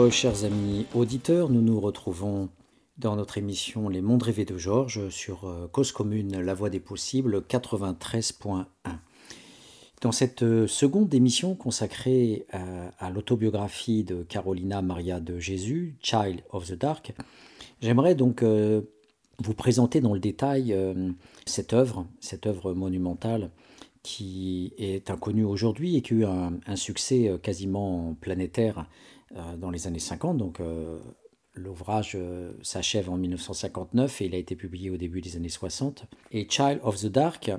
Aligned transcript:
Euh, 0.00 0.10
chers 0.10 0.44
amis 0.44 0.86
auditeurs, 0.94 1.50
nous 1.50 1.60
nous 1.60 1.78
retrouvons 1.78 2.48
dans 2.96 3.16
notre 3.16 3.36
émission 3.36 3.90
Les 3.90 4.00
mondes 4.00 4.22
rêvés 4.22 4.46
de 4.46 4.56
Georges 4.56 5.10
sur 5.10 5.44
euh, 5.44 5.68
Cause 5.70 5.92
commune, 5.92 6.40
la 6.40 6.54
voie 6.54 6.70
des 6.70 6.80
possibles 6.80 7.40
93.1. 7.46 8.64
Dans 10.00 10.12
cette 10.12 10.42
euh, 10.42 10.66
seconde 10.66 11.12
émission 11.12 11.54
consacrée 11.54 12.46
à, 12.98 13.10
l'autobiographie 13.10 14.02
de 14.02 14.22
Carolina 14.22 14.80
Maria 14.80 15.20
de 15.20 15.38
Jésus, 15.38 15.96
Child 16.00 16.40
of 16.50 16.66
the 16.68 16.78
Dark, 16.78 17.12
j'aimerais 17.82 18.14
donc 18.14 18.42
vous 18.42 19.54
présenter 19.54 20.00
dans 20.00 20.14
le 20.14 20.20
détail 20.20 20.74
cette 21.44 21.74
œuvre, 21.74 22.06
cette 22.20 22.46
œuvre 22.46 22.72
monumentale 22.72 23.50
qui 24.02 24.72
est 24.78 25.10
inconnue 25.10 25.44
aujourd'hui 25.44 25.96
et 25.96 26.02
qui 26.02 26.14
a 26.14 26.16
eu 26.16 26.24
un 26.24 26.76
succès 26.76 27.38
quasiment 27.42 28.16
planétaire 28.22 28.86
dans 29.30 29.70
les 29.70 29.86
années 29.86 29.98
50. 29.98 30.36
Donc 30.36 30.60
euh, 30.60 30.98
l'ouvrage 31.54 32.12
euh, 32.14 32.52
s'achève 32.62 33.10
en 33.10 33.16
1959 33.16 34.22
et 34.22 34.26
il 34.26 34.34
a 34.34 34.38
été 34.38 34.56
publié 34.56 34.90
au 34.90 34.96
début 34.96 35.20
des 35.20 35.36
années 35.36 35.48
60. 35.48 36.06
Et 36.32 36.46
Child 36.48 36.80
of 36.82 37.00
the 37.00 37.06
Dark, 37.06 37.50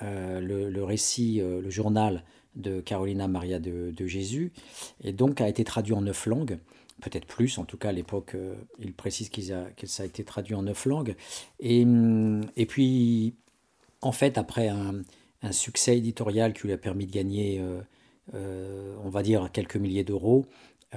le, 0.00 0.82
récit, 0.82 1.40
le 1.40 1.70
journal 1.70 2.22
de 2.54 2.80
Carolina 2.80 3.28
Maria 3.28 3.58
de, 3.58 4.06
Jésus, 4.06 4.52
et 5.02 5.12
donc 5.12 5.40
a 5.40 5.48
été 5.48 5.64
traduit 5.64 5.94
en 5.94 6.02
neuf 6.02 6.26
langues 6.26 6.58
peut-être 7.02 7.26
plus, 7.26 7.58
en 7.58 7.66
tout 7.66 7.76
cas 7.76 7.90
à 7.90 7.92
l'époque, 7.92 8.34
il 8.78 8.94
précise 8.94 9.28
qu'il 9.28 9.54
que 9.76 9.86
ça 9.86 10.02
a 10.02 10.06
été 10.06 10.24
traduit 10.24 10.54
en 10.54 10.62
neuf 10.62 10.86
langues. 10.86 11.14
Et, 11.60 11.82
hum, 11.84 12.40
et 12.56 12.64
puis, 12.64 13.34
en 14.00 14.12
fait, 14.12 14.38
après 14.38 14.68
un, 14.68 15.02
succès 15.50 15.98
éditorial 15.98 16.54
qui 16.54 16.66
lui 16.66 16.72
a 16.72 16.78
permis 16.78 17.06
de 17.06 17.12
gagner, 17.12 17.62
on 18.32 19.08
va 19.10 19.22
dire, 19.22 19.50
quelques 19.52 19.76
milliers 19.76 20.04
d'euros, 20.04 20.46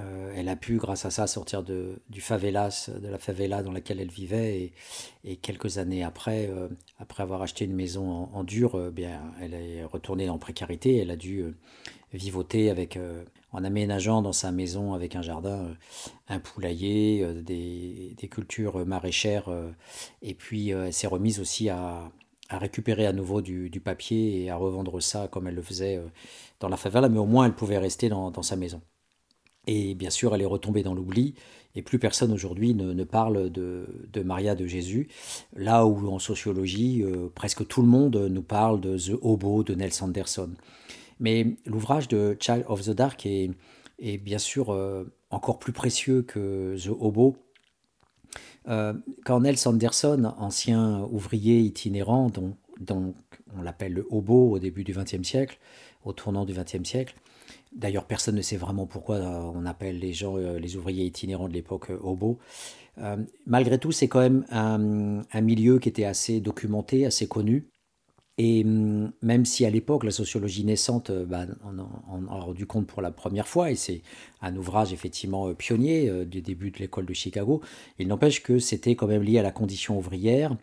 euh, 0.00 0.32
elle 0.36 0.48
a 0.48 0.56
pu, 0.56 0.76
grâce 0.76 1.04
à 1.04 1.10
ça, 1.10 1.26
sortir 1.26 1.62
de, 1.62 2.00
du 2.08 2.20
favelas, 2.20 2.90
de 3.00 3.08
la 3.08 3.18
favela 3.18 3.62
dans 3.62 3.72
laquelle 3.72 4.00
elle 4.00 4.10
vivait. 4.10 4.72
Et, 5.24 5.36
quelques 5.36 5.78
années 5.78 6.02
après, 6.02 6.48
euh, 6.48 6.68
après 6.98 7.22
avoir 7.22 7.42
acheté 7.42 7.64
une 7.64 7.74
maison 7.74 8.28
en, 8.32 8.44
dur, 8.44 8.74
euh, 8.76 8.90
bien, 8.90 9.20
elle 9.40 9.54
est 9.54 9.84
retournée 9.84 10.28
en 10.28 10.38
précarité. 10.38 10.96
Elle 10.98 11.10
a 11.10 11.16
dû 11.16 11.44
vivoter 12.12 12.70
avec, 12.70 12.98
en 13.52 13.62
aménageant 13.62 14.20
dans 14.22 14.32
sa 14.32 14.50
maison 14.50 14.94
avec 14.94 15.14
un 15.14 15.22
jardin, 15.22 15.76
un 16.28 16.40
poulailler, 16.40 17.24
des, 17.42 18.14
des, 18.16 18.28
cultures 18.28 18.84
maraîchères. 18.84 19.48
et 20.22 20.34
puis, 20.34 20.70
elle 20.70 20.92
s'est 20.92 21.06
remise 21.06 21.38
aussi 21.38 21.68
à, 21.68 22.10
à 22.48 22.58
récupérer 22.58 23.06
à 23.06 23.12
nouveau 23.12 23.42
du, 23.42 23.70
du, 23.70 23.80
papier 23.80 24.42
et 24.42 24.50
à 24.50 24.56
revendre 24.56 25.00
ça 25.00 25.28
comme 25.28 25.46
elle 25.46 25.54
le 25.54 25.62
faisait 25.62 26.02
dans 26.58 26.68
la 26.68 26.76
favela. 26.76 27.08
Mais 27.08 27.20
au 27.20 27.26
moins, 27.26 27.46
elle 27.46 27.54
pouvait 27.54 27.78
rester 27.78 28.08
dans, 28.08 28.32
dans 28.32 28.42
sa 28.42 28.56
maison. 28.56 28.82
Et 29.66 29.94
bien 29.94 30.10
sûr, 30.10 30.34
elle 30.34 30.42
est 30.42 30.46
retombée 30.46 30.82
dans 30.82 30.94
l'oubli, 30.94 31.34
et 31.74 31.82
plus 31.82 31.98
personne 31.98 32.32
aujourd'hui 32.32 32.74
ne, 32.74 33.04
parle 33.04 33.50
de, 33.50 33.86
Maria 34.24 34.54
de 34.54 34.66
Jésus, 34.66 35.08
là 35.54 35.86
où 35.86 36.08
en 36.08 36.18
sociologie, 36.18 37.02
euh, 37.02 37.28
presque 37.34 37.66
tout 37.66 37.82
le 37.82 37.88
monde 37.88 38.16
nous 38.16 38.42
parle 38.42 38.80
de 38.80 38.98
The 38.98 39.18
Hobo 39.20 39.62
de 39.62 39.74
Nels 39.74 40.02
Anderson. 40.02 40.50
Mais 41.20 41.56
l'ouvrage 41.66 42.08
de 42.08 42.36
Child 42.40 42.64
of 42.66 42.82
the 42.82 42.90
Dark 42.90 43.24
est, 43.26 44.18
bien 44.18 44.38
sûr 44.38 44.70
euh, 44.70 45.04
encore 45.30 45.58
plus 45.58 45.72
précieux 45.72 46.22
que 46.22 46.74
The 46.82 46.88
Hobo. 46.88 47.36
Euh, 48.68 48.94
quand 49.24 49.40
Nels 49.40 49.58
Anderson, 49.66 50.32
ancien 50.38 51.02
ouvrier 51.10 51.60
itinérant, 51.60 52.30
dont, 52.30 53.14
on 53.56 53.62
l'appelle 53.62 53.92
le 53.92 54.06
hobo 54.10 54.52
au 54.52 54.58
début 54.58 54.84
du 54.84 54.92
XXe 54.92 55.22
siècle, 55.22 55.58
au 56.04 56.12
tournant 56.12 56.44
du 56.44 56.54
XXe 56.54 56.88
siècle, 56.88 57.14
D'ailleurs, 57.72 58.04
personne 58.04 58.34
ne 58.34 58.42
sait 58.42 58.56
vraiment 58.56 58.86
pourquoi 58.86 59.16
euh, 59.16 59.52
on 59.54 59.64
appelle 59.64 59.98
les 59.98 60.12
gens, 60.12 60.36
euh, 60.36 60.58
les 60.58 60.76
ouvriers 60.76 61.04
itinérants 61.04 61.48
de 61.48 61.52
l'époque, 61.52 61.90
euh, 61.90 61.98
hobos. 62.02 62.38
malgré 63.46 63.78
tout, 63.78 63.92
c'est 63.92 64.08
quand 64.08 64.20
même 64.20 64.44
un, 64.50 65.40
milieu 65.40 65.78
qui 65.78 65.88
était 65.88 66.04
assez 66.04 66.40
documenté, 66.40 67.06
assez 67.06 67.28
connu. 67.28 67.68
Et 68.38 68.64
hum, 68.64 69.12
même 69.22 69.44
si 69.44 69.64
à 69.64 69.70
l'époque, 69.70 70.04
la 70.04 70.10
sociologie 70.10 70.64
naissante, 70.64 71.10
bah, 71.12 71.46
on, 71.64 72.26
a 72.26 72.40
rendu 72.40 72.66
compte 72.66 72.86
pour 72.86 73.02
la 73.02 73.10
première 73.10 73.46
fois, 73.46 73.70
et 73.70 73.76
c'est 73.76 74.02
un 74.42 74.56
ouvrage 74.56 74.92
effectivement 74.92 75.54
pionnier 75.54 76.24
du 76.26 76.42
début 76.42 76.70
de 76.70 76.78
l'école 76.78 77.06
de 77.06 77.14
Chicago, 77.14 77.60
il 77.98 78.08
n'empêche 78.08 78.42
que 78.42 78.58
c'était 78.58 78.96
quand 78.96 79.06
même 79.06 79.22
lié 79.22 79.38
à 79.38 79.42
la 79.42 79.52
condition 79.52 79.98
ouvrière. 79.98 80.56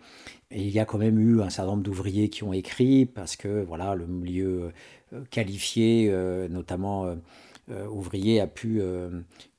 Il 0.52 0.70
y 0.70 0.80
a 0.80 0.86
quand 0.86 0.98
même 0.98 1.20
eu 1.20 1.42
un 1.42 1.50
certain 1.50 1.72
nombre 1.72 1.84
d'ouvriers 1.84 2.30
qui 2.30 2.44
ont 2.44 2.54
écrit, 2.54 3.06
parce 3.06 3.36
que 3.36 3.64
voilà, 3.64 3.96
le 3.96 4.08
milieu 4.08 4.72
euh, 5.12 5.24
qualifié, 5.30 6.08
euh, 6.10 6.48
notamment 6.48 7.06
euh, 7.70 7.86
ouvrier, 7.88 8.40
a 8.40 8.48
pu, 8.48 8.82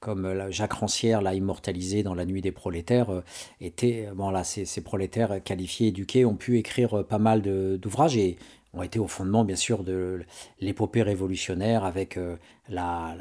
comme 0.01 0.51
Jacques 0.51 0.73
Rancière 0.73 1.21
l'a 1.21 1.35
immortalisé 1.35 2.03
dans 2.03 2.15
La 2.15 2.25
Nuit 2.25 2.41
des 2.41 2.53
prolétaires, 2.53 3.23
était, 3.61 4.09
bon 4.15 4.33
ces, 4.45 4.81
prolétaires 4.81 5.43
qualifiés, 5.45 5.89
éduqués, 5.89 6.25
ont 6.25 6.37
pu 6.37 6.57
écrire 6.57 7.05
pas 7.05 7.19
mal 7.19 7.43
d'ouvrages 7.43 8.17
et 8.17 8.39
ont 8.73 8.83
été 8.83 8.99
au 8.99 9.09
fondement, 9.09 9.45
bien 9.45 9.57
sûr, 9.57 9.85
de 9.85 10.25
l'épopée 10.61 11.03
révolutionnaire 11.03 11.85
avec 11.85 12.19
la, 12.71 13.15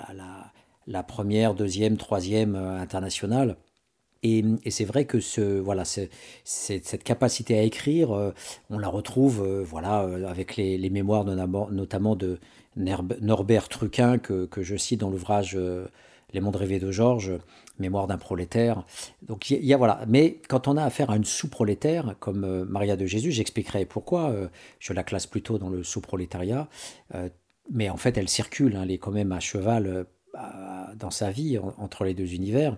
première, 1.06 1.54
deuxième, 1.54 1.98
troisième 1.98 2.56
internationale. 2.56 3.58
Et, 4.24 4.44
c'est 4.70 4.86
vrai 4.86 5.06
que 5.06 5.20
ce, 5.20 5.60
voilà, 5.60 5.84
cette 5.86 7.04
capacité 7.04 7.58
à 7.58 7.62
écrire, 7.64 8.12
euh, 8.12 8.32
on 8.70 8.80
la 8.80 8.88
retrouve 8.88 9.44
euh, 9.44 9.64
voilà, 9.64 10.04
euh, 10.04 10.28
avec 10.28 10.56
les, 10.56 10.90
mémoires 10.90 11.26
notamment 11.26 12.16
de 12.16 12.40
Norbert 12.76 13.70
Truquin, 13.70 14.18
que, 14.18 14.48
je 14.58 14.76
cite 14.76 15.02
dans 15.02 15.10
l'ouvrage 15.10 15.58
Les 16.34 16.42
mondes 16.42 16.56
rêvés 16.56 16.80
de 16.80 16.92
Georges, 16.92 17.34
Mémoire 17.80 18.08
d'un 18.08 18.18
prolétaire. 18.18 18.86
Donc 19.22 19.52
y, 19.52 19.74
a 19.74 19.78
voilà. 19.78 20.02
Mais 20.08 20.40
quand 20.50 20.68
on 20.68 20.78
a 20.78 20.84
affaire 20.84 21.12
à 21.12 21.16
une 21.16 21.26
sous-prolétaire 21.26 22.16
comme 22.20 22.64
Maria 22.64 22.96
de 22.96 23.06
Jésus, 23.06 23.32
j'expliquerai 23.32 23.86
pourquoi 23.86 24.34
je 24.80 24.94
la 24.94 25.04
classe 25.04 25.28
plutôt 25.28 25.60
dans 25.60 25.70
le 25.70 25.84
sous-prolétariat. 25.84 26.70
mais 27.72 27.90
en 27.90 27.98
fait, 27.98 28.18
elle 28.18 28.30
circule, 28.30 28.76
hein, 28.76 28.82
elle 28.84 28.92
est 28.92 28.98
quand 28.98 29.12
même 29.12 29.32
à 29.32 29.40
cheval 29.40 30.08
dans 30.96 31.12
sa 31.12 31.30
vie 31.30 31.60
entre 31.78 32.04
les 32.04 32.14
deux 32.14 32.34
univers 32.34 32.78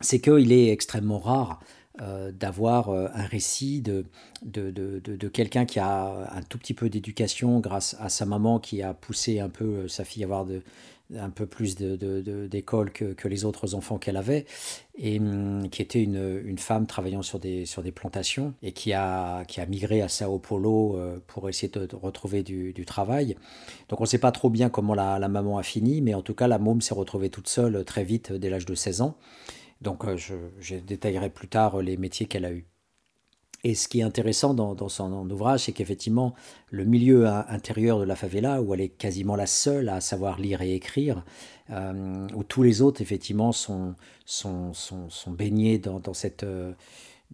c'est 0.00 0.20
qu'il 0.20 0.52
est 0.52 0.70
extrêmement 0.70 1.18
rare 1.18 1.60
euh, 2.00 2.30
d'avoir 2.30 2.90
euh, 2.90 3.08
un 3.12 3.24
récit 3.24 3.80
de, 3.80 4.04
de, 4.42 4.70
de, 4.70 5.00
de, 5.00 5.28
quelqu'un 5.28 5.64
qui 5.64 5.80
a 5.80 6.32
un 6.32 6.42
tout 6.42 6.56
petit 6.56 6.74
peu 6.74 6.88
d'éducation 6.88 7.58
grâce 7.58 7.96
à 7.98 8.08
sa 8.08 8.24
maman 8.24 8.60
qui 8.60 8.82
a 8.82 8.94
poussé 8.94 9.40
un 9.40 9.48
peu 9.48 9.64
euh, 9.64 9.88
sa 9.88 10.04
fille 10.04 10.22
à 10.22 10.26
avoir 10.26 10.46
un 11.18 11.30
peu 11.30 11.46
plus 11.46 11.74
d'école 11.74 12.92
que, 12.92 13.14
que, 13.14 13.26
les 13.26 13.44
autres 13.44 13.74
enfants 13.74 13.98
qu'elle 13.98 14.16
avait, 14.16 14.46
et 14.96 15.18
hum, 15.18 15.68
qui 15.70 15.82
était 15.82 16.00
une, 16.00 16.40
une, 16.44 16.58
femme 16.58 16.86
travaillant 16.86 17.22
sur 17.22 17.40
des, 17.40 17.66
sur 17.66 17.82
des 17.82 17.90
plantations 17.90 18.54
et 18.62 18.70
qui 18.70 18.92
a, 18.92 19.44
qui 19.46 19.60
a 19.60 19.66
migré 19.66 20.00
à 20.00 20.08
Sao 20.08 20.38
Paulo 20.38 21.00
pour 21.26 21.48
essayer 21.48 21.68
de, 21.68 21.88
retrouver 21.96 22.44
du, 22.44 22.84
travail. 22.84 23.34
Donc 23.88 24.00
on 24.00 24.04
ne 24.04 24.08
sait 24.08 24.18
pas 24.18 24.30
trop 24.30 24.50
bien 24.50 24.68
comment 24.68 24.94
la, 24.94 25.18
maman 25.28 25.58
a 25.58 25.64
fini, 25.64 26.00
mais 26.00 26.14
en 26.14 26.22
tout 26.22 26.34
cas 26.34 26.46
la 26.46 26.58
môme 26.58 26.80
s'est 26.80 26.94
retrouvée 26.94 27.30
toute 27.30 27.48
seule 27.48 27.84
très 27.84 28.04
vite 28.04 28.32
dès 28.32 28.50
l'âge 28.50 28.66
de 28.66 28.76
16 28.76 29.00
ans. 29.00 29.16
Donc 29.80 30.04
euh, 30.04 30.16
je, 30.16 30.74
détaillerai 30.76 31.30
plus 31.30 31.48
tard 31.48 31.80
les 31.80 31.96
métiers 31.96 32.26
qu'elle 32.26 32.44
a 32.44 32.52
eus. 32.52 32.66
Et 33.64 33.74
ce 33.74 33.88
qui 33.88 34.00
est 34.00 34.04
intéressant 34.04 34.54
dans, 34.54 34.88
son 34.88 35.28
ouvrage, 35.30 35.64
c'est 35.64 35.72
qu'effectivement, 35.72 36.34
le 36.70 36.84
milieu 36.84 37.26
intérieur 37.26 37.98
de 37.98 38.04
la 38.04 38.14
favela, 38.14 38.62
où 38.62 38.72
elle 38.72 38.80
est 38.82 38.88
quasiment 38.88 39.34
la 39.34 39.46
seule 39.46 39.88
à 39.88 40.00
savoir 40.00 40.38
lire 40.38 40.62
et 40.62 40.76
écrire, 40.76 41.24
euh, 41.70 42.28
où 42.36 42.44
tous 42.44 42.62
les 42.62 42.82
autres, 42.82 43.02
effectivement, 43.02 43.50
sont, 43.50 43.96
sont, 44.24 44.72
sont, 44.74 45.08
baignés 45.32 45.78
dans, 45.78 46.14
cette, 46.14 46.46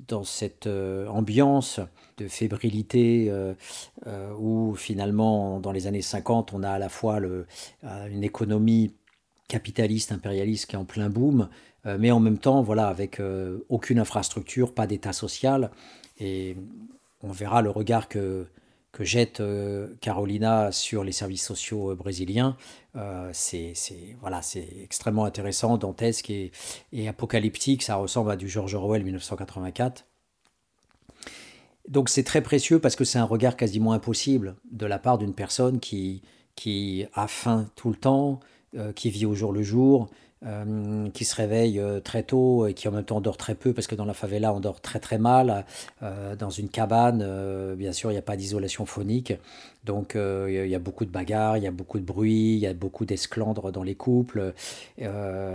dans 0.08 0.24
cette 0.24 0.66
euh, 0.66 1.06
ambiance 1.08 1.78
de 2.16 2.26
fébrilité, 2.26 3.30
où 4.38 4.74
finalement, 4.76 5.60
dans 5.60 5.72
les 5.72 5.86
années 5.86 6.00
50, 6.00 6.54
on 6.54 6.62
a 6.62 6.70
à 6.70 6.78
la 6.78 6.88
fois 6.88 7.20
le, 7.20 7.46
une 7.82 8.24
économie 8.24 8.94
capitaliste, 9.46 10.10
impérialiste 10.10 10.66
qui 10.66 10.76
est 10.76 10.78
en 10.78 10.84
plein 10.86 11.10
boom, 11.10 11.42
euh, 11.42 11.46
mais 11.84 12.10
en 12.10 12.20
même 12.20 12.38
temps, 12.38 12.62
voilà, 12.62 12.88
avec 12.88 13.20
euh, 13.20 13.58
aucune 13.68 13.98
infrastructure, 13.98 14.72
pas 14.72 14.86
d'état 14.86 15.12
social. 15.12 15.70
Et 16.18 16.56
on 17.22 17.30
verra 17.30 17.62
le 17.62 17.70
regard 17.70 18.08
que, 18.08 18.46
que 18.92 19.04
jette 19.04 19.40
euh, 19.40 19.88
Carolina 20.00 20.72
sur 20.72 21.04
les 21.04 21.12
services 21.12 21.44
sociaux 21.44 21.94
brésiliens. 21.94 22.56
c'est 23.32 23.74
voilà, 24.20 24.40
extrêmement 24.82 25.24
intéressant, 25.24 25.76
dantesque 25.76 26.30
et, 26.30 26.52
et, 26.92 27.08
apocalyptique. 27.08 27.82
Ça 27.82 27.96
ressemble 27.96 28.30
à 28.30 28.36
du 28.36 28.48
George 28.48 28.74
Orwell 28.74 29.04
1984. 29.04 30.06
Donc 31.88 32.08
c'est 32.08 32.24
très 32.24 32.40
précieux 32.40 32.78
parce 32.78 32.96
que 32.96 33.04
c'est 33.04 33.18
un 33.18 33.24
regard 33.24 33.56
quasiment 33.56 33.92
impossible 33.92 34.56
de 34.70 34.86
la 34.86 34.98
part 34.98 35.18
d'une 35.18 35.34
personne 35.34 35.80
qui, 35.80 36.22
qui 36.54 37.04
a 37.12 37.28
faim 37.28 37.68
tout 37.76 37.90
le 37.90 37.96
temps, 37.96 38.40
qui 38.94 39.10
vit 39.10 39.26
au 39.26 39.34
jour 39.34 39.52
le 39.52 39.62
jour, 39.62 40.08
euh, 40.46 41.08
qui 41.10 41.24
se 41.24 41.34
réveille 41.34 41.80
euh, 41.80 42.00
très 42.00 42.22
tôt 42.22 42.66
et 42.66 42.74
qui 42.74 42.86
en 42.86 42.90
même 42.90 43.04
temps 43.04 43.22
dort 43.22 43.38
très 43.38 43.54
peu 43.54 43.72
parce 43.72 43.86
que 43.86 43.94
dans 43.94 44.04
la 44.04 44.12
favela 44.12 44.52
on 44.52 44.60
dort 44.60 44.82
très 44.82 45.00
très 45.00 45.16
mal. 45.16 45.64
Euh, 46.02 46.36
dans 46.36 46.50
une 46.50 46.68
cabane, 46.68 47.74
bien 47.76 47.92
sûr, 47.92 48.10
il 48.10 48.14
n'y 48.14 48.18
a 48.18 48.22
pas 48.22 48.36
d'isolation 48.36 48.84
phonique. 48.84 49.32
Donc 49.84 50.16
il 50.16 50.66
y 50.66 50.74
a 50.74 50.78
beaucoup 50.78 51.04
de 51.04 51.10
bagarres, 51.10 51.56
il 51.56 51.62
y 51.62 51.66
a 51.66 51.70
beaucoup 51.70 51.98
de 51.98 52.04
bruit, 52.04 52.54
il 52.54 52.58
y 52.58 52.66
a 52.66 52.74
beaucoup 52.74 53.04
d'esclandres 53.04 53.70
dans 53.70 53.82
les 53.82 53.94
couples, 53.94 54.54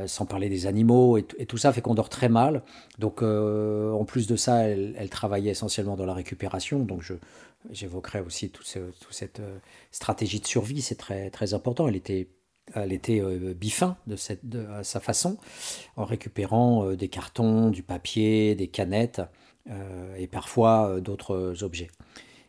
sans 0.06 0.26
parler 0.26 0.50
des 0.50 0.68
animaux. 0.68 1.18
Et, 1.18 1.24
tout 1.24 1.58
ça 1.58 1.74
fait 1.74 1.82
qu'on 1.82 1.96
dort 1.96 2.10
très 2.10 2.30
mal. 2.30 2.62
Donc 3.00 3.22
en 3.24 4.06
plus 4.06 4.28
de 4.28 4.36
ça, 4.36 4.68
elle, 4.68 5.10
travaillait 5.10 5.52
essentiellement 5.52 5.96
dans 5.96 6.06
la 6.06 6.14
récupération. 6.14 6.80
Donc 6.80 7.02
je, 7.02 7.16
j'évoquerai 7.72 8.22
aussi 8.22 8.50
toute 8.50 8.68
cette 9.10 9.42
stratégie 9.92 10.40
de 10.40 10.48
survie, 10.48 10.82
c'est 10.82 10.96
très, 10.96 11.32
très 11.32 11.56
important. 11.56 11.88
Elle 11.88 11.96
était 11.96 12.28
elle 12.76 12.94
était 12.94 13.22
euh, 13.22 13.54
bifin 13.54 13.98
de, 14.08 14.16
cette, 14.16 14.48
de 14.48 14.66
sa 14.84 15.00
façon, 15.00 15.38
en 15.96 16.06
récupérant 16.06 16.86
euh, 16.86 16.96
des 16.96 17.08
cartons, 17.08 17.70
du 17.70 17.84
papier, 17.84 18.56
des 18.56 18.68
canettes 18.68 19.22
euh, 19.70 20.16
et 20.16 20.28
parfois 20.28 21.00
d'autres 21.02 21.64
objets. 21.64 21.90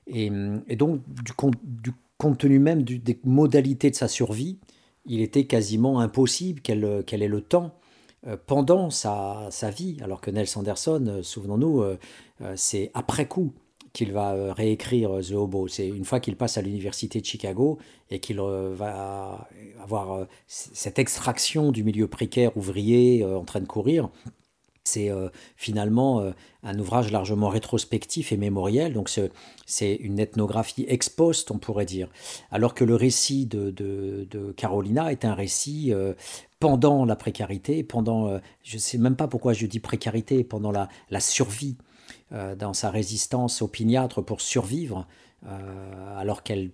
Et, 0.07 0.31
donc, 0.77 1.03
du, 1.09 1.33
du, 1.63 1.93
compte 2.19 2.39
tenu 2.39 2.59
même 2.59 2.83
des 2.83 3.21
modalités 3.25 3.91
de 3.91 3.95
sa 3.95 4.09
survie, 4.09 4.59
il 5.07 5.21
était 5.21 5.45
quasiment 5.45 6.01
impossible 6.01 6.61
qu'elle 6.61 7.23
ait 7.23 7.29
le 7.29 7.41
temps 7.41 7.79
pendant 8.47 8.91
sa, 8.91 9.49
sa, 9.51 9.71
vie, 9.71 9.97
alors 10.03 10.21
que 10.21 10.31
Nels 10.31 10.49
Anderson, 10.57 11.21
souvenons-nous, 11.23 11.85
c'est 12.57 12.91
après 12.93 13.27
coup 13.27 13.55
qu'il 13.93 14.13
va 14.13 14.33
euh, 14.33 14.53
réécrire 14.53 15.17
euh, 15.17 15.23
The 15.23 15.33
Hobo. 15.33 15.69
C'est 15.69 15.89
une 15.89 16.05
fois 16.05 16.21
qu'il 16.21 16.37
passe 16.37 16.59
à 16.59 16.63
l'université 16.63 17.21
de 17.21 17.27
Chicago 17.27 17.79
et 18.11 18.21
qu'il 18.21 18.41
euh, 18.41 18.73
va 18.75 19.49
avoir 19.83 20.27
cette 20.47 20.99
extraction 20.99 21.73
du 21.73 21.85
milieu 21.85 22.07
précaire 22.07 22.57
ouvrier 22.57 23.25
en 23.25 23.45
train 23.45 23.61
de 23.61 23.67
courir. 23.67 24.11
C'est 24.85 25.11
finalement 25.57 26.33
un 26.63 26.79
ouvrage 26.79 27.13
largement 27.13 27.49
rétrospectif 27.49 28.33
et 28.33 28.37
mémoriel, 28.37 28.95
donc 28.95 29.11
c'est 29.67 29.95
une 29.95 30.19
ethnographie 30.19 30.85
ex 30.89 31.09
post, 31.09 31.51
on 31.51 31.59
pourrait 31.59 31.85
dire. 31.85 32.09
Alors 32.51 32.75
que 32.75 32.85
le 32.85 32.95
récit 32.95 33.47
de, 33.47 33.71
de, 33.71 34.53
Carolina 34.57 35.13
est 35.13 35.25
un 35.25 35.35
récit 35.35 35.93
pendant 36.59 37.05
la 37.05 37.15
précarité, 37.15 37.83
pendant, 37.85 38.41
je 38.65 38.77
ne 38.77 38.81
sais 38.81 38.99
même 38.99 39.17
pas 39.17 39.29
pourquoi 39.29 39.53
je 39.53 39.67
dis 39.67 39.81
précarité, 39.81 40.45
pendant 40.45 40.73
la, 40.73 40.89
la 41.11 41.21
survie 41.21 41.77
dans 42.31 42.75
sa 42.75 42.91
résistance 42.91 43.63
opiniâtre 43.63 44.23
pour 44.23 44.41
survivre, 44.41 45.07
euh, 45.47 46.19
alors 46.19 46.43
qu'elle 46.43 46.71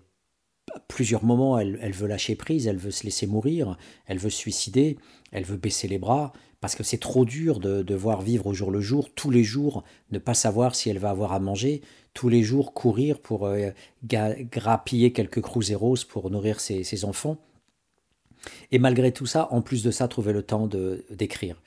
à 0.75 0.81
plusieurs 0.81 1.25
moments, 1.25 1.59
elle, 1.61 1.93
veut 1.93 2.09
lâcher 2.09 2.35
prise, 2.35 2.67
elle 2.67 2.77
veut 2.77 2.91
se 2.91 3.05
laisser 3.05 3.29
mourir, 3.29 3.79
elle 4.07 4.19
veut 4.19 4.31
se 4.31 4.39
suicider, 4.39 4.99
elle 5.31 5.45
veut 5.45 5.57
baisser 5.57 5.87
les 5.87 5.99
bras, 5.99 6.33
parce 6.61 6.75
que 6.75 6.83
c'est 6.83 6.99
trop 6.99 7.25
dur 7.25 7.61
de 7.61 7.83
devoir 7.83 8.21
vivre 8.21 8.49
au 8.49 8.53
jour 8.53 8.73
le 8.73 8.81
jour, 8.81 9.15
tous 9.15 9.31
les 9.31 9.45
jours, 9.45 9.85
ne 10.11 10.19
pas 10.19 10.35
savoir 10.35 10.75
si 10.75 10.91
elle 10.91 10.99
va 10.99 11.11
avoir 11.11 11.33
à 11.33 11.39
manger, 11.39 11.83
tous 12.15 12.29
les 12.29 12.43
jours 12.43 12.75
courir 12.75 13.21
pour 13.21 13.47
euh, 13.47 13.71
grappiller 14.03 15.13
quelques 15.13 15.41
cruzeros 15.41 16.05
pour 16.09 16.31
nourrir 16.31 16.59
ses 16.59 17.05
enfants. 17.05 17.39
Et 18.71 18.79
malgré 18.79 19.13
tout 19.13 19.27
ça, 19.27 19.49
en 19.53 19.63
plus 19.63 19.83
de 19.83 19.91
ça, 19.91 20.09
trouver 20.09 20.33
le 20.33 20.43
temps 20.43 20.69
d'écrire. 21.11 21.61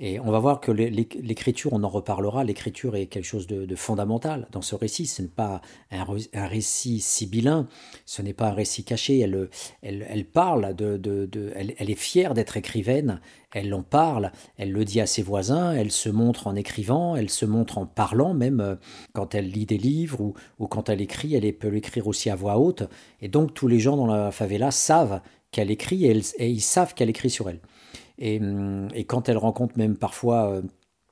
Et 0.00 0.18
on 0.20 0.30
va 0.30 0.38
voir 0.38 0.60
que 0.60 0.72
l'écriture, 0.72 1.72
on 1.72 1.82
en 1.82 1.88
reparlera, 1.88 2.44
l'écriture 2.44 2.96
est 2.96 3.06
quelque 3.06 3.24
chose 3.24 3.46
de, 3.46 3.74
fondamental 3.76 4.48
dans 4.52 4.62
ce 4.62 4.74
récit. 4.74 5.06
Ce 5.06 5.22
n'est 5.22 5.28
pas 5.28 5.60
un, 5.90 6.04
récit 6.46 7.00
sibyllin, 7.00 7.68
ce 8.06 8.22
n'est 8.22 8.32
pas 8.32 8.48
un 8.48 8.54
récit 8.54 8.84
caché. 8.84 9.18
Elle, 9.20 9.48
elle, 9.82 10.06
elle 10.08 10.24
parle, 10.24 10.74
de, 10.74 10.96
de, 10.96 11.26
de 11.26 11.52
elle, 11.54 11.74
elle, 11.78 11.90
est 11.90 11.94
fière 11.94 12.34
d'être 12.34 12.56
écrivaine, 12.56 13.20
elle 13.52 13.72
en 13.72 13.82
parle, 13.82 14.32
elle 14.56 14.72
le 14.72 14.84
dit 14.84 15.00
à 15.00 15.06
ses 15.06 15.22
voisins, 15.22 15.72
elle 15.72 15.92
se 15.92 16.08
montre 16.08 16.48
en 16.48 16.56
écrivant, 16.56 17.14
elle 17.16 17.30
se 17.30 17.46
montre 17.46 17.78
en 17.78 17.86
parlant, 17.86 18.34
même 18.34 18.60
euh, 18.60 18.74
quand 19.12 19.34
elle 19.34 19.48
lit 19.48 19.66
des 19.66 19.78
livres 19.78 20.20
ou, 20.20 20.34
ou 20.58 20.66
quand 20.66 20.88
elle 20.88 21.00
écrit, 21.00 21.34
elle 21.34 21.50
peut 21.52 21.68
l'écrire 21.68 22.08
aussi 22.08 22.30
à 22.30 22.34
voix 22.34 22.58
haute. 22.58 22.82
Et 23.20 23.28
donc 23.28 23.54
tous 23.54 23.68
les 23.68 23.78
gens 23.78 23.96
dans 23.96 24.06
la 24.06 24.32
favela 24.32 24.70
savent 24.70 25.20
qu'elle 25.54 25.70
écrit 25.70 26.04
et, 26.06 26.20
ils 26.40 26.60
savent 26.60 26.94
qu'elle 26.94 27.10
écrit 27.10 27.30
sur 27.30 27.48
elle. 27.48 27.60
Hum, 28.22 28.88
et, 28.94 29.04
quand 29.04 29.28
elle 29.28 29.38
rencontre 29.38 29.76
même 29.76 29.96
parfois 29.96 30.50
euh, 30.50 30.62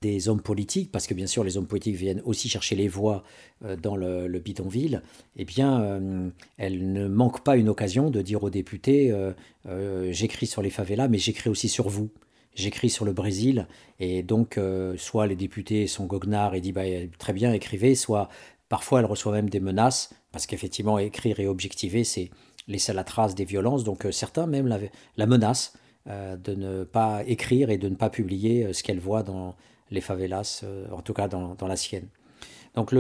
des 0.03 0.29
hommes 0.29 0.41
politiques, 0.41 0.93
parce 0.93 1.07
que 1.07 1.15
bien 1.15 1.27
sûr 1.27 1.45
les 1.45 1.57
hommes 1.57 1.67
politiques 1.67 1.97
viennent 1.97 2.23
aussi 2.25 2.49
chercher 2.49 2.77
les 2.77 2.89
voix 2.89 3.25
euh, 3.65 3.77
dans 3.77 3.97
le, 3.97 4.39
bidonville, 4.39 5.03
eh 5.37 5.45
bien 5.45 5.81
euh, 5.81 6.29
elle 6.59 6.93
ne 6.93 7.09
manque 7.09 7.43
pas 7.43 7.57
une 7.57 7.69
occasion 7.69 8.11
de 8.11 8.23
dire 8.23 8.43
aux 8.43 8.51
députés 8.51 9.15
j'écris 10.11 10.47
sur 10.47 10.63
les 10.63 10.71
favelas, 10.71 11.09
mais 11.09 11.19
j'écris 11.19 11.51
aussi 11.51 11.69
sur 11.69 11.89
vous. 11.89 12.11
J'écris 12.55 12.91
sur 12.91 13.07
le 13.07 13.15
Brésil, 13.15 13.67
et 13.99 14.23
donc 14.23 14.61
soit 14.97 15.27
les 15.27 15.37
députés 15.37 15.87
sont 15.87 16.05
goguenards 16.05 16.55
et 16.55 16.61
disent 16.61 16.75
bah, 16.75 16.83
très 17.19 17.33
bien, 17.33 17.53
écrivez, 17.53 17.95
soit 17.95 18.29
parfois 18.69 19.01
elle 19.01 19.07
reçoit 19.07 19.33
même 19.33 19.49
des 19.49 19.61
menaces, 19.61 20.11
parce 20.33 20.47
qu'effectivement 20.47 20.99
écrire 20.99 21.41
et 21.41 21.47
objectiver, 21.47 22.05
c'est 22.05 22.31
laisser 22.69 22.93
la 22.93 23.05
trace 23.05 23.35
des 23.35 23.45
violences. 23.45 23.85
Donc 23.85 24.07
certains 24.11 24.47
même 24.47 24.67
la, 24.67 24.79
la 25.17 25.27
menacent 25.27 25.73
de 26.07 26.55
ne 26.55 26.85
pas 26.85 27.23
écrire 27.27 27.71
et 27.71 27.79
de 27.79 27.89
ne 27.89 27.95
pas 27.95 28.11
publier 28.11 28.65
euh, 28.65 28.73
ce 28.73 28.83
qu'elles 28.83 29.01
voient 29.01 29.23
dans 29.23 29.55
les 29.91 30.01
favelas, 30.01 30.65
en 30.91 31.03
tout 31.03 31.13
cas 31.13 31.29
dans, 31.29 31.55
dans 31.55 31.67
la 31.67 31.77
sienne. 31.77 32.09
Donc 32.75 32.95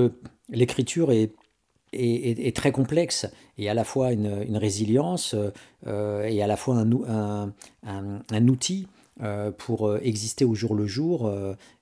l'écriture 0.50 1.10
est, 1.10 1.32
est, 1.94 2.54
très 2.54 2.70
complexe 2.70 3.26
et 3.56 3.70
à 3.70 3.74
la 3.74 3.82
fois 3.82 4.12
une, 4.12 4.42
une 4.46 4.58
résilience 4.58 5.34
et 5.86 6.42
à 6.42 6.46
la 6.46 6.56
fois 6.58 6.76
un, 6.76 7.54
un, 7.86 8.22
un 8.30 8.48
outil 8.48 8.88
pour 9.56 9.96
exister 9.96 10.44
au 10.44 10.54
jour 10.54 10.74
le 10.74 10.86
jour, 10.86 11.32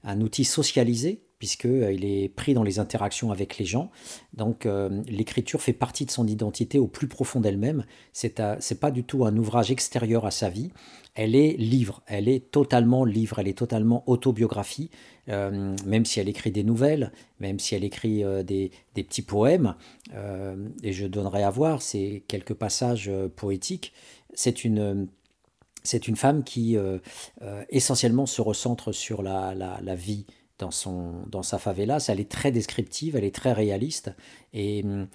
un 0.05 0.21
outil 0.21 0.45
socialisé 0.45 1.23
puisqu'il 1.41 1.83
euh, 1.83 1.97
est 2.03 2.29
pris 2.29 2.55
dans 2.55 2.63
les 2.63 2.79
interactions 2.79 3.33
avec 3.33 3.59
les 3.59 3.65
gens. 3.65 3.91
Donc 4.35 4.67
euh, 4.67 5.03
l'écriture 5.09 5.61
fait 5.61 5.73
partie 5.73 6.05
de 6.05 6.13
son 6.13 6.29
identité 6.29 6.79
au 6.79 6.87
plus 6.87 7.09
profond 7.09 7.41
d'elle-même. 7.41 7.85
C'est 8.13 8.39
n'est 8.39 8.77
pas 8.79 8.93
du 8.93 9.03
tout 9.03 9.25
un 9.25 9.37
ouvrage 9.37 9.73
extérieur 9.73 10.27
à 10.27 10.31
sa 10.31 10.49
vie. 10.49 10.71
Elle 11.21 11.35
est 11.35 11.57
livre, 11.59 12.03
elle 12.07 12.29
est 12.29 12.51
totalement 12.51 13.05
livre, 13.05 13.39
elle 13.39 13.49
est 13.49 13.59
totalement 13.59 14.03
autobiographie, 14.07 14.91
euh, 15.29 15.77
même 15.85 16.05
si 16.05 16.19
elle 16.21 16.29
écrit 16.29 16.51
des 16.51 16.65
nouvelles, 16.65 17.13
même 17.41 17.59
si 17.59 17.75
elle 17.75 17.85
écrit 17.85 18.25
des, 18.45 18.71
des, 18.95 19.05
petits 19.05 19.23
poèmes. 19.23 19.75
et 20.83 20.93
je 20.93 21.07
donnerai 21.07 21.43
à 21.43 21.51
voir 21.51 21.83
ces 21.83 22.25
quelques 22.27 22.55
passages 22.55 23.11
poétiques. 23.37 23.93
C'est 24.35 24.65
une 24.65 25.09
c'est 25.83 26.09
une 26.09 26.17
femme 26.17 26.43
qui 26.45 26.77
essentiellement 27.69 28.27
se 28.27 28.41
recentre 28.41 28.93
sur 28.93 29.23
la, 29.23 29.55
la, 29.55 29.81
la 29.83 29.95
vie 29.95 30.27
dans, 30.61 30.71
son, 30.71 31.25
dans 31.27 31.43
sa 31.43 31.59
favela. 31.59 31.99
Elle 32.09 32.21
est 32.21 32.31
très 32.31 32.53
descriptive, 32.53 33.17
elle 33.17 33.25
est 33.25 33.35
très 33.35 33.53
réaliste. 33.53 34.13
Et 34.53 34.83
hum, 34.85 35.09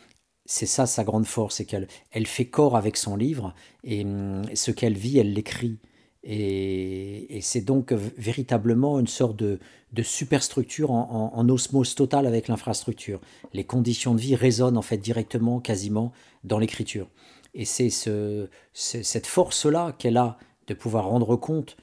c'est 0.45 0.65
ça 0.65 0.85
sa 0.85 1.03
grande 1.03 1.25
force, 1.25 1.55
c'est 1.55 1.65
qu'elle 1.65 1.87
elle 2.11 2.27
fait 2.27 2.45
corps 2.45 2.75
avec 2.75 2.97
son 2.97 3.15
livre. 3.15 3.53
Et 3.83 4.03
hum, 4.03 4.43
ce 4.53 4.71
qu'elle 4.71 4.97
vit, 4.97 5.19
elle 5.19 5.33
l'écrit. 5.33 5.79
Et, 6.25 7.39
c'est 7.41 7.61
donc 7.61 7.91
véritablement 7.91 8.99
une 8.99 9.07
sorte 9.07 9.37
de, 9.37 9.59
superstructure 10.01 10.91
en, 10.91 11.31
en, 11.33 11.49
osmose 11.49 11.95
totale 11.95 12.25
avec 12.27 12.47
l'infrastructure. 12.47 13.21
Les 13.53 13.63
conditions 13.63 14.13
de 14.15 14.19
vie 14.19 14.35
résonnent 14.35 14.77
en 14.77 14.81
fait 14.81 14.97
directement, 14.97 15.59
quasiment, 15.59 16.11
dans 16.43 16.59
l'écriture. 16.59 17.07
Et 17.53 17.63
c'est 17.63 17.89
ce, 17.89 18.49
cette 18.73 19.27
force-là 19.27 19.95
qu'elle 19.97 20.17
a 20.17 20.37
de 20.67 20.73
pouvoir 20.73 21.07
rendre 21.07 21.35
compte 21.35 21.77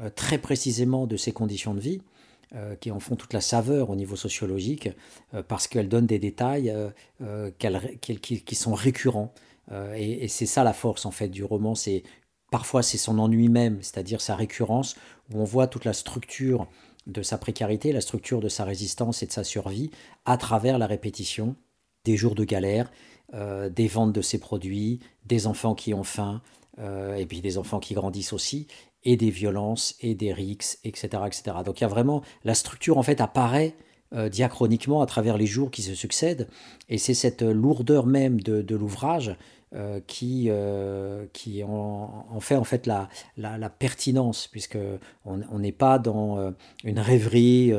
euh, 0.00 0.10
très 0.14 0.38
précisément 0.38 1.06
de 1.06 1.16
ses 1.16 1.32
conditions 1.32 1.74
de 1.74 1.80
vie, 1.80 2.00
euh, 2.54 2.76
qui 2.76 2.90
en 2.90 2.98
font 2.98 3.14
toute 3.14 3.34
la 3.34 3.42
saveur 3.42 3.90
au 3.90 3.96
niveau 3.96 4.16
sociologique, 4.16 4.88
euh, 5.34 5.42
parce 5.42 5.68
qu'elles 5.68 5.88
donnent 5.88 6.06
des 6.06 6.18
détails 6.18 6.74
qui, 7.58 8.54
sont 8.54 8.74
récurrents. 8.74 9.32
et, 9.94 10.28
c'est 10.28 10.46
ça 10.46 10.64
la 10.64 10.72
force 10.72 11.04
en 11.04 11.10
fait 11.10 11.28
du 11.28 11.44
roman, 11.44 11.74
c'est 11.74 12.02
parfois 12.50 12.82
c'est 12.82 12.98
son 12.98 13.18
ennui 13.18 13.48
même, 13.48 13.78
c'est-à-dire 13.82 14.20
sa 14.20 14.36
récurrence, 14.36 14.96
où 15.32 15.40
on 15.40 15.44
voit 15.44 15.66
toute 15.66 15.84
la 15.84 15.92
structure 15.92 16.66
de 17.06 17.22
sa 17.22 17.38
précarité, 17.38 17.92
la 17.92 18.00
structure 18.00 18.40
de 18.40 18.48
sa 18.48 18.64
résistance 18.64 19.22
et 19.22 19.26
de 19.26 19.32
sa 19.32 19.44
survie 19.44 19.90
à 20.24 20.36
travers 20.36 20.78
la 20.78 20.86
répétition 20.86 21.56
des 22.04 22.16
jours 22.16 22.34
de 22.34 22.44
galère, 22.44 22.90
des 23.32 23.88
ventes 23.88 24.12
de 24.12 24.22
ses 24.22 24.38
produits, 24.38 25.00
des 25.24 25.46
enfants 25.46 25.74
qui 25.74 25.94
ont 25.94 26.04
faim, 26.04 26.42
et 26.78 27.26
puis 27.26 27.40
des 27.40 27.58
enfants 27.58 27.80
qui 27.80 27.94
grandissent 27.94 28.32
aussi, 28.32 28.66
et 29.04 29.16
des 29.16 29.30
violences 29.30 29.94
et 30.00 30.14
des 30.14 30.32
rixes, 30.32 30.78
etc., 30.84 31.22
etc. 31.26 31.56
Donc 31.64 31.80
il 31.80 31.82
y 31.82 31.84
a 31.84 31.88
vraiment 31.88 32.22
la 32.44 32.54
structure 32.54 32.98
en 32.98 33.02
fait 33.02 33.20
apparaît 33.20 33.74
euh, 34.14 34.28
diachroniquement 34.28 35.02
à 35.02 35.06
travers 35.06 35.36
les 35.36 35.46
jours 35.46 35.70
qui 35.70 35.82
se 35.82 35.94
succèdent 35.94 36.48
et 36.88 36.98
c'est 36.98 37.14
cette 37.14 37.42
lourdeur 37.42 38.06
même 38.06 38.40
de 38.40 38.74
l'ouvrage 38.74 39.36
euh, 39.74 40.00
qui, 40.06 40.46
euh, 40.48 41.26
qui 41.32 41.62
en, 41.62 42.40
fait 42.40 42.56
en 42.56 42.64
fait 42.64 42.86
la, 42.86 43.08
la, 43.36 43.68
pertinence, 43.68 44.46
puisque 44.46 44.78
on 45.24 45.58
n'est 45.58 45.72
pas 45.72 45.98
dans 45.98 46.38
euh, 46.38 46.52
une 46.84 46.98
rêverie 46.98 47.72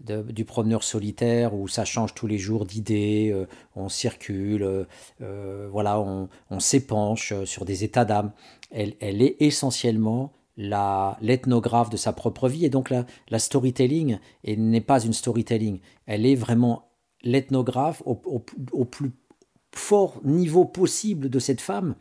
du 0.00 0.44
promeneur 0.44 0.82
solitaire 0.82 1.54
où 1.54 1.68
ça 1.68 1.84
change 1.84 2.14
tous 2.14 2.26
les 2.26 2.38
jours 2.38 2.64
d'idées, 2.64 3.34
on 3.74 3.88
circule, 3.88 4.86
voilà, 5.18 6.00
on, 6.00 6.28
on 6.50 6.60
s'épanche 6.60 7.34
sur 7.44 7.64
des 7.64 7.84
états 7.84 8.04
d'âme. 8.04 8.32
elle, 8.70 8.94
elle 9.00 9.20
est 9.20 9.36
essentiellement 9.40 10.32
l'ethnographe 10.56 11.90
de 11.90 11.96
sa 11.96 12.12
propre 12.12 12.48
vie. 12.48 12.64
Et 12.64 12.70
donc 12.70 12.90
la, 12.90 13.04
la 13.28 13.38
storytelling 13.38 14.18
n'est 14.44 14.80
pas 14.80 15.00
une 15.00 15.12
storytelling. 15.12 15.80
Elle 16.06 16.26
est 16.26 16.34
vraiment 16.34 16.86
l'ethnographe 17.22 18.02
au, 18.06 18.20
au, 18.72 18.84
plus 18.84 19.12
fort 19.78 20.20
niveau 20.24 20.64
possible 20.64 21.28
de 21.28 21.38
cette 21.38 21.60
femme, 21.60 21.94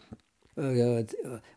euh, 0.58 1.04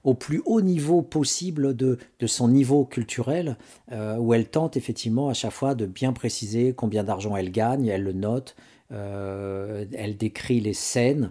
au 0.02 0.14
plus 0.14 0.42
haut 0.44 0.60
niveau 0.60 1.02
possible 1.02 1.76
de, 1.76 1.98
de 2.18 2.26
son 2.26 2.48
niveau 2.48 2.84
culturel, 2.84 3.56
euh, 3.92 4.16
où 4.16 4.34
elle 4.34 4.48
tente 4.48 4.76
effectivement 4.76 5.28
à 5.28 5.34
chaque 5.34 5.52
fois 5.52 5.76
de 5.76 5.87
bien 5.87 6.12
préciser 6.12 6.72
combien 6.72 7.04
d'argent 7.04 7.37
elle 7.37 7.52
gagne, 7.52 7.87
elle 7.87 8.02
le 8.02 8.12
note, 8.12 8.56
euh, 8.90 9.84
elle 9.92 10.16
décrit 10.16 10.58
les 10.60 10.72
scènes 10.72 11.30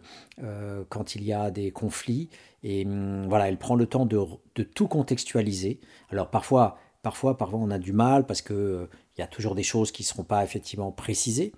quand 0.89 1.15
il 1.15 1.24
y 1.25 1.34
a 1.34 1.51
des 1.51 1.72
conflits, 1.72 2.29
et 2.63 2.86
hum, 2.86 3.27
voilà, 3.27 3.50
elle 3.50 3.58
prend 3.58 3.75
le 3.75 3.86
temps 3.86 4.06
de, 4.06 4.17
de 4.56 4.63
tout 4.63 4.88
contextualiser. 4.88 5.82
Alors 6.10 6.29
parfois, 6.29 6.77
parfois, 7.01 7.38
parfois 7.38 7.60
on 7.60 7.70
a 7.70 7.79
du 7.79 7.91
mal 7.91 8.25
parce 8.25 8.41
que 8.41 8.88
il 9.17 9.22
y 9.22 9.24
a 9.24 9.27
toujours 9.27 9.56
des 9.56 9.63
choses 9.63 9.91
qui 9.91 10.03
ne 10.03 10.08
seront 10.08 10.24
pas 10.24 10.44
effectivement 10.44 10.91
précisées. 10.91 11.51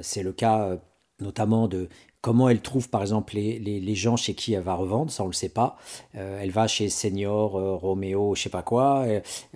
C'est 0.00 0.22
le 0.22 0.32
cas 0.32 0.78
notamment 1.20 1.68
de 1.68 1.88
Comment 2.26 2.48
elle 2.48 2.60
trouve 2.60 2.88
par 2.88 3.02
exemple 3.02 3.36
les, 3.36 3.60
les, 3.60 3.94
gens 3.94 4.16
chez 4.16 4.34
qui 4.34 4.54
elle 4.54 4.64
va 4.64 4.74
revendre, 4.74 5.12
ça 5.12 5.22
on 5.22 5.28
le 5.28 5.32
sait 5.32 5.48
pas. 5.48 5.76
Euh, 6.16 6.40
elle 6.42 6.50
va 6.50 6.66
chez 6.66 6.88
Senior, 6.88 7.54
euh, 7.54 7.76
Romeo, 7.76 8.34
je 8.34 8.42
sais 8.42 8.50
pas 8.50 8.62
quoi, 8.62 9.04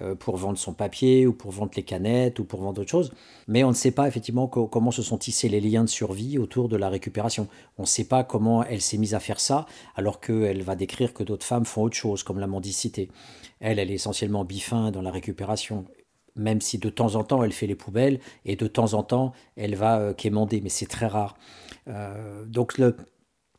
euh, 0.00 0.14
pour 0.14 0.36
vendre 0.36 0.56
son 0.56 0.72
papier 0.72 1.26
ou 1.26 1.32
pour 1.32 1.50
vendre 1.50 1.72
les 1.74 1.82
canettes 1.82 2.38
ou 2.38 2.44
pour 2.44 2.60
vendre 2.60 2.80
autre 2.80 2.90
chose. 2.92 3.10
Mais 3.48 3.64
on 3.64 3.70
ne 3.70 3.74
sait 3.74 3.90
pas 3.90 4.06
effectivement 4.06 4.46
comment 4.46 4.92
se 4.92 5.02
sont 5.02 5.18
tissés 5.18 5.48
les 5.48 5.60
liens 5.60 5.82
de 5.82 5.88
survie 5.88 6.38
autour 6.38 6.68
de 6.68 6.76
la 6.76 6.88
récupération. 6.88 7.48
On 7.76 7.82
ne 7.82 7.88
sait 7.88 8.04
pas 8.04 8.22
comment 8.22 8.62
elle 8.62 8.80
s'est 8.80 8.98
mise 8.98 9.14
à 9.14 9.18
faire 9.18 9.40
ça 9.40 9.66
alors 9.96 10.20
qu'elle 10.20 10.62
va 10.62 10.76
décrire 10.76 11.12
que 11.12 11.24
d'autres 11.24 11.46
femmes 11.46 11.64
font 11.64 11.82
autre 11.82 11.96
chose, 11.96 12.22
comme 12.22 12.38
la 12.38 12.46
mendicité. 12.46 13.10
Elle, 13.58 13.80
elle 13.80 13.90
est 13.90 13.94
essentiellement 13.94 14.44
bifin 14.44 14.92
dans 14.92 15.02
la 15.02 15.10
récupération 15.10 15.86
même 16.36 16.60
si 16.60 16.78
de 16.78 16.88
temps 16.88 17.16
en 17.16 17.24
temps 17.24 17.42
elle 17.42 17.52
fait 17.52 17.66
les 17.66 17.74
poubelles 17.74 18.20
et 18.44 18.54
de 18.54 18.68
temps 18.68 18.94
en 18.94 19.02
temps 19.02 19.32
elle 19.56 19.74
va 19.74 20.14
quémander, 20.14 20.60
mais 20.60 20.68
c'est 20.68 20.86
très 20.86 21.08
rare. 21.08 21.36
Euh, 21.88 22.44
donc 22.44 22.78
le, 22.78 22.96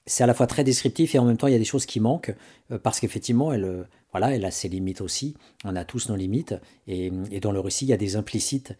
c'est 0.05 0.23
à 0.23 0.27
la 0.27 0.33
fois 0.33 0.47
très 0.47 0.63
descriptif 0.63 1.15
et 1.15 1.19
en 1.19 1.25
même 1.25 1.37
temps 1.37 1.47
il 1.47 1.53
y 1.53 1.55
a 1.55 1.59
des 1.59 1.65
choses 1.65 1.85
qui 1.85 1.99
manquent 1.99 2.35
euh, 2.71 2.77
parce 2.77 2.99
qu'effectivement 2.99 3.53
elle, 3.53 3.65
euh, 3.65 3.83
voilà, 4.11 4.35
elle 4.35 4.45
a 4.45 4.51
ses 4.51 4.67
limites 4.67 5.01
aussi. 5.01 5.35
On 5.63 5.75
a 5.75 5.85
tous 5.85 6.09
nos 6.09 6.15
limites 6.15 6.55
et, 6.87 7.11
dans 7.41 7.51
le 7.51 7.59
récit 7.59 7.85
il 7.85 7.89
y 7.89 7.93
a 7.93 7.97
des 7.97 8.15
implicites 8.15 8.73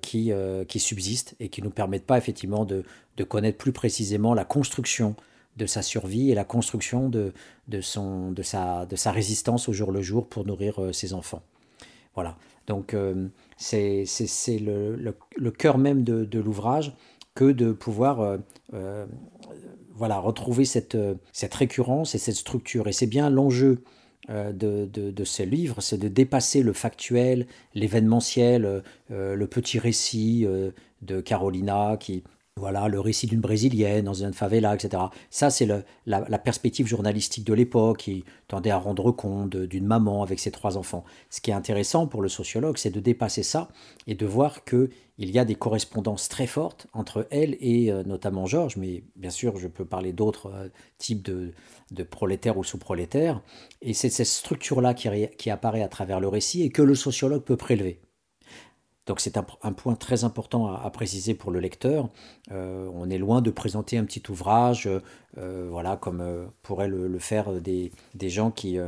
qui, 0.00 0.32
qui 0.68 0.80
subsistent 0.80 1.34
et 1.40 1.48
qui 1.48 1.62
nous 1.62 1.70
permettent 1.70 2.06
pas 2.06 2.16
effectivement 2.16 2.64
de, 2.64 2.84
de, 3.16 3.24
connaître 3.24 3.58
plus 3.58 3.72
précisément 3.72 4.32
la 4.32 4.44
construction 4.44 5.14
de 5.56 5.66
sa 5.66 5.82
survie 5.82 6.30
et 6.30 6.34
la 6.34 6.44
construction 6.44 7.08
de, 7.08 7.34
de, 7.66 7.80
son, 7.80 8.30
de, 8.30 8.42
sa, 8.42 8.86
de 8.86 8.94
sa 8.94 9.10
résistance 9.10 9.68
au 9.68 9.72
jour 9.72 9.90
le 9.90 10.00
jour 10.00 10.28
pour 10.28 10.46
nourrir 10.46 10.94
ses 10.94 11.12
enfants. 11.12 11.42
Voilà. 12.14 12.38
Donc 12.68 12.94
c'est 13.56 14.06
le, 14.48 14.94
le, 14.94 15.16
le, 15.36 15.50
cœur 15.50 15.76
même 15.76 16.04
de 16.04 16.38
l'ouvrage 16.38 16.94
que 17.38 17.52
de 17.52 17.70
pouvoir 17.70 18.20
euh, 18.20 18.38
euh, 18.74 19.06
voilà, 19.94 20.18
retrouver 20.18 20.64
cette, 20.64 20.96
euh, 20.96 21.14
cette 21.32 21.54
récurrence 21.54 22.16
et 22.16 22.18
cette 22.18 22.34
structure. 22.34 22.88
Et 22.88 22.92
c'est 22.92 23.06
bien 23.06 23.30
l'enjeu 23.30 23.84
de, 24.28 24.84
de, 24.84 25.24
ce 25.24 25.42
livre, 25.42 25.80
c'est 25.80 25.96
de 25.96 26.08
dépasser 26.08 26.62
le 26.62 26.74
factuel, 26.74 27.46
l'événementiel, 27.74 28.82
le 29.08 29.46
petit 29.46 29.78
récit 29.78 30.46
de 31.00 31.20
Carolina 31.22 31.96
qui, 31.98 32.24
voilà, 32.58 32.88
le 32.88 33.00
récit 33.00 33.26
d'une 33.26 33.40
brésilienne 33.40 34.04
dans 34.04 34.22
une 34.22 34.34
favela, 34.34 34.74
etc. 34.74 35.04
Ça, 35.30 35.48
c'est 35.48 35.64
la, 35.64 35.82
la, 36.04 36.38
perspective 36.38 36.86
journalistique 36.86 37.44
de 37.44 37.54
l'époque 37.54 37.98
qui 37.98 38.24
tendait 38.48 38.68
à 38.68 38.76
rendre 38.76 39.12
compte 39.12 39.56
d'une 39.56 39.86
maman 39.86 40.22
avec 40.22 40.40
ses 40.40 40.50
trois 40.50 40.76
enfants. 40.76 41.04
Ce 41.30 41.40
qui 41.40 41.50
est 41.50 41.54
intéressant 41.54 42.06
pour 42.06 42.20
le 42.20 42.28
sociologue, 42.28 42.76
c'est 42.76 42.90
de 42.90 43.00
dépasser 43.00 43.42
ça 43.42 43.68
et 44.06 44.14
de 44.14 44.26
voir 44.26 44.64
que 44.64 44.90
il 45.18 45.30
y 45.32 45.38
a 45.38 45.44
des 45.44 45.56
correspondances 45.56 46.28
très 46.28 46.46
fortes 46.46 46.86
entre 46.92 47.26
elle 47.30 47.56
et 47.60 47.90
euh, 47.90 48.04
notamment 48.04 48.46
Georges, 48.46 48.76
mais 48.76 49.02
bien 49.16 49.30
sûr, 49.30 49.56
je 49.56 49.66
peux 49.66 49.84
parler 49.84 50.12
d'autres 50.12 50.46
euh, 50.46 50.68
types 50.96 51.28
de, 51.28 51.52
prolétaires 52.04 52.56
ou 52.56 52.62
sous-prolétaires. 52.62 53.42
Et 53.82 53.94
c'est 53.94 54.10
cette 54.10 54.28
structure-là 54.28 54.94
qui, 54.94 55.50
apparaît 55.50 55.82
à 55.82 55.88
travers 55.88 56.20
le 56.20 56.28
récit 56.28 56.62
et 56.62 56.70
que 56.70 56.82
le 56.82 56.94
sociologue 56.94 57.42
peut 57.42 57.56
prélever. 57.56 58.00
Donc 59.06 59.20
c'est 59.20 59.38
un, 59.38 59.72
point 59.72 59.94
très 59.94 60.24
important 60.24 60.66
à, 60.66 60.90
préciser 60.90 61.34
pour 61.34 61.50
le 61.50 61.60
lecteur. 61.60 62.10
Euh, 62.52 62.88
on 62.92 63.08
est 63.08 63.16
loin 63.16 63.40
de 63.40 63.50
présenter 63.50 63.96
un 63.96 64.04
petit 64.04 64.22
ouvrage, 64.30 64.88
voilà, 65.34 65.96
comme 65.96 66.50
pourraient 66.62 66.88
le, 66.88 67.18
faire 67.18 67.50
des, 67.60 67.90
gens 68.20 68.50
qui 68.50 68.78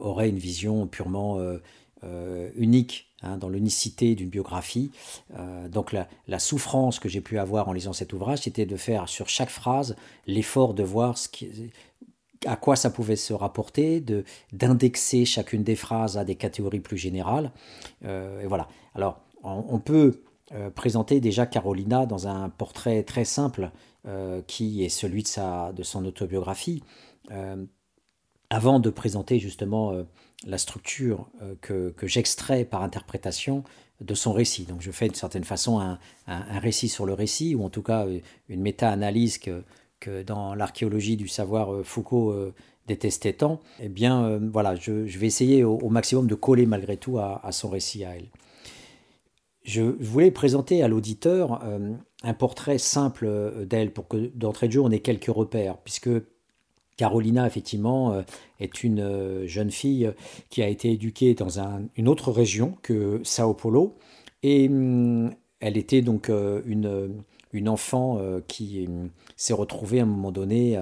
auraient 0.00 0.28
une 0.28 0.38
vision 0.38 0.88
purement 0.88 1.38
unique 2.56 3.11
hein, 3.22 3.36
dans 3.36 3.48
l'unicité 3.48 4.14
d'une 4.14 4.28
biographie. 4.28 4.90
donc 5.70 5.92
la, 5.92 6.38
souffrance 6.38 6.98
que 6.98 7.08
j'ai 7.08 7.20
pu 7.20 7.38
avoir 7.38 7.68
en 7.68 7.72
lisant 7.72 7.92
cet 7.92 8.12
ouvrage, 8.12 8.40
c'était 8.40 8.66
de 8.66 8.76
faire 8.76 9.08
sur 9.08 9.28
chaque 9.28 9.50
phrase 9.50 9.96
l'effort 10.26 10.74
de 10.74 10.82
voir 10.82 11.18
ce 11.18 11.28
à 12.46 12.56
quoi 12.56 12.74
ça 12.74 12.90
pouvait 12.90 13.16
se 13.16 13.32
rapporter, 13.32 14.00
de 14.00 14.24
d'indexer 14.52 15.24
chacune 15.24 15.62
des 15.62 15.76
phrases 15.76 16.18
à 16.18 16.24
des 16.24 16.34
catégories 16.34 16.80
plus 16.80 16.98
générales. 16.98 17.52
et 18.02 18.46
voilà. 18.46 18.68
Alors, 18.94 19.20
on 19.44 19.78
peut 19.78 20.22
euh, 20.54 20.70
présenter 20.70 21.20
déjà 21.20 21.46
Carolina 21.46 22.04
dans 22.04 22.28
un 22.28 22.50
portrait 22.50 23.04
très 23.04 23.24
simple 23.24 23.70
euh, 24.06 24.42
qui 24.46 24.84
est 24.84 24.90
celui 24.90 25.22
de, 25.22 25.28
sa, 25.28 25.72
de 25.72 25.82
son 25.82 26.04
autobiographie, 26.04 26.82
euh, 27.30 27.64
avant 28.50 28.78
de 28.78 28.90
présenter 28.90 29.38
justement 29.38 29.94
la 30.46 30.58
structure 30.58 31.28
que, 31.60 31.94
j'extrais 32.02 32.64
par 32.64 32.82
interprétation 32.82 33.64
de 34.00 34.14
son 34.14 34.32
récit. 34.32 34.64
Donc 34.64 34.80
je 34.80 34.90
fais 34.90 35.06
d'une 35.06 35.14
certaine 35.14 35.44
façon 35.44 35.80
un, 35.80 35.98
récit 36.58 36.88
sur 36.88 37.06
le 37.06 37.12
récit, 37.12 37.54
ou 37.54 37.64
en 37.64 37.70
tout 37.70 37.82
cas 37.82 38.06
une 38.48 38.60
méta-analyse 38.60 39.38
que, 39.38 39.62
que 40.00 40.22
dans 40.22 40.54
l'archéologie 40.54 41.16
du 41.16 41.28
savoir 41.28 41.84
Foucault 41.84 42.34
détestait 42.86 43.34
tant. 43.34 43.60
Eh 43.80 43.88
bien 43.88 44.40
voilà, 44.52 44.74
je, 44.74 44.92
vais 44.92 45.26
essayer 45.26 45.64
au, 45.64 45.88
maximum 45.88 46.26
de 46.26 46.34
coller 46.34 46.66
malgré 46.66 46.96
tout 46.96 47.18
à 47.18 47.52
son 47.52 47.70
récit 47.70 48.04
à 48.04 48.16
elle. 48.16 48.28
Je 49.64 49.82
voulais 49.82 50.30
présenter 50.30 50.82
à 50.82 50.88
l'auditeur 50.88 51.60
euh, 51.64 51.92
un 52.24 52.34
portrait 52.34 52.78
simple 52.78 53.26
euh, 53.26 53.64
d'elle 53.64 53.92
pour 53.92 54.08
que 54.08 54.30
d'entrée 54.34 54.66
de 54.66 54.72
jeu 54.72 54.80
on 54.80 54.90
ait 54.90 55.00
quelques 55.00 55.26
repères, 55.26 55.78
puisque 55.78 56.10
Carolina, 56.96 57.46
effectivement, 57.46 58.12
euh, 58.12 58.22
est 58.60 58.84
une 58.84 59.46
jeune 59.46 59.70
fille 59.70 60.12
qui 60.50 60.62
a 60.62 60.68
été 60.68 60.92
éduquée 60.92 61.34
dans 61.34 61.58
une 61.96 62.08
autre 62.08 62.30
région 62.30 62.76
que 62.82 63.20
Sao 63.24 63.54
Paulo, 63.54 63.96
et 64.42 64.68
hum, 64.68 65.32
elle 65.60 65.76
était 65.76 66.02
donc 66.02 66.28
une, 66.28 67.22
une 67.52 67.68
enfant 67.68 68.20
qui 68.48 68.86
hum, 68.88 69.10
s'est 69.36 69.52
retrouvée 69.52 70.00
à 70.00 70.02
un 70.02 70.06
moment 70.06 70.32
donné 70.32 70.78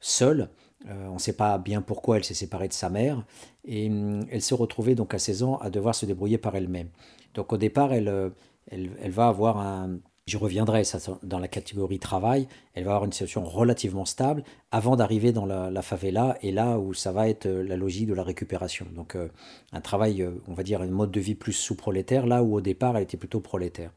seule. 0.00 0.48
on 0.88 1.14
ne 1.14 1.18
sait 1.18 1.36
pas 1.36 1.58
bien 1.58 1.82
pourquoi 1.82 2.16
elle 2.16 2.24
s'est 2.24 2.34
séparée 2.34 2.68
de 2.68 2.72
sa 2.72 2.90
mère, 2.90 3.24
et 3.64 3.88
hum, 3.88 4.24
elle 4.30 4.42
s'est 4.42 4.54
retrouvée 4.54 4.94
donc 4.94 5.14
à 5.14 5.18
16 5.18 5.42
ans 5.42 5.56
à 5.58 5.70
devoir 5.70 5.94
se 5.94 6.06
débrouiller 6.06 6.38
par 6.38 6.56
elle-même. 6.56 6.88
Donc 7.34 7.52
au 7.52 7.56
départ, 7.56 7.92
elle, 7.92 8.08
euh, 8.08 8.30
elle, 8.70 8.90
elle 9.00 9.10
va 9.10 9.28
avoir 9.28 9.58
un, 9.58 9.98
je 10.26 10.36
reviendrai 10.36 10.82
dans 11.22 11.38
la 11.38 11.48
catégorie 11.48 11.98
travail, 11.98 12.46
elle 12.74 12.84
va 12.84 12.92
avoir 12.92 13.04
une 13.04 13.12
situation 13.12 13.44
relativement 13.44 14.04
stable 14.04 14.44
avant 14.70 14.96
d'arriver 14.96 15.32
dans 15.32 15.46
la, 15.46 15.82
favela 15.82 16.38
et 16.42 16.52
là 16.52 16.78
où 16.78 16.94
ça 16.94 17.10
va 17.12 17.28
être 17.28 17.46
euh, 17.46 17.62
la 17.62 17.76
logique 17.76 18.06
de 18.06 18.14
la 18.14 18.22
récupération. 18.22 18.86
Donc 18.94 19.16
euh, 19.16 19.28
un 19.72 19.80
travail, 19.80 20.28
on 20.46 20.54
va 20.54 20.62
dire, 20.62 20.82
un 20.82 20.86
mode 20.86 21.10
de 21.10 21.20
vie 21.20 21.34
plus 21.34 21.52
sous-prolétaire, 21.52 22.26
là 22.26 22.42
où 22.42 22.54
au 22.54 22.60
départ 22.60 22.96
elle 22.96 23.02
était 23.02 23.16
plutôt 23.16 23.40
prolétaire, 23.40 23.92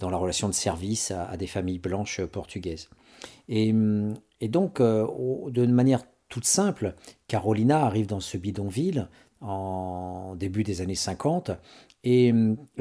dans 0.00 0.08
la 0.08 0.16
relation 0.16 0.48
de 0.48 0.54
service 0.54 1.10
à, 1.10 1.36
des 1.36 1.46
familles 1.46 1.78
blanches 1.78 2.24
portugaises. 2.24 2.88
Et, 3.48 3.70
hum, 3.70 4.14
et 4.40 4.48
donc, 4.48 4.80
de 4.80 5.66
manière 5.66 6.02
toute 6.28 6.46
simple, 6.46 6.94
Carolina 7.28 7.84
arrive 7.84 8.06
dans 8.06 8.20
ce 8.20 8.36
bidonville 8.36 9.08
en 9.40 10.34
début 10.36 10.64
des 10.64 10.80
années 10.80 10.94
50 10.94 11.52
et, 12.02 12.32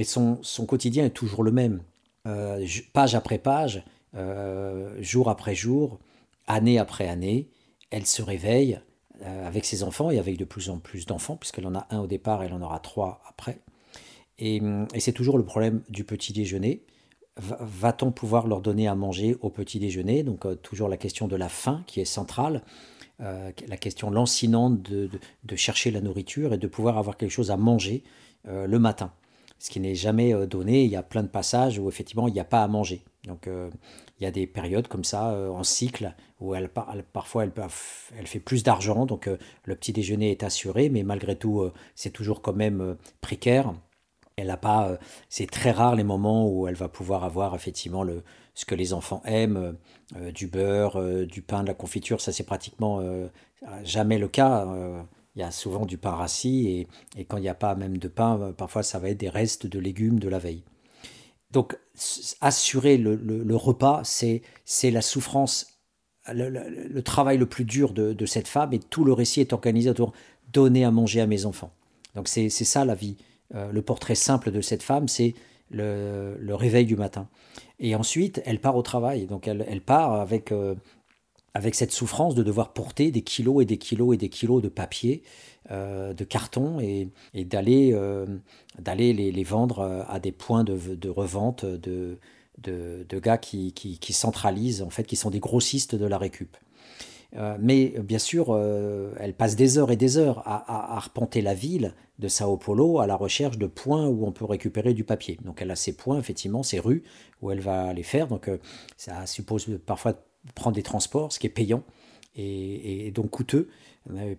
son, 0.04 0.66
quotidien 0.68 1.06
est 1.06 1.12
toujours 1.12 1.44
le 1.44 1.52
même. 1.52 1.84
Euh, 2.26 2.66
page 2.94 3.16
après 3.16 3.38
page, 3.38 3.84
euh, 4.16 4.96
jour 5.02 5.30
après 5.30 5.56
jour, 5.56 6.00
année 6.48 6.80
après 6.80 7.08
année, 7.08 7.50
elle 7.90 8.06
se 8.06 8.22
réveille 8.22 8.80
euh, 9.24 9.48
avec 9.48 9.66
ses 9.66 9.84
enfants 9.84 10.10
et 10.10 10.20
avec 10.20 10.38
de 10.38 10.46
plus 10.46 10.70
en 10.70 10.80
plus 10.80 11.06
d'enfants, 11.06 11.36
puisqu'elle 11.36 11.68
en 11.68 11.76
a 11.76 11.86
un 11.90 12.00
au 12.00 12.08
départ, 12.08 12.44
elle 12.44 12.54
en 12.54 12.62
aura 12.62 12.80
trois 12.80 13.22
après. 13.28 13.60
Et, 14.40 14.62
c'est 14.98 15.12
toujours 15.12 15.38
le 15.38 15.46
problème 15.46 15.84
du 15.90 16.04
petit 16.04 16.34
déjeuner. 16.34 16.84
Va-t-on 17.38 18.12
pouvoir 18.12 18.48
leur 18.48 18.62
donner 18.62 18.88
à 18.88 18.96
manger 18.96 19.38
au 19.42 19.50
petit 19.50 19.80
déjeuner? 19.80 20.24
Donc 20.24 20.46
toujours 20.62 20.90
la 20.90 20.98
question 20.98 21.28
de 21.28 21.36
la 21.36 21.50
faim 21.50 21.84
qui 21.88 22.02
est 22.02 22.06
centrale. 22.06 22.64
la 23.20 23.78
question 23.80 24.10
lancinante 24.10 24.82
de, 24.82 25.10
chercher 25.56 25.92
la 25.92 26.02
nourriture 26.02 26.54
et 26.54 26.58
de 26.58 26.68
pouvoir 26.68 26.98
avoir 26.98 27.16
quelque 27.16 27.32
chose 27.32 27.52
à 27.52 27.58
manger 27.58 28.04
le 28.46 28.80
matin. 28.80 29.14
Ce 29.64 29.70
qui 29.70 29.80
n'est 29.80 29.96
jamais 29.96 30.34
donné. 30.46 30.84
Il 30.84 30.92
y 30.92 30.98
a 30.98 31.04
plein 31.04 31.24
de 31.24 31.28
passages 31.28 31.80
où 31.80 31.88
effectivement 31.88 32.28
il 32.28 32.34
n'y 32.34 32.40
a 32.40 32.46
pas 32.46 32.64
à 32.64 32.68
manger. 32.68 33.04
Donc 33.26 33.48
il 33.48 34.24
y 34.24 34.26
a 34.26 34.32
des 34.32 34.46
périodes 34.46 34.90
comme 34.90 35.06
ça 35.06 35.30
en 35.50 35.64
cycle 35.64 36.14
où 36.42 36.54
elle, 36.54 36.70
parfois 37.14 37.46
elle, 37.46 37.54
elle, 38.20 38.28
fait 38.28 38.42
plus 38.42 38.64
d'argent, 38.64 39.06
donc 39.06 39.30
le 39.64 39.76
petit 39.76 39.94
déjeuner 39.94 40.32
est 40.32 40.44
assuré, 40.44 40.90
mais 40.90 41.04
malgré 41.04 41.38
tout 41.38 41.72
c'est 41.96 42.10
toujours 42.10 42.42
quand 42.42 42.54
même 42.54 42.98
précaire. 43.22 43.74
Elle 44.36 44.50
a 44.50 44.58
pas, 44.58 44.98
c'est 45.30 45.50
très 45.50 45.72
rare 45.72 45.96
les 45.96 46.04
moments 46.04 46.50
où 46.50 46.68
elle 46.68 46.76
va 46.76 46.90
pouvoir 46.90 47.24
avoir 47.24 47.56
effectivement 47.56 48.04
le, 48.04 48.24
ce 48.54 48.66
que 48.66 48.76
les 48.76 48.94
enfants 48.94 49.22
aiment, 49.26 49.78
euh, 50.16 50.32
du 50.32 50.48
beurre, 50.48 51.00
euh, 51.00 51.26
du 51.26 51.42
pain, 51.42 51.64
de 51.64 51.68
la 51.68 51.74
confiture, 51.74 52.22
ça 52.22 52.32
c'est 52.32 52.44
pratiquement 52.44 53.00
euh, 53.00 53.28
jamais 53.84 54.18
le 54.18 54.28
cas. 54.28 54.68
Il 55.36 55.40
y 55.40 55.44
a 55.44 55.52
souvent 55.52 55.86
du 55.86 55.98
pain 55.98 56.12
rassis 56.12 56.88
et, 57.18 57.26
quand 57.26 57.38
il 57.38 57.42
n'y 57.42 57.50
a 57.50 57.56
pas 57.56 57.76
même 57.76 57.98
de 57.98 58.08
pain, 58.08 58.54
parfois 58.56 58.84
ça 58.84 59.00
va 59.00 59.10
être 59.10 59.18
des 59.18 59.30
restes 59.30 59.66
de 59.66 59.80
légumes 59.80 60.20
de 60.20 60.30
la 60.30 60.40
veille. 60.40 60.64
Donc 61.52 61.78
assurer 62.42 62.98
le, 62.98 63.56
repas, 63.56 64.02
c'est 64.04 64.42
la 64.92 65.02
souffrance, 65.02 65.80
le, 66.32 67.02
travail 67.02 67.38
le 67.38 67.46
plus 67.46 67.66
dur 67.66 67.94
de, 67.94 68.14
de, 68.14 68.26
cette 68.26 68.48
femme 68.48 68.74
et 68.74 68.80
tout 68.80 69.04
le 69.04 69.14
récit 69.14 69.42
est 69.42 69.54
organisé 69.54 69.90
autour 69.90 70.14
donner 70.52 70.86
à 70.86 70.92
manger 70.92 71.22
à 71.22 71.28
mes 71.28 71.46
enfants. 71.46 71.72
Donc 72.16 72.28
c'est 72.28 72.50
ça 72.50 72.86
la 72.86 72.96
vie. 72.96 73.18
le 73.54 73.82
portrait 73.82 74.16
simple 74.16 74.52
de 74.52 74.62
cette 74.62 74.84
femme, 74.84 75.08
c'est 75.08 75.34
le, 75.74 76.54
réveil 76.56 76.86
du 76.86 76.96
matin. 76.96 77.28
Et 77.80 77.96
ensuite, 77.96 78.42
elle 78.46 78.60
part 78.60 78.76
au 78.76 78.82
travail. 78.82 79.26
Donc 79.26 79.48
elle, 79.48 79.66
elle 79.68 79.82
part 79.82 80.14
avec, 80.14 80.52
euh, 80.52 80.76
avec 81.54 81.76
cette 81.76 81.92
souffrance 81.92 82.36
de 82.36 82.44
devoir 82.44 82.74
porter 82.74 83.12
des 83.12 83.22
kilos 83.22 83.62
et 83.62 83.66
des 83.66 83.78
kilos 83.78 84.14
et 84.14 84.18
des 84.18 84.30
kilos 84.30 84.62
de 84.62 84.70
papier, 84.70 85.24
euh, 85.72 86.14
de 86.14 86.24
carton, 86.24 86.80
et, 86.80 87.10
et 87.34 87.46
d'aller 87.46 87.92
euh, 87.94 88.26
les, 88.88 89.44
vendre 89.44 90.06
à 90.08 90.20
des 90.20 90.32
points 90.32 90.64
de, 90.64 91.10
revente 91.10 91.66
de, 91.66 92.18
de, 92.58 93.20
gars 93.20 93.38
qui, 93.38 93.74
qui, 93.74 94.14
centralisent, 94.14 94.82
en 94.82 94.90
fait, 94.90 95.04
qui 95.04 95.16
sont 95.16 95.30
des 95.30 95.40
grossistes 95.40 95.96
de 95.96 96.06
la 96.06 96.18
récup. 96.18 96.58
Euh, 97.36 97.58
mais 97.60 97.96
bien 98.00 98.20
sûr, 98.20 98.48
euh, 98.50 99.14
elle 99.20 99.34
passe 99.34 99.56
des 99.56 99.78
heures 99.78 99.92
et 99.92 99.96
des 99.96 100.18
heures 100.18 100.44
à, 100.46 100.98
arpenter 100.98 101.42
la 101.42 101.54
ville 101.54 101.96
de 102.20 102.28
Sao 102.28 102.58
Paulo 102.58 103.00
à 103.00 103.08
la 103.08 103.16
recherche 103.16 103.58
de 103.58 103.66
points 103.66 104.08
où 104.08 104.26
on 104.26 104.32
peut 104.32 104.46
récupérer 104.46 104.94
du 104.94 105.04
papier. 105.04 105.40
Donc 105.44 105.62
elle 105.62 105.72
a 105.72 105.76
ses 105.76 105.94
points, 105.94 106.20
effectivement, 106.20 106.62
ses 106.62 106.80
rues 106.80 107.04
où 107.42 107.52
elle 107.52 107.62
va 107.62 107.92
les 107.94 108.04
faire. 108.04 108.28
Donc 108.28 108.48
euh, 108.48 108.58
ça 108.98 109.26
suppose 109.26 109.80
parfois 109.86 110.14
prendre 110.56 110.76
des 110.76 110.84
transports, 110.84 111.32
ce 111.32 111.40
qui 111.40 111.48
est 111.48 111.52
payant 111.52 111.84
et, 112.36 113.12
donc 113.12 113.30
coûteux. 113.30 113.70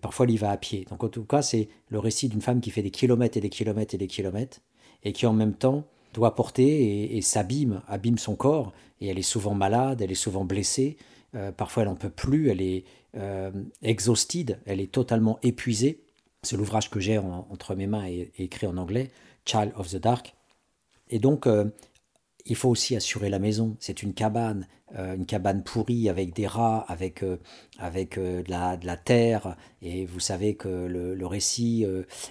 parfois, 0.00 0.26
elle 0.26 0.32
y 0.32 0.36
va 0.36 0.50
à 0.50 0.56
pied. 0.56 0.86
Donc 0.90 1.04
en 1.04 1.08
tout 1.08 1.24
cas, 1.24 1.42
c'est 1.42 1.68
le 1.88 1.98
récit 1.98 2.28
d'une 2.28 2.40
femme 2.40 2.60
qui 2.60 2.70
fait 2.70 2.82
des 2.82 2.90
kilomètres 2.90 3.36
et 3.36 3.40
des 3.40 3.50
kilomètres 3.50 3.94
et 3.94 3.98
des 3.98 4.06
kilomètres 4.06 4.60
et 5.04 5.12
qui 5.12 5.26
en 5.26 5.32
même 5.32 5.54
temps 5.54 5.84
doit 6.12 6.34
porter 6.34 6.64
et, 6.64 7.16
et 7.16 7.22
s'abîme, 7.22 7.82
abîme 7.88 8.18
son 8.18 8.36
corps. 8.36 8.72
Et 9.00 9.08
elle 9.08 9.18
est 9.18 9.22
souvent 9.22 9.54
malade, 9.54 10.02
elle 10.02 10.12
est 10.12 10.16
souvent 10.16 10.44
blessée. 10.44 10.96
Euh, 11.34 11.52
parfois, 11.52 11.82
elle 11.82 11.88
n'en 11.88 11.96
peut 11.96 12.10
plus, 12.10 12.50
elle 12.50 12.62
est 12.62 12.84
euh, 13.16 13.50
elle 13.82 14.80
est 14.80 14.92
totalement 14.92 15.38
épuisée. 15.42 16.02
C'est 16.42 16.56
l'ouvrage 16.56 16.90
que 16.90 17.00
j'ai 17.00 17.18
entre 17.18 17.74
mes 17.74 17.86
mains 17.86 18.06
et, 18.06 18.32
écrit 18.38 18.66
en 18.66 18.76
anglais, 18.76 19.10
Child 19.44 19.72
of 19.76 19.90
the 19.90 19.96
Dark. 19.96 20.34
Et 21.10 21.18
donc, 21.18 21.46
euh, 21.46 21.66
il 22.46 22.56
faut 22.56 22.68
aussi 22.68 22.96
assurer 22.96 23.30
la 23.30 23.38
maison. 23.38 23.76
C'est 23.80 24.02
une 24.02 24.14
cabane, 24.14 24.66
une 24.96 25.26
cabane 25.26 25.64
pourrie 25.64 26.08
avec 26.08 26.34
des 26.34 26.46
rats, 26.46 26.84
avec, 26.88 27.24
avec 27.78 28.18
de, 28.18 28.44
la, 28.48 28.76
de, 28.76 28.86
la, 28.86 28.96
terre. 28.96 29.56
Et 29.82 30.04
vous 30.04 30.20
savez 30.20 30.54
que 30.54 30.68
le, 30.68 31.14
le 31.14 31.26
récit, 31.26 31.86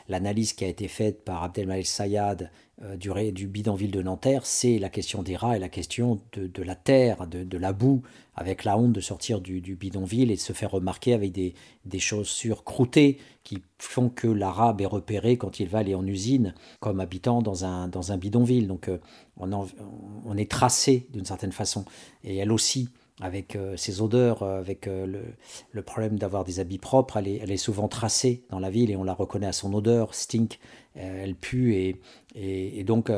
l'analyse 0.08 0.53
qui 0.53 0.65
a 0.65 0.67
été 0.67 0.88
faite 0.88 1.24
par 1.24 1.43
Abdelmalek 1.43 1.86
Sayad 1.88 2.51
du, 2.98 3.32
du 3.32 3.48
bidonville 3.48 3.92
de 3.92 4.01
Nanterre, 4.01 4.46
c'est 4.46 4.80
la 4.80 4.89
question 4.89 5.24
des 5.24 5.36
rats 5.36 5.56
et 5.56 5.60
la 5.60 5.70
question 5.70 6.22
de, 6.34 6.63
la 6.63 6.75
terre, 6.75 7.27
de, 7.27 7.58
la 7.58 7.72
boue, 7.72 8.01
avec 8.36 8.63
la 8.63 8.77
honte 8.77 8.94
de 8.94 9.01
sortir 9.01 9.42
du, 9.42 9.75
bidonville 9.75 10.32
et 10.32 10.36
de 10.36 10.39
se 10.39 10.53
faire 10.53 10.72
remarquer 10.72 11.13
avec 11.13 11.32
des, 11.32 11.53
chaussures 12.00 12.63
croûtées 12.63 13.18
qui 13.44 13.62
font 13.77 14.10
que 14.10 14.27
l'arabe 14.27 14.82
est 14.82 14.88
repéré 14.88 15.38
quand 15.38 15.60
il 15.60 15.68
va 15.68 15.80
aller 15.80 15.96
en 15.96 16.06
usine 16.06 16.53
comme 16.80 17.00
habitant 17.00 17.42
dans 17.42 17.65
un, 17.65 18.18
bidonville. 18.18 18.68
Donc 18.68 18.89
euh, 18.89 18.98
on, 19.38 20.38
est 20.38 20.50
tracé 20.50 21.07
d'une 21.12 21.25
certaine 21.25 21.51
façon. 21.51 21.86
Et 22.24 22.38
elle 22.38 22.51
aussi, 22.51 22.90
avec 23.22 23.55
euh, 23.55 23.77
ses 23.77 24.01
odeurs, 24.01 24.42
euh, 24.44 24.59
avec 24.59 24.88
le, 24.88 25.81
problème 25.83 26.18
d'avoir 26.18 26.44
des 26.44 26.59
habits 26.59 26.79
propres, 26.79 27.18
elle 27.18 27.51
est, 27.51 27.57
souvent 27.57 27.88
tracée 27.88 28.46
dans 28.50 28.59
la 28.59 28.70
ville 28.70 28.90
et 28.90 28.96
on 28.96 29.03
la 29.03 29.14
reconnaît 29.14 29.48
à 29.48 29.53
son 29.53 29.74
odeur, 29.74 30.16
stink, 30.16 30.59
elle 30.96 31.36
pue 31.36 31.74
et, 31.74 32.01
et, 32.36 32.79
et 32.79 32.84
donc 32.84 33.12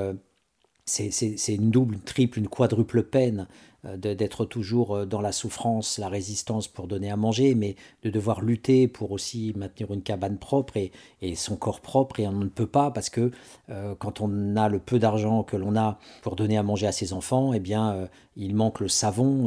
c'est 0.86 1.56
une 1.56 1.72
double, 1.72 1.96
une 1.96 2.02
triple, 2.02 2.40
une 2.40 2.48
quadruple 2.48 3.04
peine 3.04 3.48
euh, 3.86 3.98
d'être 3.98 4.46
toujours 4.46 4.96
euh, 4.96 5.06
dans 5.06 5.22
la 5.22 5.32
souffrance, 5.32 5.98
la 5.98 6.10
résistance 6.10 6.68
pour 6.68 6.88
donner 6.88 7.10
à 7.10 7.18
manger, 7.18 7.56
mais 7.56 7.76
de 8.04 8.10
devoir 8.10 8.42
lutter 8.42 8.88
pour 8.88 9.12
aussi 9.12 9.54
maintenir 9.56 9.92
une 9.92 10.02
cabane 10.02 10.38
propre 10.38 10.78
et, 10.78 10.92
son 11.36 11.56
corps 11.56 11.82
propre. 11.82 12.20
Et 12.20 12.28
on 12.28 12.34
ne 12.34 12.48
peut 12.48 12.68
pas 12.68 12.92
parce 12.92 13.10
que 13.10 13.32
euh, 13.70 13.96
quand 13.98 14.22
on 14.22 14.56
a 14.56 14.70
le 14.70 14.80
peu 14.80 15.00
d'argent 15.00 15.44
que 15.44 15.58
l'on 15.58 15.76
a 15.76 16.00
pour 16.22 16.36
donner 16.36 16.58
à 16.58 16.64
manger 16.64 16.88
à 16.88 16.92
ses 16.92 17.14
enfants, 17.14 17.54
eh 17.54 17.60
bien, 17.60 18.08
il 18.36 18.56
manque 18.56 18.80
le 18.80 18.88
savon 18.88 19.46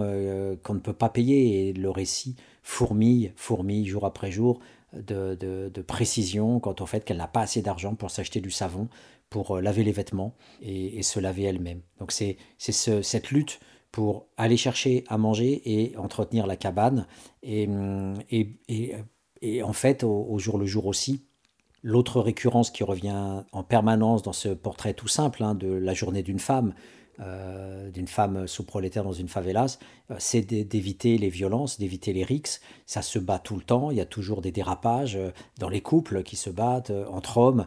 qu'on 0.63 0.75
ne 0.75 0.81
peut 0.81 0.93
pas 0.93 1.09
payer. 1.09 1.69
Et 1.69 1.73
le 1.73 1.91
récit 1.91 2.37
fourmille, 2.63 3.33
fourmille 3.37 3.87
jour 3.87 4.05
après 4.05 4.31
jour 4.31 4.61
de, 4.93 5.37
de 5.37 5.83
précision 5.83 6.61
quant 6.61 6.75
au 6.81 6.87
fait 6.87 7.05
qu'elle 7.05 7.19
n'a 7.19 7.29
pas 7.29 7.43
assez 7.43 7.63
d'argent 7.63 7.95
pour 7.95 8.11
s'acheter 8.11 8.41
du 8.41 8.51
savon, 8.51 8.89
pour 9.31 9.57
euh, 9.57 9.61
laver 9.61 9.85
les 9.85 9.93
vêtements 9.93 10.35
et, 10.63 11.03
se 11.03 11.21
laver 11.21 11.45
elle-même. 11.45 11.81
Donc 11.99 12.13
c'est 12.13 12.37
ce, 12.59 13.03
cette 13.03 13.31
lutte 13.31 13.61
pour 13.93 14.27
aller 14.37 14.57
chercher 14.57 15.05
à 15.09 15.19
manger 15.19 15.63
et 15.65 15.97
entretenir 15.97 16.47
la 16.47 16.57
cabane. 16.57 17.07
Et, 17.43 17.67
hum, 17.67 18.15
et, 18.31 18.57
et, 19.41 19.63
en 19.63 19.73
fait, 19.73 20.05
au, 20.05 20.39
jour 20.39 20.59
le 20.59 20.67
jour 20.67 20.87
aussi, 20.87 21.25
l'autre 21.83 22.21
récurrence 22.21 22.71
qui 22.71 22.85
revient 22.85 23.45
en 23.53 23.63
permanence 23.63 24.23
dans 24.23 24.33
ce 24.33 24.49
portrait 24.49 24.95
tout 24.95 25.09
simple 25.09 25.43
hein, 25.43 25.55
de 25.55 25.69
la 25.69 25.95
journée 25.95 26.23
d'une 26.23 26.41
femme, 26.41 26.75
euh, 27.21 27.91
d'une 27.91 28.07
femme 28.07 28.47
sous-prolétaire 28.47 29.03
dans 29.03 29.13
une 29.13 29.27
favelas, 29.27 29.81
euh, 30.13 30.15
c'est 30.21 30.43
d'éviter 30.43 31.19
les 31.19 31.31
violences, 31.31 31.77
d'éviter 31.77 32.13
les 32.13 32.23
rixes. 32.23 32.61
Ça 32.87 33.03
se 33.03 33.19
bat 33.19 33.41
tout 33.41 33.57
le 33.57 33.63
temps, 33.63 33.91
il 33.91 33.97
y 33.97 34.01
a 34.01 34.05
toujours 34.05 34.41
des 34.41 34.53
dérapages 34.53 35.17
euh, 35.17 35.33
dans 35.59 35.69
les 35.69 35.81
couples 35.81 36.23
qui 36.23 36.37
se 36.37 36.49
battent 36.49 36.93
entre 37.11 37.39
hommes, 37.39 37.67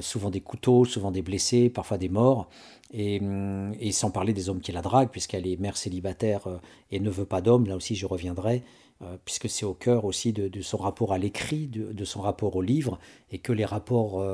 souvent 0.00 0.30
des 0.30 0.40
couteaux, 0.40 0.86
souvent 0.86 1.10
des 1.10 1.20
blessés, 1.20 1.68
parfois 1.68 1.98
des 1.98 2.08
morts. 2.08 2.48
Et, 2.92 3.20
hum, 3.20 3.74
et 3.80 3.92
sans 3.92 4.10
parler 4.10 4.32
des 4.32 4.48
hommes 4.48 4.60
qui 4.60 4.72
la 4.72 4.80
draguent, 4.80 5.10
puisqu'elle 5.10 5.46
est 5.46 5.60
mère 5.60 5.76
célibataire 5.76 6.48
et 6.90 6.98
ne 6.98 7.10
veut 7.10 7.26
pas 7.26 7.42
d'homme, 7.42 7.66
là 7.66 7.76
aussi 7.76 7.96
je 7.96 8.06
reviendrai. 8.06 8.62
puisque 9.26 9.50
c'est 9.50 9.66
au 9.66 9.74
cœur 9.74 10.06
aussi 10.06 10.32
de, 10.32 10.62
son 10.62 10.78
rapport 10.78 11.12
à 11.12 11.18
l'écrit, 11.18 11.66
de, 11.66 12.04
son 12.04 12.22
rapport 12.22 12.56
au 12.56 12.62
livre, 12.62 12.98
et 13.30 13.38
que 13.38 13.52
les 13.52 13.66
rapports 13.66 14.24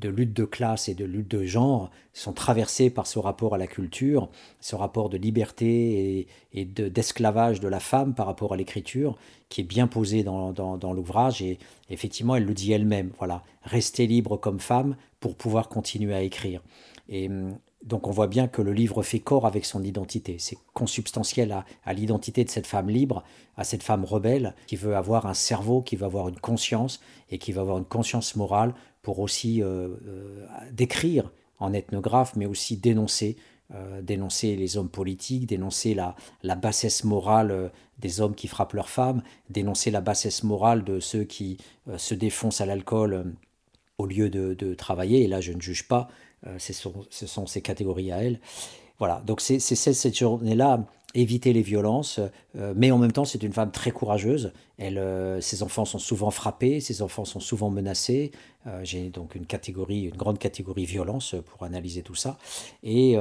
de 0.00 0.08
lutte 0.08 0.32
de 0.32 0.44
classe 0.44 0.88
et 0.88 0.94
de 0.94 1.04
lutte 1.04 1.28
de 1.28 1.44
genre 1.44 1.90
sont 2.12 2.32
traversés 2.32 2.90
par 2.90 3.06
ce 3.06 3.18
rapport 3.18 3.54
à 3.54 3.58
la 3.58 3.66
culture, 3.66 4.28
ce 4.60 4.76
rapport 4.76 5.08
de 5.08 5.16
liberté 5.16 6.26
et, 6.52 6.64
d'esclavage 6.64 7.60
de, 7.60 7.68
la 7.68 7.80
femme 7.80 8.14
par 8.14 8.26
rapport 8.26 8.52
à 8.52 8.56
l'écriture, 8.56 9.16
qui 9.48 9.62
est 9.62 9.64
bien 9.64 9.86
posé 9.86 10.22
dans, 10.22 10.52
dans, 10.52 10.92
l'ouvrage. 10.92 11.42
Et 11.42 11.58
effectivement, 11.90 12.36
elle 12.36 12.44
le 12.44 12.54
dit 12.54 12.72
elle-même, 12.72 13.10
voilà, 13.18 13.42
rester 13.62 14.06
libre 14.06 14.36
comme 14.36 14.60
femme 14.60 14.96
pour 15.20 15.36
pouvoir 15.36 15.68
continuer 15.68 16.14
à 16.14 16.22
écrire. 16.22 16.60
Et 17.08 17.28
hum, 17.28 17.56
donc 17.84 18.06
on 18.06 18.12
voit 18.12 18.28
bien 18.28 18.46
que 18.46 18.62
le 18.62 18.72
livre 18.72 19.02
fait 19.02 19.18
corps 19.18 19.46
avec 19.46 19.64
son 19.64 19.82
identité. 19.82 20.36
C'est 20.38 20.58
consubstantiel 20.72 21.50
à, 21.52 21.64
à 21.84 21.92
l'identité 21.92 22.44
de 22.44 22.50
cette 22.50 22.66
femme 22.66 22.88
libre, 22.88 23.24
à 23.56 23.64
cette 23.64 23.82
femme 23.82 24.04
rebelle 24.04 24.54
qui 24.66 24.76
veut 24.76 24.94
avoir 24.94 25.26
un 25.26 25.34
cerveau, 25.34 25.82
qui 25.82 25.96
veut 25.96 26.06
avoir 26.06 26.28
une 26.28 26.38
conscience 26.38 27.00
et 27.30 27.38
qui 27.38 27.52
veut 27.52 27.60
avoir 27.60 27.78
une 27.78 27.84
conscience 27.84 28.36
morale 28.36 28.74
pour 29.02 29.18
aussi 29.18 29.62
euh, 29.62 29.88
euh, 30.06 30.46
décrire 30.72 31.30
en 31.58 31.72
ethnographe, 31.72 32.34
mais 32.36 32.46
aussi 32.46 32.76
dénoncer, 32.76 33.36
euh, 33.74 34.00
dénoncer 34.00 34.56
les 34.56 34.76
hommes 34.76 34.88
politiques, 34.88 35.46
dénoncer 35.46 35.94
la, 35.94 36.14
bassesse 36.56 37.04
morale 37.04 37.70
des 37.98 38.20
hommes 38.20 38.34
qui 38.34 38.48
frappent 38.48 38.72
leurs 38.72 38.88
femmes, 38.88 39.22
dénoncer 39.50 39.90
la 39.90 40.00
bassesse 40.00 40.42
morale 40.44 40.84
de 40.84 41.00
ceux 41.00 41.24
qui 41.24 41.58
se 41.96 42.14
défoncent 42.14 42.60
à 42.60 42.66
l'alcool 42.66 43.34
au 43.98 44.06
lieu 44.06 44.30
de, 44.30 44.54
de, 44.54 44.74
travailler. 44.74 45.22
Et 45.22 45.28
là, 45.28 45.40
je 45.40 45.52
ne 45.52 45.60
juge 45.60 45.86
pas, 45.86 46.08
ce 46.58 46.72
sont, 46.72 47.06
ce 47.10 47.26
sont 47.26 47.46
ces 47.46 47.60
catégories 47.62 48.10
à 48.10 48.22
elles. 48.22 48.40
Voilà, 48.98 49.22
donc 49.26 49.40
c'est 49.40 49.58
cette 49.60 50.16
journée-là 50.16 50.84
éviter 51.14 51.52
les 51.52 51.62
violences, 51.62 52.20
euh, 52.56 52.72
mais 52.76 52.90
en 52.90 52.98
même 52.98 53.12
temps 53.12 53.24
c'est 53.24 53.42
une 53.42 53.52
femme 53.52 53.70
très 53.70 53.90
courageuse. 53.90 54.52
Elle, 54.78 54.98
euh, 54.98 55.40
ses 55.40 55.62
enfants 55.62 55.84
sont 55.84 55.98
souvent 55.98 56.30
frappés, 56.30 56.80
ses 56.80 57.02
enfants 57.02 57.24
sont 57.24 57.40
souvent 57.40 57.70
menacés. 57.70 58.32
Euh, 58.66 58.80
j'ai 58.82 59.10
donc 59.10 59.34
une 59.34 59.46
catégorie, 59.46 60.04
une 60.04 60.16
grande 60.16 60.38
catégorie 60.38 60.84
violence 60.84 61.34
pour 61.46 61.64
analyser 61.64 62.02
tout 62.02 62.14
ça. 62.14 62.38
Et 62.82 63.16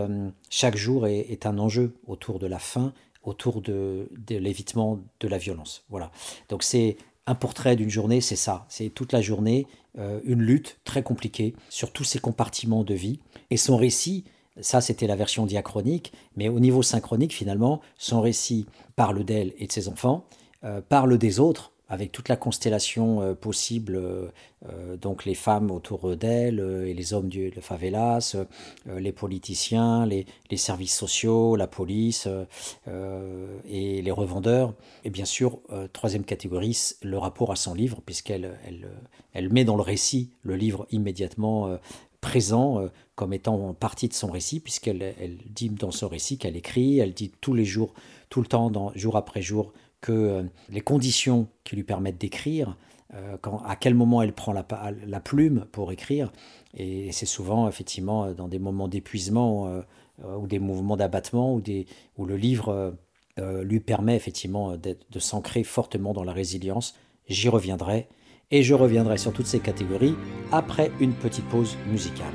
chaque 0.49 0.77
jour 0.77 1.07
est, 1.07 1.45
un 1.45 1.57
enjeu 1.57 1.95
autour 2.07 2.39
de 2.39 2.47
la 2.47 2.59
faim, 2.59 2.93
autour 3.23 3.61
de, 3.61 4.09
de 4.11 4.37
l'évitement 4.37 4.99
de 5.19 5.27
la 5.27 5.37
violence. 5.37 5.83
Voilà. 5.89 6.11
Donc 6.49 6.63
c'est 6.63 6.97
un 7.25 7.35
portrait 7.35 7.75
d'une 7.75 7.89
journée, 7.89 8.21
c'est 8.21 8.35
ça. 8.35 8.65
C'est 8.69 8.89
toute 8.89 9.11
la 9.11 9.21
journée, 9.21 9.67
une 9.97 10.41
lutte 10.41 10.79
très 10.85 11.03
compliquée 11.03 11.55
sur 11.69 11.91
tous 11.91 12.03
ces 12.03 12.19
compartiments 12.19 12.83
de 12.83 12.93
vie. 12.93 13.19
Et 13.49 13.57
son 13.57 13.77
récit, 13.77 14.25
ça, 14.59 14.81
c'était 14.81 15.07
la 15.07 15.15
version 15.15 15.45
diachronique, 15.45 16.11
mais 16.35 16.49
au 16.49 16.59
niveau 16.59 16.83
synchronique, 16.83 17.33
finalement, 17.33 17.79
son 17.97 18.21
récit 18.21 18.65
parle 18.95 19.23
d'elle 19.23 19.53
et 19.57 19.67
de 19.67 19.71
ses 19.71 19.87
enfants, 19.87 20.25
euh, 20.63 20.81
parle 20.81 21.17
des 21.17 21.39
autres, 21.39 21.71
avec 21.87 22.11
toute 22.11 22.29
la 22.29 22.35
constellation 22.35 23.21
euh, 23.21 23.33
possible, 23.33 23.99
euh, 23.99 24.97
donc 24.97 25.25
les 25.25 25.35
femmes 25.35 25.71
autour 25.71 26.15
d'elle 26.15 26.59
et 26.85 26.93
les 26.93 27.13
hommes 27.13 27.29
du 27.29 27.51
favelas, 27.61 28.35
les 28.85 29.11
politiciens, 29.11 30.05
les, 30.05 30.25
services 30.57 30.95
sociaux, 30.95 31.55
la 31.55 31.67
police 31.67 32.27
et 32.87 34.01
les 34.01 34.11
revendeurs. 34.11 34.73
Et 35.03 35.09
bien 35.09 35.25
sûr, 35.25 35.59
troisième 35.93 36.23
catégorie, 36.23 36.77
le 37.01 37.17
rapport 37.17 37.51
à 37.51 37.55
son 37.55 37.73
livre, 37.73 38.01
puisqu'elle 38.05 38.59
elle, 38.67 38.87
elle 39.33 39.51
met 39.51 39.65
dans 39.65 39.75
le 39.75 39.81
récit 39.81 40.29
le 40.43 40.55
livre 40.55 40.85
immédiatement 40.91 41.75
présent 42.21 42.87
comme 43.21 43.33
étant 43.33 43.75
partie 43.75 44.07
de 44.07 44.15
son 44.15 44.31
récit, 44.31 44.59
puisqu'elle 44.59 45.03
elle 45.03 45.37
dit 45.45 45.69
dans 45.69 45.91
son 45.91 46.07
récit 46.07 46.39
qu'elle 46.39 46.57
écrit, 46.57 46.97
elle 46.97 47.13
dit 47.13 47.31
tous 47.39 47.53
les 47.53 47.65
jours, 47.65 47.93
tout 48.29 48.41
le 48.41 48.47
temps, 48.47 48.91
jour 48.95 49.15
après 49.15 49.43
jour, 49.43 49.73
que 50.01 50.11
euh, 50.11 50.43
les 50.71 50.81
conditions 50.81 51.47
qui 51.63 51.75
lui 51.75 51.83
permettent 51.83 52.17
d'écrire, 52.17 52.75
euh, 53.13 53.37
à 53.63 53.75
quel 53.75 53.93
moment 53.93 54.23
elle 54.23 54.33
prend 54.33 54.53
la, 54.53 55.19
plume 55.19 55.67
pour 55.71 55.91
écrire, 55.91 56.31
et 56.75 57.11
c'est 57.11 57.27
souvent 57.27 57.67
effectivement 57.67 58.31
dans 58.31 58.47
des 58.47 58.57
moments 58.57 58.87
d'épuisement 58.87 59.71
ou 60.25 60.47
des 60.47 60.57
mouvements 60.57 60.97
d'abattement 60.97 61.53
où, 61.53 61.61
où 62.17 62.25
le 62.25 62.37
livre 62.37 62.95
lui 63.37 63.81
permet 63.81 64.15
effectivement 64.15 64.77
de 64.77 65.19
s'ancrer 65.19 65.63
fortement 65.63 66.13
dans 66.13 66.23
la 66.23 66.33
résilience. 66.33 66.95
J'y 67.27 67.49
reviendrai 67.49 68.07
et 68.49 68.63
je 68.63 68.73
reviendrai 68.73 69.19
sur 69.19 69.31
toutes 69.31 69.45
ces 69.45 69.59
catégories 69.59 70.15
après 70.51 70.91
une 70.99 71.13
petite 71.13 71.47
pause 71.49 71.77
musicale. 71.87 72.33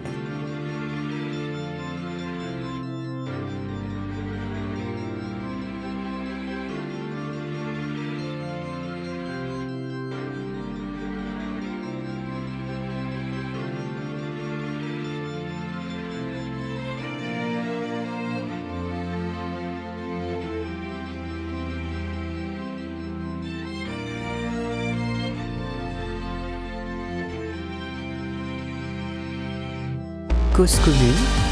Cause 30.66 30.80
commune 30.80 31.45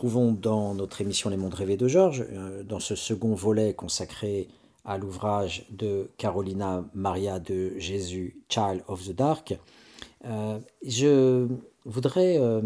retrouvons 0.00 0.32
dans 0.32 0.72
notre 0.72 1.02
émission 1.02 1.28
Les 1.28 1.36
Mondes 1.36 1.52
rêvés 1.52 1.76
de 1.76 1.86
Georges, 1.86 2.24
euh, 2.32 2.62
dans 2.62 2.80
ce 2.80 2.94
second 2.94 3.34
volet 3.34 3.74
consacré 3.74 4.48
à 4.86 4.96
l'ouvrage 4.96 5.66
de 5.68 6.08
Carolina 6.16 6.86
Maria 6.94 7.38
de 7.38 7.74
Jésus, 7.76 8.40
Child 8.48 8.82
of 8.88 9.06
the 9.06 9.12
Dark. 9.14 9.58
Euh, 10.24 10.58
je 10.82 11.46
voudrais 11.84 12.38
euh, 12.38 12.62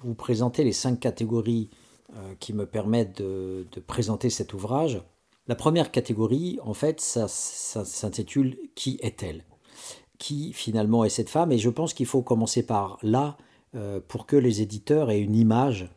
vous 0.00 0.12
présenter 0.12 0.64
les 0.64 0.72
cinq 0.72 1.00
catégories 1.00 1.70
qui 2.40 2.52
me 2.52 2.66
permettent 2.66 3.22
de, 3.22 3.64
présenter 3.86 4.28
cet 4.28 4.52
ouvrage. 4.52 5.00
La 5.48 5.54
première 5.54 5.90
catégorie, 5.90 6.58
en 6.62 6.74
fait, 6.74 7.00
ça 7.00 7.26
s'intitule 7.26 8.58
Qui 8.74 8.98
est-elle? 9.00 9.46
Qui 10.18 10.52
finalement 10.52 11.04
est 11.04 11.08
cette 11.08 11.30
femme? 11.30 11.52
Et 11.52 11.58
je 11.58 11.70
pense 11.70 11.94
qu'il 11.94 12.04
faut 12.04 12.20
commencer 12.20 12.66
par 12.66 12.98
là 13.00 13.38
pour 14.08 14.26
que 14.26 14.36
les 14.36 14.60
éditeurs 14.60 15.10
aient 15.10 15.20
une 15.20 15.36
image 15.36 15.88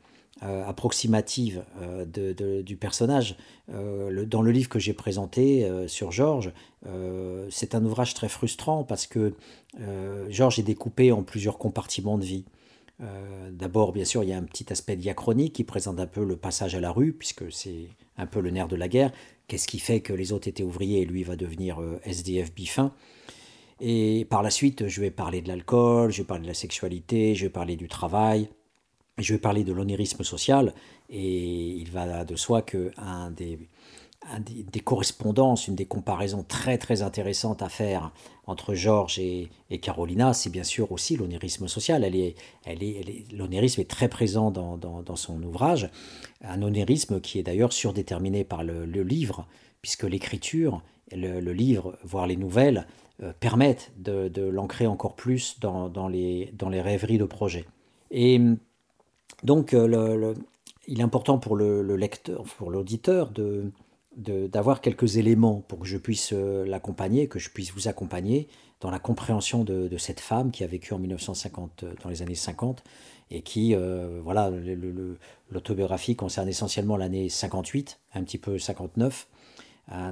euh, 0.44 0.66
approximative 0.66 1.64
euh, 1.82 2.62
du 2.62 2.76
personnage. 2.76 3.38
dans 3.70 4.42
le 4.42 4.52
livre 4.52 4.70
que 4.70 4.80
j'ai 4.80 4.94
présenté 4.94 5.70
sur 5.88 6.12
Georges, 6.12 6.52
c'est 7.50 7.74
un 7.74 7.84
ouvrage 7.86 8.14
très 8.14 8.30
frustrant 8.30 8.84
parce 8.84 9.08
que 9.08 9.34
Georges 10.30 10.60
est 10.60 10.64
découpé 10.64 11.12
en 11.12 11.24
plusieurs 11.24 11.58
compartiments 11.58 12.18
de 12.18 12.26
vie. 12.26 12.46
D'abord, 13.52 13.92
bien 13.92 14.06
sûr, 14.06 14.24
il 14.24 14.30
y 14.30 14.34
a 14.34 14.38
un 14.38 14.44
petit 14.44 14.72
aspect 14.72 14.96
diachronique 14.96 15.54
qui 15.54 15.64
présente 15.64 16.00
un 16.00 16.08
peu 16.08 16.24
le 16.24 16.36
passage 16.36 16.76
à 16.76 16.80
la 16.80 16.92
rue, 16.92 17.14
puisque 17.14 17.52
c'est 17.52 17.88
un 18.18 18.28
peu 18.28 18.40
le 18.40 18.52
nerf 18.52 18.68
de 18.68 18.76
la 18.76 18.88
guerre. 18.88 19.12
Qu'est-ce 19.48 19.68
qui 19.68 19.80
fait 19.80 20.02
que 20.02 20.14
les 20.14 20.32
autres 20.32 20.48
étaient 20.48 20.64
ouvriers 20.64 21.02
et 21.02 21.06
lui 21.06 21.24
va 21.24 21.36
devenir 21.36 21.80
SDF 22.04 22.54
bifin? 22.54 22.94
Et 23.82 24.26
par 24.30 24.44
la 24.44 24.50
suite, 24.50 24.88
je 24.88 25.02
vais 25.02 25.12
parler 25.12 25.42
de 25.42 25.48
l'alcool, 25.48 26.12
je 26.12 26.22
vais 26.22 26.28
parler 26.28 26.44
de 26.44 26.48
la 26.48 26.54
sexualité, 26.54 27.36
je 27.36 27.46
vais 27.46 27.50
parler 27.50 27.76
du 27.76 27.88
travail, 27.88 28.50
je 29.18 29.34
vais 29.34 29.40
parler 29.40 29.64
de 29.64 29.74
l'onérisme 29.74 30.24
social. 30.24 30.74
Et 31.10 31.68
il 31.68 31.92
va 31.92 32.26
de 32.26 32.36
soi 32.36 32.62
que 32.62 32.92
un 32.98 33.32
des, 33.32 33.60
des, 34.40 34.80
correspondances, 34.80 35.68
une 35.68 35.76
des 35.76 35.86
comparaisons 35.86 36.44
très 36.48 36.78
très 36.78 37.02
intéressantes 37.02 37.62
à 37.62 37.70
faire 37.70 38.12
entre 38.48 38.74
Georges 38.74 39.20
et, 39.20 39.50
Carolina, 39.82 40.34
c'est 40.34 40.50
bien 40.50 40.64
sûr 40.64 40.92
aussi 40.92 41.16
l'onérisme 41.16 41.68
social. 41.68 42.04
Elle 42.04 42.16
est, 42.16 42.36
elle 42.66 42.84
est, 42.84 43.26
l'onérisme 43.32 43.82
est 43.82 43.90
très 43.90 44.08
présent 44.08 44.52
dans, 44.52 44.78
dans, 44.78 45.16
son 45.16 45.42
ouvrage, 45.44 45.90
un 46.42 46.62
onérisme 46.62 47.22
qui 47.22 47.40
est 47.40 47.44
d'ailleurs 47.44 47.74
surdéterminé 47.74 48.44
par 48.44 48.64
le, 48.64 48.86
livre, 49.04 49.48
puisque 49.82 50.04
l'écriture, 50.04 50.82
le, 51.12 51.40
livre, 51.52 51.98
voire 52.04 52.28
les 52.28 52.36
nouvelles, 52.38 52.88
euh, 53.24 53.32
permettent 53.40 53.92
de, 53.98 54.42
l'ancrer 54.42 54.88
encore 54.88 55.16
plus 55.16 55.60
dans, 55.60 56.08
les, 56.08 56.52
dans 56.54 56.70
les 56.70 56.82
rêveries 56.82 57.18
de 57.18 57.26
projet. 57.26 57.66
Et 58.12 58.40
donc, 59.44 59.74
euh, 59.74 60.34
il 60.88 61.00
est 61.00 61.04
important 61.04 61.38
pour 61.38 61.56
le, 61.56 61.96
lecteur, 61.96 62.44
pour 62.44 62.72
l'auditeur, 62.72 63.32
de, 63.32 63.72
d'avoir 64.18 64.82
quelques 64.82 65.18
éléments 65.18 65.64
pour 65.68 65.80
que 65.80 65.86
je 65.86 65.98
puisse 65.98 66.32
euh, 66.34 66.66
l'accompagner, 66.66 67.28
que 67.28 67.40
je 67.40 67.50
puisse 67.50 67.72
vous 67.72 67.88
accompagner 67.88 68.48
dans 68.82 68.92
la 68.92 69.00
compréhension 69.00 69.64
de, 69.64 69.98
cette 69.98 70.20
femme 70.20 70.52
qui 70.52 70.64
a 70.64 70.68
vécu 70.68 70.94
en 70.94 71.00
1950, 71.00 71.86
dans 72.04 72.10
les 72.10 72.22
années 72.22 72.36
50, 72.36 72.84
et 73.32 73.42
qui, 73.42 73.74
voilà, 74.24 74.52
l'autobiographie 75.50 76.16
concerne 76.16 76.50
essentiellement 76.50 76.96
l'année 76.96 77.30
58, 77.30 78.00
un 78.14 78.24
petit 78.24 78.38
peu 78.38 78.60
59, 78.60 79.28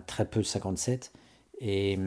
très 0.07 0.25
peu 0.25 0.41
57, 0.41 1.11
et, 1.59 1.99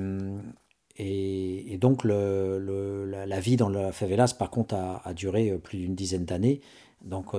et, 0.98 1.76
donc 1.78 2.04
la, 2.04 3.40
vie 3.40 3.56
dans 3.56 3.68
la 3.68 3.92
favelas, 3.92 4.34
par 4.38 4.50
contre, 4.50 4.74
a, 4.74 5.12
duré 5.14 5.50
euh, 5.50 5.58
plus 5.58 5.78
d'une 5.78 5.94
dizaine 5.94 6.24
d'années, 6.24 6.60
donc 7.02 7.32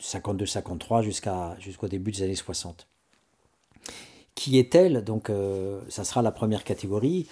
52-53 0.00 1.28
euh, 1.28 1.54
jusqu'au 1.58 1.88
début 1.88 2.12
des 2.12 2.22
années 2.22 2.34
60. 2.34 2.86
Qui 4.34 4.58
est-elle? 4.58 5.04
Donc 5.04 5.30
euh, 5.30 5.80
ça 5.88 6.04
sera 6.04 6.22
la 6.22 6.32
première 6.32 6.64
catégorie 6.64 7.28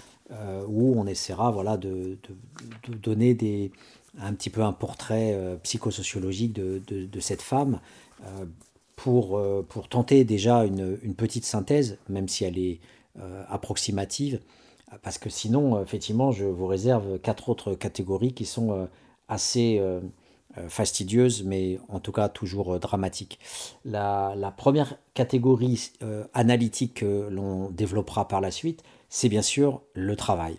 où 0.66 0.94
on 0.98 1.06
essaiera 1.06 1.50
voilà, 1.50 1.76
de, 1.76 2.16
donner 2.88 3.70
un 4.18 4.32
petit 4.32 4.48
peu 4.48 4.62
un 4.62 4.72
portrait 4.72 5.58
psychosociologique 5.62 6.54
de, 6.54 7.20
cette 7.20 7.42
femme 7.42 7.80
pour, 8.96 9.38
tenter 9.90 10.24
déjà 10.24 10.64
une, 10.64 10.98
une, 11.02 11.14
petite 11.14 11.44
synthèse, 11.44 11.98
même 12.08 12.28
si 12.28 12.44
elle 12.44 12.56
est 12.56 12.80
approximative, 13.50 14.40
parce 15.00 15.18
que 15.18 15.30
sinon, 15.30 15.76
euh, 15.76 15.82
effectivement, 15.82 16.32
je 16.32 16.44
vous 16.44 16.66
réserve 16.66 17.18
quatre 17.18 17.48
autres 17.48 17.74
catégories 17.74 18.34
qui 18.34 18.44
sont 18.44 18.72
euh, 18.72 18.86
assez 19.28 19.80
euh, 20.58 20.68
fastidieuses, 20.68 21.44
mais 21.44 21.78
en 21.88 22.00
tout 22.00 22.12
cas 22.12 22.28
toujours 22.28 22.78
dramatiques. 22.78 23.38
La, 23.84 24.54
première 24.56 24.96
catégorie 25.14 25.92
analytique 26.34 26.94
que 26.94 27.28
l'on 27.30 27.70
développera 27.70 28.28
par 28.28 28.40
la 28.40 28.50
suite, 28.50 28.82
c'est 29.08 29.28
bien 29.28 29.42
sûr 29.42 29.82
le 29.94 30.16
travail. 30.16 30.58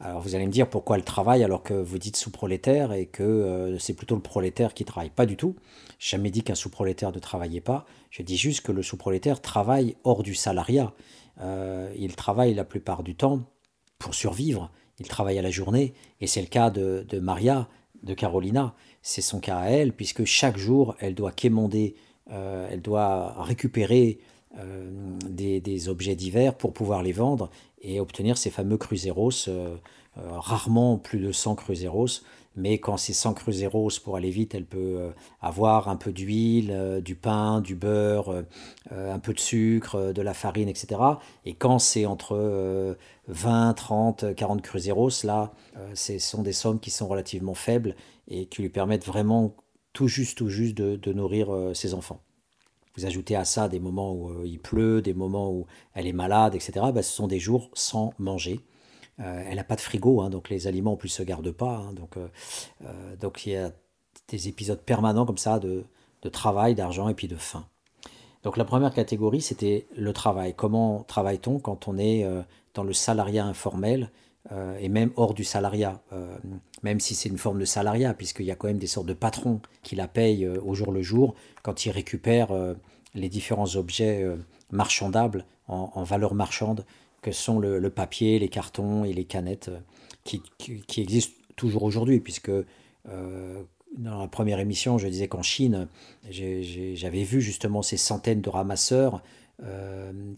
Alors 0.00 0.20
vous 0.20 0.34
allez 0.34 0.46
me 0.46 0.52
dire 0.52 0.68
pourquoi 0.70 0.96
le 0.96 1.02
travail 1.02 1.42
alors 1.42 1.62
que 1.62 1.74
vous 1.74 1.98
dites 1.98 2.16
sous-prolétaire 2.16 2.92
et 2.92 3.06
que 3.06 3.76
c'est 3.80 3.94
plutôt 3.94 4.14
le 4.14 4.22
prolétaire 4.22 4.74
qui 4.74 4.84
travaille. 4.84 5.10
Pas 5.10 5.26
du 5.26 5.36
tout. 5.36 5.56
Jamais 5.98 6.30
dit 6.30 6.42
qu'un 6.42 6.54
sous-prolétaire 6.54 7.12
ne 7.12 7.18
travaillait 7.18 7.60
pas. 7.60 7.84
Je 8.10 8.22
dis 8.22 8.36
juste 8.36 8.60
que 8.60 8.72
le 8.72 8.82
sous-prolétaire 8.82 9.40
travaille 9.40 9.96
hors 10.04 10.22
du 10.22 10.34
salariat. 10.34 10.92
il 11.40 12.14
travaille 12.16 12.54
la 12.54 12.64
plupart 12.64 13.02
du 13.02 13.16
temps 13.16 13.42
pour 13.98 14.14
survivre. 14.14 14.70
Il 15.00 15.06
travaille 15.06 15.38
à 15.38 15.42
la 15.42 15.50
journée, 15.50 15.94
et 16.20 16.26
c'est 16.26 16.40
le 16.40 16.48
cas 16.48 16.70
de, 16.70 17.06
Maria, 17.20 17.68
de 18.02 18.14
Carolina. 18.14 18.74
C'est 19.02 19.22
son 19.22 19.40
cas 19.40 19.58
à 19.58 19.66
elle, 19.66 19.92
puisque 19.92 20.24
chaque 20.24 20.58
jour, 20.58 20.96
elle 21.00 21.14
doit 21.14 21.32
quémander, 21.32 21.94
euh, 22.30 22.68
elle 22.70 22.82
doit 22.82 23.34
récupérer 23.42 24.18
euh, 24.58 24.90
des, 25.28 25.88
objets 25.88 26.16
divers 26.16 26.54
pour 26.54 26.72
pouvoir 26.72 27.02
les 27.02 27.12
vendre 27.12 27.50
et 27.80 28.00
obtenir 28.00 28.36
ces 28.36 28.50
fameux 28.50 28.76
cruzeros, 28.76 29.48
euh, 29.48 29.76
rarement 30.16 30.98
plus 30.98 31.20
de 31.20 31.30
100 31.30 31.54
cruzeros, 31.54 32.22
mais 32.56 32.78
quand 32.78 32.96
c'est 32.96 33.12
100 33.12 33.34
cruzeros 33.34 33.90
pour 34.02 34.16
aller 34.16 34.30
vite, 34.30 34.54
elle 34.54 34.64
peut 34.64 35.12
avoir 35.40 35.88
un 35.88 35.94
peu 35.94 36.10
d'huile, 36.10 37.00
du 37.04 37.14
pain, 37.14 37.60
du 37.60 37.76
beurre, 37.76 38.42
un 38.90 39.18
peu 39.20 39.32
de 39.32 39.38
sucre, 39.38 40.12
de 40.12 40.22
la 40.22 40.34
farine, 40.34 40.68
etc. 40.68 41.00
Et 41.44 41.54
quand 41.54 41.78
c'est 41.78 42.04
entre 42.04 42.96
20, 43.28 43.74
30, 43.74 44.34
40 44.34 44.60
cruzeros, 44.62 45.22
là, 45.22 45.52
ce 45.94 46.18
sont 46.18 46.42
des 46.42 46.52
sommes 46.52 46.80
qui 46.80 46.90
sont 46.90 47.06
relativement 47.06 47.54
faibles 47.54 47.94
et 48.28 48.46
qui 48.46 48.62
lui 48.62 48.68
permettent 48.68 49.06
vraiment 49.06 49.56
tout 49.92 50.08
juste, 50.08 50.38
tout 50.38 50.48
juste 50.48 50.76
de, 50.76 51.12
nourrir 51.12 51.48
ses 51.74 51.94
enfants. 51.94 52.22
Vous 52.96 53.06
ajoutez 53.06 53.36
à 53.36 53.44
ça 53.44 53.68
des 53.68 53.80
moments 53.80 54.14
où 54.14 54.44
il 54.44 54.60
pleut, 54.60 55.02
des 55.02 55.14
moments 55.14 55.50
où 55.50 55.66
elle 55.94 56.06
est 56.06 56.12
malade, 56.12 56.54
etc. 56.54 56.72
Ben, 56.92 57.02
ce 57.02 57.12
sont 57.12 57.26
des 57.26 57.38
jours 57.38 57.70
sans 57.74 58.12
manger. 58.18 58.60
Euh, 59.20 59.42
elle 59.46 59.56
n'a 59.56 59.64
pas 59.64 59.76
de 59.76 59.80
frigo, 59.80 60.20
hein, 60.20 60.30
donc 60.30 60.48
les 60.48 60.66
aliments 60.66 60.92
en 60.92 60.96
plus 60.96 61.08
se 61.08 61.22
gardent 61.22 61.50
pas. 61.50 61.76
Hein, 61.76 61.92
donc, 61.92 62.16
euh, 62.16 62.28
euh, 62.84 63.16
donc 63.16 63.46
il 63.46 63.52
y 63.52 63.56
a 63.56 63.72
des 64.28 64.48
épisodes 64.48 64.80
permanents 64.80 65.26
comme 65.26 65.38
ça 65.38 65.58
de, 65.58 65.84
travail, 66.30 66.74
d'argent 66.74 67.08
et 67.08 67.14
puis 67.14 67.26
de 67.26 67.36
faim. 67.36 67.66
Donc 68.42 68.56
la 68.56 68.64
première 68.64 68.92
catégorie, 68.92 69.40
c'était 69.40 69.86
le 69.96 70.12
travail. 70.12 70.54
Comment 70.54 71.02
travaille-t-on 71.04 71.58
quand 71.58 71.88
on 71.88 71.96
est 71.96 72.26
dans 72.74 72.84
le 72.84 72.92
salariat 72.92 73.46
informel 73.46 74.10
et 74.80 74.88
même 74.88 75.10
hors 75.16 75.34
du 75.34 75.44
salariat, 75.44 76.00
même 76.82 77.00
si 77.00 77.14
c'est 77.14 77.28
une 77.28 77.36
forme 77.36 77.58
de 77.58 77.64
salariat, 77.64 78.14
puisqu'il 78.14 78.46
y 78.46 78.50
a 78.50 78.54
quand 78.54 78.68
même 78.68 78.78
des 78.78 78.86
sortes 78.86 79.06
de 79.06 79.12
patrons 79.12 79.60
qui 79.82 79.94
la 79.94 80.08
payent 80.08 80.46
au 80.46 80.74
jour 80.74 80.90
le 80.90 81.02
jour 81.02 81.34
quand 81.62 81.84
ils 81.84 81.90
récupèrent 81.90 82.74
les 83.14 83.28
différents 83.28 83.76
objets 83.76 84.26
marchandables 84.70 85.44
en 85.66 86.02
valeur 86.02 86.34
marchande 86.34 86.84
que 87.22 87.32
sont 87.32 87.58
le, 87.58 87.90
papier, 87.90 88.38
les 88.38 88.48
cartons 88.48 89.04
et 89.04 89.12
les 89.12 89.24
canettes 89.24 89.68
euh, 89.68 90.38
qui, 90.86 91.00
existent 91.00 91.34
toujours 91.56 91.82
aujourd'hui, 91.82 92.20
puisque 92.20 92.50
euh, 92.50 93.62
dans 93.96 94.18
la 94.18 94.28
première 94.28 94.60
émission, 94.60 94.98
je 94.98 95.08
disais 95.08 95.28
qu'en 95.28 95.42
Chine, 95.42 95.88
j'avais 96.30 97.24
vu 97.24 97.40
justement 97.40 97.82
ces 97.82 97.96
centaines 97.96 98.40
de 98.40 98.50
ramasseurs 98.50 99.16
euh, 99.16 99.18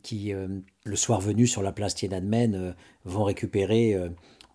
qui, 0.03 0.33
le 0.33 0.97
soir 0.97 1.21
venu 1.21 1.47
sur 1.47 1.63
la 1.63 1.73
place 1.73 1.95
Tiananmen, 1.95 2.75
vont 3.05 3.25
récupérer 3.25 3.97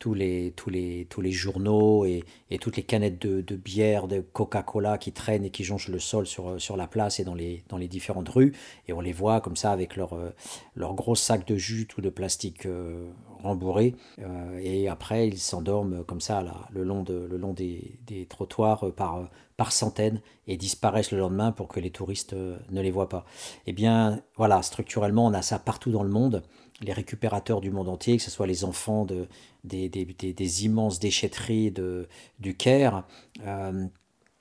tous 0.06 0.14
les, 0.14 0.54
tous 0.56 0.70
les, 0.70 1.08
tous 1.10 1.22
les 1.22 1.32
journaux 1.32 2.06
et, 2.06 2.24
et 2.52 2.60
toutes 2.60 2.78
les 2.78 2.84
canettes 2.84 3.20
de, 3.20 3.42
de 3.42 3.56
bière, 3.56 4.08
de 4.08 4.20
Coca-Cola 4.20 5.00
qui 5.00 5.12
traînent 5.12 5.46
et 5.46 5.50
qui 5.50 5.64
jonchent 5.64 5.88
le 5.88 5.98
sol 5.98 6.28
sur, 6.28 6.62
sur 6.62 6.78
la 6.78 6.86
place 6.86 7.20
et 7.20 7.24
dans 7.24 7.34
les, 7.34 7.64
dans 7.70 7.78
les 7.78 7.88
différentes 7.88 8.30
rues. 8.30 8.54
Et 8.88 8.94
on 8.94 9.02
les 9.02 9.14
voit 9.14 9.42
comme 9.42 9.56
ça 9.56 9.72
avec 9.72 9.96
leur, 9.96 10.14
euh, 10.14 10.30
gros 10.76 11.16
sac 11.16 11.48
de 11.48 11.56
jus 11.56 11.88
ou 11.98 12.02
de 12.02 12.12
plastique 12.12 12.68
euh, 12.68 13.10
rembourré. 13.42 13.96
Euh, 14.20 14.60
et 14.62 14.88
après, 14.88 15.28
ils 15.28 15.40
s'endorment 15.40 16.04
comme 16.04 16.22
ça 16.22 16.44
là, 16.44 16.68
le 16.70 16.84
long, 16.84 17.02
de, 17.02 17.28
le 17.28 17.38
long 17.38 17.54
des, 17.54 17.98
des 18.06 18.28
trottoirs 18.28 18.94
par, 18.96 19.28
par 19.58 19.72
centaines 19.72 20.22
et 20.46 20.56
disparaissent 20.56 21.14
le 21.14 21.18
lendemain 21.18 21.52
pour 21.52 21.68
que 21.68 21.80
les 21.80 21.90
touristes 21.90 22.34
ne 22.36 22.82
les 22.82 22.92
voient 22.92 23.10
pas. 23.10 23.26
Eh 23.66 23.74
bien, 23.74 24.22
voilà, 24.36 24.62
structurellement, 24.62 25.26
on 25.26 25.34
a 25.34 25.42
ça 25.42 25.58
partout 25.58 25.90
dans 25.90 26.04
le 26.04 26.12
monde 26.12 26.44
les 26.82 26.94
récupérateurs 26.94 27.62
du 27.62 27.72
monde 27.72 27.90
entier, 27.90 28.18
que 28.18 28.24
ce 28.24 28.32
soit 28.32 28.48
les 28.48 28.66
enfants 28.66 29.06
de, 29.06 29.28
des, 29.64 29.90
des, 29.90 30.06
des, 30.06 30.66
immenses 30.66 31.00
déchetteries 31.00 31.72
de, 31.72 32.08
du 32.40 32.56
Caire, 32.56 33.06
euh, 33.46 33.86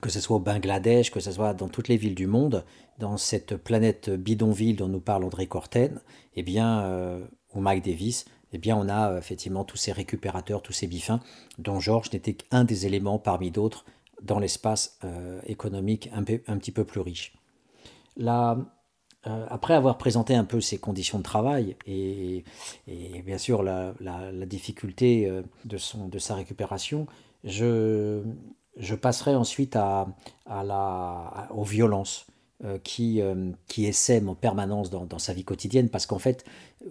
que 0.01 0.11
ce 0.11 0.21
soit 0.21 0.37
au 0.37 0.41
Bangladesh, 0.41 1.11
que 1.11 1.21
ce 1.21 1.33
soit 1.33 1.55
dans 1.55 1.69
toutes 1.69 1.89
les 1.89 1.97
villes 1.97 2.15
du 2.15 2.27
monde, 2.27 2.65
dans 2.99 3.17
cette 3.17 3.57
planète 3.57 4.11
bidonville 4.11 4.77
dont 4.77 4.89
nous 4.89 5.01
parle 5.01 5.25
André 5.25 5.47
Corten, 5.47 6.01
eh 6.37 6.43
bien, 6.43 7.21
ou 7.55 7.61
Mike 7.61 7.85
Davis, 7.85 8.27
eh 8.53 8.59
bien, 8.59 8.77
on 8.77 8.89
a 8.89 9.17
effectivement 9.17 9.65
tous 9.65 9.79
ces 9.79 9.93
récupérateurs, 9.93 10.63
tous 10.63 10.75
ces 10.75 10.87
bifins, 10.87 11.21
dont 11.59 11.81
Georges 11.81 12.13
n'était 12.13 12.35
qu'un 12.35 12.65
des 12.65 12.87
éléments 12.87 13.19
parmi 13.19 13.51
d'autres 13.51 13.85
dans 14.23 14.39
l'espace 14.39 14.99
économique 15.47 16.11
un, 16.13 16.21
un, 16.21 16.59
petit 16.59 16.71
peu 16.71 16.85
plus 16.85 17.01
riche. 17.01 17.33
Euh, 19.27 19.47
après 19.49 19.75
avoir 19.75 19.97
présenté 19.97 20.35
un 20.35 20.45
peu 20.45 20.61
ses 20.61 20.77
conditions 20.77 21.19
de 21.19 21.23
travail 21.23 21.77
et, 21.87 22.45
bien 23.25 23.39
sûr 23.39 23.63
la, 23.63 23.95
difficulté 24.47 25.27
euh, 25.27 25.43
de, 25.65 25.79
son, 25.79 26.09
de 26.09 26.19
sa 26.19 26.35
récupération, 26.35 27.07
je, 27.43 28.23
je 28.77 28.95
passerai 28.95 29.35
ensuite 29.35 29.77
à, 29.77 30.09
à 30.47 30.63
la, 30.63 31.49
aux 31.55 31.65
violences 31.65 32.27
euh, 32.65 32.79
qui, 32.85 33.23
qui 33.67 33.87
essaiment 33.87 34.29
en 34.29 34.35
permanence 34.35 34.91
dans, 34.91 35.07
dans 35.07 35.19
sa 35.19 35.33
vie 35.33 35.45
quotidienne 35.45 35.89
parce 35.89 36.07
qu'en 36.07 36.19
fait, 36.19 36.45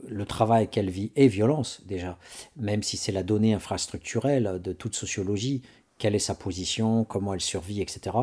le 0.07 0.25
travail 0.25 0.67
qu'elle 0.67 0.89
vit 0.89 1.11
est 1.15 1.27
violence 1.27 1.81
déjà, 1.85 2.17
même 2.57 2.81
si 2.81 2.97
c'est 2.97 3.11
la 3.11 3.21
donnée 3.21 3.53
infrastructurelle 3.53 4.59
de 4.61 4.73
toute 4.73 4.95
sociologie 4.95 5.61
quelle 5.97 6.15
est 6.15 6.19
sa 6.19 6.35
position, 6.35 7.03
comment 7.05 7.33
elle 7.33 7.41
survit, 7.41 7.81
etc. 7.81 8.15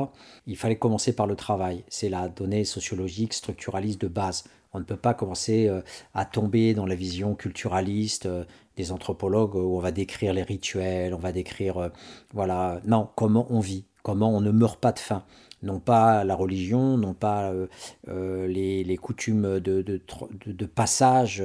Il 0.47 0.57
fallait 0.57 0.77
commencer 0.77 1.15
par 1.15 1.27
le 1.27 1.37
travail. 1.37 1.85
C'est 1.89 2.09
la 2.09 2.29
donnée 2.29 2.65
sociologique, 2.65 3.33
structuraliste 3.33 4.01
de 4.01 4.09
base. 4.09 4.45
On 4.73 4.79
ne 4.79 4.85
peut 4.85 4.97
pas 4.97 5.15
commencer 5.15 5.69
euh, 5.69 5.81
à 6.15 6.25
tomber 6.25 6.75
dans 6.75 6.87
la 6.87 6.95
vision 6.95 7.35
culturaliste 7.35 8.27
euh, 8.27 8.45
des 8.77 8.93
anthropologues 8.93 9.57
où 9.57 9.77
on 9.77 9.81
va 9.81 9.91
décrire 9.91 10.33
les 10.33 10.43
rituels, 10.43 11.13
on 11.13 11.19
va 11.19 11.33
décrire, 11.33 11.79
euh, 11.79 11.89
voilà, 12.33 12.81
non, 12.85 13.09
comment 13.17 13.47
on 13.51 13.61
vit, 13.61 13.85
comment 14.03 14.31
on 14.31 14.41
ne 14.41 14.51
meurt 14.51 14.81
pas 14.81 14.93
de 14.93 14.99
faim. 14.99 15.25
Non 15.63 15.79
pas 15.79 16.25
la 16.25 16.35
religion, 16.35 16.97
non 16.97 17.13
pas 17.13 17.53
les, 18.07 18.99
coutumes 18.99 19.61
de, 19.61 20.67
passage, 20.75 21.43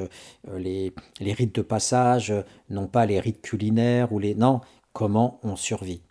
les, 0.55 0.93
les 1.19 1.33
rites 1.33 1.53
de 1.53 1.61
passage, 1.61 2.33
non 2.69 2.87
pas 2.87 3.05
les 3.05 3.19
rites 3.19 3.41
culinaires 3.41 4.13
ou 4.13 4.19
les... 4.19 4.33
Non, 4.33 4.61
comment 4.93 5.41
on 5.43 5.57
survit 5.57 6.01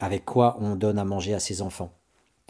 avec 0.00 0.24
quoi 0.24 0.56
on 0.60 0.74
donne 0.74 0.98
à 0.98 1.04
manger 1.04 1.34
à 1.34 1.40
ses 1.40 1.62
enfants. 1.62 1.92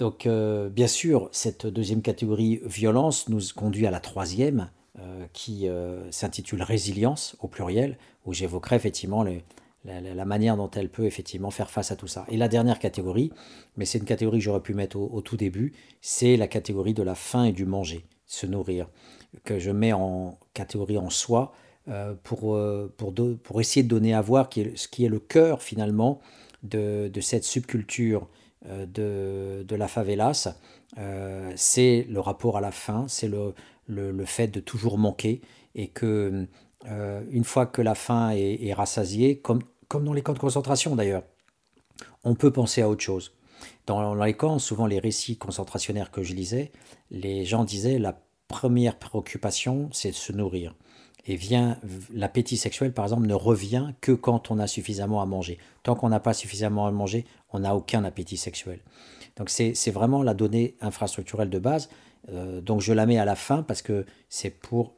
Donc 0.01 0.27
euh, 0.27 0.71
bien 0.71 0.87
sûr, 0.87 1.29
cette 1.31 1.67
deuxième 1.67 2.01
catégorie, 2.01 2.63
violence, 2.65 3.29
nous 3.29 3.41
conduit 3.55 3.87
à 3.87 3.91
la 3.91 4.01
troisième, 4.01 4.71
euh, 4.99 5.27
qui 5.35 5.69
euh, 5.69 6.11
s'intitule 6.11 6.63
résilience 6.63 7.37
au 7.41 7.49
pluriel, 7.49 7.99
où 8.25 8.33
j'évoquerai 8.33 8.77
effectivement 8.77 9.25
la, 9.85 10.25
manière 10.25 10.57
dont 10.57 10.71
elle 10.71 10.89
peut 10.89 11.05
effectivement 11.05 11.51
faire 11.51 11.71
face 11.71 11.91
à 11.91 11.97
tout 11.97 12.07
ça. 12.07 12.25
Et 12.29 12.39
la 12.39 12.49
dernière 12.49 12.79
catégorie, 12.79 13.31
mais 13.77 13.85
c'est 13.85 13.99
une 13.99 14.05
catégorie 14.05 14.39
que 14.39 14.45
j'aurais 14.45 14.63
pu 14.63 14.73
mettre 14.73 14.97
au, 14.97 15.21
tout 15.21 15.37
début, 15.37 15.75
c'est 16.01 16.39
la 16.39 16.49
catégorie 16.49 16.95
de 16.95 17.03
la 17.03 17.15
faim 17.15 17.45
et 17.45 17.53
du 17.53 17.67
manger, 17.67 18.07
se 18.27 18.47
nourrir, 18.47 18.89
que 19.45 19.59
je 19.59 19.71
mets 19.71 19.93
en 19.93 20.39
catégorie 20.55 20.99
en 20.99 21.11
soi 21.11 21.53
pour, 22.23 22.59
pour, 22.97 23.15
pour 23.43 23.61
essayer 23.61 23.83
de 23.83 23.89
donner 23.89 24.15
à 24.15 24.21
voir 24.21 24.49
ce 24.53 24.89
qui 24.89 25.05
est 25.05 25.09
le 25.09 25.19
cœur 25.19 25.63
finalement 25.63 26.21
de, 26.62 27.11
cette 27.20 27.44
subculture 27.44 28.29
euh, 28.66 28.87
de, 28.87 29.64
de, 29.64 29.77
la 29.77 29.88
favelas, 29.88 30.55
euh, 30.99 31.53
c'est 31.57 32.07
le 32.09 32.20
rapport 32.20 32.57
à 32.57 32.61
la 32.61 32.73
faim, 32.73 33.07
c'est 33.09 33.29
le, 33.29 33.55
le, 33.87 34.25
fait 34.25 34.49
de 34.49 34.61
toujours 34.61 34.99
manquer 34.99 35.40
et 35.75 35.88
que 35.88 36.46
euh, 36.87 37.23
une 37.31 37.44
fois 37.44 37.66
que 37.66 37.83
la 37.83 37.94
faim 37.94 38.31
est, 38.35 38.73
rassasiée, 38.73 39.38
comme, 39.38 39.62
comme 39.88 40.05
dans 40.05 40.12
les 40.12 40.23
camps 40.23 40.33
de 40.33 40.38
concentration 40.38 40.96
d'ailleurs, 40.96 41.23
on 42.25 42.35
peut 42.35 42.53
penser 42.53 42.83
à 42.83 42.88
autre 42.88 43.03
chose. 43.03 43.33
Dans, 43.87 44.14
les 44.14 44.35
camps, 44.35 44.59
souvent 44.59 44.87
les 44.87 44.99
récits 44.99 45.37
concentrationnaires 45.37 46.11
que 46.11 46.23
je 46.23 46.35
lisais, 46.35 46.73
les 47.11 47.44
gens 47.44 47.64
disaient 47.64 47.99
la 47.99 48.20
première 48.49 48.99
préoccupation, 48.99 49.88
c'est 49.92 50.11
de 50.11 50.16
se 50.16 50.33
nourrir 50.33 50.75
et 51.26 51.37
vient 51.37 51.78
l'appétit 52.12 52.56
sexuel 52.56 52.92
par 52.92 53.04
exemple 53.04 53.26
ne 53.26 53.35
revient 53.35 53.92
que 54.00 54.12
quand 54.12 54.50
on 54.50 54.59
a 54.59 54.66
suffisamment 54.66 55.20
à 55.20 55.26
manger. 55.26 55.59
Tant 55.83 55.94
qu'on 55.94 56.09
n'a 56.09 56.20
pas 56.20 56.35
suffisamment 56.35 56.87
à 56.87 56.90
manger, 56.90 57.24
on 57.52 57.61
n'a 57.61 57.74
aucun 57.76 58.04
appétit 58.04 58.37
sexuel. 58.37 58.80
Donc 59.37 59.50
c'est 59.50 59.90
vraiment 59.90 60.22
la 60.22 60.35
donnée 60.35 60.76
infrastructurelle 60.80 61.50
de 61.50 61.59
base. 61.59 61.88
Euh, 62.30 62.61
donc 62.61 62.80
je 62.80 62.92
la 62.92 63.06
mets 63.06 63.18
à 63.18 63.24
la 63.24 63.37
fin 63.37 63.62
parce 63.62 63.83
que 63.83 64.06
c'est 64.28 64.50
pour 64.50 64.94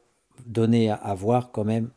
donner 0.46 0.90
à, 0.90 1.14
voir 1.14 1.52
quand 1.52 1.64
même 1.64 1.90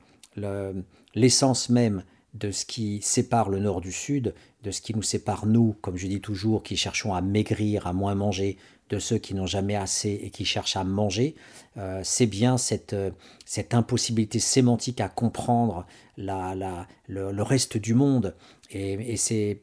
l'essence 1.15 1.69
même 1.69 2.03
de 2.35 2.51
ce 2.51 2.65
qui 2.65 3.01
sépare 3.01 3.49
le 3.49 3.59
nord 3.59 3.81
du 3.81 3.91
sud, 3.91 4.35
de 4.63 4.71
ce 4.71 4.81
qui 4.81 4.93
nous 4.93 5.01
sépare 5.01 5.45
nous, 5.45 5.75
comme 5.81 5.97
je 5.97 6.07
dis 6.07 6.21
toujours, 6.21 6.63
qui 6.63 6.75
cherchons 6.75 7.13
à 7.13 7.21
maigrir, 7.21 7.87
à 7.87 7.93
moins 7.93 8.15
manger, 8.15 8.57
de 8.89 8.99
ceux 8.99 9.17
qui 9.17 9.33
n'ont 9.33 9.47
jamais 9.47 9.75
assez 9.75 10.19
et 10.21 10.29
qui 10.29 10.45
cherchent 10.45 10.75
à 10.75 10.83
manger, 10.83 11.35
euh, 11.77 12.01
c'est 12.03 12.27
bien 12.27 12.57
cette, 12.57 12.93
euh, 12.93 13.09
cette 13.45 13.73
impossibilité 13.73 14.39
sémantique 14.39 15.01
à 15.01 15.09
comprendre 15.09 15.87
la, 16.17 16.53
la, 16.53 16.87
le, 17.07 17.41
reste 17.41 17.77
du 17.77 17.95
monde. 17.95 18.35
Et, 18.69 19.13
et 19.13 19.17
c'est 19.17 19.61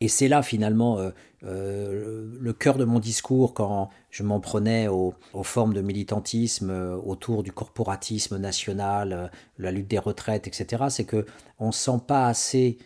et 0.00 0.08
c'est 0.08 0.28
là 0.28 0.42
finalement 0.42 0.98
euh, 1.42 2.28
le 2.40 2.52
cœur 2.52 2.76
de 2.76 2.84
mon 2.84 2.98
discours 2.98 3.54
quand 3.54 3.90
je 4.10 4.22
m'en 4.22 4.40
prenais 4.40 4.88
aux, 4.88 5.14
formes 5.42 5.74
de 5.74 5.80
militantisme 5.80 6.70
autour 7.04 7.42
du 7.42 7.52
corporatisme 7.52 8.38
national, 8.38 9.30
la 9.58 9.70
lutte 9.70 9.88
des 9.88 9.98
retraites, 9.98 10.46
etc. 10.46 10.84
C'est 10.88 11.04
que 11.04 11.26
on 11.58 11.72
sent 11.72 12.00
pas 12.06 12.26
assez, 12.26 12.78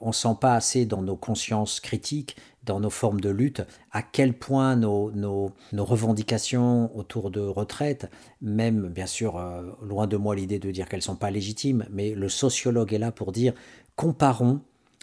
on 0.00 0.12
sent 0.12 0.36
pas 0.40 0.54
assez 0.54 0.86
dans 0.86 1.02
nos 1.02 1.16
consciences 1.16 1.80
critiques 1.80 2.36
dans 2.64 2.80
nos 2.80 2.90
formes 2.90 3.20
de 3.20 3.30
lutte, 3.30 3.62
à 3.90 4.02
quel 4.02 4.34
point 4.34 4.76
nos, 4.76 5.52
revendications 5.72 6.94
autour 6.96 7.30
de 7.30 7.40
retraite, 7.40 8.10
même 8.42 8.88
bien 8.88 9.06
sûr, 9.06 9.38
euh, 9.38 9.62
loin 9.82 10.06
de 10.06 10.16
moi 10.16 10.34
l'idée 10.34 10.58
de 10.58 10.70
dire 10.70 10.88
qu'elles 10.88 11.02
sont 11.02 11.16
pas 11.16 11.30
légitimes, 11.30 11.86
mais 11.90 12.14
le 12.14 12.28
sociologue 12.28 12.92
est 12.92 12.98
là 12.98 13.12
pour 13.12 13.32
dire 13.32 13.54
comparons 13.96 14.60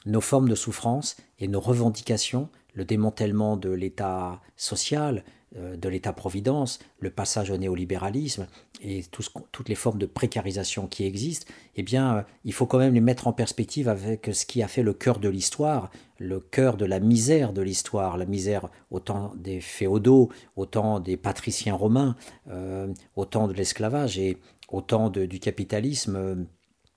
nos 0.08 0.22
formes 0.22 0.50
de 0.50 0.56
souffrance 0.56 1.18
et 1.40 1.48
nos 1.48 1.60
revendications, 1.60 2.50
le 2.74 2.86
démantèlement 2.86 3.58
de 3.58 3.70
l'État 3.70 4.42
social, 4.56 5.24
euh, 5.56 5.78
de 5.78 5.88
l'État-providence, 5.88 6.80
le 7.00 7.10
passage 7.10 7.52
au 7.52 7.58
néolibéralisme 7.58 8.48
et 8.82 9.06
toutes 9.52 9.70
les 9.70 9.76
formes 9.76 9.98
de 9.98 10.06
précarisation 10.06 10.88
qui 10.88 11.06
existent, 11.06 11.52
eh 11.78 11.84
bien, 11.84 12.18
euh, 12.18 12.22
il 12.44 12.52
faut 12.52 12.66
quand 12.66 12.80
même 12.80 12.94
les 12.94 13.02
mettre 13.02 13.28
en 13.28 13.34
perspective 13.34 13.88
avec 13.88 14.30
ce 14.34 14.46
qui 14.46 14.62
a 14.62 14.68
fait 14.68 14.84
le 14.84 14.94
cœur 14.94 15.20
de 15.20 15.30
l'histoire, 15.30 15.90
le 16.20 16.42
cœur 16.42 16.76
de 16.76 16.86
la 16.86 17.00
misère 17.00 17.54
de 17.54 17.62
l'histoire, 17.62 18.18
la 18.18 18.26
misère 18.26 18.70
autant 18.92 19.34
des 19.38 19.62
féodaux, 19.62 20.30
autant 20.58 21.00
des 21.00 21.16
patriciens 21.16 21.76
romains, 21.76 22.18
euh, 22.50 22.94
autant 23.16 23.48
de 23.48 23.54
l'esclavage 23.54 24.20
et 24.20 24.38
autant 24.68 25.10
du 25.10 25.40
capitalisme 25.40 26.46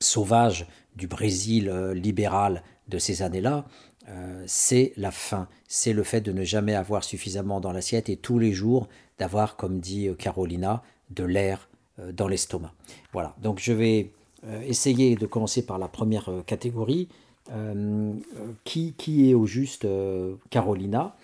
sauvage 0.00 0.66
du 0.96 1.06
Brésil 1.06 1.70
libéral 1.94 2.64
de 2.90 2.98
ces 2.98 3.22
années-là. 3.22 3.64
Euh, 4.08 4.42
c'est 4.46 4.92
la 4.96 5.10
faim, 5.10 5.48
c'est 5.68 5.92
le 5.92 6.02
fait 6.02 6.20
de 6.20 6.32
ne 6.32 6.42
jamais 6.42 6.74
avoir 6.74 7.04
suffisamment 7.04 7.60
dans 7.60 7.72
l'assiette 7.72 8.08
et 8.08 8.16
tous 8.16 8.38
les 8.38 8.52
jours 8.52 8.88
d'avoir, 9.18 9.56
comme 9.56 9.78
dit 9.78 10.08
euh, 10.08 10.14
Carolina, 10.14 10.82
de 11.10 11.24
l'air 11.24 11.68
euh, 11.98 12.10
dans 12.12 12.26
l'estomac. 12.26 12.72
Voilà, 13.12 13.36
donc 13.40 13.60
je 13.60 13.72
vais 13.72 14.12
essayer 14.66 15.16
de 15.16 15.26
commencer 15.26 15.66
par 15.66 15.78
la 15.78 15.86
première 15.86 16.30
catégorie. 16.46 17.08
qui, 18.64 18.94
qui 18.94 19.28
est 19.28 19.34
au 19.34 19.44
juste 19.44 19.86
Carolina 20.48 21.14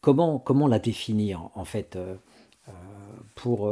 comment, 0.00 0.40
comment 0.40 0.66
la 0.66 0.80
définir 0.80 1.50
en 1.54 1.64
fait 1.64 1.96
pour, 3.36 3.70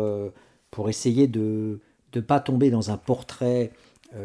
pour 0.70 0.89
essayer 0.89 1.27
de 1.27 1.81
ne 2.14 2.20
pas 2.20 2.39
tomber 2.39 2.70
dans 2.70 2.93
un 2.93 2.97
portrait 2.97 3.72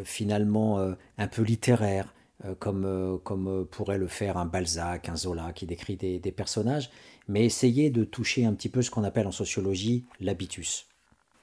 finalement 0.03 0.79
un 1.17 1.27
peu 1.27 1.41
littéraire, 1.41 2.13
euh, 2.45 2.55
comme, 2.57 2.85
euh, 2.85 3.17
comme 3.23 3.47
euh, 3.47 3.63
pourrait 3.65 3.99
le 3.99 4.07
faire 4.07 4.37
un 4.37 4.45
Balzac, 4.45 5.09
un 5.09 5.15
Zola 5.15 5.53
qui 5.53 5.67
décrit 5.67 5.95
des, 5.95 6.19
personnages, 6.31 6.89
mais 7.27 7.45
essayer 7.45 7.91
de 7.91 8.03
toucher 8.03 8.45
un 8.45 8.53
petit 8.53 8.69
peu 8.69 8.81
ce 8.81 8.89
qu'on 8.89 9.03
appelle 9.03 9.27
en 9.27 9.31
sociologie 9.31 10.05
l'habitus. 10.19 10.87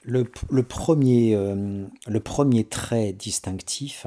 Le, 0.02 0.24
premier, 0.62 1.36
le 1.36 2.20
premier 2.20 2.64
trait 2.64 3.12
distinctif 3.12 4.06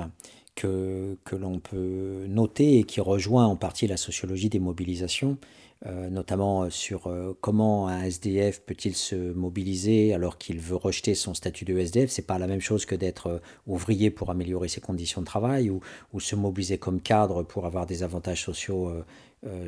que, 0.56 1.18
que 1.26 1.36
l'on 1.36 1.60
peut 1.60 2.26
noter 2.28 2.80
et 2.80 2.84
qui 2.86 3.02
rejoint 3.02 3.46
en 3.46 3.56
partie 3.56 3.86
la 3.86 3.98
sociologie 3.98 4.50
des 4.50 4.60
mobilisations, 4.60 5.38
euh, 5.40 5.46
notamment 5.86 6.64
euh, 6.64 6.70
sur 6.70 7.08
euh, 7.08 7.36
comment 7.42 7.88
un 7.88 8.04
SDF 8.04 8.62
peut-il 8.62 8.96
se 8.96 9.16
mobiliser 9.16 10.14
alors 10.14 10.38
qu'il 10.38 10.60
veut 10.60 10.76
rejeter 10.76 11.16
son 11.16 11.34
statut 11.34 11.66
de 11.66 11.76
SDF. 11.78 12.12
C'est 12.12 12.28
pas 12.28 12.38
la 12.38 12.46
même 12.46 12.62
chose 12.62 12.86
que 12.86 12.94
d'être 12.94 13.42
ouvrier 13.66 14.12
pour 14.12 14.30
améliorer 14.30 14.68
ses 14.68 14.82
conditions 14.82 15.22
de 15.22 15.26
travail 15.26 15.72
ou, 15.72 15.82
ou, 16.14 16.20
se 16.20 16.36
mobiliser 16.36 16.78
comme 16.78 17.02
cadre 17.02 17.42
pour 17.42 17.66
avoir 17.66 17.86
des 17.88 18.04
avantages 18.04 18.44
sociaux 18.44 18.94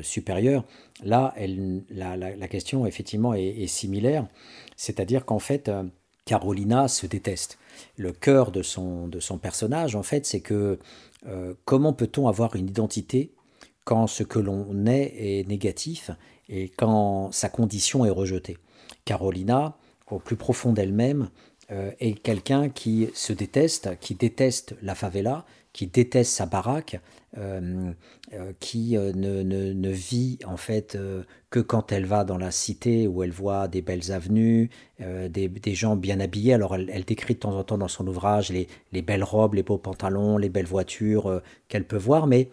supérieurs. 0.02 0.64
Là, 1.02 1.34
elle, 1.36 1.82
la, 1.90 2.16
la, 2.16 2.48
question 2.48 2.86
effectivement 2.86 3.34
est, 3.34 3.44
est 3.44 3.66
similaire, 3.66 4.28
c'est-à-dire 4.76 5.24
qu'en 5.24 5.40
fait, 5.40 5.68
Carolina 6.24 6.86
se 6.86 7.06
déteste. 7.06 7.58
Le 7.96 8.12
cœur 8.12 8.52
de 8.52 8.62
son, 8.62 9.08
de 9.08 9.18
son 9.18 9.38
personnage, 9.38 9.96
en 9.96 10.04
fait, 10.04 10.26
c'est 10.26 10.40
que 10.40 10.78
comment 11.64 11.92
peut-on 11.92 12.28
avoir 12.28 12.54
une 12.54 12.68
identité 12.68 13.32
quand 13.84 14.06
ce 14.06 14.22
que 14.22 14.38
l'on 14.38 14.86
est 14.86 15.12
est 15.16 15.48
négatif 15.48 16.10
et 16.48 16.68
quand 16.68 17.30
sa 17.32 17.48
condition 17.48 18.04
est 18.04 18.10
rejetée. 18.10 18.58
Carolina, 19.04 19.76
au 20.10 20.18
plus 20.18 20.36
profond 20.36 20.72
d'elle-même, 20.72 21.28
euh, 21.70 21.90
est 21.98 22.20
quelqu'un 22.20 22.68
qui 22.68 23.08
se 23.14 23.32
déteste, 23.32 23.98
qui 23.98 24.14
déteste 24.14 24.76
la 24.82 24.94
favela, 24.94 25.46
qui 25.72 25.86
déteste 25.86 26.32
sa 26.32 26.44
baraque, 26.44 27.00
euh, 27.38 27.90
euh, 28.34 28.52
qui 28.60 28.96
ne, 28.98 29.90
vit 29.90 30.38
en 30.44 30.58
fait 30.58 30.98
que 31.48 31.60
quand 31.60 31.90
elle 31.90 32.04
va 32.04 32.24
dans 32.24 32.36
la 32.36 32.50
cité 32.50 33.06
où 33.06 33.22
elle 33.22 33.32
voit 33.32 33.66
des 33.66 33.80
belles 33.80 34.12
avenues, 34.12 34.68
des, 35.00 35.74
gens 35.74 35.96
bien 35.96 36.20
habillés. 36.20 36.52
Alors 36.52 36.74
elle, 36.74 37.04
décrit 37.04 37.34
de 37.34 37.40
temps 37.40 37.56
en 37.56 37.64
temps 37.64 37.78
dans 37.78 37.88
son 37.88 38.06
ouvrage 38.06 38.52
les 38.52 39.02
belles 39.02 39.24
robes, 39.24 39.54
les 39.54 39.62
beaux 39.62 39.78
pantalons, 39.78 40.36
les 40.36 40.50
belles 40.50 40.66
voitures 40.66 41.40
qu'elle 41.68 41.86
peut 41.86 41.96
voir, 41.96 42.26
mais 42.26 42.50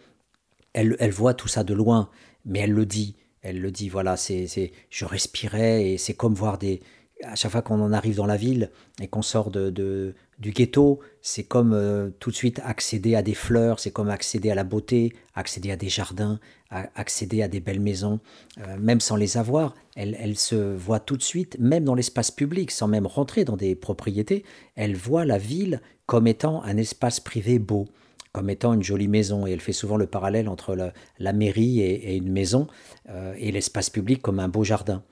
elle, 0.73 1.11
voit 1.11 1.33
tout 1.33 1.47
ça 1.47 1.63
de 1.63 1.73
loin, 1.73 2.09
mais 2.45 2.59
elle 2.59 2.71
le 2.71 2.85
dit. 2.85 3.15
Elle 3.41 3.59
le 3.59 3.71
dit, 3.71 3.89
voilà, 3.89 4.17
c'est, 4.17 4.71
je 4.89 5.05
respirais 5.05 5.91
et 5.91 5.97
c'est 5.97 6.13
comme 6.13 6.35
voir 6.35 6.57
des, 6.59 6.81
à 7.23 7.35
chaque 7.35 7.51
fois 7.51 7.61
qu'on 7.61 7.81
en 7.81 7.91
arrive 7.91 8.15
dans 8.15 8.25
la 8.25 8.37
ville 8.37 8.71
et 9.01 9.07
qu'on 9.07 9.21
sort 9.21 9.49
de, 9.49 10.13
du 10.39 10.51
ghetto, 10.51 10.99
c'est 11.21 11.43
comme 11.43 11.73
euh, 11.73 12.09
tout 12.19 12.31
de 12.31 12.35
suite 12.35 12.61
accéder 12.63 13.15
à 13.15 13.21
des 13.21 13.33
fleurs, 13.33 13.79
c'est 13.79 13.91
comme 13.91 14.09
accéder 14.09 14.51
à 14.51 14.55
la 14.55 14.63
beauté, 14.63 15.13
accéder 15.35 15.71
à 15.71 15.75
des 15.75 15.89
jardins, 15.89 16.39
accéder 16.69 17.41
à 17.41 17.47
des 17.47 17.59
belles 17.59 17.81
maisons, 17.81 18.19
euh, 18.59 18.77
même 18.79 19.01
sans 19.01 19.15
les 19.15 19.37
avoir. 19.37 19.75
Elle, 19.95 20.37
se 20.37 20.55
voit 20.55 20.99
tout 20.99 21.17
de 21.17 21.23
suite, 21.23 21.57
même 21.59 21.83
dans 21.83 21.95
l'espace 21.95 22.31
public, 22.31 22.71
sans 22.71 22.87
même 22.87 23.05
rentrer 23.05 23.43
dans 23.43 23.57
des 23.57 23.75
propriétés, 23.75 24.43
elle 24.75 24.95
voit 24.95 25.25
la 25.25 25.37
ville 25.37 25.81
comme 26.05 26.27
étant 26.27 26.63
un 26.63 26.77
espace 26.77 27.19
privé 27.19 27.59
beau 27.59 27.87
comme 28.31 28.49
étant 28.49 28.73
une 28.73 28.83
jolie 28.83 29.07
maison. 29.07 29.47
Et 29.47 29.51
elle 29.51 29.61
fait 29.61 29.73
souvent 29.73 29.97
le 29.97 30.07
parallèle 30.07 30.47
entre 30.47 30.75
la, 31.19 31.33
mairie 31.33 31.81
et, 31.81 32.15
une 32.15 32.31
maison 32.31 32.67
euh, 33.09 33.33
et 33.37 33.51
l'espace 33.51 33.89
public 33.89 34.21
comme 34.21 34.39
un 34.39 34.49
beau 34.49 34.63
jardin. 34.63 35.03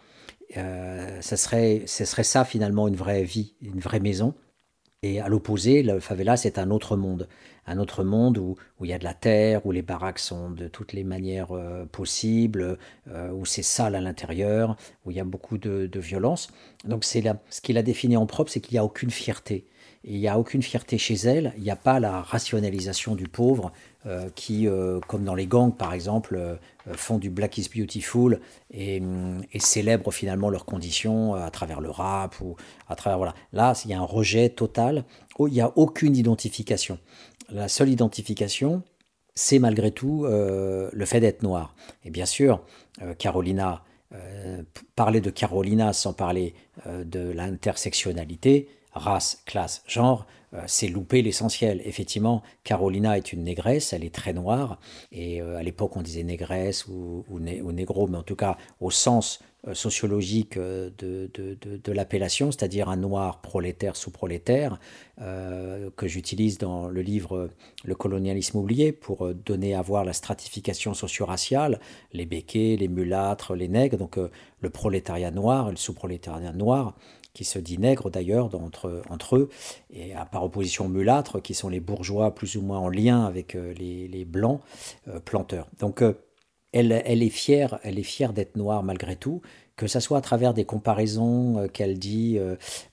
Euh, 0.57 1.22
serait, 1.22 1.84
ce 1.86 2.05
serait 2.05 2.24
ça 2.24 2.43
finalement 2.43 2.88
une 2.88 2.95
vraie 2.95 3.24
vie, 3.24 3.53
une 3.61 3.80
vraie 3.80 3.99
maison. 3.99 4.34
Et 5.01 5.22
à 5.22 5.30
l'opposé, 5.30 5.82
le 5.82 6.01
favela, 6.01 6.36
c'est 6.36 6.57
un 6.59 6.72
autre 6.72 6.97
monde. 6.97 7.30
Un 7.65 7.78
autre 7.78 8.03
monde 8.03 8.38
où, 8.38 8.57
il 8.82 8.89
y 8.89 8.93
a 8.93 8.97
de 8.97 9.03
la 9.05 9.13
terre, 9.13 9.65
où 9.65 9.72
les 9.72 9.82
baraques 9.82 10.20
sont 10.20 10.49
de 10.49 10.67
toutes 10.67 10.91
les 10.91 11.05
manières 11.05 11.51
euh, 11.51 11.86
possibles, 11.86 12.78
où 13.34 13.45
c'est 13.45 13.63
sale 13.63 13.95
à 13.95 14.01
l'intérieur, 14.01 14.76
où 15.05 15.11
il 15.11 15.17
y 15.17 15.20
a 15.22 15.24
beaucoup 15.24 15.57
de, 15.57 15.88
de 15.88 15.99
violence. 15.99 16.49
Donc 16.84 17.05
c'est 17.05 17.24
ce 17.49 17.61
qu'il 17.61 17.78
a 17.78 17.84
défini 17.84 18.17
en 18.17 18.26
propre, 18.26 18.51
c'est 18.51 18.59
qu'il 18.59 18.76
n'y 18.76 18.80
a 18.80 18.84
aucune 18.84 19.11
fierté 19.11 19.67
il 20.04 20.20
n'y 20.20 20.28
a 20.28 20.39
aucune 20.39 20.62
fierté 20.64 20.97
chez 20.97 21.16
elle, 21.16 21.54
il 21.58 21.64
n'y 21.64 21.72
a 21.72 21.76
pas 21.76 22.00
la 22.00 22.22
rationalisation 22.22 23.16
du 23.16 23.28
pauvre 23.28 23.72
euh, 24.06 24.30
qui, 24.34 24.66
euh, 24.66 25.02
comme 25.08 25.26
dans 25.26 25.36
les 25.36 25.45
gangs 25.45 25.76
par 25.76 25.93
exemple, 25.93 26.38
euh, 26.38 26.56
font 26.93 27.18
du 27.18 27.30
Black 27.30 27.58
is 27.58 27.68
Beautiful 27.76 28.39
et, 28.72 29.02
célèbrent 29.60 30.14
finalement 30.14 30.50
leurs 30.50 30.64
conditions 30.64 31.34
à 31.36 31.52
travers 31.52 31.82
le 31.82 31.89
rap 31.89 32.39
ou 32.39 32.56
à 32.88 32.95
travers 32.95 33.18
voilà. 33.18 33.34
Là, 33.52 33.74
il 33.84 33.91
y 33.91 33.93
a 33.93 34.00
un 34.00 34.06
rejet 34.06 34.50
total, 34.50 35.04
il 35.38 35.47
n'y 35.47 35.60
a 35.60 35.74
aucune 35.76 36.16
identification. 36.16 36.97
La 37.50 37.68
seule 37.68 37.89
identification, 37.89 38.84
c'est 39.36 39.60
malgré 39.60 39.91
tout 39.91 40.26
le 40.26 41.06
fait 41.06 41.20
d'être 41.20 41.43
noir. 41.43 41.76
Et 42.06 42.10
bien 42.10 42.26
sûr, 42.26 42.62
Carolina, 43.18 43.84
parler 44.95 45.20
de 45.20 45.30
Carolina 45.30 45.93
sans 45.93 46.14
parler 46.14 46.54
de 46.88 47.32
l'intersectionnalité, 47.32 48.68
race, 48.93 49.41
classe, 49.45 49.83
genre, 49.87 50.25
euh, 50.53 50.61
c'est 50.65 50.87
louper 50.87 51.21
l'essentiel. 51.21 51.81
Effectivement, 51.85 52.41
Carolina 52.63 53.17
est 53.17 53.33
une 53.33 53.43
négresse, 53.43 53.93
elle 53.93 54.03
est 54.03 54.13
très 54.13 54.33
noire, 54.33 54.79
et 55.11 55.41
euh, 55.41 55.57
à 55.57 55.63
l'époque 55.63 55.95
on 55.95 56.01
disait 56.01 56.23
négresse 56.23 56.87
ou, 56.87 57.23
négro, 57.39 58.07
mais 58.07 58.17
en 58.17 58.23
tout 58.23 58.35
cas 58.35 58.57
au 58.79 58.89
sens 58.89 59.39
euh, 59.67 59.75
sociologique 59.75 60.57
de, 60.57 61.91
l'appellation, 61.91 62.51
c'est-à-dire 62.51 62.89
un 62.89 62.97
noir 62.97 63.41
prolétaire 63.41 63.95
sous-prolétaire, 63.95 64.79
que 65.17 66.07
j'utilise 66.07 66.57
dans 66.59 66.87
le 66.87 67.01
livre 67.01 67.49
Le 67.83 67.93
colonialisme 67.93 68.57
oublié 68.57 68.93
pour 68.93 69.33
donner 69.33 69.75
à 69.75 69.81
voir 69.81 70.05
la 70.05 70.13
stratification 70.13 70.93
socio-raciale, 70.93 71.81
les 72.13 72.25
béquets, 72.25 72.77
les 72.79 72.87
mulâtres, 72.87 73.53
les 73.53 73.67
nègres, 73.67 73.97
donc 73.97 74.17
le 74.17 74.69
prolétariat 74.69 75.31
noir, 75.31 75.71
le 75.71 75.75
sous-prolétariat 75.75 76.53
noir, 76.53 76.95
qui 77.34 77.43
se 77.43 77.59
dit 77.59 77.77
nègre 77.77 78.09
d'ailleurs 78.09 78.53
entre, 78.55 79.01
entre 79.09 79.38
eux, 79.38 79.49
et 79.91 80.13
à 80.13 80.25
par 80.25 80.43
opposition 80.43 80.89
mulâtres, 80.89 81.41
qui 81.41 81.53
sont 81.53 81.69
les 81.69 81.80
bourgeois 81.80 82.34
plus 82.36 82.55
ou 82.55 82.61
moins 82.61 82.80
en 82.80 82.89
lien 82.89 83.25
avec 83.25 83.55
euh, 83.55 83.73
les, 83.73 84.07
les 84.07 84.25
blancs 84.25 84.61
euh, 85.07 85.19
planteurs. 85.19 85.67
Donc 85.80 86.01
euh, 86.01 86.13
elle, 86.71 87.01
elle, 87.05 87.23
est 87.23 87.30
fière, 87.30 87.80
elle 87.84 87.97
est 87.97 88.03
fière 88.03 88.34
d'être 88.34 88.55
noire 88.55 88.84
malgré 88.84 89.15
tout, 89.15 89.41
que 89.75 89.88
ce 89.88 89.99
soit 89.99 90.17
à 90.17 90.21
travers 90.21 90.53
des 90.53 90.65
comparaisons 90.65 91.67
qu'elle 91.73 91.97
dit, 91.97 92.38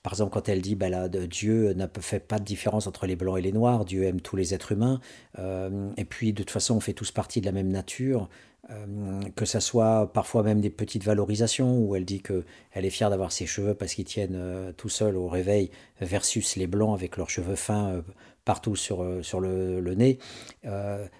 par 0.01 0.13
exemple 0.13 0.31
quand 0.31 0.49
elle 0.49 0.61
dit 0.61 0.73
bah, 0.73 0.89
là, 0.89 1.07
Dieu 1.09 1.73
ne 1.73 1.85
fait 1.99 2.21
pas 2.21 2.39
de 2.39 2.43
différence 2.43 2.87
entre 2.87 3.05
les 3.05 3.15
blancs 3.15 3.37
et 3.37 3.41
les 3.41 3.51
noirs, 3.51 3.85
Dieu 3.85 4.05
aime 4.05 4.19
tous 4.19 4.35
les 4.35 4.55
êtres 4.55 4.71
humains, 4.71 4.99
et 5.37 6.05
puis 6.05 6.33
de 6.33 6.37
toute 6.37 6.49
façon 6.49 6.77
on 6.77 6.79
fait 6.79 6.93
tous 6.93 7.11
partie 7.11 7.39
de 7.39 7.45
la 7.45 7.51
même 7.51 7.67
nature, 7.67 8.29
euh, 8.69 9.21
que 9.37 9.45
ça 9.45 9.61
soit 9.61 10.11
parfois 10.11 10.43
même 10.43 10.59
des 10.59 10.69
petites 10.69 11.05
valorisations 11.05 11.79
où 11.79 11.95
elle 11.95 12.03
dit 12.03 12.19
que 12.19 12.43
elle 12.73 12.83
est 12.83 12.89
fière 12.89 13.09
d'avoir 13.09 13.31
ses 13.31 13.45
cheveux 13.45 13.73
parce 13.73 13.93
qu'ils 13.93 14.03
tiennent 14.03 14.35
euh, 14.35 14.73
tout 14.75 14.89
seuls 14.89 15.15
au 15.15 15.29
réveil 15.29 15.71
versus 16.01 16.57
les 16.57 16.67
blancs 16.67 16.93
avec 16.93 17.15
leurs 17.15 17.29
cheveux 17.29 17.55
fins 17.55 17.91
euh, 17.91 18.01
partout 18.43 18.75
sur, 18.75 19.05
sur 19.21 19.39
le, 19.39 19.93
nez. 19.93 20.19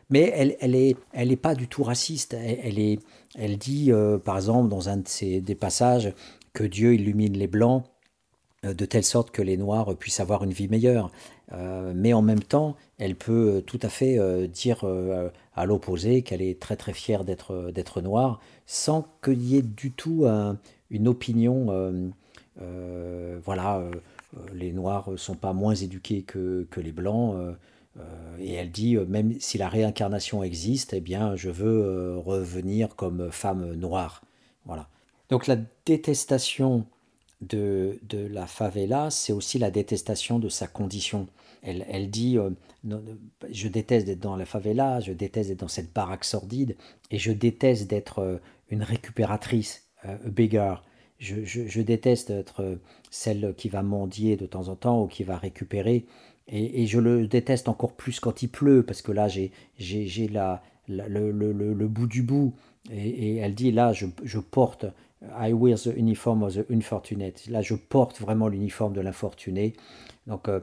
mais 0.09 0.31
elle, 0.33 0.55
elle 0.61 0.75
est, 0.75 0.95
elle 1.11 1.29
est 1.29 1.35
pas 1.35 1.55
du 1.55 1.67
tout 1.67 1.83
raciste. 1.83 2.33
Elle, 2.33 2.79
est, 2.79 2.99
elle 3.35 3.57
dit, 3.57 3.91
par 4.23 4.37
exemple, 4.37 4.69
dans 4.69 4.87
un 4.87 4.95
de 4.95 5.07
ses 5.09 5.41
des 5.41 5.55
passages, 5.55 6.13
que 6.53 6.63
Dieu 6.63 6.93
illumine 6.93 7.37
les 7.37 7.47
blancs 7.47 7.83
de 8.63 8.85
telle 8.85 9.03
sorte 9.03 9.31
que 9.31 9.41
les 9.41 9.57
noirs 9.57 9.93
puissent 9.97 10.21
avoir 10.21 10.45
une 10.45 10.53
vie 10.53 10.69
meilleure. 10.69 11.11
mais 11.93 12.13
en 12.13 12.21
même 12.21 12.39
temps, 12.39 12.77
elle 12.97 13.15
peut 13.15 13.61
tout 13.67 13.79
à 13.81 13.89
fait 13.89 14.47
dire 14.47 14.85
à 15.57 15.65
l'opposé, 15.65 16.21
qu'elle 16.21 16.41
est 16.41 16.61
très 16.61 16.77
très 16.77 16.93
fière 16.93 17.25
d'être 17.25 17.71
d'être 17.71 18.01
noire, 18.01 18.39
sans 18.65 19.05
qu'il 19.23 19.41
y 19.43 19.57
ait 19.57 19.61
du 19.61 19.91
tout 19.91 20.25
une 20.89 21.07
opinion, 21.07 21.67
euh, 21.69 22.09
euh, 22.61 23.39
voilà, 23.43 23.79
euh, 23.79 23.91
les 24.53 24.71
noirs 24.71 25.09
sont 25.17 25.35
pas 25.35 25.53
moins 25.53 25.75
éduqués 25.75 26.23
que, 26.23 26.67
que 26.69 26.79
les 26.79 26.91
blancs. 26.91 27.35
et 28.39 28.53
elle 28.53 28.71
dit, 28.71 28.95
même 28.95 29.39
si 29.39 29.57
la 29.57 29.69
réincarnation 29.69 30.43
existe, 30.43 30.93
eh 30.93 31.01
bien, 31.01 31.35
je 31.35 31.49
veux 31.49 32.17
revenir 32.19 32.95
comme 32.95 33.31
femme 33.31 33.73
noire. 33.73 34.21
Voilà. 34.65 34.87
Donc 35.29 35.47
la 35.47 35.57
détestation 35.85 36.85
de, 37.41 37.99
de 38.03 38.27
la 38.27 38.45
favela, 38.45 39.09
c'est 39.09 39.33
aussi 39.33 39.57
la 39.57 39.71
détestation 39.71 40.39
de 40.39 40.49
sa 40.49 40.67
condition. 40.67 41.27
Elle, 41.67 42.09
dit 42.09 42.37
euh, 42.37 42.49
Je 43.51 43.67
déteste 43.67 44.05
d'être 44.05 44.19
dans 44.19 44.35
la 44.35 44.45
favela, 44.45 44.99
je 44.99 45.11
déteste 45.11 45.49
d'être 45.49 45.59
dans 45.59 45.67
cette 45.67 45.93
baraque 45.93 46.23
sordide, 46.23 46.77
et 47.11 47.17
je 47.17 47.31
déteste 47.31 47.89
d'être 47.89 48.19
euh, 48.19 48.37
une 48.69 48.83
récupératrice, 48.83 49.87
euh, 50.05 50.17
beggar. 50.25 50.83
Je, 51.19 51.43
je, 51.43 51.81
déteste 51.81 52.29
être 52.29 52.77
celle 53.09 53.55
qui 53.57 53.69
va 53.69 53.81
mendier 53.81 54.37
de 54.37 54.45
temps 54.45 54.67
en 54.67 54.75
temps 54.75 55.01
ou 55.01 55.07
qui 55.07 55.23
va 55.23 55.35
récupérer. 55.35 56.05
Et, 56.47 56.85
je 56.85 56.99
le 56.99 57.27
déteste 57.27 57.67
encore 57.67 57.93
plus 57.93 58.19
quand 58.19 58.43
il 58.43 58.49
pleut, 58.49 58.83
parce 58.83 59.01
que 59.01 59.11
là, 59.11 59.27
j'ai 59.27 60.27
la, 60.27 60.61
la, 60.87 61.07
le, 61.07 61.31
le, 61.31 61.51
le, 61.51 61.87
bout 61.87 62.05
du 62.05 62.21
bout. 62.21 62.53
Et, 62.91 63.37
elle 63.37 63.55
dit 63.55 63.71
Là, 63.71 63.93
je, 63.93 64.05
je 64.23 64.37
porte 64.37 64.85
I 65.23 65.51
wear 65.51 65.77
the 65.77 65.93
uniform 65.97 66.43
of 66.43 66.53
the 66.53 66.65
unfortunate. 66.69 67.47
Là, 67.47 67.61
je 67.61 67.73
porte 67.73 68.21
vraiment 68.21 68.47
l'uniforme 68.47 68.93
de 68.93 69.01
l'infortuné. 69.01 69.73
Donc, 70.27 70.47
euh, 70.47 70.59
euh, 70.59 70.61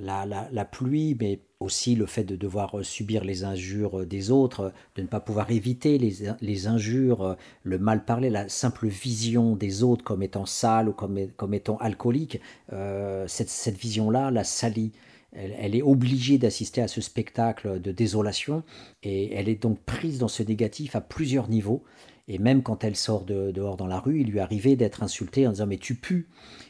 la, 0.00 0.26
la, 0.26 0.48
la, 0.52 0.64
pluie, 0.64 1.16
mais 1.20 1.40
aussi 1.60 1.96
le 1.96 2.06
fait 2.06 2.24
de 2.24 2.36
devoir 2.36 2.76
subir 2.82 3.24
les 3.24 3.44
injures 3.44 4.06
des 4.06 4.30
autres, 4.30 4.72
de 4.94 5.02
ne 5.02 5.06
pas 5.06 5.20
pouvoir 5.20 5.50
éviter 5.50 5.98
les, 5.98 6.30
les 6.40 6.66
injures, 6.66 7.36
le 7.64 7.78
mal 7.78 8.04
parler, 8.04 8.30
la 8.30 8.48
simple 8.48 8.86
vision 8.86 9.56
des 9.56 9.82
autres 9.82 10.04
comme 10.04 10.22
étant 10.22 10.46
sales 10.46 10.88
ou 10.88 10.92
comme, 10.92 11.18
comme 11.36 11.54
étant 11.54 11.76
alcooliques, 11.78 12.40
euh, 12.72 13.26
cette, 13.26 13.50
cette 13.50 13.76
vision-là 13.76 14.30
la 14.30 14.44
salit. 14.44 14.92
Elle, 15.32 15.76
est 15.76 15.82
obligée 15.82 16.38
d'assister 16.38 16.80
à 16.80 16.88
ce 16.88 17.02
spectacle 17.02 17.82
de 17.82 17.92
désolation 17.92 18.62
et 19.02 19.34
elle 19.34 19.50
est 19.50 19.62
donc 19.62 19.78
prise 19.80 20.18
dans 20.18 20.28
ce 20.28 20.42
négatif 20.42 20.96
à 20.96 21.02
plusieurs 21.02 21.50
niveaux. 21.50 21.84
Et 22.28 22.38
même 22.38 22.62
quand 22.62 22.82
elle 22.82 22.96
sort 22.96 23.24
de, 23.24 23.50
dehors 23.50 23.76
dans 23.76 23.86
la 23.86 24.00
rue, 24.00 24.20
il 24.20 24.30
lui 24.30 24.40
arrivait 24.40 24.74
d'être 24.74 25.02
insultée 25.02 25.46
en 25.46 25.50
disant 25.50 25.66
mais 25.66 25.76
tu 25.76 25.94
pues. 25.94 26.26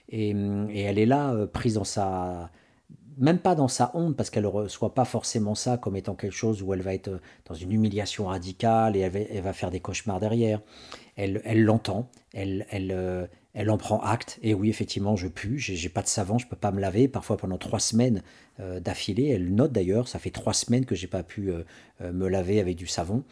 Et, 0.08 0.30
elle 0.30 0.98
est 0.98 1.06
là, 1.06 1.32
euh, 1.34 1.46
prise 1.46 1.74
dans 1.74 1.84
sa, 1.84 2.50
même 3.18 3.38
pas 3.38 3.54
dans 3.54 3.68
sa 3.68 3.90
honte, 3.94 4.16
parce 4.16 4.30
qu'elle 4.30 4.44
ne 4.44 4.48
reçoit 4.48 4.94
pas 4.94 5.04
forcément 5.04 5.54
ça 5.54 5.76
comme 5.76 5.96
étant 5.96 6.14
quelque 6.14 6.32
chose 6.32 6.62
où 6.62 6.72
elle 6.72 6.82
va 6.82 6.94
être 6.94 7.20
dans 7.46 7.54
une 7.54 7.72
humiliation 7.72 8.26
radicale 8.26 8.96
et 8.96 9.00
elle 9.00 9.42
va, 9.42 9.52
faire 9.52 9.70
des 9.70 9.80
cauchemars 9.80 10.20
derrière. 10.20 10.60
Elle 11.16 11.62
l'entend, 11.64 12.10
elle, 12.32 12.66
elle, 12.70 12.90
elle, 12.90 13.28
elle, 13.54 13.70
en 13.70 13.76
prend 13.76 14.00
acte, 14.00 14.38
et 14.42 14.54
oui, 14.54 14.68
effectivement, 14.70 15.16
je 15.16 15.26
pue, 15.26 15.58
j'ai 15.58 15.88
pas 15.88 16.02
de 16.02 16.08
savon, 16.08 16.38
je 16.38 16.46
peux 16.46 16.56
pas 16.56 16.70
me 16.70 16.80
laver, 16.80 17.08
parfois 17.08 17.36
pendant 17.36 17.58
trois 17.58 17.80
semaines 17.80 18.22
d'affilée. 18.58 19.28
Elle 19.28 19.52
note 19.52 19.72
d'ailleurs, 19.72 20.06
ça 20.06 20.18
fait 20.18 20.30
trois 20.30 20.54
semaines 20.54 20.86
que 20.86 20.94
j'ai 20.94 21.08
pas 21.08 21.24
pu 21.24 21.50
me 22.00 22.28
laver 22.28 22.60
avec 22.60 22.76
du 22.76 22.86
savon. 22.86 23.24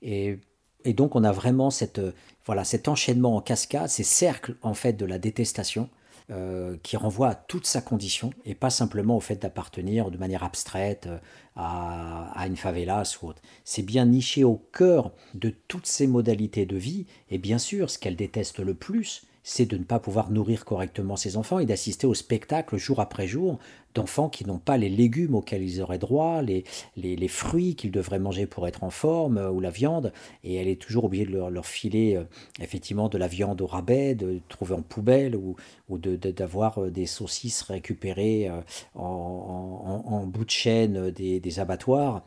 Et 0.00 0.38
et 0.84 0.92
donc 0.92 1.16
on 1.16 1.24
a 1.24 1.32
vraiment 1.32 1.70
cette, 1.70 2.00
voilà, 2.44 2.64
cet 2.64 2.88
enchaînement 2.88 3.36
en 3.36 3.40
cascade, 3.40 3.88
ces 3.88 4.04
cercles 4.04 4.56
en 4.62 4.74
fait 4.74 4.92
de 4.92 5.06
la 5.06 5.18
détestation 5.18 5.88
euh, 6.30 6.78
qui 6.82 6.96
renvoie 6.96 7.28
à 7.28 7.34
toute 7.34 7.66
sa 7.66 7.82
condition 7.82 8.30
et 8.46 8.54
pas 8.54 8.70
simplement 8.70 9.14
au 9.16 9.20
fait 9.20 9.36
d'appartenir 9.36 10.10
de 10.10 10.16
manière 10.16 10.42
abstraite 10.42 11.06
euh, 11.06 11.18
à, 11.54 12.32
à, 12.40 12.46
une 12.46 12.56
favelas 12.56 13.18
ou 13.20 13.26
autre. 13.26 13.42
C'est 13.64 13.82
bien 13.82 14.06
niché 14.06 14.42
au 14.42 14.56
cœur 14.56 15.12
de 15.34 15.50
toutes 15.68 15.86
ces 15.86 16.06
modalités 16.06 16.64
de 16.64 16.76
vie 16.76 17.04
et 17.28 17.36
bien 17.36 17.58
sûr 17.58 17.90
ce 17.90 17.98
qu'elle 17.98 18.16
déteste 18.16 18.60
le 18.60 18.72
plus, 18.72 19.26
c'est 19.42 19.66
de 19.66 19.76
ne 19.76 19.84
pas 19.84 19.98
pouvoir 20.00 20.30
nourrir 20.30 20.64
correctement 20.64 21.16
ses 21.16 21.36
enfants 21.36 21.58
et 21.58 21.66
d'assister 21.66 22.06
au 22.06 22.14
spectacle 22.14 22.78
jour 22.78 23.00
après 23.00 23.26
jour 23.26 23.58
d'enfants 23.94 24.28
qui 24.28 24.44
n'ont 24.44 24.58
pas 24.58 24.76
les 24.76 24.88
légumes 24.88 25.34
auxquels 25.34 25.62
ils 25.62 25.80
auraient 25.80 25.98
droit, 25.98 26.42
les, 26.42 26.64
les, 26.96 27.28
fruits 27.28 27.74
qu'ils 27.74 27.90
devraient 27.90 28.18
manger 28.18 28.46
pour 28.46 28.66
être 28.66 28.84
en 28.84 28.90
forme, 28.90 29.38
euh, 29.38 29.50
ou 29.50 29.60
la 29.60 29.70
viande, 29.70 30.12
et 30.42 30.56
elle 30.56 30.68
est 30.68 30.80
toujours 30.80 31.04
obligée 31.04 31.26
de 31.26 31.32
leur, 31.32 31.66
filer 31.66 32.16
euh, 32.16 32.24
effectivement 32.60 33.08
de 33.08 33.18
la 33.18 33.28
viande 33.28 33.60
au 33.60 33.66
rabais, 33.66 34.14
de 34.14 34.40
trouver 34.48 34.74
en 34.74 34.82
poubelle, 34.82 35.36
ou, 35.36 35.56
ou 35.88 35.98
d'avoir 35.98 36.80
de, 36.80 36.86
euh, 36.86 36.90
des 36.90 37.06
saucisses 37.06 37.62
récupérées 37.62 38.50
en, 38.94 40.02
en, 40.06 40.26
bout 40.26 40.44
de 40.44 40.50
chaîne 40.50 41.10
des, 41.10 41.40
des 41.40 41.60
abattoirs, 41.60 42.24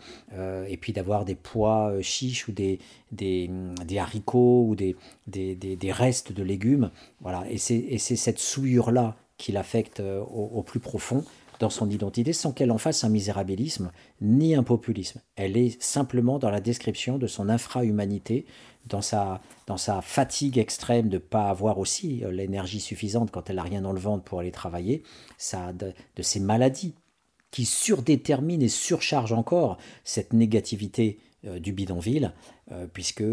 et 0.68 0.78
puis 0.78 0.94
d'avoir 0.94 1.26
des 1.26 1.36
pois 1.36 1.94
chiches 2.02 2.48
ou 2.48 2.52
des, 2.52 2.80
des, 3.12 3.50
des 3.86 3.98
haricots 3.98 4.66
ou 4.68 4.76
des, 4.76 4.96
des, 5.28 5.56
des, 5.56 5.92
restes 5.92 6.32
de 6.32 6.44
légumes. 6.44 6.92
Voilà. 7.22 7.46
Et 7.50 7.58
c'est 7.58 7.98
cette 7.98 8.40
souillure-là 8.40 9.16
qui 9.38 9.52
l'affecte 9.52 10.02
au, 10.02 10.64
plus 10.64 10.80
profond 10.80 11.24
dans 11.60 11.70
son 11.70 11.90
identité 11.90 12.34
sans 12.34 12.52
qu'elle 12.52 12.72
en 12.72 12.78
fasse 12.78 13.04
un 13.04 13.10
misérabilisme 13.10 13.92
ni 14.22 14.56
un 14.56 14.64
populisme. 14.64 15.22
Elle 15.36 15.58
est 15.58 15.82
simplement 15.82 16.40
dans 16.40 16.50
la 16.50 16.62
description 16.62 17.18
de 17.18 17.28
son 17.28 17.50
infra-humanité, 17.50 18.46
dans 18.88 19.02
sa, 19.02 19.42
dans 19.66 19.78
sa 19.78 20.02
fatigue 20.02 20.58
extrême 20.58 21.10
de 21.10 21.16
ne 21.16 21.22
pas 21.22 21.50
avoir 21.50 21.78
aussi 21.78 22.24
euh, 22.24 22.32
l'énergie 22.32 22.80
suffisante 22.80 23.32
quand 23.32 23.50
elle 23.50 23.58
n'a 23.58 23.64
rien 23.64 23.82
dans 23.82 23.94
le 23.94 24.00
ventre 24.00 24.24
pour 24.24 24.40
aller 24.40 24.52
travailler, 24.52 25.04
ça, 25.38 25.74
de, 25.74 25.94
ses 26.22 26.40
maladies 26.40 26.96
qui 27.52 27.66
surdéterminent 27.66 28.64
et 28.64 28.70
surchargent 28.70 29.34
encore 29.34 29.78
cette 30.04 30.34
négativité 30.34 31.20
euh, 31.46 31.60
du 31.60 31.74
bidonville, 31.74 32.34
euh, 32.72 32.88
puisque 32.92 33.24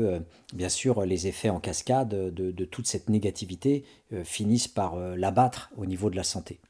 bien 0.53 0.69
sûr 0.69 1.05
les 1.05 1.27
effets 1.27 1.51
en 1.51 1.61
cascade 1.61 2.09
de, 2.09 2.51
de 2.51 2.65
toute 2.65 2.87
cette 2.87 3.09
négativité 3.09 3.85
finissent 4.25 4.69
par 4.69 4.97
l'abattre 4.97 5.71
au 5.77 5.87
niveau 5.87 6.11
de 6.11 6.17
la 6.17 6.25
santé. 6.25 6.61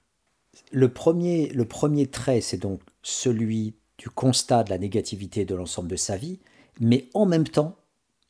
Le 0.73 0.89
premier, 0.89 1.49
le 1.49 1.65
premier 1.65 2.07
trait, 2.07 2.41
c'est 2.41 2.59
donc 2.59 2.81
celui 3.03 3.75
du 3.99 4.09
constat 4.09 4.65
de 4.65 4.71
la 4.71 4.79
négativité 4.79 5.45
de 5.45 5.55
l'ensemble 5.55 5.89
de 5.89 5.97
sa 5.97 6.17
vie, 6.17 6.41
mais 6.81 7.09
en 7.15 7.27
même 7.27 7.47
temps, 7.47 7.77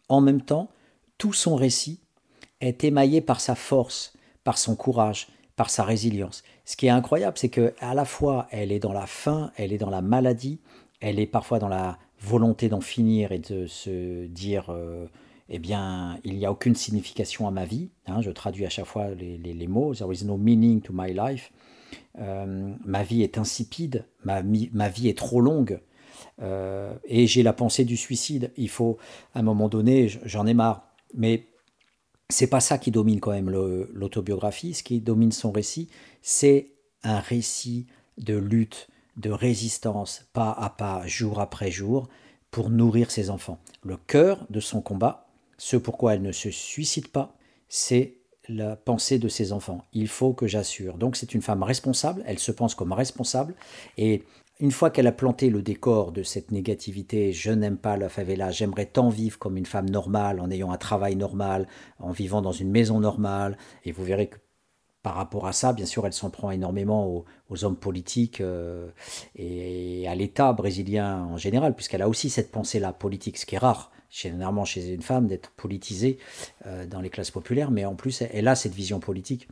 en 0.09 0.21
même 0.21 0.43
temps, 0.43 0.69
tout 1.19 1.33
son 1.33 1.57
récit 1.57 2.01
est 2.61 2.85
émaillé 2.85 3.21
par 3.21 3.41
sa 3.41 3.55
force, 3.55 4.13
par 4.43 4.59
son 4.59 4.77
courage, 4.77 5.29
par 5.57 5.71
sa 5.71 5.85
résilience. 5.85 6.43
Ce 6.65 6.77
qui 6.77 6.87
est 6.87 6.91
incroyable, 6.91 7.39
c'est 7.39 7.49
que 7.49 7.75
à 7.79 7.95
la 7.95 8.05
fois 8.05 8.49
elle 8.51 8.73
est 8.73 8.79
dans 8.79 8.93
la 8.93 9.07
faim, 9.07 9.53
elle 9.57 9.73
est 9.73 9.79
dans 9.79 9.91
la 9.91 10.03
maladie, 10.03 10.61
elle 11.01 11.19
est 11.19 11.27
parfois 11.27 11.59
dans 11.59 11.69
la 11.69 11.99
volonté 12.21 12.69
d'en 12.69 12.81
finir 12.81 13.33
et 13.33 13.39
de 13.39 13.67
se 13.67 14.27
dire 14.27 14.71
euh, 14.71 15.07
eh 15.49 15.59
bien, 15.59 16.19
il 16.25 16.39
n'y 16.39 16.47
a 16.47 16.51
aucune 16.51 16.75
signification 16.75 17.47
à 17.47 17.51
ma 17.51 17.67
vie. 17.67 17.91
Hein, 18.07 18.23
je 18.23 18.31
traduis 18.31 18.65
à 18.65 18.71
chaque 18.71 18.87
fois 18.87 19.11
les, 19.11 19.37
les, 19.37 19.53
les, 19.53 19.67
mots. 19.67 19.95
There 19.95 20.11
is 20.13 20.25
no 20.25 20.37
meaning 20.39 20.81
to 20.81 20.93
my 20.93 21.13
life. 21.13 21.53
Euh, 22.19 22.75
ma 22.85 23.03
vie 23.03 23.23
est 23.23 23.39
insipide, 23.39 24.05
ma, 24.25 24.41
vie 24.43 25.09
est 25.09 25.19
trop 25.19 25.41
longue, 25.41 25.81
euh, 26.43 26.95
et 27.05 27.27
j'ai 27.27 27.43
la 27.43 27.53
pensée 27.53 27.85
du 27.85 27.97
suicide. 27.97 28.53
Il 28.57 28.69
faut, 28.69 28.99
à 29.35 29.41
un 29.41 29.43
moment 29.43 29.69
donné, 29.69 30.09
j'en 30.25 30.47
ai 30.47 30.55
marre. 30.55 30.89
Mais 31.15 31.47
c'est 32.29 32.49
pas 32.49 32.61
ça 32.61 32.79
qui 32.79 32.91
domine 32.91 33.21
quand 33.21 33.33
même 33.33 33.51
l'autobiographie. 33.51 34.75
Ce 34.75 34.83
qui 34.83 35.01
domine 35.01 35.33
son 35.33 35.53
récit, 35.53 35.89
c'est 36.23 36.73
un 37.03 37.21
récit 37.21 37.87
de 38.19 38.37
lutte, 38.37 38.89
de 39.17 39.31
résistance, 39.31 40.27
pas 40.33 40.51
à 40.51 40.71
pas, 40.71 41.07
jour 41.07 41.41
après 41.41 41.71
jour, 41.71 42.09
pour 42.51 42.71
nourrir 42.71 43.11
ses 43.11 43.31
enfants. 43.31 43.59
Le 43.83 43.97
cœur 43.97 44.47
de 44.51 44.61
son 44.61 44.81
combat, 44.81 45.27
ce 45.59 45.77
pourquoi 45.77 46.15
elle 46.15 46.23
ne 46.23 46.33
se 46.33 46.51
suicide 46.51 47.09
pas, 47.09 47.37
c'est 47.69 48.19
la 48.49 48.77
pensée 48.77 49.19
de 49.19 49.29
ses 49.29 49.53
enfants. 49.53 49.85
Il 49.93 50.09
faut 50.09 50.33
que 50.33 50.47
j'assure. 50.47 50.99
Donc 50.99 51.17
c'est 51.17 51.35
une 51.35 51.43
femme 51.43 51.63
responsable, 51.63 52.23
elle 52.27 52.39
se 52.39 52.53
pense 52.53 52.75
comme 52.75 52.93
responsable, 52.93 53.55
et 53.97 54.25
une 54.61 54.71
fois 54.71 54.91
qu'elle 54.91 55.09
a 55.09 55.13
planté 55.13 55.51
le 55.51 55.63
décor 55.63 56.13
de 56.13 56.23
cette 56.23 56.53
négativité, 56.53 57.33
je 57.33 57.51
n'aime 57.51 57.77
pas 57.77 57.97
la 57.97 58.09
favela, 58.09 58.51
j'aimerais 58.51 58.87
tant 58.87 59.09
vivre 59.09 59.39
comme 59.39 59.57
une 59.57 59.67
femme 59.67 59.91
normale, 59.91 60.41
en 60.41 60.51
ayant 60.51 60.71
un 60.71 60.77
travail 60.77 61.17
normal, 61.17 61.67
en 61.99 62.13
vivant 62.13 62.41
dans 62.41 62.53
une 62.53 62.71
maison 62.71 63.01
normale, 63.01 63.59
et 63.85 63.91
vous 63.91 64.05
verrez 64.05 64.29
que 64.29 64.39
par 65.03 65.17
rapport 65.17 65.47
à 65.47 65.53
ça, 65.53 65.75
bien 65.75 65.85
sûr, 65.85 66.07
elle 66.07 66.15
s'en 66.15 66.31
prend 66.31 66.51
énormément 66.51 67.07
aux, 67.51 67.65
hommes 67.65 67.77
politiques 67.77 68.41
euh, 68.41 68.89
et 69.37 70.09
à 70.09 70.15
l'État 70.15 70.53
brésilien 70.55 71.25
en 71.25 71.37
général, 71.37 71.75
puisqu'elle 71.75 72.03
a 72.03 72.09
aussi 72.09 72.31
cette 72.31 72.51
pensée-là 72.51 72.93
politique, 72.93 73.37
ce 73.37 73.47
qui 73.47 73.55
est 73.55 73.59
rare 73.59 73.93
généralement 74.15 74.65
chez 74.65 74.93
une 74.93 75.03
femme, 75.03 75.27
d'être 75.27 75.51
politisée 75.51 76.19
euh, 76.67 76.87
dans 76.87 77.01
les 77.01 77.11
classes 77.11 77.31
populaires, 77.31 77.71
mais 77.71 77.85
en 77.85 77.95
plus, 77.95 78.23
elle 78.23 78.49
a 78.49 78.55
cette 78.55 78.75
vision 78.75 79.01
politique. 79.01 79.49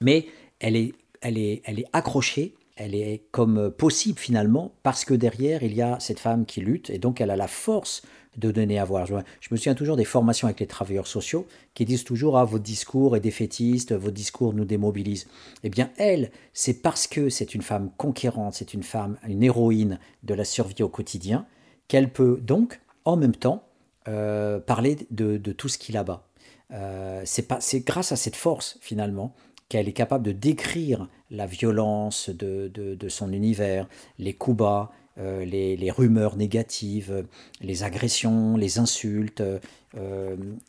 Mais 0.00 0.26
elle 0.58 0.76
est, 0.76 0.94
elle 1.20 1.38
est, 1.38 1.62
elle 1.64 1.78
est 1.78 1.86
accrochée, 1.92 2.54
elle 2.76 2.94
est 2.94 3.22
comme 3.30 3.70
possible 3.70 4.18
finalement, 4.18 4.72
parce 4.82 5.04
que 5.04 5.14
derrière, 5.14 5.62
il 5.62 5.74
y 5.74 5.82
a 5.82 5.98
cette 6.00 6.18
femme 6.18 6.46
qui 6.46 6.60
lutte, 6.60 6.90
et 6.90 6.98
donc 6.98 7.20
elle 7.20 7.30
a 7.30 7.36
la 7.36 7.48
force 7.48 8.02
de 8.36 8.50
donner 8.50 8.78
à 8.78 8.84
voir. 8.84 9.06
Je, 9.06 9.14
me 9.14 9.56
souviens 9.56 9.74
toujours 9.74 9.96
des 9.96 10.04
formations 10.04 10.46
avec 10.46 10.60
les 10.60 10.66
travailleurs 10.66 11.06
sociaux 11.06 11.46
qui 11.72 11.86
disent 11.86 12.04
toujours 12.04 12.36
ah 12.36 12.44
votre 12.44 12.64
discours 12.64 13.16
est 13.16 13.20
défaitiste, 13.20 13.94
votre 13.94 14.14
discours 14.14 14.52
nous 14.52 14.66
démobilise. 14.66 15.26
Eh 15.62 15.70
bien 15.70 15.90
elle, 15.96 16.30
c'est 16.52 16.82
parce 16.82 17.06
que 17.06 17.30
c'est 17.30 17.54
une 17.54 17.62
femme 17.62 17.90
conquérante, 17.96 18.52
c'est 18.52 18.74
une 18.74 18.82
femme, 18.82 19.16
une 19.26 19.42
héroïne 19.42 19.98
de 20.22 20.34
la 20.34 20.44
survie 20.44 20.82
au 20.82 20.90
quotidien, 20.90 21.46
qu'elle 21.88 22.12
peut 22.12 22.38
donc 22.42 22.78
en 23.06 23.16
même 23.16 23.34
temps 23.34 23.66
euh, 24.08 24.60
parler 24.60 24.96
de, 25.10 25.38
tout 25.52 25.68
ce 25.68 25.78
qu'il 25.78 25.96
a 25.96 26.04
bas. 26.04 26.28
Euh, 26.72 27.22
c'est 27.24 27.80
grâce 27.80 28.12
à 28.12 28.16
cette 28.16 28.36
force 28.36 28.78
finalement 28.80 29.34
qu'elle 29.68 29.88
est 29.88 29.92
capable 29.92 30.24
de 30.24 30.32
décrire 30.32 31.08
la 31.30 31.46
violence 31.46 32.30
de, 32.30 33.08
son 33.08 33.32
univers, 33.32 33.88
les 34.18 34.32
coups 34.32 34.58
bas, 34.58 34.92
euh, 35.18 35.44
les, 35.44 35.90
rumeurs 35.90 36.36
négatives, 36.36 37.26
les 37.60 37.82
agressions, 37.82 38.56
les 38.56 38.78
insultes, 38.78 39.42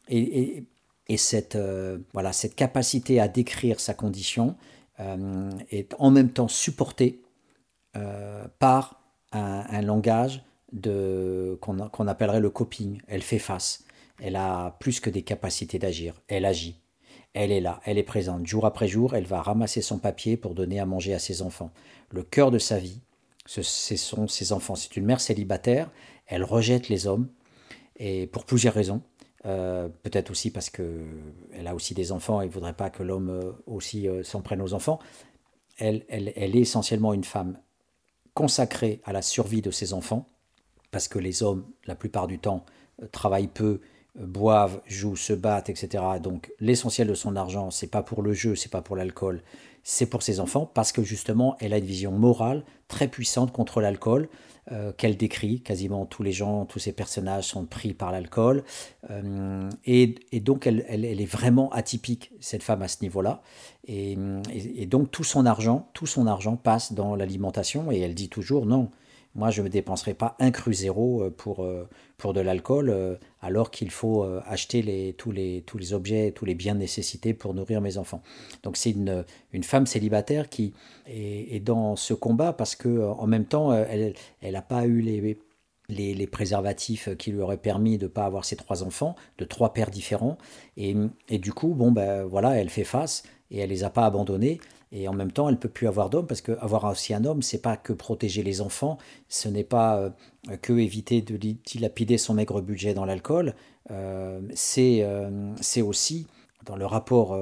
et, 0.10 0.64
cette, 1.16 1.58
voilà, 2.14 2.34
cette 2.34 2.56
capacité 2.56 3.20
à 3.20 3.28
décrire 3.28 3.80
sa 3.80 3.94
condition 3.94 4.56
est 5.70 5.94
en 6.00 6.10
même 6.10 6.32
temps 6.32 6.48
supportée 6.48 7.22
par 8.60 9.00
un 9.32 9.82
langage 9.82 10.42
qu'on 10.82 12.08
appellerait 12.08 12.40
le 12.40 12.50
coping. 12.50 13.02
Elle 13.08 13.22
fait 13.22 13.40
face. 13.40 13.86
Elle 14.22 14.36
a 14.36 14.78
plus 14.80 15.00
que 15.00 15.10
des 15.10 15.22
capacités 15.22 15.80
d'agir. 15.80 16.22
Elle 16.28 16.46
agit. 16.46 16.80
Elle 17.34 17.52
est 17.52 17.62
là, 17.62 17.82
elle 17.86 18.00
est 18.00 18.04
présente. 18.04 18.48
Jour 18.48 18.66
après 18.66 18.88
jour, 18.88 19.14
elle 19.14 19.26
va 19.26 19.42
ramasser 19.42 19.82
son 19.82 20.00
papier 20.00 20.38
pour 20.38 20.56
donner 20.56 20.80
à 20.80 20.88
manger 20.88 21.14
à 21.14 21.20
ses 21.20 21.44
enfants. 21.44 21.72
Le 22.10 22.24
cœur 22.24 22.50
de 22.50 22.58
sa 22.58 22.80
vie, 22.80 23.02
ce, 23.46 23.62
sont 23.62 24.28
ses 24.28 24.54
enfants. 24.54 24.76
C'est 24.76 24.98
une 24.98 25.06
mère 25.06 25.22
célibataire. 25.22 25.92
Elle 26.26 26.44
rejette 26.44 26.90
les 26.90 27.06
hommes, 27.06 27.30
et 27.98 28.28
pour 28.28 28.46
plusieurs 28.46 28.74
raisons. 28.74 29.02
Euh, 29.46 29.88
peut-être 30.02 30.32
aussi 30.32 30.52
parce 30.52 30.70
qu'elle 30.70 31.68
a 31.68 31.76
aussi 31.76 31.94
des 31.94 32.12
enfants 32.12 32.42
et 32.42 32.48
ne 32.48 32.52
voudrait 32.52 32.74
pas 32.74 32.90
que 32.90 33.04
l'homme 33.04 33.30
euh, 33.30 33.52
aussi 33.68 34.08
euh, 34.08 34.24
s'en 34.24 34.42
prenne 34.42 34.62
aux 34.62 34.74
enfants. 34.74 35.00
Elle, 35.78 36.06
elle, 36.10 36.34
elle 36.36 36.56
est 36.56 36.62
essentiellement 36.62 37.14
une 37.14 37.24
femme 37.24 37.60
consacrée 38.34 39.00
à 39.06 39.14
la 39.14 39.22
survie 39.22 39.62
de 39.62 39.72
ses 39.72 39.94
enfants 39.94 40.28
parce 40.92 41.08
que 41.08 41.20
les 41.20 41.44
hommes, 41.44 41.66
la 41.86 41.96
plupart 41.96 42.28
du 42.28 42.40
temps, 42.40 42.66
euh, 43.02 43.08
travaillent 43.08 43.48
peu 43.48 43.82
boivent, 44.20 44.82
jouent, 44.88 45.16
se 45.16 45.34
battent, 45.34 45.70
etc. 45.70 46.04
Donc 46.22 46.52
l'essentiel 46.60 47.08
de 47.08 47.14
son 47.14 47.36
argent, 47.36 47.70
c'est 47.70 47.88
pas 47.88 48.02
pour 48.02 48.22
le 48.22 48.34
jeu, 48.34 48.56
c'est 48.56 48.72
pas 48.72 48.82
pour 48.82 48.96
l'alcool, 48.96 49.44
c'est 49.84 50.08
pour 50.08 50.24
ses 50.24 50.40
enfants 50.40 50.66
parce 50.66 50.92
que 50.92 51.04
justement, 51.04 51.56
elle 51.60 51.74
a 51.74 51.78
une 51.78 51.86
vision 51.86 52.12
morale 52.12 52.64
très 52.88 53.08
puissante 53.08 53.52
contre 53.52 53.80
l'alcool 53.80 54.28
euh, 54.74 54.92
qu'elle 54.92 55.16
décrit. 55.16 55.62
Quasiment 55.62 56.06
tous 56.06 56.24
les 56.24 56.34
gens, 56.34 56.66
tous 56.66 56.80
ces 56.80 56.92
personnages 56.92 57.46
sont 57.46 57.66
pris 57.66 57.94
par 57.94 58.12
l'alcool. 58.12 58.66
Euh, 59.10 59.70
et, 59.86 60.16
donc, 60.42 60.68
elle, 60.68 60.84
est 60.90 61.26
vraiment 61.26 61.70
atypique, 61.72 62.34
cette 62.42 62.64
femme, 62.64 62.82
à 62.82 62.90
ce 62.90 62.98
niveau-là. 63.02 63.42
Et, 63.88 64.18
et, 64.54 64.86
donc, 64.86 65.10
tout 65.10 65.24
son 65.24 65.46
argent, 65.46 65.90
tout 65.94 66.06
son 66.06 66.28
argent 66.28 66.58
passe 66.58 66.92
dans 66.92 67.16
l'alimentation. 67.16 67.94
Et 67.94 68.00
elle 68.00 68.14
dit 68.14 68.28
toujours 68.28 68.66
non. 68.66 68.92
Moi, 69.38 69.52
je 69.52 69.62
ne 69.62 69.68
dépenserai 69.68 70.16
pas 70.16 70.36
un 70.40 70.50
cru 70.50 70.74
zéro 70.74 71.22
euh, 71.22 71.30
pour, 71.30 71.64
euh, 71.64 71.88
pour 72.18 72.34
de 72.34 72.42
l'alcool, 72.42 72.90
euh, 72.90 73.16
alors 73.40 73.70
qu'il 73.70 73.92
faut 73.92 74.24
acheter 74.48 74.82
les, 74.82 75.14
tous, 75.14 75.32
les, 75.32 75.62
tous 75.62 75.78
les 75.78 75.94
objets, 75.94 76.32
tous 76.32 76.44
les 76.46 76.56
biens 76.56 76.74
nécessités 76.74 77.36
pour 77.36 77.54
nourrir 77.54 77.80
mes 77.80 78.00
enfants. 78.00 78.24
Donc 78.64 78.76
c'est 78.78 78.92
une, 78.92 79.24
une 79.54 79.64
femme 79.64 79.86
célibataire 79.86 80.50
qui 80.50 80.74
est, 81.06 81.64
dans 81.64 81.96
ce 81.96 82.16
combat 82.16 82.52
parce 82.52 82.76
que 82.76 83.06
en 83.08 83.28
même 83.28 83.46
temps, 83.46 83.72
elle 83.74 84.16
n'a 84.42 84.62
pas 84.62 84.86
eu 84.86 85.02
les, 85.02 85.38
les, 85.90 86.14
les, 86.14 86.28
préservatifs 86.28 87.16
qui 87.18 87.32
lui 87.32 87.40
auraient 87.40 87.58
permis 87.58 87.98
de 87.98 88.06
ne 88.06 88.10
pas 88.10 88.26
avoir 88.26 88.44
ses 88.44 88.56
trois 88.56 88.84
enfants, 88.84 89.16
de 89.38 89.46
trois 89.46 89.74
pères 89.74 89.92
différents. 89.92 90.38
Et, 90.76 90.96
et 91.30 91.38
du 91.38 91.54
coup, 91.54 91.76
bon, 91.76 91.92
ben, 91.92 92.24
voilà, 92.24 92.60
elle 92.60 92.70
fait 92.70 92.84
face 92.84 93.24
et 93.52 93.60
elle 93.60 93.70
les 93.70 93.84
a 93.84 93.92
pas 93.92 94.06
abandonnés. 94.06 94.60
Et 94.92 95.08
en 95.08 95.14
même 95.14 95.32
temps, 95.32 95.50
elle 95.50 95.58
peut 95.58 95.70
plus 95.70 95.88
avoir 95.88 96.10
d'homme 96.10 96.28
parce 96.28 96.42
qu'avoir 96.42 96.86
aussi 96.86 97.14
un 97.14 97.26
homme, 97.26 97.42
c'est 97.42 97.62
pas 97.62 97.76
que 97.76 97.94
protéger 97.94 98.44
les 98.44 98.62
enfants, 98.62 98.98
ce 99.28 99.50
n'est 99.50 99.64
pas 99.64 99.98
euh, 99.98 100.10
que 100.62 100.74
éviter 100.74 101.22
de 101.22 101.36
dilapider 101.38 102.18
son 102.18 102.34
maigre 102.34 102.62
budget 102.62 102.94
dans 102.94 103.06
l'alcool, 103.06 103.54
euh, 103.92 104.42
euh, 104.78 105.56
c'est 105.62 105.82
aussi 105.82 106.28
dans 106.66 106.76
le 106.76 106.86
rapport 106.86 107.40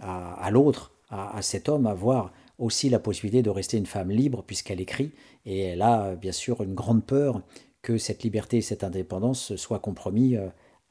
à, 0.00 0.50
l'autre, 0.50 0.92
à, 1.10 1.36
à, 1.36 1.42
cet 1.42 1.68
homme, 1.68 1.86
avoir 1.86 2.32
aussi 2.58 2.88
la 2.88 2.98
possibilité 2.98 3.42
de 3.42 3.50
rester 3.50 3.76
une 3.76 3.86
femme 3.86 4.10
libre 4.10 4.42
puisqu'elle 4.46 4.80
écrit. 4.80 5.12
Et 5.44 5.60
elle 5.60 5.82
a 5.82 6.14
bien 6.14 6.32
sûr 6.32 6.62
une 6.62 6.74
grande 6.74 7.04
peur 7.04 7.42
que 7.82 7.98
cette 7.98 8.22
liberté 8.22 8.58
et 8.58 8.62
cette 8.62 8.84
indépendance 8.84 9.56
soient 9.56 9.78
compromis 9.78 10.36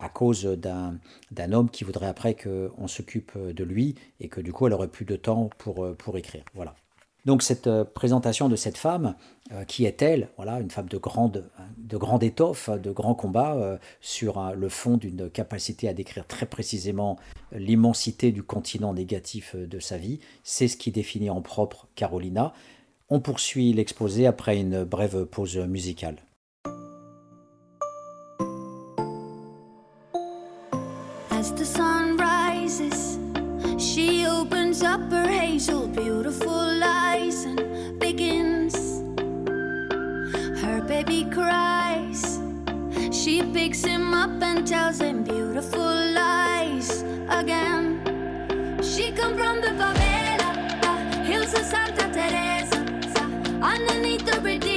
à 0.02 0.10
cause 0.10 0.44
d'un 0.44 1.52
homme 1.54 1.70
qui 1.70 1.84
voudrait 1.84 2.08
après 2.08 2.36
qu'on 2.36 2.88
s'occupe 2.88 3.38
de 3.38 3.64
lui 3.64 3.96
et 4.20 4.28
que 4.28 4.42
du 4.42 4.52
coup 4.52 4.68
elle 4.68 4.74
aurait 4.74 4.88
plus 4.88 5.06
de 5.06 5.16
temps 5.16 5.50
pour, 5.58 5.96
pour 5.96 6.18
écrire. 6.18 6.44
Voilà. 6.54 6.76
Donc 7.26 7.44
cette 7.44 7.68
euh, 7.68 7.84
présentation 7.84 8.50
de 8.50 8.56
cette 8.56 8.78
femme, 8.78 9.16
euh, 9.52 9.64
qui 9.64 9.86
est-elle 9.86 10.30
Voilà, 10.38 10.60
une 10.60 10.72
femme 10.72 10.90
de 10.90 10.98
grande, 10.98 11.50
de 11.78 11.98
grande 11.98 12.24
étoffe, 12.24 12.70
de 12.70 12.92
grand 12.92 13.14
combat, 13.14 13.56
euh, 13.56 13.78
sur 14.00 14.42
le 14.56 14.70
fond 14.70 14.98
d'une 14.98 15.30
capacité 15.30 15.88
à 15.88 15.94
décrire 15.94 16.26
très 16.26 16.48
précisément 16.48 17.18
l'immensité 17.52 18.32
du 18.32 18.42
continent 18.42 18.94
négatif 18.94 19.56
de 19.56 19.80
sa 19.80 19.98
vie. 19.98 20.20
C'est 20.44 20.68
ce 20.68 20.78
qui 20.78 20.92
définit 20.92 21.30
en 21.30 21.42
propre 21.42 21.88
Carolina. 21.96 22.54
On 23.10 23.20
poursuit 23.20 23.74
l'exposé 23.74 24.26
après 24.26 24.60
une 24.60 24.84
brève 24.84 25.26
pause 25.26 25.58
musicale. 25.58 26.16
Her 35.68 35.86
beautiful 35.88 36.74
lies 36.80 37.44
and 37.44 38.00
begins. 38.00 38.74
Her 40.60 40.82
baby 40.88 41.26
cries. 41.26 42.40
She 43.12 43.44
picks 43.54 43.84
him 43.84 44.14
up 44.14 44.42
and 44.42 44.66
tells 44.66 45.00
him 45.00 45.24
beautiful 45.24 45.94
lies 46.14 47.04
again. 47.30 48.02
She 48.82 49.12
come 49.12 49.38
from 49.38 49.62
the 49.62 49.74
favela, 49.80 50.50
the 50.82 50.94
hills 51.30 51.54
of 51.54 51.64
Santa 51.64 52.08
Teresa, 52.12 52.80
uh, 53.22 53.66
underneath 53.74 54.26
the 54.26 54.42
Redeemer, 54.42 54.71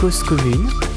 Cause 0.00 0.89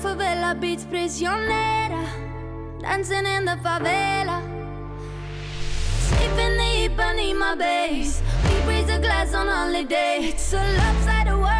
For 0.00 0.14
favela 0.16 0.58
beats 0.58 0.84
prisionera, 0.84 2.06
dancing 2.80 3.26
in 3.26 3.44
the 3.44 3.58
favela. 3.62 4.40
deep 6.18 6.98
in 6.98 7.16
the 7.16 7.34
my 7.34 7.54
base, 7.54 8.22
we 8.44 8.68
raise 8.68 8.88
a 8.88 8.98
glass 8.98 9.34
on 9.34 9.46
holiday. 9.46 10.20
It's 10.22 10.54
a 10.54 10.56
lopsided 10.56 11.34
world. 11.34 11.59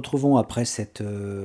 Retrouvons 0.00 0.38
après 0.38 0.64
cette 0.64 1.02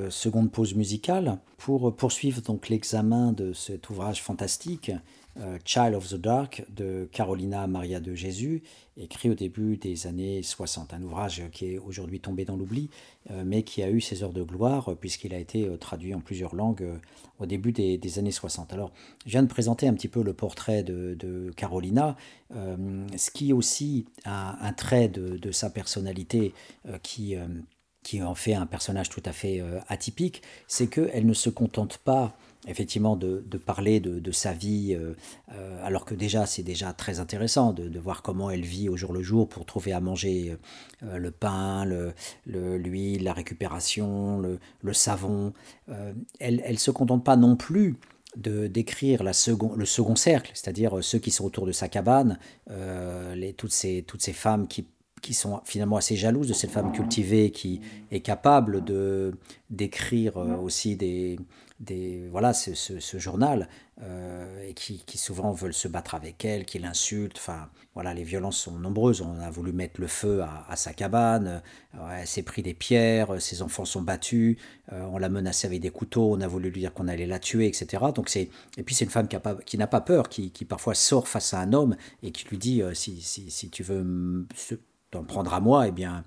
seconde 0.09 0.49
pause 0.49 0.75
musicale 0.75 1.39
pour 1.57 1.93
poursuivre 1.95 2.41
donc 2.41 2.69
l'examen 2.69 3.33
de 3.33 3.51
cet 3.51 3.89
ouvrage 3.89 4.23
fantastique 4.23 4.91
euh, 5.37 5.57
Child 5.65 5.95
of 5.95 6.07
the 6.07 6.15
Dark 6.15 6.63
de 6.73 7.09
Carolina 7.11 7.67
Maria 7.67 7.99
de 7.99 8.15
Jésus, 8.15 8.63
écrit 8.95 9.29
au 9.29 9.33
début 9.33 9.75
des 9.75 10.07
années 10.07 10.41
60. 10.41 10.93
Un 10.93 11.03
ouvrage 11.03 11.43
qui 11.51 11.73
est 11.73 11.77
aujourd'hui 11.77 12.21
tombé 12.21 12.45
dans 12.45 12.55
l'oubli, 12.55 12.89
euh, 13.31 13.43
mais 13.45 13.63
qui 13.63 13.83
a 13.83 13.89
eu 13.89 13.99
ses 13.99 14.23
heures 14.23 14.31
de 14.31 14.43
gloire 14.43 14.93
euh, 14.93 14.95
puisqu'il 14.95 15.33
a 15.33 15.37
été 15.37 15.69
traduit 15.77 16.13
en 16.15 16.21
plusieurs 16.21 16.55
langues 16.55 16.87
au 17.39 17.45
début 17.45 17.73
des, 17.73 18.19
années 18.19 18.31
60. 18.31 18.71
Alors, 18.71 18.93
je 19.25 19.31
viens 19.31 19.43
de 19.43 19.49
présenter 19.49 19.89
un 19.89 19.93
petit 19.93 20.07
peu 20.07 20.23
le 20.23 20.31
portrait 20.31 20.83
de, 20.83 21.51
Carolina, 21.57 22.15
ce 22.51 23.29
qui 23.31 23.51
aussi 23.51 24.05
un, 24.23 24.55
un 24.61 24.71
trait 24.71 25.09
de, 25.09 25.51
sa 25.51 25.69
personnalité 25.69 26.53
qui 27.03 27.35
qui 28.05 28.21
en 28.21 28.35
fait 28.35 28.53
un 28.53 28.67
personnage 28.67 29.09
tout 29.09 29.23
à 29.25 29.33
fait 29.33 29.63
atypique, 29.87 30.43
c'est 30.67 30.87
qu'elle 30.87 31.25
ne 31.25 31.33
se 31.33 31.49
contente 31.49 31.97
pas 31.97 32.37
effectivement 32.67 33.15
de, 33.15 33.43
parler 33.65 33.99
de, 33.99 34.31
sa 34.31 34.53
vie, 34.53 34.95
euh, 34.95 35.13
euh, 35.53 35.85
alors 35.85 36.05
que 36.05 36.13
déjà 36.13 36.45
c'est 36.45 36.63
déjà 36.63 36.93
très 36.93 37.19
intéressant 37.19 37.73
de, 37.73 37.99
voir 37.99 38.21
comment 38.21 38.51
elle 38.51 38.65
vit 38.65 38.89
au 38.89 38.97
jour 38.97 39.13
le 39.13 39.21
jour 39.21 39.47
pour 39.47 39.65
trouver 39.65 39.93
à 39.93 39.99
manger 39.99 40.57
euh, 41.03 41.17
le 41.17 41.31
pain, 41.31 41.85
l'huile, 42.45 43.23
la 43.23 43.33
récupération, 43.33 44.39
le, 44.39 44.93
savon. 44.93 45.53
elle 46.39 46.63
ne 46.67 46.77
se 46.77 46.91
contente 46.91 47.23
pas 47.23 47.35
non 47.35 47.55
plus 47.55 47.95
de 48.37 48.67
décrire 48.67 49.23
le 49.23 49.33
second 49.85 50.15
cercle, 50.15 50.51
c'est-à-dire 50.53 50.97
ceux 51.01 51.19
qui 51.19 51.31
sont 51.31 51.45
autour 51.45 51.65
de 51.65 51.71
sa 51.71 51.87
cabane, 51.87 52.37
toutes, 53.57 53.71
ces, 53.71 54.03
toutes 54.03 54.21
ces 54.21 54.33
femmes 54.33 54.67
qui 54.67 54.85
qui 55.25 55.33
sont 55.33 55.59
finalement 55.65 55.97
assez 55.97 56.15
jalouses 56.15 56.47
de 56.47 56.53
cette 56.53 56.69
femme 56.69 56.91
cultivée 56.91 57.49
qui 57.49 57.81
est 58.11 58.19
capable 58.19 58.83
de 58.83 59.33
d'écrire 59.71 60.37
aussi 60.37 60.95
des, 60.95 61.39
des, 61.79 62.27
voilà, 62.31 62.53
ce, 62.53 62.73
ce, 62.75 63.17
journal, 63.17 63.67
euh, 64.01 64.69
et 64.69 64.73
qui, 64.73 65.03
qui, 65.05 65.17
souvent 65.17 65.51
veulent 65.51 65.73
se 65.73 65.87
battre 65.87 66.15
avec 66.15 66.45
elle, 66.45 66.63
qui 66.65 66.79
l'insultent. 66.79 67.37
Enfin, 67.37 67.69
voilà, 67.95 68.13
les 68.13 68.23
violences 68.23 68.57
sont 68.57 68.77
nombreuses. 68.79 69.21
On 69.21 69.39
a 69.39 69.49
voulu 69.49 69.73
mettre 69.73 69.99
le 69.99 70.07
feu 70.07 70.43
à, 70.43 70.75
sa 70.75 70.93
cabane, 70.93 71.61
euh, 71.95 72.19
elle 72.19 72.27
s'est 72.27 72.43
pris 72.43 72.61
des 72.61 72.73
pierres, 72.73 73.41
ses 73.41 73.61
enfants 73.61 73.85
sont 73.85 74.03
battus, 74.03 74.57
euh, 74.93 75.01
on 75.11 75.17
l'a 75.17 75.29
menacée 75.29 75.67
avec 75.67 75.81
des 75.81 75.89
couteaux, 75.89 76.31
on 76.33 76.41
a 76.41 76.47
voulu 76.47 76.69
lui 76.69 76.81
dire 76.81 76.93
qu'on 76.93 77.07
allait 77.07 77.25
la 77.25 77.39
tuer, 77.39 77.67
etc. 77.67 78.05
Donc 78.13 78.29
c'est, 78.29 78.49
et 78.77 78.83
puis 78.83 78.95
c'est 78.95 79.05
une 79.05 79.11
femme 79.11 79.27
qui, 79.27 79.37
pas, 79.37 79.55
qui 79.55 79.77
n'a 79.77 79.87
pas 79.87 80.01
peur, 80.01 80.29
qui, 80.29 80.51
qui, 80.51 80.65
parfois 80.65 80.93
sort 80.93 81.27
face 81.27 81.53
à 81.53 81.59
un 81.59 81.73
homme 81.73 81.97
et 82.23 82.31
qui 82.31 82.47
lui 82.47 82.57
dit 82.57 82.81
si, 82.93 83.21
si, 83.21 83.49
si, 83.51 83.69
tu 83.69 83.83
veux 83.83 84.45
prendre 85.23 85.53
à 85.53 85.59
moi, 85.59 85.87
eh 85.87 85.91
bien, 85.91 86.25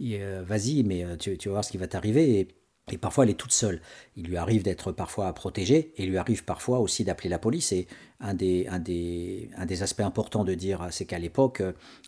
vas-y, 0.00 0.82
mais 0.84 1.04
tu, 1.18 1.36
tu, 1.38 1.48
vas 1.48 1.54
voir 1.54 1.64
ce 1.64 1.70
qui 1.70 1.78
va 1.78 1.86
t'arriver. 1.86 2.48
Et, 2.90 2.98
parfois, 2.98 3.24
elle 3.24 3.30
est 3.30 3.34
toute 3.34 3.52
seule. 3.52 3.82
Il 4.16 4.26
lui 4.28 4.38
arrive 4.38 4.62
d'être 4.62 4.92
parfois 4.92 5.32
protégée 5.34 5.92
et 5.96 6.04
il 6.04 6.10
lui 6.10 6.18
arrive 6.18 6.44
parfois 6.44 6.78
aussi 6.78 7.04
d'appeler 7.04 7.28
la 7.28 7.38
police. 7.38 7.72
Et 7.72 7.86
un 8.20 8.34
des, 8.34 8.66
un 8.70 8.78
des, 8.78 9.82
aspects 9.82 10.00
importants 10.00 10.44
de 10.44 10.54
dire, 10.54 10.86
c'est 10.90 11.04
qu'à 11.04 11.18
l'époque, 11.18 11.62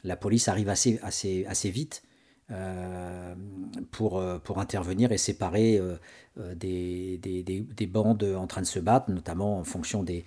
la 0.05 0.17
police 0.17 0.49
arrive 0.49 0.69
assez, 0.69 0.99
assez, 1.03 1.45
assez 1.47 1.71
vite 1.71 2.03
euh, 2.03 2.10
pour, 3.91 4.23
pour 4.45 4.59
intervenir 4.59 5.13
et 5.13 5.19
séparer 5.19 5.79
euh, 5.79 5.97
euh, 6.39 6.55
des, 6.55 7.19
des, 7.19 7.43
des, 7.43 7.87
bandes 7.87 8.25
en 8.25 8.47
train 8.47 8.61
de 8.61 8.67
se 8.67 8.79
battre, 8.79 9.11
notamment 9.11 9.59
en 9.59 9.65
fonction 9.65 10.03
des, 10.03 10.25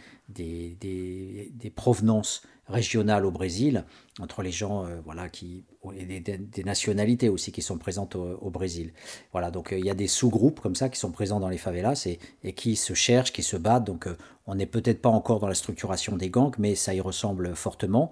provenances 1.76 2.44
régionales 2.68 3.26
au 3.26 3.32
Brésil, 3.32 3.86
entre 4.20 4.42
les 4.42 4.52
gens 4.52 4.86
voilà, 5.06 5.30
qui 5.30 5.66
et 5.92 6.20
des, 6.20 6.64
nationalités 6.64 7.30
aussi 7.30 7.52
qui 7.52 7.62
sont 7.62 7.78
présentes 7.78 8.16
au, 8.16 8.50
Brésil. 8.50 8.94
Voilà, 9.32 9.52
donc 9.52 9.74
euh, 9.74 9.80
il 9.80 9.86
y 9.86 9.90
a 9.90 9.96
des 9.96 10.08
sous-groupes 10.08 10.60
comme 10.60 10.76
ça 10.76 10.90
qui 10.90 11.00
sont 11.00 11.12
présents 11.12 11.40
dans 11.40 11.50
les 11.50 11.58
favelas 11.58 12.04
et, 12.06 12.20
et 12.44 12.54
qui 12.54 12.76
se 12.76 12.94
cherchent, 12.94 13.34
qui 13.34 13.44
se 13.44 13.58
battent. 13.58 13.84
Donc 13.84 14.08
euh, 14.08 14.18
on 14.48 14.56
n'est 14.56 14.66
peut-être 14.66 15.02
pas 15.02 15.10
encore 15.10 15.40
dans 15.40 15.48
la 15.48 15.56
structuration 15.56 16.16
des 16.16 16.30
gangs, 16.30 16.54
mais 16.58 16.76
ça 16.76 16.94
y 16.94 17.02
ressemble 17.02 17.56
fortement. 17.56 18.12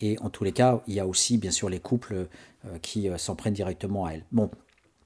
Et 0.00 0.18
en 0.20 0.30
tous 0.30 0.42
les 0.42 0.52
cas, 0.52 0.82
il 0.88 0.94
y 0.94 1.00
a 1.00 1.06
aussi 1.06 1.38
bien 1.38 1.52
sûr 1.52 1.68
les 1.68 1.78
couples 1.78 2.14
euh, 2.14 2.24
qui 2.80 3.08
s'en 3.16 3.34
prennent 3.34 3.54
directement 3.54 4.06
à 4.06 4.12
elles. 4.12 4.24
Bon, 4.32 4.50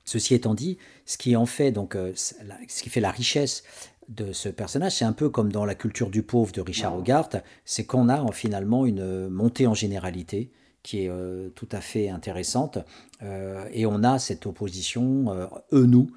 ceci 0.04 0.34
étant 0.34 0.54
dit, 0.54 0.78
ce 1.04 1.16
qui 1.16 1.36
en 1.36 1.46
fait 1.46 1.72
donc 1.72 1.96
ce 2.14 2.82
qui 2.82 2.90
fait 2.90 3.00
la 3.00 3.10
richesse 3.10 3.62
de 4.08 4.32
ce 4.32 4.48
personnage, 4.48 4.96
c'est 4.96 5.04
un 5.04 5.12
peu 5.12 5.28
comme 5.28 5.50
dans 5.50 5.64
la 5.64 5.74
culture 5.74 6.10
du 6.10 6.22
pauvre 6.22 6.52
de 6.52 6.60
Richard 6.60 6.96
Hogarth, 6.96 7.36
c'est 7.64 7.84
qu'on 7.84 8.08
a 8.08 8.30
finalement 8.32 8.86
une 8.86 9.28
montée 9.28 9.66
en 9.66 9.74
généralité 9.74 10.50
qui 10.86 11.02
est 11.02 11.08
euh, 11.08 11.48
tout 11.56 11.68
à 11.72 11.80
fait 11.80 12.08
intéressante. 12.10 12.78
Euh, 13.22 13.68
et 13.72 13.86
on 13.86 14.04
a 14.04 14.20
cette 14.20 14.46
opposition 14.46 15.26
euh, 15.30 15.46
eux-nous. 15.72 16.08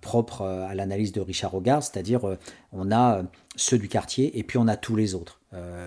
propre 0.00 0.40
à 0.40 0.74
l'analyse 0.74 1.12
de 1.12 1.20
Richard 1.20 1.54
Hogarth, 1.54 1.82
c'est-à-dire 1.82 2.22
on 2.72 2.90
a 2.90 3.22
ceux 3.56 3.76
du 3.76 3.88
quartier 3.88 4.38
et 4.38 4.42
puis 4.42 4.56
on 4.56 4.68
a 4.68 4.76
tous 4.78 4.96
les 4.96 5.14
autres. 5.14 5.42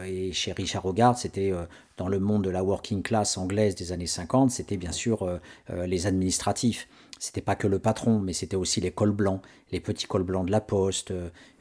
et 0.05 0.31
chez 0.31 0.51
Richard 0.53 0.85
Hogarth, 0.85 1.17
c'était 1.17 1.51
dans 1.99 2.07
le 2.07 2.19
monde 2.19 2.43
de 2.43 2.49
la 2.49 2.63
working 2.63 3.03
class 3.03 3.37
anglaise 3.37 3.75
des 3.75 3.91
années 3.91 4.07
50, 4.07 4.49
c'était 4.49 4.77
bien 4.77 4.91
sûr 4.91 5.39
les 5.69 6.07
administratifs 6.07 6.87
c'était 7.21 7.41
pas 7.41 7.55
que 7.57 7.67
le 7.67 7.79
patron, 7.79 8.19
mais 8.19 8.31
c'était 8.31 8.55
aussi 8.55 8.79
les 8.79 8.91
cols 8.91 9.11
blancs, 9.11 9.41
les 9.73 9.81
petits 9.81 10.05
cols 10.05 10.23
blancs 10.23 10.45
de 10.45 10.51
la 10.51 10.61
poste 10.61 11.13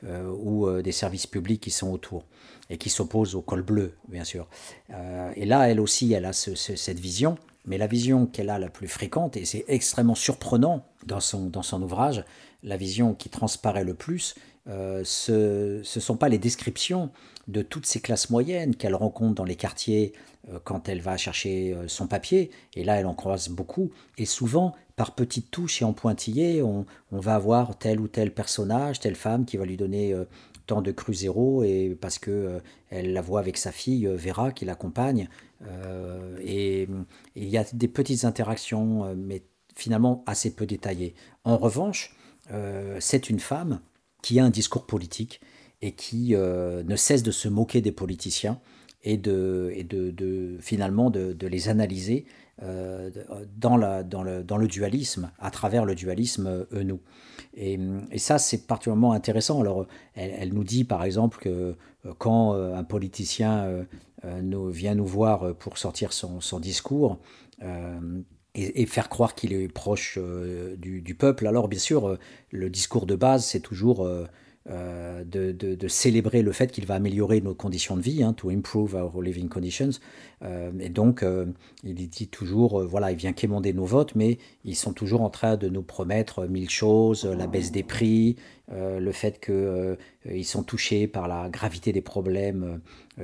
ou 0.04 0.70
des 0.80 0.92
services 0.92 1.26
publics 1.26 1.60
qui 1.60 1.72
sont 1.72 1.90
autour 1.90 2.22
et 2.70 2.78
qui 2.78 2.90
s'oppose 2.90 3.34
au 3.34 3.42
col 3.42 3.62
bleu, 3.62 3.94
bien 4.08 4.24
sûr. 4.24 4.46
Euh, 4.90 5.32
et 5.36 5.46
là, 5.46 5.68
elle 5.68 5.80
aussi, 5.80 6.12
elle 6.12 6.26
a 6.26 6.32
cette 6.32 7.00
vision, 7.00 7.38
mais 7.64 7.78
la 7.78 7.86
vision 7.86 8.26
qu'elle 8.26 8.50
a 8.50 8.58
la 8.58 8.68
plus 8.68 8.88
fréquente, 8.88 9.36
et 9.36 9.44
c'est 9.44 9.64
extrêmement 9.68 10.14
surprenant 10.14 10.84
dans 11.06 11.20
son, 11.20 11.46
dans 11.46 11.62
son 11.62 11.82
ouvrage, 11.82 12.24
la 12.62 12.76
vision 12.76 13.14
qui 13.14 13.28
transparaît 13.28 13.84
le 13.84 13.94
plus, 13.94 14.34
euh, 14.68 15.02
ce 15.04 15.78
ne 15.78 16.00
sont 16.00 16.16
pas 16.16 16.28
les 16.28 16.38
descriptions 16.38 17.10
de 17.48 17.62
toutes 17.62 17.86
ces 17.86 18.00
classes 18.00 18.30
moyennes 18.30 18.76
qu'elle 18.76 18.94
rencontre 18.94 19.34
dans 19.34 19.44
les 19.44 19.56
quartiers 19.56 20.12
euh, 20.52 20.58
quand 20.62 20.88
elle 20.88 21.00
va 21.00 21.16
chercher 21.16 21.76
son 21.86 22.06
papier, 22.06 22.50
et 22.74 22.84
là 22.84 22.96
elle 22.96 23.06
en 23.06 23.14
croise 23.14 23.48
beaucoup, 23.48 23.90
et 24.16 24.26
souvent 24.26 24.74
par 24.96 25.14
petites 25.14 25.50
touches 25.50 25.82
et 25.82 25.84
en 25.84 25.92
pointillés, 25.92 26.60
on, 26.62 26.84
va 27.12 27.36
avoir 27.36 27.78
tel 27.78 28.00
ou 28.00 28.08
tel 28.08 28.34
personnage, 28.34 28.98
telle 28.98 29.14
femme 29.14 29.44
qui 29.44 29.56
va 29.56 29.64
lui 29.64 29.76
donner 29.76 30.12
temps 30.68 30.82
de 30.82 30.92
cru 30.92 31.12
zéro 31.14 31.64
et 31.64 31.98
parce 32.00 32.20
que 32.20 32.30
euh, 32.30 32.60
elle 32.90 33.12
la 33.12 33.20
voit 33.20 33.40
avec 33.40 33.56
sa 33.56 33.72
fille 33.72 34.06
euh, 34.06 34.16
Vera 34.16 34.52
qui 34.52 34.64
l'accompagne. 34.64 35.28
Euh, 35.66 36.38
et, 36.44 36.88
il 37.34 37.48
y 37.48 37.58
a 37.58 37.64
des 37.72 37.88
petites 37.88 38.24
interactions 38.24 39.14
mais 39.16 39.42
finalement 39.74 40.22
assez 40.26 40.54
peu 40.54 40.66
détaillées. 40.66 41.14
En 41.44 41.56
revanche, 41.56 42.16
c'est 43.00 43.30
une 43.30 43.38
femme 43.38 43.80
qui 44.22 44.40
a 44.40 44.44
un 44.44 44.50
discours 44.50 44.86
politique 44.86 45.40
et 45.80 45.92
qui 45.92 46.34
ne 46.34 46.96
cesse 46.96 47.22
de 47.22 47.30
se 47.30 47.48
moquer 47.48 47.80
des 47.80 47.92
politiciens 47.92 48.60
et 49.02 49.16
de, 49.16 49.72
et 49.74 49.84
de, 49.84 50.10
de 50.10 50.56
finalement 50.60 51.10
de, 51.10 51.46
les 51.46 51.68
analyser 51.68 52.26
euh, 52.62 53.10
dans, 53.56 53.76
la, 53.76 54.02
dans, 54.02 54.22
le, 54.22 54.42
dans 54.42 54.56
le 54.56 54.66
dualisme, 54.66 55.30
à 55.38 55.50
travers 55.50 55.84
le 55.84 55.94
dualisme 55.94 56.66
eux-nous. 56.72 57.00
Et, 57.54 57.78
et, 58.10 58.18
ça, 58.18 58.38
c'est 58.38 58.66
particulièrement 58.66 59.12
intéressant. 59.12 59.60
Alors, 59.60 59.86
elle, 60.14 60.34
elle, 60.38 60.52
nous 60.52 60.64
dit, 60.64 60.84
par 60.84 61.04
exemple, 61.04 61.38
que 61.38 61.48
euh, 61.48 62.14
quand 62.18 62.54
euh, 62.54 62.74
un 62.74 62.84
politicien 62.84 63.86
nous, 64.42 64.68
vient 64.68 64.96
nous 64.96 65.06
voir 65.06 65.54
pour 65.54 65.78
sortir 65.78 66.12
son, 66.12 66.40
son 66.40 66.58
discours, 66.58 67.18
et, 68.54 68.86
faire 68.86 69.08
croire 69.08 69.36
qu'il 69.36 69.52
est 69.52 69.68
proche 69.68 70.18
du, 70.76 71.00
du, 71.00 71.14
peuple. 71.14 71.46
Alors 71.46 71.68
bien 71.68 71.78
sûr, 71.78 72.18
le 72.50 72.70
discours 72.70 73.06
de 73.06 73.14
base, 73.14 73.44
c'est 73.44 73.60
toujours 73.60 74.08
euh, 74.70 75.24
de, 75.24 75.52
de, 75.52 75.88
célébrer 75.88 76.42
le 76.42 76.52
fait 76.52 76.70
qu'il 76.70 76.84
va 76.86 76.94
améliorer 76.94 77.40
nos 77.40 77.54
conditions 77.54 77.96
de 77.96 78.02
vie, 78.02 78.22
hein, 78.22 78.32
to 78.34 78.50
improve 78.50 78.94
our 78.94 79.22
living 79.22 79.48
conditions. 79.48 79.90
Euh, 80.42 80.70
et 80.78 80.88
donc, 80.88 81.22
euh, 81.22 81.46
il 81.84 81.94
dit 81.94 82.28
toujours, 82.28 82.82
voilà, 82.84 83.10
il 83.10 83.16
vient 83.16 83.32
quémander 83.32 83.72
nos 83.72 83.84
votes, 83.84 84.14
mais 84.14 84.38
ils 84.64 84.76
sont 84.76 84.92
toujours 84.92 85.22
en 85.22 85.30
train 85.30 85.56
de 85.56 85.68
nous 85.68 85.82
promettre 85.82 86.46
mille 86.46 86.70
choses, 86.70 87.24
la 87.24 87.46
baisse 87.46 87.72
des 87.72 87.82
prix, 87.82 88.36
le 88.70 89.12
fait 89.12 89.40
qu'ils 89.40 90.44
sont 90.44 90.62
touchés 90.62 91.06
par 91.06 91.26
la 91.26 91.48
gravité 91.48 91.92
des 91.92 92.02
problèmes 92.02 92.80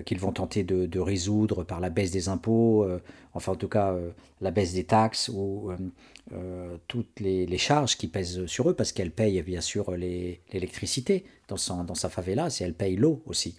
qu'ils 0.06 0.18
vont 0.18 0.32
tenter 0.32 0.64
de, 0.64 0.98
résoudre 0.98 1.64
par 1.64 1.80
la 1.80 1.90
baisse 1.90 2.10
des 2.10 2.28
impôts, 2.28 2.86
enfin 3.34 3.52
en 3.52 3.56
tout 3.56 3.68
cas 3.68 3.94
la 4.40 4.50
baisse 4.50 4.72
des 4.72 4.84
taxes 4.84 5.30
ou 5.32 5.70
euh, 6.32 6.78
toutes 6.88 7.20
les, 7.20 7.58
charges 7.58 7.98
qui 7.98 8.08
pèsent 8.08 8.46
sur 8.46 8.70
eux, 8.70 8.74
parce 8.74 8.92
qu'elle 8.92 9.10
paye 9.10 9.42
bien 9.42 9.60
sûr 9.60 9.90
l'électricité 9.92 11.24
dans, 11.48 11.84
dans 11.84 11.94
sa 11.94 12.08
favela, 12.08 12.48
et 12.48 12.64
elle 12.64 12.74
paye 12.74 12.96
l'eau 12.96 13.22
aussi. 13.26 13.56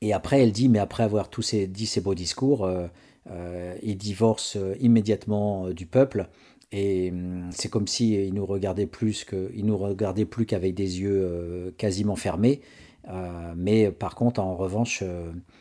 Et, 0.00 0.12
après, 0.12 0.42
elle 0.42 0.52
dit, 0.52 0.68
mais 0.68 0.78
après 0.78 1.02
avoir 1.02 1.28
tous 1.30 1.42
ces, 1.42 1.66
dit 1.66 1.86
ces 1.86 2.00
beaux 2.00 2.14
discours, 2.14 2.64
euh, 2.64 2.86
euh, 3.30 3.76
il 3.82 3.96
divorce 3.96 4.56
immédiatement 4.80 5.70
du 5.70 5.86
peuple. 5.86 6.28
Et 6.72 7.10
hum, 7.10 7.48
c'est 7.50 7.68
comme 7.68 7.86
s'il 7.86 8.14
il 8.20 8.34
nous 8.34 8.46
regardait 8.46 8.86
plus 8.86 9.24
que, 9.24 9.50
nous 9.54 9.76
regardait 9.76 10.24
plus 10.24 10.46
qu'avec 10.46 10.74
des 10.74 11.00
yeux 11.00 11.74
quasiment 11.78 12.16
fermés. 12.16 12.60
mais 13.56 13.90
par 13.90 14.14
contre, 14.14 14.40
en 14.40 14.54
revanche, 14.56 15.02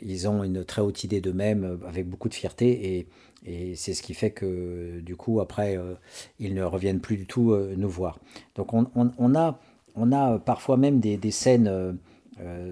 ils 0.01 0.27
ont 0.27 0.43
une 0.43 0.63
très 0.63 0.81
haute 0.81 1.03
idée 1.03 1.21
d'eux-mêmes 1.21 1.79
avec 1.87 2.07
beaucoup 2.07 2.29
de 2.29 2.33
fierté 2.33 3.07
et 3.45 3.75
c'est 3.75 3.93
ce 3.93 4.03
qui 4.03 4.13
fait 4.13 4.31
que 4.31 4.99
du 4.99 5.15
coup, 5.15 5.39
après, 5.39 5.79
ils 6.39 6.53
ne 6.53 6.63
reviennent 6.63 6.99
plus 7.01 7.17
du 7.17 7.25
tout 7.25 7.55
nous 7.55 7.89
voir. 7.89 8.19
Donc 8.55 8.73
on, 8.73 8.85
on, 8.95 9.35
a, 9.35 9.59
on 9.95 10.11
a 10.11 10.37
parfois 10.37 10.77
même 10.77 10.99
des, 10.99 11.17
des 11.17 11.31
scènes 11.31 11.97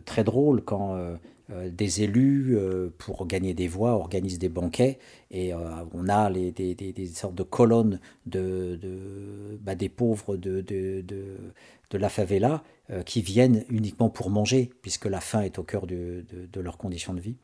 très 0.06 0.24
drôles 0.24 0.62
quand 0.64 0.96
euh, 0.96 1.16
des 1.50 2.02
élus, 2.04 2.58
euh, 2.58 2.90
pour 2.98 3.26
gagner 3.26 3.54
des 3.54 3.68
voix, 3.68 3.92
organisent 3.92 4.40
des 4.40 4.50
banquets 4.50 5.00
et 5.32 5.54
euh, 5.54 5.60
on 5.94 6.10
a 6.10 6.30
les, 6.30 6.52
des, 6.52 6.76
des, 6.76 7.06
sortes 7.08 7.36
de 7.36 7.44
colonnes 7.44 8.00
de, 8.26 8.78
de 8.82 9.58
bah, 9.62 9.76
des 9.76 9.90
pauvres 9.90 10.36
de, 10.36 10.62
de, 10.62 11.04
de 11.04 11.98
la 11.98 12.10
favela 12.10 12.64
qui 13.06 13.22
viennent 13.22 13.66
uniquement 13.70 14.10
pour 14.10 14.30
manger, 14.30 14.70
puisque 14.82 15.06
la 15.06 15.20
faim 15.20 15.42
est 15.42 15.60
au 15.60 15.64
cœur 15.64 15.88
de, 15.88 16.24
leurs 16.56 16.78
conditions 16.78 17.14
de 17.14 17.20
vie. 17.20 17.36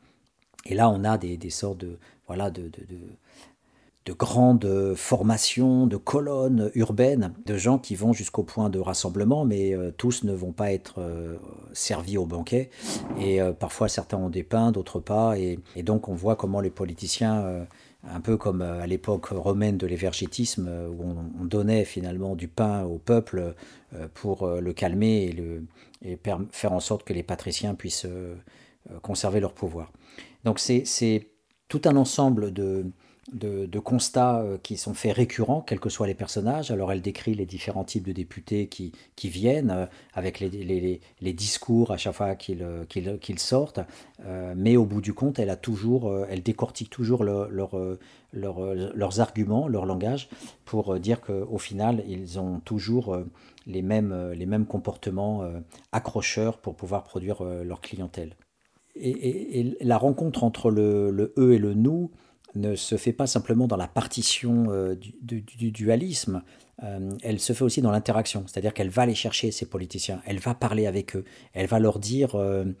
Et 0.64 0.74
là, 0.74 0.88
on 0.88 1.04
a 1.04 1.18
des, 1.18 1.36
des 1.36 1.50
sortes 1.50 1.78
de, 1.78 1.98
voilà, 2.26 2.50
de, 2.50 2.62
de 2.62 2.86
grandes 4.12 4.94
formations, 4.94 5.86
de 5.86 5.96
colonnes 5.96 6.70
urbaines, 6.74 7.32
de 7.46 7.56
gens 7.56 7.78
qui 7.78 7.94
vont 7.94 8.12
jusqu'au 8.12 8.42
point 8.42 8.68
de 8.68 8.78
rassemblement, 8.78 9.46
mais 9.46 9.74
euh, 9.74 9.92
tous 9.96 10.24
ne 10.24 10.32
vont 10.34 10.52
pas 10.52 10.72
être 10.72 10.96
euh, 10.98 11.36
servis 11.72 12.18
au 12.18 12.26
banquet. 12.26 12.68
Et 13.18 13.40
euh, 13.40 13.52
parfois, 13.52 13.88
certains 13.88 14.18
ont 14.18 14.28
des 14.28 14.42
pains, 14.42 14.72
d'autres 14.72 15.00
pas. 15.00 15.38
Et, 15.38 15.58
donc, 15.82 16.08
on 16.08 16.14
voit 16.14 16.36
comment 16.36 16.60
les 16.60 16.70
politiciens, 16.70 17.66
un 18.06 18.20
peu 18.20 18.36
comme 18.36 18.60
à 18.60 18.86
l'époque 18.86 19.26
romaine 19.26 19.78
de 19.78 19.86
l'évergétisme, 19.86 20.68
où 20.68 21.14
on, 21.40 21.44
donnait 21.44 21.84
finalement 21.84 22.36
du 22.36 22.48
pain 22.48 22.84
au 22.84 22.98
peuple 22.98 23.54
pour 24.14 24.46
le 24.46 24.72
calmer 24.72 25.34
et, 26.02 26.12
et 26.12 26.18
faire 26.50 26.72
en 26.72 26.80
sorte 26.80 27.04
que 27.04 27.12
les 27.12 27.22
patriciens 27.22 27.74
puissent 27.74 28.06
conserver 29.02 29.40
leur 29.40 29.52
pouvoir. 29.52 29.92
Donc, 30.44 30.58
c'est 30.58 31.28
tout 31.68 31.82
un 31.84 31.96
ensemble 31.96 32.52
de 32.52 32.86
de, 33.32 33.78
constats 33.78 34.40
euh, 34.40 34.58
qui 34.62 34.76
sont 34.76 34.94
faits 34.94 35.14
récurrents, 35.14 35.60
quels 35.60 35.80
que 35.80 35.88
soient 35.88 36.06
les 36.06 36.14
personnages. 36.14 36.70
Alors 36.70 36.92
elle 36.92 37.00
décrit 37.00 37.34
les 37.34 37.46
différents 37.46 37.84
types 37.84 38.06
de 38.06 38.12
députés 38.12 38.68
qui, 38.68 38.92
qui 39.16 39.28
viennent, 39.28 39.70
euh, 39.70 39.86
avec 40.12 40.40
les, 40.40 40.48
les, 40.48 41.00
les, 41.20 41.32
discours 41.32 41.90
à 41.90 41.96
chaque 41.96 42.14
fois 42.14 42.34
qu'ils 42.34 42.62
euh, 42.62 42.84
sortent, 43.36 43.80
mais 44.56 44.76
au 44.76 44.84
bout 44.84 45.00
du 45.00 45.12
compte, 45.12 45.38
elle, 45.38 45.50
a 45.50 45.56
toujours, 45.56 46.12
elle 46.28 46.42
décortique 46.42 46.90
toujours 46.90 47.24
leur, 47.24 47.50
leurs 48.32 49.20
arguments, 49.20 49.66
leur 49.68 49.86
langage, 49.86 50.28
pour 50.64 50.98
dire 50.98 51.20
qu'au 51.20 51.58
final, 51.58 52.04
ils 52.06 52.38
ont 52.38 52.60
toujours 52.60 53.18
les 53.66 53.82
mêmes, 53.82 54.32
les 54.32 54.46
mêmes 54.46 54.66
comportements 54.66 55.42
accrocheurs 55.92 56.58
pour 56.58 56.76
pouvoir 56.76 57.02
produire 57.02 57.42
leur 57.42 57.80
clientèle. 57.80 58.36
Et, 58.94 59.60
et, 59.60 59.76
la 59.80 59.98
rencontre 59.98 60.44
entre 60.44 60.70
le, 60.70 61.10
le 61.10 61.34
eux 61.36 61.54
et 61.54 61.58
le 61.58 61.74
nous, 61.74 62.10
ne 62.54 62.76
se 62.76 62.96
fait 62.96 63.12
pas 63.12 63.26
simplement 63.26 63.66
dans 63.66 63.76
la 63.76 63.88
partition 63.88 64.66
euh, 64.70 64.94
du, 64.94 65.42
dualisme, 65.70 66.42
euh, 66.82 67.10
elle 67.22 67.40
se 67.40 67.52
fait 67.52 67.62
aussi 67.62 67.82
dans 67.82 67.90
l'interaction, 67.90 68.44
c'est-à-dire 68.46 68.74
qu'elle 68.74 68.90
va 68.90 69.02
aller 69.02 69.14
chercher 69.14 69.50
ces 69.52 69.66
politiciens, 69.66 70.20
elle 70.26 70.38
va 70.38 70.54
parler 70.54 70.86
avec 70.86 71.16
eux, 71.16 71.24
elle 71.52 71.66
va 71.66 71.78
leur 71.78 71.98
dire 71.98 72.34
euh, 72.34 72.72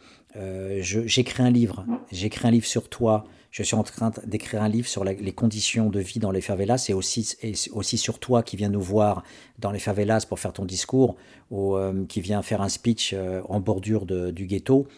j'écris 0.80 1.42
un 1.42 1.50
livre, 1.50 1.84
j'écris 2.10 2.48
un 2.48 2.50
livre 2.50 2.66
sur 2.66 2.88
toi, 2.88 3.24
je 3.50 3.62
suis 3.62 3.76
en 3.76 3.84
train 3.84 4.10
d'écrire 4.26 4.62
un 4.62 4.68
livre 4.68 4.88
sur 4.88 5.04
les 5.04 5.32
conditions 5.32 5.88
de 5.88 6.00
vie 6.00 6.18
dans 6.18 6.32
les 6.32 6.40
favelas 6.40 6.86
et 6.88 6.92
aussi, 6.92 7.36
et 7.42 7.52
aussi 7.72 7.98
sur 7.98 8.18
toi 8.18 8.42
qui 8.42 8.56
viens 8.56 8.68
nous 8.68 8.80
voir 8.80 9.22
dans 9.60 9.70
les 9.70 9.78
favelas 9.78 10.26
pour 10.28 10.40
faire 10.40 10.52
ton 10.52 10.64
discours 10.64 11.14
ou 11.52 11.76
qui 12.08 12.20
vient 12.20 12.42
faire 12.42 12.62
un 12.62 12.68
speech 12.68 13.14
en 13.48 13.60
bordure 13.60 14.06
du 14.06 14.46
ghetto 14.46 14.88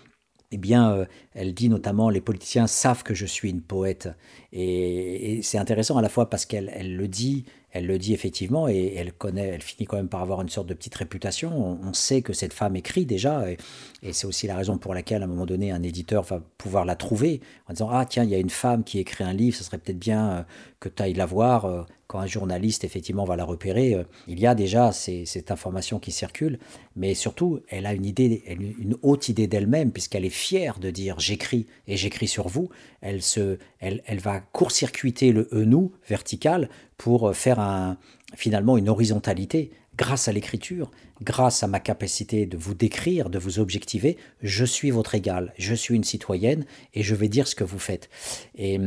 eh 0.52 0.58
bien, 0.58 0.92
euh, 0.92 1.04
elle 1.34 1.54
dit 1.54 1.68
notamment 1.68 2.08
les 2.08 2.20
politiciens 2.20 2.66
savent 2.66 3.02
que 3.02 3.14
je 3.14 3.26
suis 3.26 3.50
une 3.50 3.62
poète. 3.62 4.08
Et, 4.52 5.40
c'est 5.42 5.58
intéressant 5.58 5.96
à 5.96 6.02
la 6.02 6.08
fois 6.08 6.30
parce 6.30 6.46
qu'elle 6.46 6.70
elle 6.74 6.96
le 6.96 7.08
dit, 7.08 7.44
elle 7.72 7.86
le 7.86 7.98
dit 7.98 8.14
effectivement, 8.14 8.68
et 8.68 8.94
elle 8.96 9.12
connaît, 9.12 9.48
elle 9.48 9.62
finit 9.62 9.86
quand 9.86 9.96
même 9.96 10.08
par 10.08 10.22
avoir 10.22 10.40
une 10.40 10.48
sorte 10.48 10.68
de 10.68 10.74
petite 10.74 10.94
réputation. 10.94 11.78
On, 11.82 11.92
sait 11.92 12.22
que 12.22 12.32
cette 12.32 12.52
femme 12.52 12.76
écrit 12.76 13.06
déjà, 13.06 13.50
et, 13.50 13.56
et 14.02 14.12
c'est 14.12 14.26
aussi 14.26 14.46
la 14.46 14.56
raison 14.56 14.78
pour 14.78 14.94
laquelle, 14.94 15.22
à 15.22 15.24
un 15.24 15.28
moment 15.28 15.46
donné, 15.46 15.72
un 15.72 15.82
éditeur 15.82 16.22
va 16.22 16.40
pouvoir 16.58 16.84
la 16.84 16.96
trouver 16.96 17.40
en 17.68 17.72
disant 17.72 17.90
ah 17.90 18.06
tiens, 18.06 18.24
il 18.24 18.30
y 18.30 18.34
a 18.34 18.38
une 18.38 18.50
femme 18.50 18.84
qui 18.84 18.98
écrit 18.98 19.24
un 19.24 19.32
livre, 19.32 19.56
ce 19.56 19.64
serait 19.64 19.78
peut-être 19.78 19.98
bien 19.98 20.30
euh, 20.30 20.42
que 20.80 20.88
tu 20.88 21.02
ailles 21.02 21.14
la 21.14 21.26
voir. 21.26 21.86
Euh, 22.06 22.16
quand 22.16 22.20
un 22.20 22.26
journaliste 22.26 22.84
effectivement 22.84 23.24
va 23.24 23.36
la 23.36 23.44
repérer, 23.44 23.94
euh, 23.94 24.04
il 24.28 24.38
y 24.40 24.46
a 24.46 24.54
déjà 24.54 24.92
cette 24.92 25.50
information 25.50 25.98
qui 25.98 26.12
circule, 26.12 26.58
mais 26.94 27.14
surtout, 27.14 27.60
elle 27.68 27.86
a 27.86 27.94
une 27.94 28.06
idée, 28.06 28.42
une 28.78 28.96
haute 29.02 29.28
idée 29.28 29.46
d'elle-même, 29.46 29.92
puisqu'elle 29.92 30.24
est 30.24 30.30
fière 30.30 30.78
de 30.78 30.90
dire 30.90 31.18
j'écris 31.18 31.66
et 31.86 31.96
j'écris 31.96 32.28
sur 32.28 32.48
vous. 32.48 32.68
Elle, 33.00 33.22
se, 33.22 33.58
elle, 33.80 34.02
elle 34.06 34.20
va 34.20 34.40
court-circuiter 34.40 35.32
le 35.32 35.48
e-nous 35.52 35.92
vertical 36.08 36.68
pour 36.96 37.34
faire 37.34 37.60
un, 37.60 37.98
finalement 38.34 38.76
une 38.76 38.88
horizontalité. 38.88 39.70
Grâce 39.96 40.28
à 40.28 40.32
l'écriture, 40.32 40.90
grâce 41.22 41.62
à 41.62 41.68
ma 41.68 41.80
capacité 41.80 42.44
de 42.44 42.58
vous 42.58 42.74
décrire, 42.74 43.30
de 43.30 43.38
vous 43.38 43.60
objectiver, 43.60 44.18
je 44.42 44.64
suis 44.66 44.90
votre 44.90 45.14
égal, 45.14 45.54
je 45.56 45.74
suis 45.74 45.94
une 45.94 46.04
citoyenne 46.04 46.66
et 46.92 47.02
je 47.02 47.14
vais 47.14 47.28
dire 47.28 47.48
ce 47.48 47.54
que 47.54 47.64
vous 47.64 47.78
faites. 47.78 48.10
Et 48.56 48.78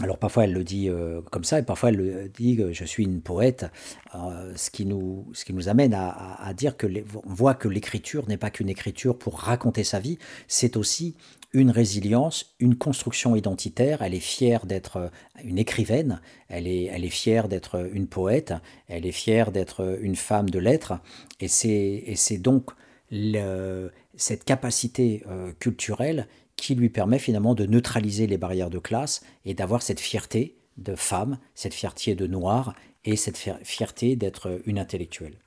alors 0.00 0.18
parfois 0.18 0.44
elle 0.44 0.52
le 0.52 0.62
dit 0.62 0.88
euh, 0.88 1.20
comme 1.32 1.42
ça 1.42 1.58
et 1.58 1.64
parfois 1.64 1.88
elle 1.88 1.96
le 1.96 2.28
dit 2.28 2.56
que 2.56 2.72
je 2.72 2.84
suis 2.84 3.02
une 3.02 3.20
poète, 3.20 3.66
euh, 4.14 4.52
ce, 4.54 4.70
qui 4.70 4.86
nous, 4.86 5.26
ce 5.32 5.44
qui 5.44 5.52
nous 5.52 5.68
amène 5.68 5.92
à, 5.92 6.52
dire 6.54 6.76
que 6.76 6.86
on 6.86 7.34
voit 7.34 7.54
que 7.54 7.66
l'écriture 7.66 8.28
n'est 8.28 8.36
pas 8.36 8.50
qu'une 8.50 8.68
écriture 8.68 9.18
pour 9.18 9.40
raconter 9.40 9.82
sa 9.82 9.98
vie, 9.98 10.18
c'est 10.46 10.76
aussi 10.76 11.16
une 11.52 11.70
résilience, 11.70 12.54
une 12.60 12.76
construction 12.76 13.34
identitaire. 13.34 14.02
Elle 14.02 14.14
est 14.14 14.20
fière 14.20 14.66
d'être 14.66 14.98
euh, 14.98 15.08
une 15.42 15.58
écrivaine, 15.58 16.20
elle 16.48 16.68
est, 16.68 16.84
elle 16.84 17.04
est 17.04 17.10
fière 17.10 17.48
d'être 17.48 17.90
une 17.92 18.06
poète, 18.06 18.54
elle 18.86 19.04
est 19.04 19.12
fière 19.12 19.50
d'être 19.50 19.98
une 20.00 20.16
femme 20.16 20.48
de 20.48 20.60
lettres 20.60 20.94
et 21.40 21.48
c'est 21.48 22.38
donc 22.38 22.70
le, 23.10 23.90
cette 24.14 24.44
capacité 24.44 25.24
culturelle 25.58 26.28
qui 26.58 26.74
lui 26.74 26.90
permet 26.90 27.18
finalement 27.18 27.54
de 27.54 27.64
neutraliser 27.64 28.26
les 28.26 28.36
barrières 28.36 28.68
de 28.68 28.78
classe 28.78 29.22
et 29.46 29.54
d'avoir 29.54 29.80
cette 29.80 30.00
fierté 30.00 30.58
de 30.76 30.94
femme, 30.94 31.38
cette 31.54 31.72
fierté 31.72 32.14
de 32.14 32.26
noir 32.26 32.74
et 33.04 33.16
cette 33.16 33.38
fierté 33.62 34.16
d'être 34.16 34.60
une 34.66 34.78
intellectuelle. 34.78 35.38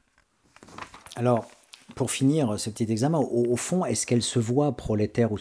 Alors, 1.17 1.45
pour 1.95 2.09
finir 2.09 2.57
ce 2.57 2.69
petit 2.69 2.89
examen, 2.89 3.19
au, 3.19 3.55
fond, 3.57 3.83
est-ce 3.83 4.07
qu'elle 4.07 4.21
se 4.21 4.39
voit 4.39 4.75
prolétaire 4.77 5.31
ou, 5.33 5.37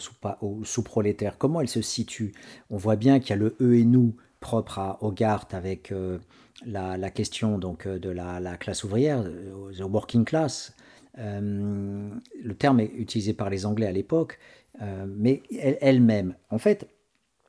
sous, 0.65 0.83
prolétaire? 0.83 1.37
Comment 1.37 1.61
elle 1.61 1.69
se 1.69 1.81
situe? 1.81 2.33
On 2.69 2.77
voit 2.77 2.97
bien 2.97 3.19
qu'il 3.19 3.29
y 3.29 3.33
a 3.33 3.37
le 3.37 3.55
eux 3.61 3.77
et 3.77 3.85
nous 3.85 4.15
propre 4.41 4.79
à 4.79 4.97
Hogarth 5.01 5.53
avec 5.53 5.93
euh, 5.93 6.17
la, 6.65 7.09
question 7.11 7.57
donc 7.57 7.87
euh, 7.87 7.97
de 7.97 8.09
la, 8.09 8.57
classe 8.57 8.83
ouvrière, 8.83 9.23
euh, 9.25 9.71
the 9.71 9.83
working 9.83 10.25
class. 10.25 10.75
le 11.15 12.53
terme 12.57 12.81
est 12.81 12.91
utilisé 12.97 13.33
par 13.33 13.49
les 13.49 13.65
Anglais 13.65 13.87
à 13.87 13.91
l'époque. 13.93 14.37
Euh, 14.81 15.05
mais 15.07 15.41
elle-même, 15.81 16.35
en 16.49 16.57
fait, 16.57 16.87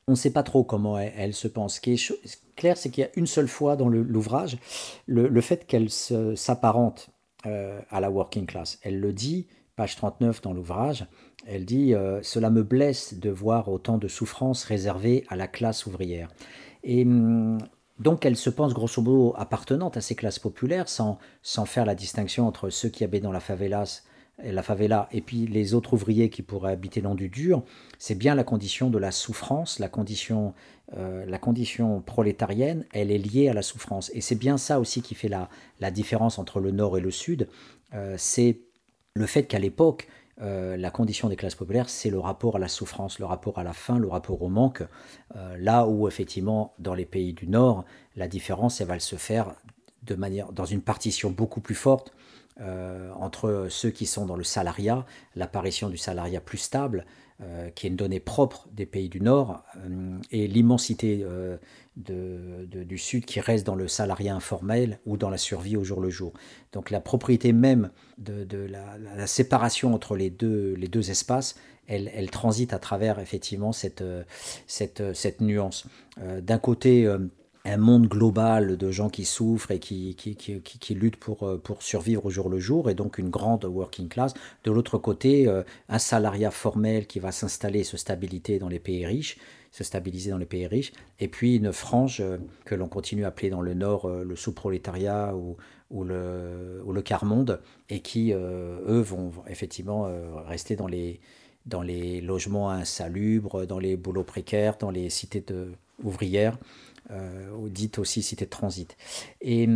on 0.09 0.13
ne 0.13 0.17
sait 0.17 0.33
pas 0.33 0.43
trop 0.43 0.65
comment 0.65 0.99
elle, 0.99 1.33
se 1.33 1.49
pense. 1.49 1.77
Ce 1.77 1.81
qui 1.81 1.93
est 1.93 2.37
clair, 2.57 2.77
c'est 2.77 2.91
qu'il 2.91 3.03
y 3.03 3.07
a 3.07 3.11
une 3.17 3.27
seule 3.27 3.49
fois 3.49 3.77
dans 3.77 3.89
l'ouvrage 3.89 4.59
le, 5.07 5.41
fait 5.41 5.67
qu'elle 5.67 5.91
s'apparente 5.91 7.11
euh, 7.47 7.81
à 7.91 8.01
la 8.01 8.11
working 8.11 8.47
class. 8.47 8.79
Elle 8.83 8.99
le 8.99 9.13
dit, 9.13 9.47
page 9.77 9.97
39 9.97 10.43
dans 10.43 10.53
l'ouvrage, 10.53 11.07
elle 11.47 11.65
dit 11.65 11.95
euh, 11.95 12.21
Cela 12.23 12.51
me 12.51 12.63
blesse 12.63 13.15
de 13.15 13.31
voir 13.31 13.69
autant 13.69 13.99
de 13.99 14.09
souffrances 14.09 14.65
réservées 14.65 15.25
à 15.29 15.37
la 15.37 15.47
classe 15.47 15.87
ouvrière. 15.87 16.29
Et 16.83 17.05
hum, 17.05 17.59
donc 18.01 18.27
elle 18.27 18.37
se 18.37 18.51
pense 18.51 18.75
grosso 18.75 19.01
modo 19.01 19.35
appartenante 19.37 19.97
à 19.97 20.01
ces 20.01 20.17
classes 20.17 20.41
populaires 20.41 20.89
sans, 20.89 21.19
sans 21.43 21.65
faire 21.65 21.85
la 21.85 21.95
distinction 21.95 22.49
entre 22.49 22.71
ceux 22.71 22.89
qui 22.89 23.05
habitent 23.05 23.23
dans 23.23 23.33
la 23.33 23.41
favelas 23.41 24.03
la 24.45 24.63
favela 24.63 25.09
et 25.13 25.21
puis 25.21 25.47
les 25.47 25.75
autres 25.75 25.95
ouvriers 25.95 26.31
qui 26.31 26.43
pourraient 26.43 26.73
habiter 26.73 27.01
dans 27.01 27.15
du 27.15 27.29
dur, 27.29 27.63
c'est 27.99 28.15
bien 28.15 28.35
la 28.35 28.45
condition 28.45 28.91
de 28.91 28.99
la 28.99 29.11
souffrance, 29.11 29.79
la 29.79 29.89
condition, 29.89 30.55
euh, 30.97 31.25
la 31.27 31.39
condition 31.39 32.01
prolétarienne, 32.01 32.85
elle 32.93 33.11
est 33.11 33.19
liée 33.19 33.49
à 33.49 33.55
la 33.55 33.63
souffrance. 33.63 34.11
Et 34.15 34.21
c'est 34.21 34.35
bien 34.35 34.57
ça 34.57 34.81
aussi 34.81 35.03
qui 35.03 35.15
fait 35.15 35.29
la, 35.29 35.49
la 35.81 35.91
différence 35.91 36.39
entre 36.39 36.61
le 36.61 36.71
nord 36.71 36.99
et 36.99 37.01
le 37.01 37.11
sud, 37.11 37.49
euh, 37.95 38.15
c'est 38.19 38.61
le 39.15 39.27
fait 39.27 39.45
qu'à 39.45 39.59
l'époque, 39.59 40.09
euh, 40.41 40.77
la 40.77 40.91
condition 40.91 41.29
des 41.29 41.37
classes 41.37 41.55
populaires, 41.55 41.89
c'est 41.89 42.11
le 42.11 42.19
rapport 42.19 42.57
à 42.57 42.59
la 42.59 42.69
souffrance, 42.69 43.19
le 43.19 43.27
rapport 43.27 43.59
à 43.59 43.63
la 43.63 43.73
faim, 43.73 43.99
le 43.99 44.09
rapport 44.09 44.43
au 44.43 44.49
manque. 44.49 44.83
là 45.59 45.87
où 45.87 46.09
effectivement, 46.09 46.75
dans 46.79 46.95
les 46.95 47.07
pays 47.07 47.33
du 47.33 47.47
Nord, 47.47 47.85
la 48.17 48.29
différence, 48.29 48.81
elle 48.81 48.89
va 48.89 48.99
se 48.99 49.17
faire 49.17 49.55
de 50.03 50.15
manière, 50.15 50.53
dans 50.53 50.65
une 50.65 50.83
partition 50.83 51.31
beaucoup 51.31 51.61
plus 51.61 51.75
forte 51.75 52.13
euh, 52.61 53.11
entre 53.15 53.67
ceux 53.71 53.91
qui 53.91 54.07
sont 54.07 54.27
dans 54.27 54.37
le 54.37 54.45
salariat, 54.45 55.07
l'apparition 55.37 55.89
du 55.89 55.97
salariat 55.97 56.41
plus 56.41 56.59
stable, 56.59 57.07
euh, 57.41 57.71
qui 57.71 57.87
est 57.87 57.91
une 57.91 57.97
donnée 57.97 58.21
propre 58.21 58.69
des 58.73 58.85
pays 58.85 59.09
du 59.09 59.21
Nord, 59.21 59.65
euh, 59.79 60.19
et 60.31 60.47
l'immensité 60.47 61.25
du 61.97 62.99
Sud 62.99 63.25
qui 63.25 63.41
reste 63.41 63.67
dans 63.67 63.75
le 63.75 63.89
salariat 63.89 64.35
informel 64.35 65.01
ou 65.07 65.17
dans 65.17 65.31
la 65.31 65.39
survie 65.39 65.77
au 65.77 65.85
jour 65.85 66.01
le 66.01 66.11
jour. 66.11 66.35
Donc 66.73 66.91
la 66.91 67.01
propriété 67.01 67.53
même 67.53 67.91
de, 68.19 68.47
la, 68.67 69.27
séparation 69.27 69.95
entre 69.95 70.15
les 70.15 70.31
deux, 70.31 70.75
les 70.75 70.89
deux 70.89 71.11
espaces, 71.11 71.57
elle, 71.89 72.11
elle, 72.15 72.31
transite 72.31 72.73
à 72.73 72.79
travers 72.79 73.19
effectivement 73.19 73.73
cette, 73.73 74.05
cette, 74.67 75.15
cette 75.15 75.41
nuance. 75.41 75.87
D'un 76.17 76.59
côté, 76.59 77.13
un 77.65 77.77
monde 77.77 78.09
global 78.09 78.77
de 78.77 78.91
gens 78.91 79.09
qui 79.09 79.25
souffrent 79.25 79.71
et 79.71 79.79
qui, 79.79 80.17
qui, 80.17 80.35
qui, 80.35 80.61
qui, 80.61 80.95
luttent 80.95 81.17
pour, 81.17 81.45
euh, 81.45 81.59
pour 81.59 81.83
survivre 81.83 82.27
au 82.27 82.31
jour 82.31 82.49
le 82.49 82.59
jour, 82.59 82.91
et 82.91 82.95
donc 82.95 83.19
une 83.19 83.31
grande 83.31 83.65
working 83.65 84.09
class. 84.09 84.35
De 84.65 84.73
l'autre 84.73 84.99
côté, 84.99 85.49
euh, 85.49 85.63
un 85.89 85.99
salariat 85.99 86.51
formel 86.51 87.07
qui 87.07 87.21
va 87.21 87.31
s'installer, 87.31 87.85
se 87.85 87.97
stabiliser 87.97 88.59
dans 88.59 88.69
les 88.69 88.81
pays 88.81 89.07
riches, 89.07 89.39
se 89.71 89.85
stabiliser 89.85 90.31
dans 90.31 90.39
les 90.39 90.47
pays 90.47 90.67
riches, 90.67 90.93
et 91.21 91.29
puis 91.29 91.57
une 91.57 91.73
frange 91.73 92.21
euh, 92.21 92.39
que 92.65 92.75
l'on 92.75 92.89
continue 92.89 93.25
à 93.25 93.29
appeler 93.29 93.51
dans 93.51 93.63
le 93.63 93.75
Nord 93.75 94.09
le 94.09 94.37
sous-prolétariat 94.37 95.35
ou, 95.37 95.57
ou, 95.91 96.05
le, 96.05 96.83
ou 96.85 96.93
le 96.93 97.03
quart-monde, 97.03 97.61
et 97.89 98.01
qui, 98.01 98.33
eux, 98.33 99.01
vont 99.01 99.33
effectivement 99.49 100.09
rester 100.47 100.75
dans 100.75 100.89
les, 100.89 101.21
dans 101.67 101.83
les 101.83 102.21
logements 102.21 102.71
insalubres, 102.71 103.67
dans 103.67 103.79
les 103.79 103.97
boulots 103.97 104.25
précaires, 104.25 104.77
dans 104.79 104.91
les 104.91 105.11
cités 105.11 105.45
de, 105.47 105.73
ouvrières 106.03 106.59
euh, 107.11 107.69
dites 107.69 107.99
aussi 107.99 108.23
cité 108.23 108.45
de 108.45 108.51
transit. 108.51 108.97
Et, 109.41 109.69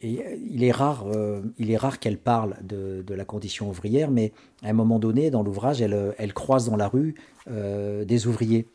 il 0.00 0.62
est 0.62 0.70
rare, 0.70 1.06
euh, 1.08 1.42
il 1.58 1.72
est 1.72 1.76
rare 1.76 1.98
qu'elle 1.98 2.18
parle 2.18 2.54
de, 2.62 3.02
la 3.08 3.24
condition 3.24 3.68
ouvrière, 3.68 4.12
mais 4.12 4.32
à 4.62 4.68
un 4.68 4.72
moment 4.72 5.00
donné, 5.00 5.30
dans 5.30 5.42
l'ouvrage, 5.42 5.82
elle, 5.82 6.14
elle, 6.18 6.32
croise 6.32 6.66
dans 6.70 6.76
la 6.76 6.86
rue 6.86 7.16
euh, 7.50 8.04
des 8.04 8.28
ouvriers 8.28 8.68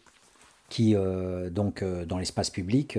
qui, 0.67 0.95
donc, 1.51 1.83
dans 1.83 2.17
l'espace 2.17 2.49
public, 2.49 2.97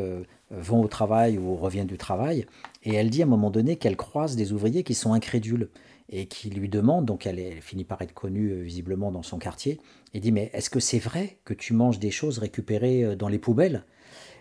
vont 0.50 0.80
au 0.80 0.86
travail 0.86 1.38
ou 1.38 1.56
reviennent 1.56 1.88
du 1.88 1.98
travail. 1.98 2.46
Et 2.84 2.94
elle 2.94 3.10
dit 3.10 3.20
à 3.20 3.26
un 3.26 3.28
moment 3.28 3.50
donné 3.50 3.76
qu'elle 3.76 3.96
croise 3.96 4.36
des 4.36 4.52
ouvriers 4.52 4.84
qui 4.84 4.94
sont 4.94 5.12
incrédules 5.12 5.68
et 6.08 6.26
qui 6.26 6.50
lui 6.50 6.68
demandent, 6.68 7.04
donc 7.04 7.26
elle 7.26 7.60
finit 7.60 7.82
par 7.82 8.00
être 8.00 8.14
connue 8.14 8.62
visiblement 8.62 9.10
dans 9.10 9.24
son 9.24 9.38
quartier, 9.38 9.80
et 10.12 10.20
dit 10.20 10.30
Mais 10.30 10.50
est-ce 10.54 10.70
que 10.70 10.78
c'est 10.78 11.00
vrai 11.00 11.36
que 11.44 11.52
tu 11.52 11.72
manges 11.72 11.98
des 11.98 12.12
choses 12.12 12.38
récupérées 12.38 13.16
dans 13.16 13.28
les 13.28 13.40
poubelles? 13.40 13.84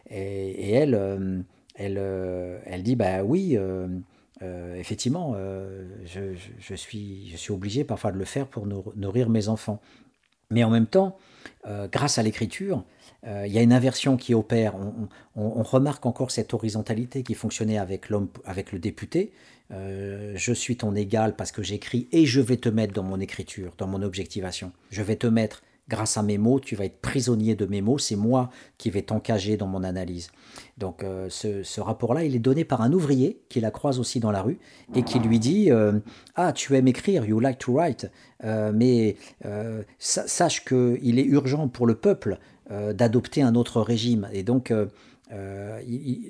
Et, 0.10 0.72
elle, 0.72 0.96
euh, 0.96 1.40
euh, 1.80 2.60
elle 2.66 2.84
dit 2.84 2.96
bah 2.96 3.24
oui. 3.24 3.58
Euh, 3.58 3.88
effectivement, 4.76 5.38
je, 6.06 6.76
suis, 6.76 7.30
je 7.30 7.38
suis 7.38 7.54
obligé 7.54 7.86
parfois 7.86 8.12
de 8.12 8.18
le 8.18 8.26
faire 8.26 8.48
pour 8.48 8.68
nourrir 8.68 9.30
mes 9.30 9.48
enfants. 9.48 9.80
Mais 10.52 10.66
en 10.66 10.70
même 10.70 10.88
temps, 10.88 11.18
grâce 11.94 12.18
à 12.18 12.24
l'écriture, 12.24 12.84
il 13.26 13.48
y 13.54 13.58
a 13.58 13.62
une 13.62 13.72
inversion 13.72 14.18
qui 14.18 14.34
opère. 14.34 14.76
On, 15.36 15.64
remarque 15.64 16.06
encore 16.06 16.30
cette 16.30 16.54
horizontalité 16.54 17.24
qui 17.24 17.36
fonctionnait 17.36 17.78
avec 17.78 18.10
l'homme, 18.10 18.28
avec 18.44 18.74
le 18.74 18.80
député. 18.80 19.32
je 19.70 20.54
suis 20.54 20.76
ton 20.76 20.94
égal 20.94 21.38
parce 21.38 21.54
que 21.54 21.64
j'écris 21.64 22.10
et 22.12 22.26
je 22.26 22.42
vais 22.42 22.58
te 22.58 22.68
mettre 22.68 22.94
dans 22.94 23.04
mon 23.04 23.22
écriture, 23.22 23.72
dans 23.78 23.88
mon 23.88 24.02
objectivation. 24.02 24.74
Je 24.90 25.04
vais 25.04 25.16
te 25.16 25.28
mettre 25.28 25.64
grâce 25.90 26.18
à 26.18 26.24
mes 26.24 26.38
mots, 26.38 26.60
tu 26.60 26.76
vas 26.76 26.86
être 26.86 27.02
prisonnier 27.02 27.56
de 27.56 27.66
mes 27.66 27.82
mots, 27.82 27.98
c'est 27.98 28.16
moi 28.16 28.50
qui 28.78 28.90
vais 28.90 29.02
t'encager 29.02 29.58
dans 29.58 29.68
mon 29.68 29.84
analyse. 29.84 30.30
Donc 30.78 31.04
euh, 31.04 31.28
ce, 31.30 31.82
rapport-là, 31.82 32.24
il 32.24 32.36
est 32.36 32.40
donné 32.40 32.64
par 32.64 32.82
un 32.82 32.94
ouvrier 32.94 33.42
qui 33.50 33.60
la 33.60 33.72
croise 33.72 34.00
aussi 34.00 34.20
dans 34.20 34.32
la 34.32 34.42
rue 34.42 34.60
et 34.96 35.04
qui 35.04 35.20
lui 35.20 35.40
dit 35.40 35.72
euh, 35.72 36.00
Ah, 36.36 36.54
tu 36.54 36.76
aimes 36.76 36.88
écrire, 36.88 37.26
you 37.26 37.40
like 37.40 37.60
to 37.60 37.74
write, 37.74 38.10
euh, 38.44 38.72
mais 38.74 39.18
sache 40.00 40.66
qu'il 40.66 41.20
est 41.20 41.26
urgent 41.26 41.68
pour 41.68 41.88
le 41.88 41.96
peuple 41.96 42.40
d'adopter 42.70 43.42
un 43.42 43.56
autre 43.56 43.82
régime. 43.82 44.28
Et 44.32 44.42
donc 44.42 44.74
euh, 45.34 45.82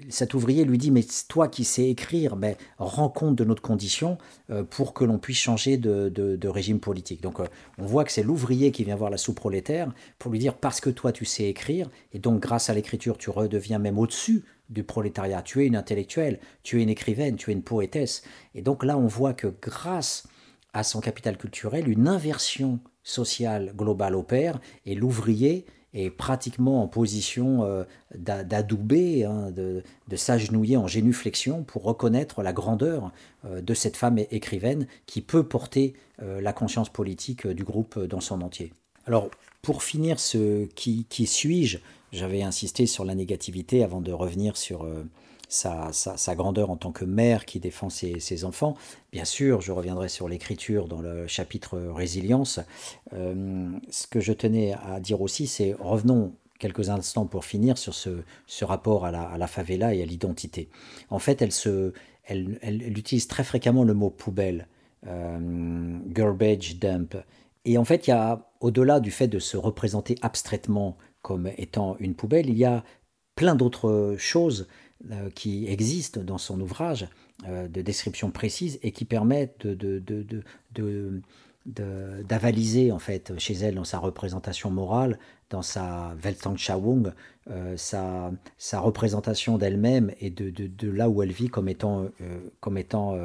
cet 0.10 0.34
ouvrier 0.34 0.64
lui 0.64 0.78
dit 0.78 0.92
mais 0.92 1.06
toi 1.28 1.48
qui 1.48 1.64
sais 1.64 1.90
écrire, 1.90 2.36
mais 2.36 2.58
rends 2.78 3.10
compte 3.10 3.36
de 3.36 3.44
notre 3.44 3.62
condition 3.62 4.18
euh, 4.50 4.64
pour 4.64 4.94
que 4.94 5.04
l'on 5.04 5.18
puisse 5.18 5.40
changer 5.40 5.78
de, 5.78 6.48
régime 6.48 6.80
politique. 6.80 7.22
Donc 7.22 7.40
euh, 7.40 7.46
on 7.78 7.86
voit 7.86 8.06
que 8.06 8.12
c'est 8.12 8.24
l'ouvrier 8.24 8.72
qui 8.72 8.84
vient 8.84 8.96
voir 8.96 9.10
la 9.10 9.18
sous-prolétaire 9.18 9.92
pour 10.20 10.32
lui 10.32 10.40
dire 10.40 10.56
parce 10.56 10.80
que 10.80 10.90
toi 10.90 11.12
tu 11.12 11.26
sais 11.26 11.46
écrire 11.46 11.90
et 12.14 12.20
donc 12.20 12.40
grâce 12.40 12.70
à 12.70 12.74
l'écriture 12.74 13.18
tu 13.18 13.30
redeviens 13.30 13.80
même 13.80 14.00
au-dessus 14.00 14.44
du 14.70 14.84
prolétariat. 14.84 15.42
Tu 15.42 15.64
es 15.64 15.68
une 15.68 15.76
intellectuelle, 15.76 16.40
tu 16.64 16.80
es 16.80 16.84
une 16.84 16.90
écrivaine, 16.90 17.36
tu 17.36 17.50
es 17.50 17.54
une 17.54 17.64
poétesse. 17.64 18.24
Et 18.56 18.62
donc 18.62 18.84
là 18.86 18.98
on 18.98 19.08
voit 19.08 19.34
que 19.34 19.48
grâce 19.62 20.28
à 20.74 20.84
son 20.84 21.02
capital 21.02 21.38
culturel, 21.38 21.90
une 21.90 22.08
inversion 22.08 22.80
sociale 23.04 23.74
globale 23.76 24.16
opère 24.16 24.60
et 24.86 24.96
l'ouvrier 24.96 25.66
est 25.94 26.10
pratiquement 26.10 26.82
en 26.82 26.88
position 26.88 27.64
euh, 27.64 27.84
d'adouber, 28.16 29.26
hein, 29.26 29.52
de, 29.52 29.84
s'agenouiller 30.16 30.78
en 30.78 30.88
génuflexion 30.88 31.64
pour 31.64 31.84
reconnaître 31.84 32.44
la 32.44 32.54
grandeur 32.54 33.12
euh, 33.46 33.62
de 33.62 33.74
cette 33.74 33.98
femme 33.98 34.18
écrivaine 34.32 34.88
qui 35.06 35.22
peut 35.22 35.44
porter 35.44 35.94
euh, 36.22 36.42
la 36.42 36.54
conscience 36.54 36.90
politique 36.90 37.48
du 37.48 37.64
groupe 37.64 38.00
dans 38.00 38.22
son 38.22 38.42
entier. 38.42 38.74
Alors, 39.06 39.30
pour 39.62 39.84
finir 39.84 40.20
ce 40.20 40.66
qui, 40.66 41.06
qui 41.10 41.26
suis-je, 41.26 41.80
j'avais 42.12 42.44
insisté 42.44 42.86
sur 42.86 43.06
la 43.06 43.16
négativité 43.16 43.84
avant 43.84 44.02
de 44.02 44.12
revenir 44.12 44.56
sur 44.56 44.88
sa, 45.54 46.36
grandeur 46.36 46.70
en 46.70 46.78
tant 46.78 46.92
que 46.92 47.06
mère 47.06 47.46
qui 47.46 47.60
défend 47.60 47.90
ses, 47.90 48.46
enfants. 48.46 48.76
Bien 49.12 49.26
sûr, 49.26 49.62
je 49.62 49.72
reviendrai 49.72 50.10
sur 50.10 50.28
l'écriture 50.28 50.88
dans 50.88 51.02
le 51.02 51.28
chapitre 51.28 51.78
résilience. 51.80 52.60
Euh, 53.14 53.70
ce 53.90 54.08
que 54.08 54.20
je 54.20 54.34
tenais 54.34 54.74
à 54.74 55.00
dire 55.00 55.22
aussi, 55.22 55.48
c'est 55.48 55.76
revenons 55.80 56.34
quelques 56.60 56.90
instants 56.90 57.26
pour 57.26 57.46
finir 57.46 57.78
sur 57.78 57.94
ce, 57.94 58.24
ce 58.48 58.66
rapport 58.66 59.06
à 59.06 59.12
la, 59.12 59.24
à 59.24 59.38
la, 59.38 59.48
favela 59.48 59.94
et 59.94 60.02
à 60.02 60.06
l'identité. 60.06 60.70
En 61.10 61.20
fait, 61.20 61.42
elle, 61.42 61.52
se, 61.52 61.94
elle, 62.24 62.58
elle, 62.62 62.98
utilise 62.98 63.28
très 63.28 63.44
fréquemment 63.44 63.84
le 63.84 63.94
mot 63.94 64.10
poubelle, 64.10 64.68
euh, 65.08 66.00
garbage 66.08 66.80
dump. 66.80 67.18
Et 67.66 67.78
en 67.78 67.86
fait, 67.86 68.08
il 68.08 68.12
y 68.12 68.14
a, 68.14 68.50
au-delà 68.60 69.00
du 69.00 69.12
fait 69.12 69.28
de 69.28 69.40
se 69.40 69.58
représenter 69.58 70.16
abstraitement 70.22 70.98
comme 71.22 71.50
étant 71.58 71.96
une 72.00 72.16
poubelle, 72.16 72.50
il 72.50 72.58
y 72.58 72.66
a 72.66 72.84
plein 73.36 73.56
d'autres 73.56 74.16
choses 74.18 74.68
qui 75.36 75.68
existe 75.68 76.20
dans 76.20 76.38
son 76.38 76.60
ouvrage 76.62 77.08
euh, 77.48 77.68
de 77.68 77.82
description 77.82 78.32
précise 78.32 78.80
et 78.84 78.92
qui 78.92 79.04
permettent 79.06 79.68
de, 79.68 80.02
d'avaliser 81.66 82.92
en 82.92 83.00
fait 83.00 83.38
chez 83.38 83.54
elle 83.54 83.76
dans 83.76 83.84
sa 83.84 84.00
représentation 84.00 84.70
morale, 84.70 85.20
dans 85.50 85.62
sa 85.62 86.16
Weltanschauung, 86.22 87.12
euh, 87.50 87.76
sa, 87.76 88.32
représentation 88.80 89.58
d'elle-même 89.58 90.12
et 90.22 90.30
de, 90.30 90.90
là 90.90 91.10
où 91.10 91.22
elle 91.22 91.32
vit 91.32 91.50
comme 91.50 91.68
étant, 91.68 92.08
comme 92.62 92.78
étant 92.78 93.18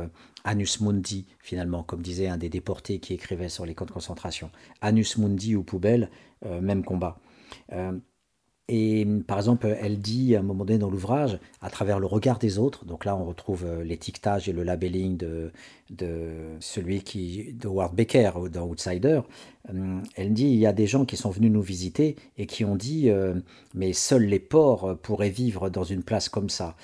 Anus 0.45 0.81
Mundi 0.81 1.26
finalement, 1.39 1.83
comme 1.85 2.03
disait 2.03 2.29
un 2.29 2.39
des 2.39 2.49
déportés 2.49 2.99
qui 2.99 3.14
écrivait 3.14 3.49
sur 3.49 3.66
les 3.66 3.74
camps 3.74 3.87
de 3.87 3.93
concentration. 3.93 4.51
Anus 4.81 5.16
Mundi 5.18 5.55
ou 5.55 5.62
poubelle, 5.62 6.11
même 6.45 6.85
combat. 6.85 7.18
Et 8.71 9.07
par 9.27 9.39
exemple, 9.39 9.75
elle 9.81 9.99
dit 9.99 10.37
à 10.37 10.41
un 10.41 10.43
moment 10.43 10.66
donné 10.66 10.79
dans 10.79 10.91
l'ouvrage, 10.91 11.39
à 11.62 11.71
travers 11.71 11.99
le 11.99 12.05
regard 12.05 12.39
des 12.39 12.59
autres, 12.59 12.85
donc 12.85 13.07
là 13.07 13.16
on 13.16 13.25
retrouve 13.25 13.64
euh, 13.64 13.83
l'étiquetage 13.83 14.47
et 14.47 14.53
le 14.53 14.62
labelling 14.62 15.16
de, 15.16 15.51
celui 16.61 17.01
qui, 17.01 17.55
de 17.55 17.66
Ward 17.66 17.95
Becker 17.95 18.31
dans 18.53 18.66
Outsider, 18.66 19.23
euh, 19.73 20.01
elle 20.16 20.35
dit 20.35 20.49
il 20.49 20.59
y 20.59 20.66
a 20.66 20.75
des 20.75 20.87
gens 20.87 21.07
qui 21.07 21.16
sont 21.16 21.31
venus 21.31 21.51
nous 21.51 21.62
visiter 21.62 22.16
et 22.37 22.45
qui 22.45 22.66
ont 22.66 22.77
dit 22.77 23.09
euh, 23.09 23.37
mais 23.73 23.95
seuls 23.95 24.27
les 24.27 24.39
porcs 24.39 24.99
pourraient 24.99 25.31
vivre 25.31 25.71
dans 25.71 25.85
une 25.85 26.03
place 26.03 26.29
comme 26.29 26.51
ça. 26.51 26.77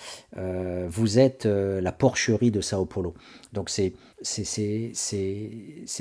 vous 0.88 1.18
êtes 1.18 1.44
la 1.44 1.92
porcherie 1.92 2.50
de 2.50 2.62
Sao 2.62 2.86
Paulo. 2.86 3.12
Donc 3.52 3.68
ces 3.68 3.94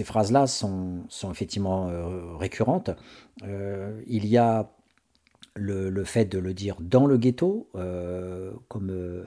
phrases-là 0.05 0.47
sont, 0.47 1.03
sont 1.09 1.29
effectivement 1.29 1.91
récurrentes. 2.37 2.91
il 4.07 4.25
y 4.25 4.37
a 4.37 4.71
le, 5.55 6.03
fait 6.03 6.25
de 6.25 6.39
le 6.39 6.53
dire 6.53 6.77
dans 6.79 7.05
le 7.05 7.17
ghetto, 7.17 7.67
euh, 7.75 8.51
comme 8.67 8.89
euh, 8.89 9.23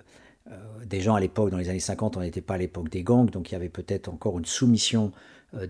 euh, 0.50 0.52
des 0.84 1.00
gens 1.00 1.14
à 1.14 1.20
l'époque, 1.20 1.50
dans 1.50 1.58
les 1.58 1.68
années 1.68 1.80
50, 1.80 2.16
on 2.16 2.20
n'était 2.20 2.40
pas 2.40 2.54
à 2.54 2.58
l'époque 2.58 2.88
des 2.88 3.02
gangs, 3.02 3.30
donc 3.30 3.50
il 3.50 3.52
y 3.52 3.56
avait 3.56 3.68
peut-être 3.68 4.08
encore 4.08 4.38
une 4.38 4.44
soumission 4.44 5.12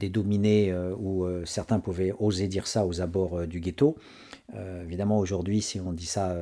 des 0.00 0.08
dominés 0.08 0.74
où 0.98 1.26
certains 1.44 1.78
pouvaient 1.78 2.12
oser 2.18 2.48
dire 2.48 2.66
ça 2.66 2.86
aux 2.86 3.02
abords 3.02 3.46
du 3.46 3.60
ghetto. 3.60 3.94
évidemment, 4.82 5.18
aujourd'hui, 5.18 5.60
si 5.60 5.78
on 5.78 5.92
dit 5.92 6.06
ça 6.06 6.34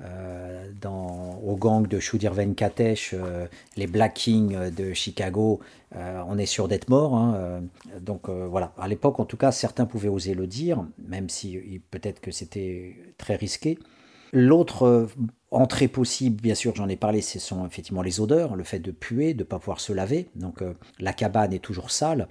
euh, 0.00 0.70
dans, 0.80 1.40
au 1.44 1.56
gang 1.56 1.86
de 1.86 1.98
Shudir 1.98 2.32
Venkatesh, 2.32 3.14
euh, 3.14 3.46
les 3.76 3.88
Black 3.88 4.14
Kings 4.14 4.70
de 4.70 4.92
Chicago, 4.92 5.58
euh, 5.96 6.22
on 6.28 6.38
est 6.38 6.46
sûr 6.46 6.68
d'être 6.68 6.88
mort. 6.88 7.16
Hein, 7.16 7.62
donc 8.00 8.28
voilà, 8.28 8.72
à 8.78 8.86
l'époque 8.86 9.18
en 9.18 9.24
tout 9.24 9.36
cas, 9.36 9.50
certains 9.50 9.86
pouvaient 9.86 10.08
oser 10.08 10.34
le 10.34 10.46
dire, 10.46 10.84
même 11.06 11.28
si 11.28 11.80
peut-être 11.90 12.20
que 12.20 12.30
c'était 12.30 12.96
très 13.18 13.34
risqué. 13.34 13.78
L'autre 14.32 15.08
entrée 15.50 15.88
possible, 15.88 16.40
bien 16.42 16.54
sûr, 16.54 16.74
j'en 16.76 16.88
ai 16.88 16.96
parlé, 16.96 17.22
ce 17.22 17.38
sont 17.38 17.66
effectivement 17.66 18.02
les 18.02 18.20
odeurs, 18.20 18.54
le 18.54 18.64
fait 18.64 18.78
de 18.78 18.90
puer, 18.90 19.32
de 19.32 19.40
ne 19.40 19.44
pas 19.44 19.58
pouvoir 19.58 19.80
se 19.80 19.92
laver. 19.92 20.28
Donc 20.36 20.62
la 21.00 21.12
cabane 21.12 21.52
est 21.52 21.58
toujours 21.58 21.90
sale 21.90 22.28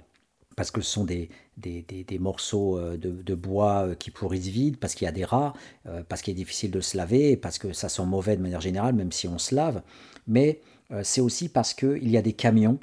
parce 0.58 0.72
que 0.72 0.80
ce 0.80 0.90
sont 0.90 1.04
des, 1.04 1.28
des, 1.56 1.84
des, 1.84 2.18
morceaux 2.18 2.78
euh, 2.78 2.96
de, 2.96 3.34
bois 3.36 3.86
euh, 3.86 3.94
qui 3.94 4.10
pourrissent 4.10 4.48
vite, 4.48 4.76
parce 4.80 4.96
qu'il 4.96 5.04
y 5.04 5.08
a 5.08 5.12
des 5.12 5.24
rats, 5.24 5.52
euh, 5.86 6.02
parce 6.08 6.20
qu'il 6.20 6.32
est 6.32 6.34
difficile 6.34 6.72
de 6.72 6.80
se 6.80 6.96
laver, 6.96 7.36
parce 7.36 7.58
que 7.58 7.72
ça 7.72 7.88
sent 7.88 8.04
mauvais 8.04 8.36
de 8.36 8.42
manière 8.42 8.60
générale, 8.60 8.96
même 8.96 9.12
si 9.12 9.28
on 9.28 9.38
se 9.38 9.54
lave. 9.54 9.82
Mais 10.26 10.60
c'est 11.02 11.20
aussi 11.20 11.48
parce 11.48 11.74
qu'il 11.74 12.08
y 12.08 12.16
a 12.16 12.22
des 12.22 12.32
camions 12.32 12.80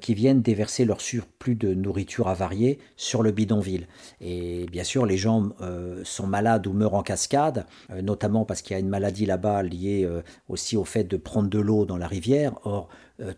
qui 0.00 0.14
viennent 0.14 0.42
déverser 0.42 0.84
leur 0.84 1.00
surplus 1.00 1.54
de 1.54 1.72
nourriture 1.72 2.28
avariée 2.28 2.78
sur 2.96 3.22
le 3.22 3.30
bidonville. 3.30 3.86
Et 4.20 4.66
bien 4.66 4.84
sûr, 4.84 5.06
les 5.06 5.16
gens 5.16 5.50
sont 6.04 6.26
malades 6.26 6.66
ou 6.66 6.74
meurent 6.74 6.94
en 6.94 7.02
cascade, 7.02 7.66
notamment 8.02 8.44
parce 8.44 8.60
qu'il 8.60 8.74
y 8.74 8.76
a 8.76 8.80
une 8.80 8.90
maladie 8.90 9.24
là-bas 9.24 9.62
liée 9.62 10.06
aussi 10.50 10.76
au 10.76 10.84
fait 10.84 11.04
de 11.04 11.16
prendre 11.16 11.48
de 11.48 11.58
l'eau 11.58 11.86
dans 11.86 11.96
la 11.96 12.08
rivière. 12.08 12.52
Or, 12.64 12.88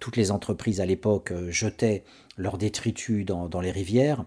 toutes 0.00 0.16
les 0.16 0.32
entreprises 0.32 0.80
à 0.80 0.86
l'époque 0.86 1.32
jetaient 1.50 2.02
leurs 2.38 2.56
détritus 2.56 3.26
dans, 3.26 3.60
les 3.60 3.70
rivières. 3.70 4.24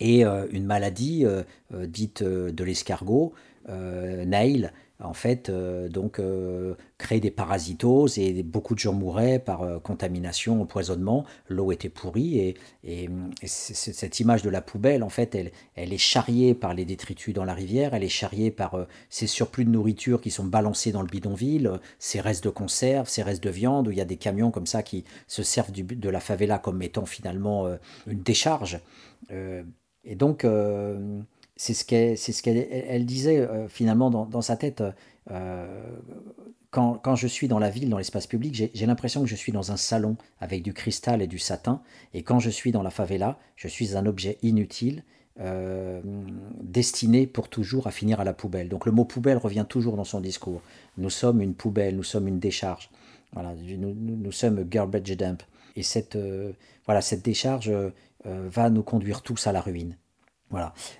Et 0.00 0.24
une 0.24 0.64
maladie 0.64 1.24
dite 1.72 2.24
de 2.24 2.64
l'escargot, 2.64 3.32
Nail, 3.68 4.72
en 5.00 5.12
fait, 5.12 5.48
euh, 5.48 5.88
donc, 5.88 6.20
euh, 6.20 6.76
créer 6.98 7.18
des 7.18 7.32
parasitoses 7.32 8.16
et 8.16 8.44
beaucoup 8.44 8.74
de 8.74 8.78
gens 8.78 8.92
mouraient 8.92 9.40
par 9.40 9.62
euh, 9.62 9.80
contamination, 9.80 10.62
empoisonnement. 10.62 11.24
L'eau 11.48 11.72
était 11.72 11.88
pourrie 11.88 12.38
et, 12.38 12.54
et, 12.84 13.08
cette 13.44 14.20
image 14.20 14.42
de 14.42 14.50
la 14.50 14.62
poubelle, 14.62 15.02
en 15.02 15.08
fait, 15.08 15.34
elle, 15.34 15.92
est 15.92 15.98
charriée 15.98 16.54
par 16.54 16.74
les 16.74 16.84
détritus 16.84 17.34
dans 17.34 17.44
la 17.44 17.54
rivière, 17.54 17.94
elle 17.94 18.04
est 18.04 18.08
charriée 18.08 18.52
par 18.52 18.86
ces 19.10 19.26
surplus 19.26 19.64
de 19.64 19.70
nourriture 19.70 20.20
qui 20.20 20.30
sont 20.30 20.44
balancés 20.44 20.92
dans 20.92 21.02
le 21.02 21.08
bidonville, 21.08 21.80
ces 21.98 22.20
restes 22.20 22.44
de 22.44 22.50
conserve, 22.50 23.08
ces 23.08 23.22
restes 23.22 23.42
de 23.42 23.50
viande, 23.50 23.88
où 23.88 23.90
il 23.90 23.98
y 23.98 24.00
a 24.00 24.04
des 24.06 24.16
camions 24.16 24.50
comme 24.50 24.66
ça 24.66 24.82
qui 24.82 25.04
se 25.26 25.42
servent 25.42 25.72
de 25.72 26.08
la 26.08 26.20
favela 26.20 26.58
comme 26.58 26.82
étant 26.82 27.06
finalement 27.06 27.66
une 28.06 28.22
décharge. 28.22 28.80
et 29.30 30.14
donc, 30.14 30.46
c'est 31.56 31.74
ce 31.74 32.42
qu'elle 32.42 33.06
disait 33.06 33.38
euh, 33.38 33.68
finalement 33.68 34.10
dans, 34.10 34.42
sa 34.42 34.56
tête. 34.56 34.82
Euh, 35.30 35.96
quand, 36.70 36.94
quand, 36.94 37.14
je 37.14 37.28
suis 37.28 37.46
dans 37.46 37.60
la 37.60 37.70
ville, 37.70 37.88
dans 37.88 37.98
l'espace 37.98 38.26
public, 38.26 38.70
j'ai 38.74 38.86
l'impression 38.86 39.22
que 39.22 39.28
je 39.28 39.36
suis 39.36 39.52
dans 39.52 39.70
un 39.70 39.76
salon 39.76 40.16
avec 40.40 40.62
du 40.62 40.72
cristal 40.72 41.22
et 41.22 41.26
du 41.26 41.38
satin. 41.38 41.80
Et 42.12 42.22
quand 42.22 42.40
je 42.40 42.50
suis 42.50 42.72
dans 42.72 42.82
la 42.82 42.90
favela, 42.90 43.38
je 43.54 43.68
suis 43.68 43.96
un 43.96 44.06
objet 44.06 44.38
inutile, 44.42 45.04
euh, 45.40 46.00
destiné 46.60 47.26
pour 47.26 47.48
toujours 47.48 47.86
à 47.86 47.92
finir 47.92 48.20
à 48.20 48.24
la 48.24 48.32
poubelle. 48.32 48.68
Donc 48.68 48.86
le 48.86 48.92
mot 48.92 49.04
poubelle 49.04 49.38
revient 49.38 49.66
toujours 49.68 49.96
dans 49.96 50.04
son 50.04 50.20
discours. 50.20 50.60
Nous 50.98 51.10
sommes 51.10 51.40
une 51.40 51.54
poubelle, 51.54 51.96
nous 51.96 52.02
sommes 52.02 52.26
une 52.26 52.40
décharge. 52.40 52.90
Voilà, 53.32 53.54
nous, 53.54 53.94
nous, 53.94 54.32
sommes 54.32 54.62
garbage 54.64 55.16
dump. 55.16 55.42
Et 55.76 55.82
cette, 55.82 56.16
voilà, 56.86 57.00
cette 57.00 57.24
décharge 57.24 57.72
va 58.24 58.70
nous 58.70 58.84
conduire 58.84 59.22
tous 59.22 59.48
à 59.48 59.52
la 59.52 59.60
ruine. 59.60 59.96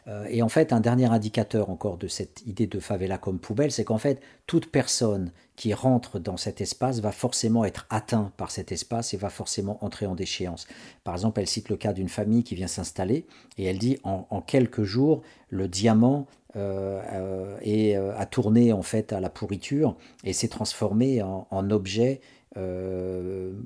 Euh, 0.06 0.26
et 0.28 0.42
en 0.42 0.48
fait, 0.48 0.72
un 0.72 0.80
dernier 0.80 1.06
indicateur 1.06 1.70
encore 1.70 1.96
de 1.96 2.08
cette 2.08 2.42
idée 2.46 2.66
de 2.66 2.80
favela 2.80 3.18
comme 3.18 3.38
poubelle, 3.38 3.72
c'est 3.72 3.84
qu'en 3.84 3.98
fait, 3.98 4.20
toute 4.46 4.70
personne 4.70 5.32
qui 5.56 5.72
rentre 5.72 6.18
dans 6.18 6.36
cet 6.36 6.60
espace 6.60 7.00
va 7.00 7.12
forcément 7.12 7.64
être 7.64 7.86
atteint 7.90 8.32
par 8.36 8.50
cet 8.50 8.72
espace 8.72 9.14
et 9.14 9.16
va 9.16 9.30
forcément 9.30 9.82
entrer 9.84 10.06
en 10.06 10.14
déchéance. 10.14 10.66
Par 11.04 11.14
exemple, 11.14 11.40
elle 11.40 11.46
cite 11.46 11.68
le 11.68 11.76
cas 11.76 11.92
d'une 11.92 12.08
famille 12.08 12.42
qui 12.42 12.54
vient 12.54 12.66
s'installer 12.66 13.26
et 13.58 13.64
elle 13.64 13.78
dit 13.78 13.98
en, 14.02 14.40
quelques 14.40 14.82
jours, 14.82 15.22
le 15.50 15.68
diamant 15.68 16.26
euh, 16.56 17.00
euh, 17.12 17.58
est, 17.62 17.94
a 17.94 18.26
tourné 18.26 18.72
en 18.72 18.82
fait 18.82 19.12
à 19.12 19.20
la 19.20 19.30
pourriture 19.30 19.96
et 20.24 20.32
s'est 20.32 20.48
transformé 20.48 21.22
en, 21.22 21.70
objet 21.70 22.20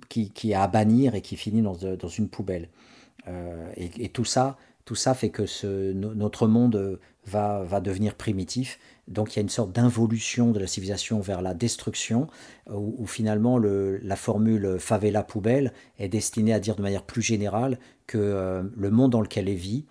qui, 0.08 0.30
qui, 0.30 0.54
a 0.54 0.62
à 0.62 0.68
bannir 0.68 1.14
et 1.14 1.20
qui 1.20 1.36
finit 1.36 1.62
dans, 1.62 2.08
une 2.08 2.28
poubelle. 2.28 2.68
Et, 3.76 4.08
tout 4.08 4.24
ça, 4.24 4.56
tout 4.88 4.94
ça 4.94 5.12
fait 5.12 5.28
que 5.28 5.44
ce, 5.44 5.92
notre 5.92 6.46
monde 6.46 6.76
euh, 6.76 6.98
va, 7.26 7.80
devenir 7.82 8.14
primitif. 8.14 8.78
Donc 9.06 9.34
il 9.34 9.36
y 9.36 9.40
a 9.40 9.42
une 9.42 9.50
sorte 9.50 9.70
d'involution 9.70 10.50
de 10.50 10.58
la 10.58 10.66
civilisation 10.66 11.20
vers 11.20 11.42
la 11.42 11.52
destruction, 11.52 12.26
euh, 12.70 12.72
où, 12.72 13.04
finalement 13.06 13.58
le, 13.58 13.98
la 13.98 14.16
formule 14.16 14.78
favela 14.78 15.22
poubelle 15.22 15.74
est 15.98 16.08
destinée 16.08 16.54
à 16.54 16.58
dire 16.58 16.74
de 16.74 16.80
manière 16.80 17.02
plus 17.02 17.20
générale 17.20 17.78
que 18.06 18.16
euh, 18.16 18.62
le 18.74 18.90
monde 18.90 19.12
dans 19.12 19.20
lequel 19.20 19.50
elle 19.50 19.56
vit 19.56 19.84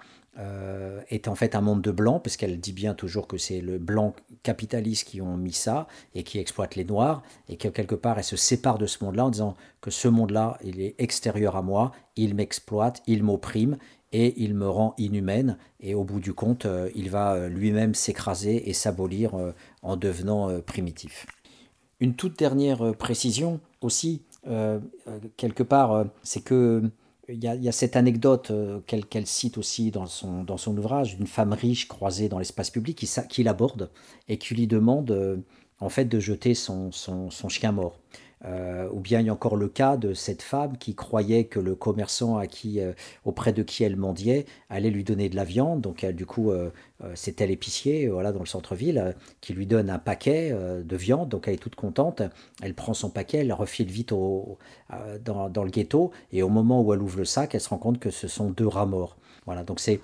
est 1.10 1.28
en 1.28 1.34
fait 1.34 1.56
un 1.56 1.62
monde 1.62 1.82
de 1.82 1.90
blancs, 1.90 2.22
parce 2.24 2.38
qu'elle 2.38 2.60
dit 2.60 2.72
bien 2.72 2.94
toujours 2.94 3.26
que 3.26 3.40
c'est 3.40 3.60
le 3.60 3.80
blanc 3.80 4.14
capitaliste 4.44 5.08
qui 5.08 5.20
ont 5.20 5.36
mis 5.36 5.52
ça 5.52 5.88
et 6.14 6.22
qui 6.22 6.38
exploite 6.38 6.76
les 6.76 6.86
noirs, 6.86 7.24
et 7.50 7.58
que 7.58 7.68
quelque 7.68 7.96
part 7.96 8.20
elle 8.20 8.24
se 8.24 8.36
sépare 8.36 8.78
de 8.78 8.86
ce 8.86 9.04
monde-là 9.04 9.26
en 9.26 9.30
disant 9.32 9.56
que 9.82 9.90
ce 9.90 10.08
monde-là, 10.08 10.60
il 10.64 10.80
est 10.80 10.94
extérieur 11.00 11.56
à 11.56 11.64
moi, 11.64 11.92
il 12.18 12.36
m'exploite, 12.36 13.02
il 13.08 13.24
m'opprime, 13.24 13.78
et 14.12 14.42
il 14.42 14.54
me 14.54 14.70
rend 14.70 14.94
inhumaine 14.98 15.58
et 15.80 15.94
au 15.94 16.04
bout 16.04 16.20
du 16.20 16.34
compte, 16.34 16.66
euh, 16.66 16.90
il 16.96 17.10
va 17.10 17.34
euh, 17.34 17.50
lui-même 17.50 17.94
s'écraser 17.94 18.70
et 18.70 18.74
s'abolir 18.74 19.36
euh, 19.36 19.52
en 19.82 19.98
devenant 19.98 20.62
primitif. 20.62 21.26
Une 22.00 22.16
toute 22.16 22.38
dernière 22.38 22.96
précision 22.96 23.60
aussi, 23.82 24.22
quelque 25.36 25.64
part, 25.64 26.06
c'est 26.22 26.42
que 26.42 26.84
il 27.28 27.44
y, 27.44 27.48
a, 27.68 27.72
cette 27.72 27.96
anecdote 27.96 28.52
qu'elle 28.86 29.26
cite 29.26 29.58
aussi 29.58 29.92
dans 29.92 30.06
son, 30.06 30.44
dans 30.44 30.58
son 30.58 30.78
ouvrage 30.78 31.18
d'une 31.18 31.28
femme 31.28 31.54
riche 31.54 31.88
croisée 31.88 32.30
dans 32.30 32.38
l'espace 32.38 32.70
public 32.70 32.98
qui, 32.98 33.10
qui 33.30 33.44
l'aborde 33.44 33.90
et 34.28 34.38
qui 34.38 34.54
lui 34.54 34.68
demande 34.68 35.44
en 35.80 35.90
fait 35.90 36.06
de 36.06 36.20
jeter 36.20 36.54
son, 36.54 36.92
son, 36.92 37.32
son 37.32 37.50
chien 37.50 37.72
mort. 37.72 38.00
Euh, 38.46 38.88
ou 38.92 39.00
bien 39.00 39.20
il 39.20 39.26
y 39.26 39.30
a 39.30 39.34
encore 39.34 39.56
le 39.56 39.68
cas 39.68 39.98
de 39.98 40.14
cette 40.14 40.44
femme 40.44 40.78
qui 40.78 40.94
croyait 40.94 41.46
que 41.46 41.60
le 41.60 41.74
commerçant 41.74 42.38
à 42.38 42.46
qui, 42.46 42.80
euh, 42.80 42.94
auprès 43.26 43.52
de 43.52 43.64
qui 43.64 43.84
elle 43.84 43.96
mendiait 43.96 44.46
allait 44.70 44.92
lui 44.92 45.04
donner 45.04 45.28
de 45.30 45.36
la 45.36 45.44
viande. 45.44 45.82
Donc 45.82 46.06
du 46.06 46.26
coup, 46.26 46.52
euh, 46.52 46.70
c'était 47.16 47.48
l'épicier 47.48 48.08
voilà, 48.08 48.32
dans 48.32 48.40
le 48.40 48.46
centre-ville 48.46 49.16
qui 49.42 49.54
lui 49.54 49.66
donne 49.66 49.90
un 49.90 50.00
paquet 50.00 50.52
de 50.52 50.98
viande. 50.98 51.30
Donc 51.30 51.48
elle 51.48 51.56
est 51.56 51.58
toute 51.58 51.76
contente. 51.76 52.22
Elle 52.62 52.74
prend 52.74 52.94
son 52.94 53.10
paquet, 53.10 53.40
elle 53.40 53.54
refile 53.54 53.90
vite 53.90 54.10
dans, 54.10 55.50
dans, 55.50 55.64
le 55.64 55.70
ghetto. 55.70 56.12
Et 56.32 56.44
au 56.44 56.50
moment 56.50 56.82
où 56.82 56.94
elle 56.94 57.02
ouvre 57.02 57.18
le 57.18 57.26
sac, 57.26 57.56
elle 57.56 57.62
se 57.62 57.70
rend 57.70 57.78
compte 57.78 58.00
que 58.00 58.10
ce 58.10 58.28
sont 58.28 58.50
deux 58.50 58.68
rats 58.68 58.86
morts. 58.86 59.18
Voilà, 59.46 59.64
donc 59.64 59.80
c'est 59.80 60.02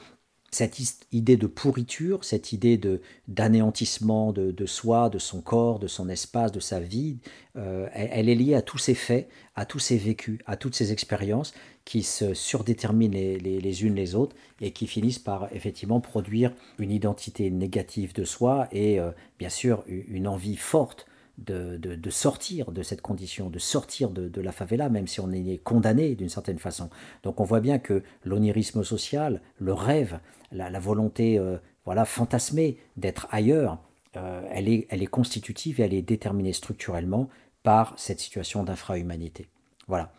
cette 0.54 0.80
idée 1.12 1.38
de 1.38 1.48
pourriture, 1.48 2.24
cette 2.24 2.54
idée 2.54 2.78
de 2.78 3.02
d'anéantissement 3.28 4.32
de, 4.32 4.66
soi, 4.66 5.10
de 5.10 5.20
son 5.20 5.42
corps, 5.42 5.80
de 5.80 5.88
son 5.88 6.10
espace, 6.10 6.52
de 6.52 6.60
sa 6.60 6.80
vie, 6.80 7.18
euh, 7.56 7.88
elle, 7.94 8.30
est 8.30 8.36
liée 8.36 8.56
à 8.56 8.62
tous 8.62 8.78
ces 8.78 8.96
faits, 8.96 9.30
à 9.56 9.66
tous 9.66 9.80
ces 9.80 9.98
vécus, 9.98 10.40
à 10.46 10.58
toutes 10.58 10.76
ces 10.76 10.92
expériences 10.92 11.54
qui 11.86 12.04
se 12.04 12.34
surdéterminent 12.34 13.14
les, 13.14 13.84
unes 13.84 13.96
les 13.96 14.16
autres 14.16 14.36
et 14.62 14.72
qui 14.72 14.88
finissent 14.88 15.20
par 15.20 15.54
effectivement 15.54 16.00
produire 16.00 16.54
une 16.80 16.92
identité 16.92 17.50
négative 17.50 18.14
de 18.14 18.24
soi 18.24 18.68
et 18.72 19.00
euh, 19.00 19.12
bien 19.40 19.50
sûr 19.50 19.84
une 19.88 20.28
envie 20.28 20.56
forte 20.56 21.06
de, 21.38 22.10
sortir 22.10 22.72
de 22.72 22.84
cette 22.84 23.02
condition, 23.02 23.50
de 23.50 23.60
sortir 23.60 24.10
de, 24.12 24.42
la 24.42 24.52
favela, 24.52 24.90
même 24.90 25.08
si 25.08 25.20
on 25.20 25.32
est 25.32 25.62
condamné 25.64 26.16
d'une 26.16 26.30
certaine 26.30 26.60
façon. 26.60 26.90
Donc 27.24 27.40
on 27.40 27.44
voit 27.44 27.60
bien 27.60 27.80
que 27.80 28.04
l'onirisme 28.24 28.84
social, 28.84 29.42
le 29.58 29.74
rêve, 29.74 30.20
la, 30.52 30.80
volonté 30.80 31.40
euh, 31.40 31.58
voilà, 31.86 32.06
fantasmée 32.06 32.78
d'être 32.98 33.28
ailleurs, 33.32 33.80
euh, 34.16 34.42
elle, 34.52 34.70
est, 34.70 34.86
elle 34.90 35.02
est 35.02 35.08
constitutive 35.08 35.82
et 35.82 35.84
elle 35.84 35.94
est 35.94 36.04
déterminée 36.04 36.54
structurellement 36.54 37.30
par 37.64 37.94
cette 37.98 38.20
situation 38.20 38.64
d'infrahumanité. 38.64 39.48
Voilà. 39.88 40.12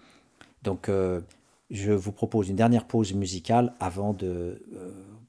Donc 0.63 0.89
euh, 0.89 1.21
je 1.71 1.93
vous 1.93 2.13
propose 2.13 2.49
une 2.49 2.57
dernière 2.57 2.87
pause 2.87 3.15
musicale 3.15 3.75
avant 3.79 4.13
de 4.13 4.63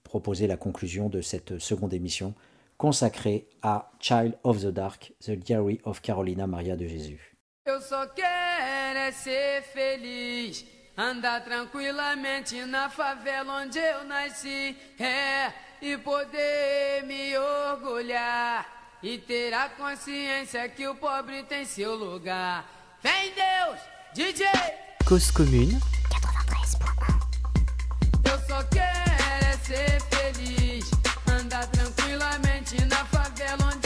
proposer 0.03 0.47
la 0.47 0.57
conclusion 0.57 1.09
de 1.09 1.21
cette 1.21 1.59
seconde 1.59 1.93
émission 1.93 2.33
consacré 2.77 3.47
à 3.61 3.89
Child 3.99 4.37
of 4.43 4.61
the 4.61 4.71
Dark, 4.71 5.11
The 5.23 5.35
Diary 5.35 5.81
of 5.83 6.01
Carolina 6.01 6.47
Maria 6.47 6.75
de 6.75 6.87
Jésus. 6.87 7.19
Eu 7.65 7.81
só 7.81 8.05
quero 8.07 8.99
é 8.99 9.11
ser 9.11 9.63
feliz, 9.63 10.65
andar 10.97 11.43
tranquilamente 11.43 12.63
na 12.65 12.89
favela 12.89 13.61
onde 13.63 13.79
eu 13.79 14.03
nasci, 14.03 14.77
é, 14.99 15.51
e 15.81 15.97
poder 15.97 17.03
me 17.05 17.37
orgulhar 17.37 18.97
e 19.01 19.17
ter 19.17 19.53
a 19.53 19.69
consciência 19.69 20.67
que 20.69 20.87
o 20.87 20.95
pobre 20.95 21.43
tem 21.43 21.65
seu 21.65 21.95
lugar. 21.95 22.65
Vem 23.01 23.33
Deus, 23.33 23.79
DJ! 24.13 24.47
Cause 25.07 25.31
commune 25.31 25.79
93.1 26.09 27.25
Eu 28.31 28.39
só 28.47 28.63
quero 28.63 29.45
é 29.45 29.57
ser 29.57 30.01
feliz, 30.01 30.64
na 32.89 33.05
favela 33.05 33.67
onde 33.67 33.84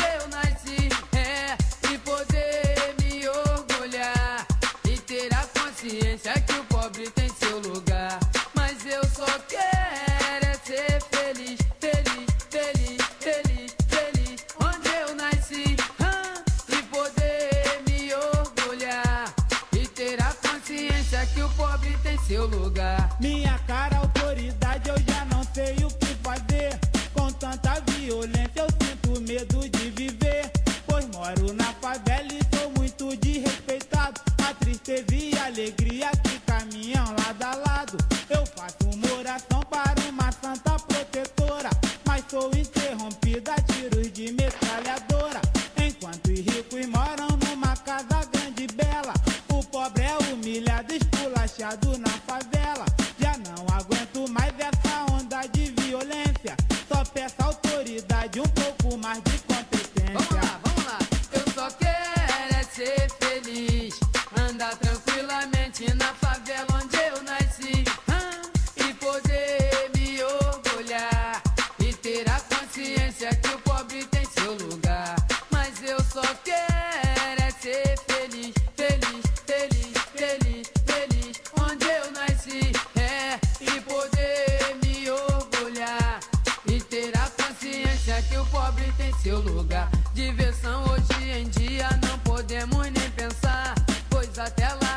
seu 89.22 89.40
lugar. 89.40 89.90
Diversão 90.14 90.84
hoje 90.86 91.30
em 91.30 91.50
dia 91.50 91.90
não 92.08 92.18
podemos 92.20 92.84
nem 92.84 93.12
pensar, 93.12 93.76
pois 94.10 94.38
até 94.40 94.68
lá 94.68 94.89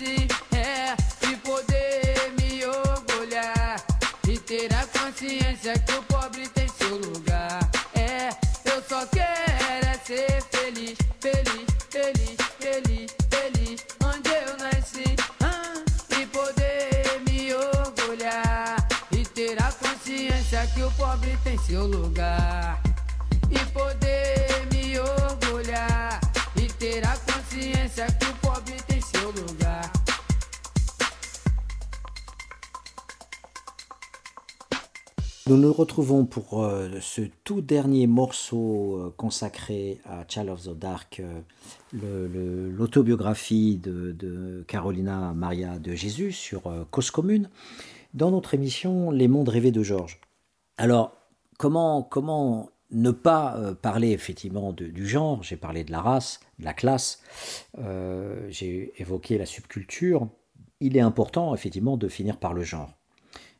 assim 0.00 0.26
é 0.56 0.96
de 1.26 1.36
poder 1.36 2.32
me 2.40 2.64
orgulhar 2.64 3.76
e 4.26 4.38
ter 4.38 4.72
a 4.74 4.86
consciência 4.86 5.78
que 5.78 5.92
eu 5.92 5.99
Nous 35.50 35.56
nous 35.56 35.72
retrouvons 35.72 36.26
pour 36.26 36.62
euh, 36.62 36.88
ce 37.00 37.22
tout 37.42 37.60
dernier 37.60 38.06
morceau 38.06 38.94
euh, 38.94 39.14
consacré 39.16 39.98
à 40.04 40.24
Child 40.28 40.48
of 40.48 40.62
the 40.62 40.78
Dark, 40.78 41.20
euh, 41.20 42.68
l'autobiographie 42.78 43.80
de, 43.82 44.64
Carolina 44.68 45.32
Maria 45.34 45.80
de 45.80 45.92
Jésus 45.92 46.30
sur 46.30 46.72
Cause 46.92 47.10
Commune, 47.10 47.50
dans 48.14 48.30
notre 48.30 48.54
émission 48.54 49.10
Les 49.10 49.26
mondes 49.26 49.48
rêvés 49.48 49.72
de 49.72 49.82
Georges. 49.82 50.20
Alors, 50.76 51.16
comment, 51.58 52.04
comment 52.04 52.70
ne 52.92 53.10
pas 53.10 53.74
parler 53.82 54.12
effectivement 54.12 54.72
de, 54.72 54.86
du 54.86 55.08
genre? 55.08 55.42
J'ai 55.42 55.56
parlé 55.56 55.82
de 55.82 55.90
la 55.90 56.00
race, 56.00 56.38
de 56.60 56.64
la 56.64 56.74
classe, 56.74 57.24
j'ai 58.50 58.92
évoqué 58.98 59.36
la 59.36 59.46
subculture. 59.46 60.28
Il 60.78 60.96
est 60.96 61.00
important 61.00 61.52
effectivement 61.56 61.96
de 61.96 62.06
finir 62.06 62.36
par 62.36 62.54
le 62.54 62.62
genre. 62.62 62.99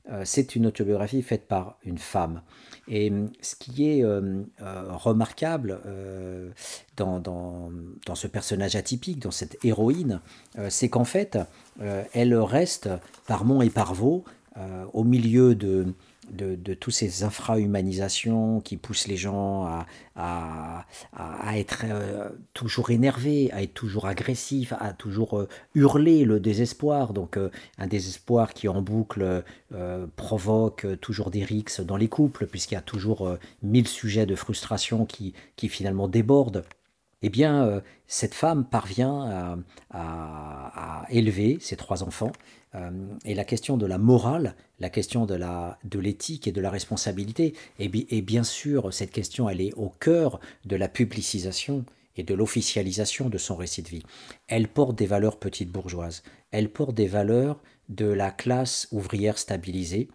Euh, 0.09 0.23
c'est 0.25 0.57
une 0.57 0.67
autobiographie 0.67 1.23
faite 1.23 1.47
par 1.47 1.79
une 1.85 1.99
femme. 1.99 2.43
Et 2.89 3.11
hum, 3.11 3.31
ce 3.41 3.55
qui 3.55 3.91
est 3.91 4.05
hum, 4.05 4.47
euh, 4.63 4.93
remarquable 4.93 5.81
euh, 5.87 6.51
dans, 6.97 7.21
dans, 7.21 7.71
dans, 8.07 8.15
ce 8.15 8.27
personnage 8.27 8.77
atypique, 8.77 9.21
dans 9.21 9.31
cette 9.31 9.63
héroïne, 9.65 10.21
c'est 10.69 10.89
qu'en 10.89 11.05
fait, 11.05 11.39
elle 12.13 12.35
reste 12.35 12.91
par 13.27 13.45
Mont 13.45 13.63
et 13.63 13.71
par 13.71 13.95
Vaux, 13.95 14.25
au 14.93 15.05
milieu 15.05 15.55
de, 15.55 15.95
de, 16.31 16.75
tous 16.75 16.91
ces 16.91 17.25
infrahumanisations 17.25 18.61
qui 18.61 18.77
poussent 18.77 19.09
les 19.09 19.17
gens 19.17 19.65
à, 19.65 19.87
à, 20.17 20.85
à 21.13 21.59
être 21.59 21.85
euh, 21.85 22.29
toujours 22.55 22.91
énervés, 22.91 23.51
à 23.53 23.63
être 23.63 23.75
toujours 23.75 24.07
agressifs, 24.07 24.73
à 24.79 24.93
toujours 24.93 25.39
euh, 25.39 25.49
hurler 25.75 26.25
le 26.25 26.41
désespoir. 26.41 27.13
Donc 27.13 27.37
euh, 27.37 27.51
un 27.79 27.87
désespoir 27.87 28.53
qui 28.53 28.69
en 28.69 28.83
boucle 28.83 29.45
provoque 30.17 30.87
toujours 31.01 31.31
des 31.31 31.45
rixes 31.45 31.81
dans 31.81 31.97
les 31.97 32.09
couples, 32.09 32.47
puisqu'il 32.47 32.75
y 32.75 32.79
a 32.79 32.83
toujours 32.83 33.37
mille 33.63 33.87
sujets 33.87 34.27
de 34.27 34.35
frustration 34.35 35.07
qui, 35.07 35.33
qui 35.57 35.69
finalement 35.69 36.09
débordent 36.09 36.65
eh 37.23 37.29
bien, 37.29 37.83
cette 38.07 38.35
femme 38.35 38.65
parvient 38.65 39.59
à, 39.91 41.05
élever 41.11 41.59
ses 41.61 41.77
trois 41.77 42.03
enfants. 42.03 42.33
Euh, 42.75 42.91
et 43.25 43.35
la 43.35 43.45
question 43.45 43.77
de 43.77 43.87
la 43.87 43.99
morale, 43.99 44.55
la 44.79 44.91
question 44.91 45.27
de, 45.27 45.35
la, 45.35 45.79
de 45.85 45.99
l'éthique 45.99 46.47
et 46.47 46.53
de 46.53 46.61
la 46.61 46.71
responsabilité, 46.71 47.55
et, 47.79 47.91
et 48.17 48.23
bien 48.23 48.45
sûr, 48.45 48.93
cette 48.93 49.11
question, 49.11 49.49
elle 49.49 49.61
est 49.61 49.75
au 49.75 49.89
cœur 49.89 50.41
de 50.65 50.77
la 50.77 50.89
publicisation 50.89 51.85
et 52.17 52.23
de 52.23 52.35
l'officialisation 52.35 53.29
de 53.29 53.39
son 53.39 53.57
récit 53.57 53.83
de 53.83 53.89
vie. 53.89 54.03
Elle 54.47 54.69
porte 54.69 54.97
des 54.97 55.07
valeurs 55.07 55.39
petites 55.39 55.71
bourgeoises, 55.71 56.23
elle 56.51 56.71
porte 56.71 56.95
des 56.95 57.07
valeurs 57.07 57.61
de 57.89 58.07
la 58.07 58.31
classe 58.31 58.89
ouvrière 58.93 59.39
stabilisée, 59.39 60.09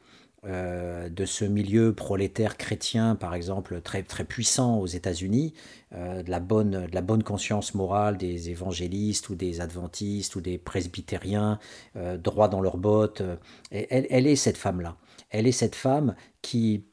euh, 0.48 1.10
de 1.10 1.26
ce 1.26 1.44
milieu 1.44 1.94
prolétaire 1.94 2.58
chrétien, 2.58 3.16
par 3.16 3.34
exemple, 3.34 3.82
très, 3.82 4.04
très 4.04 4.24
puissant 4.24 4.78
aux 4.78 4.86
États-Unis, 4.86 5.54
euh, 5.94 6.22
de, 6.22 6.30
la 6.30 6.40
bonne, 6.40 7.24
conscience 7.24 7.74
morale 7.74 8.18
des 8.18 8.52
évangélistes 8.52 9.30
ou 9.30 9.36
des 9.36 9.60
adventistes 9.60 10.36
ou 10.36 10.42
des 10.42 10.60
presbytériens, 10.60 11.58
euh, 11.96 12.18
droits 12.18 12.48
dans 12.48 12.62
leurs 12.62 12.78
bottes. 12.78 13.24
Elle, 13.72 14.06
elle 14.10 14.28
est 14.28 14.36
cette 14.36 14.58
femme-là. 14.58 14.98
Elle 15.32 15.48
est 15.48 15.52
cette 15.52 15.76
femme 15.76 16.16
qui, 16.42 16.86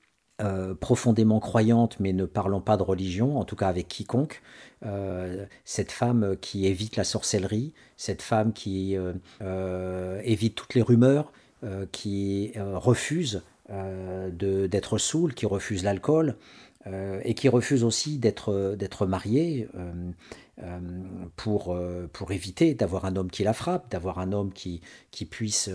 profondément 0.80 1.38
croyante, 1.38 2.00
mais 2.00 2.12
ne 2.12 2.24
parlant 2.24 2.60
pas 2.60 2.76
de 2.76 2.82
religion, 2.82 3.38
en 3.38 3.44
tout 3.44 3.54
cas 3.54 3.68
avec 3.68 3.86
quiconque, 3.86 4.42
cette 5.64 5.92
femme 5.92 6.36
qui 6.40 6.66
évite 6.66 6.96
la 6.96 7.04
sorcellerie, 7.04 7.72
cette 7.96 8.22
femme 8.22 8.52
qui 8.52 8.96
évite 10.24 10.56
toutes 10.56 10.74
les 10.74 10.82
rumeurs, 10.82 11.30
euh, 11.30 11.41
qui 11.92 12.52
euh, 12.56 12.78
refuse 12.78 13.42
euh, 13.70 14.30
d'être 14.30 14.98
saoul, 14.98 15.34
qui 15.34 15.46
refuse 15.46 15.84
l'alcool 15.84 16.36
et 17.24 17.34
qui 17.34 17.48
refuse 17.48 17.84
aussi 17.84 18.18
d'être 18.18 19.06
marié 19.06 19.68
pour, 21.36 21.78
pour 22.12 22.32
éviter 22.32 22.74
d'avoir 22.74 23.04
un 23.04 23.14
homme 23.14 23.30
qui 23.30 23.44
la 23.44 23.52
frappe, 23.52 23.88
d'avoir 23.88 24.18
un 24.18 24.32
homme 24.32 24.52
qui, 24.52 24.80
qui 25.12 25.24
puisse 25.24 25.70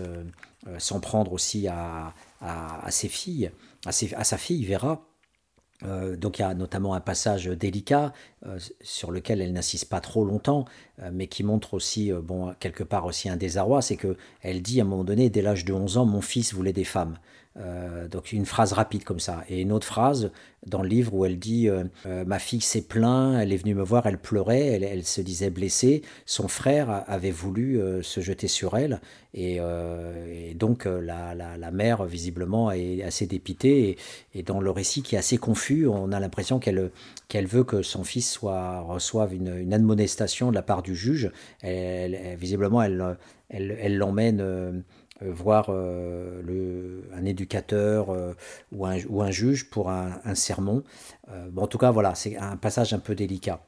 s'en 0.76 1.00
prendre 1.00 1.32
aussi 1.32 1.66
à, 1.66 2.12
à, 2.42 2.90
ses 2.90 3.08
filles, 3.08 3.50
à, 3.86 3.88
à 3.88 4.24
sa 4.24 4.36
fille 4.36 4.66
Vera. 4.66 5.07
Donc 5.82 6.38
il 6.38 6.42
y 6.42 6.44
a 6.44 6.54
notamment 6.54 6.94
un 6.94 7.00
passage 7.00 7.46
délicat 7.46 8.12
sur 8.80 9.10
lequel 9.12 9.40
elle 9.40 9.52
n'insiste 9.52 9.88
pas 9.88 10.00
trop 10.00 10.24
longtemps, 10.24 10.64
mais 11.12 11.26
qui 11.28 11.44
montre 11.44 11.74
aussi, 11.74 12.10
bon, 12.12 12.54
quelque 12.58 12.82
part 12.82 13.06
aussi 13.06 13.28
un 13.28 13.36
désarroi, 13.36 13.80
c'est 13.82 13.96
que 13.96 14.16
elle 14.42 14.62
dit 14.62 14.80
à 14.80 14.84
un 14.84 14.86
moment 14.86 15.04
donné, 15.04 15.30
dès 15.30 15.42
l'âge 15.42 15.64
de 15.64 15.72
11 15.72 15.98
ans, 15.98 16.04
mon 16.06 16.20
fils 16.20 16.52
voulait 16.52 16.72
des 16.72 16.84
femmes. 16.84 17.16
Euh, 17.60 18.06
donc 18.08 18.32
une 18.32 18.46
phrase 18.46 18.72
rapide 18.72 19.04
comme 19.04 19.20
ça. 19.20 19.42
Et 19.48 19.60
une 19.60 19.72
autre 19.72 19.86
phrase 19.86 20.30
dans 20.66 20.82
le 20.82 20.88
livre 20.88 21.14
où 21.14 21.24
elle 21.24 21.38
dit 21.38 21.68
euh, 21.68 21.84
euh, 22.06 22.24
Ma 22.24 22.38
fille 22.38 22.60
s'est 22.60 22.82
plainte, 22.82 23.36
elle 23.40 23.52
est 23.52 23.56
venue 23.56 23.74
me 23.74 23.82
voir, 23.82 24.06
elle 24.06 24.18
pleurait, 24.18 24.80
elle, 24.80 25.04
se 25.04 25.20
disait 25.20 25.50
blessée. 25.50 26.02
Son 26.24 26.46
frère 26.46 27.04
avait 27.08 27.30
voulu 27.30 27.80
se 28.02 28.20
jeter 28.20 28.48
sur 28.48 28.76
elle. 28.76 29.00
Et, 29.34 29.60
donc 30.54 30.84
la, 30.84 31.34
la, 31.34 31.70
mère, 31.70 32.04
visiblement, 32.04 32.70
est 32.70 33.02
assez 33.02 33.26
dépitée. 33.26 33.96
Et, 34.34 34.42
dans 34.42 34.60
le 34.60 34.70
récit 34.70 35.02
qui 35.02 35.14
est 35.14 35.18
assez 35.18 35.38
confus, 35.38 35.86
on 35.86 36.12
a 36.12 36.20
l'impression 36.20 36.58
qu'elle 36.58 37.46
veut 37.46 37.64
que 37.64 37.82
son 37.82 38.04
fils 38.04 38.30
soit, 38.30 38.80
reçoive 38.80 39.34
une, 39.34 39.56
une, 39.56 39.72
admonestation 39.72 40.50
de 40.50 40.54
la 40.54 40.62
part 40.62 40.82
du 40.82 40.94
juge. 40.94 41.30
Elle, 41.62 42.36
visiblement, 42.36 42.82
elle 42.82 43.96
l'emmène 43.96 44.84
voir 45.20 45.66
euh, 45.68 46.40
le, 46.42 47.08
un 47.14 47.24
éducateur 47.24 48.10
euh, 48.10 48.34
ou, 48.72 48.86
un, 48.86 48.98
ou, 49.08 49.22
un, 49.22 49.30
juge 49.30 49.70
pour 49.70 49.90
un, 49.90 50.34
sermon. 50.34 50.82
Bon, 51.50 51.62
en 51.62 51.66
tout 51.66 51.78
cas, 51.78 51.90
voilà, 51.90 52.14
c'est 52.14 52.36
un 52.36 52.56
passage 52.56 52.92
un 52.94 52.98
peu 52.98 53.14
délicat. 53.14 53.64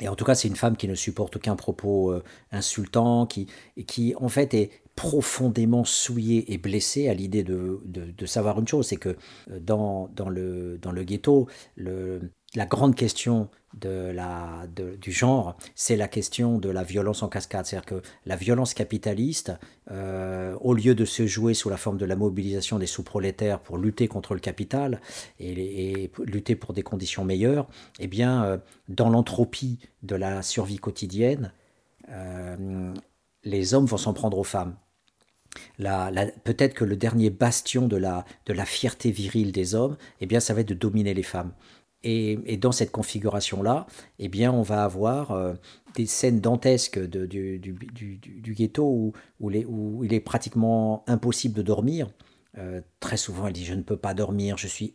Et 0.00 0.08
en 0.08 0.16
tout 0.16 0.24
cas, 0.24 0.34
c'est 0.34 0.48
une 0.48 0.56
femme 0.56 0.76
qui 0.76 0.88
ne 0.88 0.94
supporte 0.94 1.36
aucun 1.36 1.54
propos 1.54 2.14
insultant, 2.50 3.26
qui, 3.26 3.46
qui 3.86 4.14
en 4.16 4.28
fait 4.28 4.54
est 4.54 4.70
profondément 4.96 5.84
souillée 5.84 6.52
et 6.52 6.58
blessée 6.58 7.08
à 7.08 7.14
l'idée 7.14 7.42
de, 7.42 7.80
de, 7.84 8.10
de, 8.10 8.26
savoir 8.26 8.58
une 8.58 8.66
chose, 8.68 8.86
c'est 8.86 8.96
que 8.96 9.16
dans, 9.60 10.08
dans, 10.14 10.28
le, 10.28 10.78
dans 10.78 10.92
le 10.92 11.04
ghetto, 11.04 11.46
le, 11.76 12.32
la 12.54 12.66
grande 12.66 12.94
question 12.94 13.48
de 13.80 14.10
la, 14.14 14.66
du 15.00 15.12
genre, 15.12 15.56
c'est 15.74 15.96
la 15.96 16.08
question 16.08 16.58
de 16.58 16.68
la 16.68 16.82
violence 16.82 17.22
en 17.22 17.28
cascade. 17.28 17.64
C'est-à-dire 17.64 17.86
que 17.86 18.02
la 18.26 18.36
violence 18.36 18.74
capitaliste, 18.74 19.52
euh, 19.90 20.54
au 20.60 20.74
lieu 20.74 20.94
de 20.94 21.06
se 21.06 21.26
jouer 21.26 21.54
sous 21.54 21.70
la 21.70 21.78
forme 21.78 21.96
de 21.96 22.04
la 22.04 22.16
mobilisation 22.16 22.78
des 22.78 22.86
sous-prolétaires 22.86 23.60
pour 23.60 23.78
lutter 23.78 24.08
contre 24.08 24.34
le 24.34 24.40
capital 24.40 25.00
et, 25.40 26.10
lutter 26.18 26.54
pour 26.54 26.74
des 26.74 26.82
conditions 26.82 27.24
meilleures, 27.24 27.66
eh 27.98 28.06
bien, 28.06 28.44
euh, 28.44 28.58
dans 28.88 29.08
l'entropie 29.08 29.78
de 30.02 30.16
la 30.16 30.42
survie 30.42 30.78
quotidienne, 30.78 31.52
euh, 32.10 32.92
les 33.44 33.72
hommes 33.72 33.86
vont 33.86 33.96
s'en 33.96 34.12
prendre 34.12 34.38
aux 34.38 34.44
femmes. 34.44 34.76
Peut-être 36.44 36.74
que 36.74 36.84
le 36.84 36.96
dernier 36.96 37.30
bastion 37.30 37.86
de 37.86 37.96
la, 37.96 38.24
de 38.46 38.52
la 38.52 38.64
fierté 38.64 39.10
virile 39.10 39.52
des 39.52 39.74
hommes, 39.74 39.96
eh 40.20 40.26
bien, 40.26 40.40
ça 40.40 40.54
va 40.54 40.60
être 40.60 40.68
de 40.68 40.74
dominer 40.74 41.14
les 41.14 41.22
femmes. 41.22 41.52
Et, 42.04 42.56
dans 42.56 42.72
cette 42.72 42.90
configuration-là, 42.90 43.86
eh 44.18 44.28
bien, 44.28 44.52
on 44.52 44.62
va 44.62 44.84
avoir 44.84 45.30
euh, 45.30 45.54
des 45.94 46.06
scènes 46.06 46.40
dantesques 46.40 46.98
du, 46.98 47.60
ghetto 48.56 49.12
où, 49.40 49.50
il 50.04 50.12
est 50.12 50.20
pratiquement 50.20 51.04
impossible 51.06 51.54
de 51.54 51.62
dormir. 51.62 52.10
Euh, 52.58 52.80
très 53.00 53.16
souvent, 53.16 53.46
elle 53.46 53.52
dit 53.52 53.64
Je 53.64 53.74
ne 53.74 53.82
peux 53.82 53.96
pas 53.96 54.14
dormir, 54.14 54.58
je 54.58 54.66
suis 54.66 54.94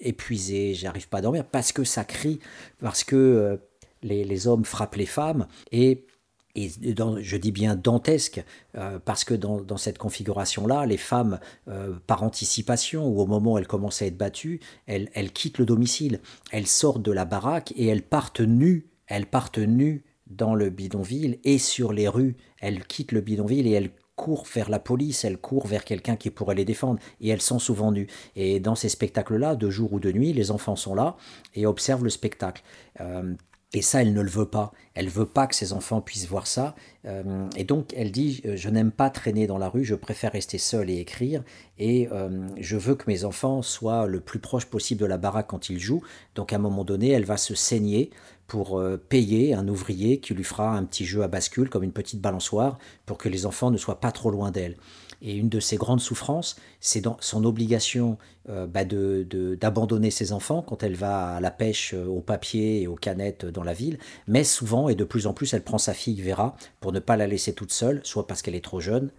épuisée, 0.00 0.74
j'arrive 0.74 1.08
pas 1.08 1.18
à 1.18 1.22
dormir, 1.22 1.44
parce 1.44 1.72
que 1.72 1.84
ça 1.84 2.04
crie, 2.04 2.40
parce 2.80 3.04
que 3.04 3.16
euh, 3.16 3.56
les, 4.02 4.24
les, 4.24 4.46
hommes 4.46 4.64
frappent 4.64 4.96
les 4.96 5.06
femmes. 5.06 5.46
Et 5.72 6.06
et 6.54 6.70
je 6.70 7.36
dis 7.36 7.52
bien 7.52 7.76
dantesque, 7.76 8.42
euh, 8.76 8.98
parce 9.04 9.24
que 9.24 9.34
dans, 9.34 9.76
cette 9.76 9.98
configuration-là, 9.98 10.86
les 10.86 10.96
femmes, 10.96 11.38
euh, 11.68 11.94
par 12.06 12.22
anticipation, 12.22 13.06
ou 13.06 13.20
au 13.20 13.26
moment 13.26 13.54
où 13.54 13.58
elles 13.58 13.66
commencent 13.66 14.02
à 14.02 14.06
être 14.06 14.16
battues, 14.16 14.60
elles, 14.86 15.32
quittent 15.32 15.58
le 15.58 15.66
domicile, 15.66 16.20
elles 16.50 16.66
sortent 16.66 17.02
de 17.02 17.12
la 17.12 17.24
baraque 17.24 17.72
et 17.76 17.86
elles 17.86 18.02
partent 18.02 18.40
nues, 18.40 18.88
elles 19.06 19.26
partent 19.26 19.58
nues 19.58 20.04
dans 20.26 20.54
le 20.54 20.70
bidonville 20.70 21.38
et 21.44 21.58
sur 21.58 21.92
les 21.92 22.08
rues, 22.08 22.36
elles 22.60 22.84
quittent 22.86 23.12
le 23.12 23.20
bidonville 23.20 23.66
et 23.66 23.72
elles 23.72 23.90
courent 24.16 24.46
vers 24.52 24.68
la 24.68 24.80
police, 24.80 25.24
elles 25.24 25.38
courent 25.38 25.68
vers 25.68 25.84
quelqu'un 25.84 26.16
qui 26.16 26.30
pourrait 26.30 26.56
les 26.56 26.64
défendre, 26.64 27.00
et 27.20 27.28
elles 27.28 27.40
sont 27.40 27.60
souvent 27.60 27.92
nues. 27.92 28.08
Et 28.34 28.58
dans 28.58 28.74
ces 28.74 28.88
spectacles-là, 28.88 29.54
de 29.54 29.70
jour 29.70 29.92
ou 29.92 30.00
de 30.00 30.10
nuit, 30.10 30.32
les 30.32 30.50
enfants 30.50 30.74
sont 30.74 30.94
là 30.94 31.16
et 31.54 31.66
observent 31.66 32.02
le 32.02 32.10
spectacle. 32.10 32.62
Euh, 33.00 33.32
et 33.74 33.82
ça, 33.82 34.00
elle 34.00 34.14
ne 34.14 34.22
le 34.22 34.30
veut 34.30 34.46
pas. 34.46 34.72
Elle 34.94 35.10
veut 35.10 35.26
pas 35.26 35.46
que 35.46 35.54
ses 35.54 35.74
enfants 35.74 36.00
puissent 36.00 36.26
voir 36.26 36.46
ça. 36.46 36.74
Euh, 37.04 37.46
et 37.54 37.64
donc, 37.64 37.92
elle 37.94 38.10
dit 38.10 38.40
euh, 38.46 38.56
Je 38.56 38.70
n'aime 38.70 38.90
pas 38.90 39.10
traîner 39.10 39.46
dans 39.46 39.58
la 39.58 39.68
rue, 39.68 39.84
je 39.84 39.94
préfère 39.94 40.32
rester 40.32 40.56
seule 40.56 40.88
et 40.88 40.96
écrire. 40.96 41.44
Et 41.78 42.08
euh, 42.10 42.48
je 42.56 42.78
veux 42.78 42.94
que 42.94 43.04
mes 43.08 43.24
enfants 43.24 43.60
soient 43.60 44.06
le 44.06 44.20
plus 44.20 44.38
proche 44.38 44.64
possible 44.64 45.02
de 45.02 45.06
la 45.06 45.18
baraque 45.18 45.48
quand 45.48 45.68
ils 45.68 45.80
jouent. 45.80 46.02
Donc, 46.34 46.54
à 46.54 46.56
un 46.56 46.60
moment 46.60 46.82
donné, 46.82 47.10
elle 47.10 47.26
va 47.26 47.36
se 47.36 47.54
saigner 47.54 48.10
pour 48.46 48.82
payer 49.10 49.52
un 49.52 49.68
ouvrier 49.68 50.20
qui 50.20 50.32
lui 50.32 50.42
fera 50.42 50.70
un 50.70 50.84
petit 50.84 51.04
jeu 51.04 51.22
à 51.22 51.28
bascule, 51.28 51.68
comme 51.68 51.82
une 51.82 51.92
petite 51.92 52.22
balançoire, 52.22 52.78
pour 53.04 53.18
que 53.18 53.28
les 53.28 53.44
enfants 53.44 53.70
ne 53.70 53.76
soient 53.76 54.00
pas 54.00 54.10
trop 54.10 54.30
loin 54.30 54.50
d'elle. 54.50 54.78
Et 55.20 55.34
une 55.34 55.48
de 55.48 55.60
ses 55.60 55.76
grandes 55.76 56.00
souffrances, 56.00 56.56
c'est 56.80 57.02
son 57.20 57.44
obligation 57.44 58.18
euh, 58.48 58.66
bah 58.66 58.84
d'abandonner 58.84 60.10
ses 60.10 60.32
enfants 60.32 60.62
quand 60.62 60.82
elle 60.82 60.94
va 60.94 61.36
à 61.36 61.40
la 61.40 61.50
pêche 61.50 61.92
euh, 61.94 62.06
au 62.06 62.20
papier 62.20 62.82
et 62.82 62.86
aux 62.86 62.94
canettes 62.94 63.44
dans 63.44 63.64
la 63.64 63.72
ville. 63.72 63.98
Mais 64.26 64.44
souvent, 64.44 64.88
et 64.88 64.94
de 64.94 65.04
plus 65.04 65.26
en 65.26 65.34
plus, 65.34 65.52
elle 65.54 65.64
prend 65.64 65.78
sa 65.78 65.92
fille 65.94 66.20
Vera 66.20 66.56
pour 66.80 66.92
ne 66.92 67.00
pas 67.00 67.16
la 67.16 67.26
laisser 67.26 67.52
toute 67.52 67.72
seule, 67.72 68.00
soit 68.04 68.26
parce 68.26 68.42
qu'elle 68.42 68.54
est 68.54 68.64
trop 68.64 68.80
jeune, 68.80 69.10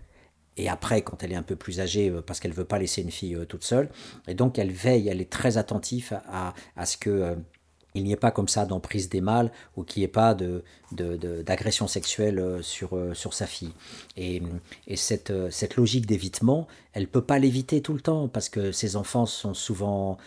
et 0.57 0.67
après, 0.67 1.01
quand 1.01 1.23
elle 1.23 1.31
est 1.31 1.37
un 1.37 1.43
peu 1.43 1.55
plus 1.55 1.79
âgée, 1.79 2.09
euh, 2.09 2.21
parce 2.21 2.39
qu'elle 2.39 2.53
veut 2.53 2.65
pas 2.65 2.79
laisser 2.79 3.01
une 3.01 3.11
fille 3.11 3.37
toute 3.47 3.63
seule. 3.63 3.89
Et 4.27 4.33
donc, 4.33 4.57
elle 4.57 4.71
veille, 4.71 5.09
elle 5.09 5.21
est 5.21 5.29
très 5.29 5.57
attentive 5.57 6.19
à, 6.27 6.53
à 6.75 6.85
ce 6.85 6.97
que 6.97 7.35
il 7.95 8.03
n'y 8.03 8.11
ait 8.11 8.17
pas 8.17 8.31
comme 8.31 8.47
ça 8.47 8.65
d'emprise 8.65 9.09
des 9.09 9.21
mâles 9.21 9.51
ou 9.75 9.83
qu'il 9.83 10.01
n'y 10.01 10.05
ait 10.05 10.07
pas 10.07 10.35
d'agression 10.91 11.87
sexuelle 11.87 12.39
euh, 12.39 12.61
sur, 12.61 12.95
euh, 12.95 13.13
sur 13.13 13.33
sa 13.33 13.47
fille. 13.47 13.73
Et, 14.15 14.41
cette, 14.95 15.31
euh, 15.31 15.49
cette 15.49 15.75
logique 15.75 16.05
d'évitement, 16.05 16.67
elle 16.93 17.03
ne 17.03 17.07
peut 17.07 17.23
pas 17.23 17.39
l'éviter 17.39 17.81
tout 17.81 17.93
le 17.93 18.01
temps 18.01 18.27
parce 18.27 18.49
que 18.49 18.71
ces 18.71 18.95
enfants 18.95 19.25
sont 19.25 19.53
souvent, 19.53 20.17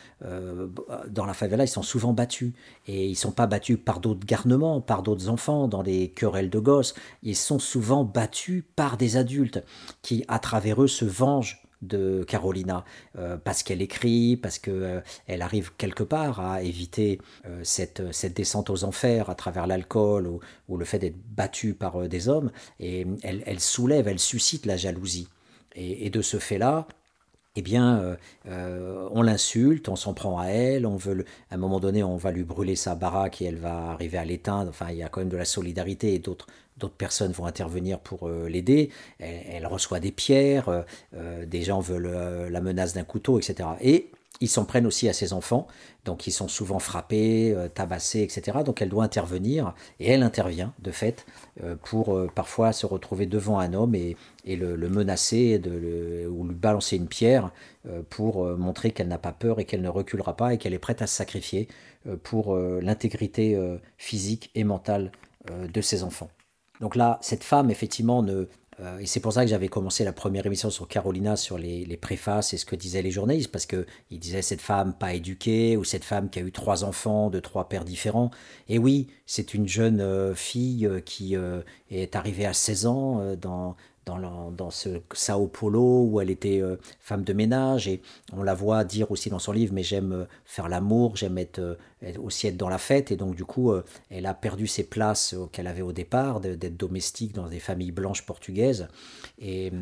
dans 1.08 1.26
la 1.26 1.34
favela, 1.34 1.64
ils 1.64 1.68
sont 1.68 1.82
souvent 1.82 2.12
battus. 2.12 2.52
Et 2.86 3.06
ils 3.06 3.10
ne 3.10 3.16
sont 3.16 3.32
pas 3.32 3.48
battus 3.48 3.78
par 3.84 3.98
d'autres 3.98 4.24
garnements, 4.24 4.80
par 4.80 5.02
d'autres 5.02 5.28
enfants, 5.28 5.66
dans 5.66 5.82
des 5.82 6.10
querelles 6.10 6.50
de 6.50 6.60
gosses. 6.60 6.94
Ils 7.24 7.36
sont 7.36 7.58
souvent 7.58 8.04
battus 8.04 8.62
par 8.76 8.96
des 8.96 9.16
adultes 9.16 9.62
qui, 10.02 10.24
à 10.28 10.38
travers 10.38 10.82
eux, 10.82 10.88
se 10.88 11.04
vengent 11.04 11.61
de 11.82 12.24
Carolina, 12.24 12.84
euh, 13.18 13.36
parce 13.36 13.62
qu'elle 13.62 13.82
écrit, 13.82 14.36
parce 14.36 14.58
qu'elle 14.58 15.02
elle 15.26 15.42
arrive 15.42 15.72
quelque 15.76 16.02
part 16.02 16.40
à 16.40 16.62
éviter 16.62 17.20
cette, 17.62 18.12
cette 18.12 18.34
descente 18.34 18.70
aux 18.70 18.84
enfers 18.84 19.30
à 19.30 19.34
travers 19.34 19.66
l'alcool 19.66 20.26
ou, 20.68 20.76
le 20.76 20.84
fait 20.84 20.98
d'être 20.98 21.18
battue 21.34 21.74
par 21.74 22.08
des 22.08 22.28
hommes, 22.28 22.50
et 22.80 23.06
elle, 23.22 23.60
soulève, 23.60 24.08
elle 24.08 24.18
suscite 24.18 24.66
la 24.66 24.76
jalousie. 24.76 25.28
Et, 25.74 26.10
de 26.10 26.22
ce 26.22 26.38
fait-là, 26.38 26.86
eh 27.54 27.62
bien, 27.62 27.98
euh, 27.98 28.16
euh, 28.46 29.08
on 29.12 29.22
l'insulte, 29.22 29.88
on 29.88 29.96
s'en 29.96 30.14
prend 30.14 30.38
à 30.38 30.46
elle, 30.46 30.86
on 30.86 30.96
veut, 30.96 31.24
à 31.50 31.54
un 31.54 31.58
moment 31.58 31.80
donné, 31.80 32.02
on 32.02 32.16
va 32.16 32.30
lui 32.30 32.44
brûler 32.44 32.76
sa 32.76 32.94
baraque 32.94 33.42
et 33.42 33.46
elle 33.46 33.58
va 33.58 33.90
arriver 33.90 34.16
à 34.16 34.24
l'éteindre. 34.24 34.70
Enfin, 34.70 34.90
il 34.90 34.96
y 34.96 35.02
a 35.02 35.08
quand 35.08 35.20
même 35.20 35.28
de 35.28 35.36
la 35.36 35.44
solidarité 35.44 36.14
et 36.14 36.18
d'autres 36.18 36.46
d'autres 36.82 36.94
personnes 36.94 37.32
vont 37.32 37.46
intervenir 37.46 37.98
pour 37.98 38.28
euh, 38.28 38.48
l'aider. 38.48 38.90
Elle, 39.18 39.66
reçoit 39.66 40.00
des 40.00 40.12
pierres, 40.12 40.84
des 41.46 41.62
gens 41.62 41.80
veulent 41.80 42.48
la 42.50 42.60
menace 42.60 42.92
d'un 42.92 43.04
couteau, 43.04 43.38
etc. 43.38 43.68
Et 43.80 44.10
ils 44.42 44.48
s'en 44.48 44.64
prennent 44.64 44.86
aussi 44.86 45.08
à 45.08 45.12
ses 45.12 45.32
enfants, 45.32 45.68
donc 46.04 46.26
ils 46.26 46.32
sont 46.32 46.48
souvent 46.48 46.80
frappés, 46.80 47.52
euh, 47.52 47.68
tabassés, 47.68 48.22
etc. 48.22 48.58
Donc 48.66 48.82
elle 48.82 48.88
doit 48.88 49.04
intervenir, 49.04 49.72
et 50.00 50.10
elle 50.10 50.24
intervient 50.24 50.74
de 50.80 50.90
fait, 50.90 51.26
euh, 51.62 51.76
pour 51.76 52.16
euh, 52.16 52.28
parfois 52.34 52.72
se 52.72 52.84
retrouver 52.84 53.26
devant 53.26 53.60
un 53.60 53.72
homme 53.72 53.94
et, 53.94 54.16
le, 54.44 54.76
menacer 54.88 55.62
ou 56.28 56.44
lui 56.44 56.56
balancer 56.56 56.96
une 56.96 57.06
pierre 57.06 57.52
pour 58.10 58.44
montrer 58.44 58.90
qu'elle 58.90 59.06
n'a 59.06 59.18
pas 59.18 59.30
peur 59.30 59.60
et 59.60 59.64
qu'elle 59.64 59.80
ne 59.80 59.88
reculera 59.88 60.36
pas 60.36 60.52
et 60.52 60.58
qu'elle 60.58 60.74
est 60.74 60.80
prête 60.80 61.00
à 61.00 61.06
se 61.06 61.14
sacrifier 61.14 61.68
pour 62.24 62.56
l'intégrité 62.56 63.56
physique 63.96 64.50
et 64.56 64.64
mentale 64.64 65.12
de 65.48 65.80
ses 65.80 66.02
enfants. 66.02 66.28
Donc 66.82 66.96
là, 66.96 67.18
cette 67.22 67.44
femme, 67.44 67.70
effectivement, 67.70 68.24
ne, 68.24 68.48
euh, 68.80 68.98
et 68.98 69.06
c'est 69.06 69.20
pour 69.20 69.32
ça 69.32 69.44
que 69.44 69.48
j'avais 69.48 69.68
commencé 69.68 70.02
la 70.02 70.12
première 70.12 70.46
émission 70.46 70.68
sur 70.68 70.88
Carolina, 70.88 71.36
sur 71.36 71.56
les, 71.56 71.96
préfaces 71.96 72.52
et 72.54 72.56
ce 72.56 72.64
que 72.64 72.74
disaient 72.74 73.02
les 73.02 73.12
journalistes, 73.12 73.52
parce 73.52 73.66
qu'ils 73.66 74.18
disaient 74.18 74.42
cette 74.42 74.60
femme 74.60 74.92
pas 74.92 75.14
éduquée, 75.14 75.76
ou 75.76 75.84
cette 75.84 76.02
femme 76.02 76.28
qui 76.28 76.40
a 76.40 76.42
eu 76.42 76.50
trois 76.50 76.82
enfants 76.82 77.30
de 77.30 77.38
trois 77.38 77.68
pères 77.68 77.84
différents. 77.84 78.32
Et 78.68 78.78
oui, 78.78 79.06
c'est 79.26 79.54
une 79.54 79.68
jeune 79.68 80.00
euh, 80.00 80.34
fille 80.34 80.84
euh, 80.86 80.98
qui 80.98 81.36
est 81.90 82.16
arrivée 82.16 82.46
à 82.46 82.52
16 82.52 82.86
ans 82.86 83.36
dans, 83.40 83.76
dans, 84.06 84.70
ce 84.70 85.00
Sao 85.12 85.46
Paulo 85.46 86.04
où 86.04 86.20
elle 86.20 86.30
était 86.30 86.60
euh, 86.60 86.76
femme 87.00 87.24
de 87.24 87.32
ménage. 87.32 87.88
Et 87.88 88.02
on 88.32 88.42
la 88.42 88.54
voit 88.54 88.84
dire 88.84 89.10
aussi 89.10 89.30
dans 89.30 89.38
son 89.38 89.52
livre 89.52 89.72
mais 89.74 89.82
j'aime 89.82 90.12
euh, 90.12 90.24
faire 90.44 90.68
l'amour, 90.68 91.16
j'aime 91.16 91.38
être, 91.38 91.58
euh, 91.58 91.76
aussi 92.22 92.46
être 92.46 92.56
dans 92.56 92.68
la 92.68 92.78
fête. 92.78 93.12
Et 93.12 93.16
donc 93.16 93.34
du 93.34 93.44
coup 93.44 93.72
elle 94.10 94.26
a 94.26 94.34
perdu 94.34 94.66
ses 94.66 94.84
places 94.84 95.34
qu'elle 95.52 95.66
avait 95.66 95.82
au 95.82 95.92
départ 95.92 96.40
d'être 96.40 96.76
domestique 96.76 97.32
dans 97.32 97.48
des 97.48 97.60
familles 97.60 97.92
blanches 97.92 98.26
portugaises. 98.26 98.88
Et 99.38 99.72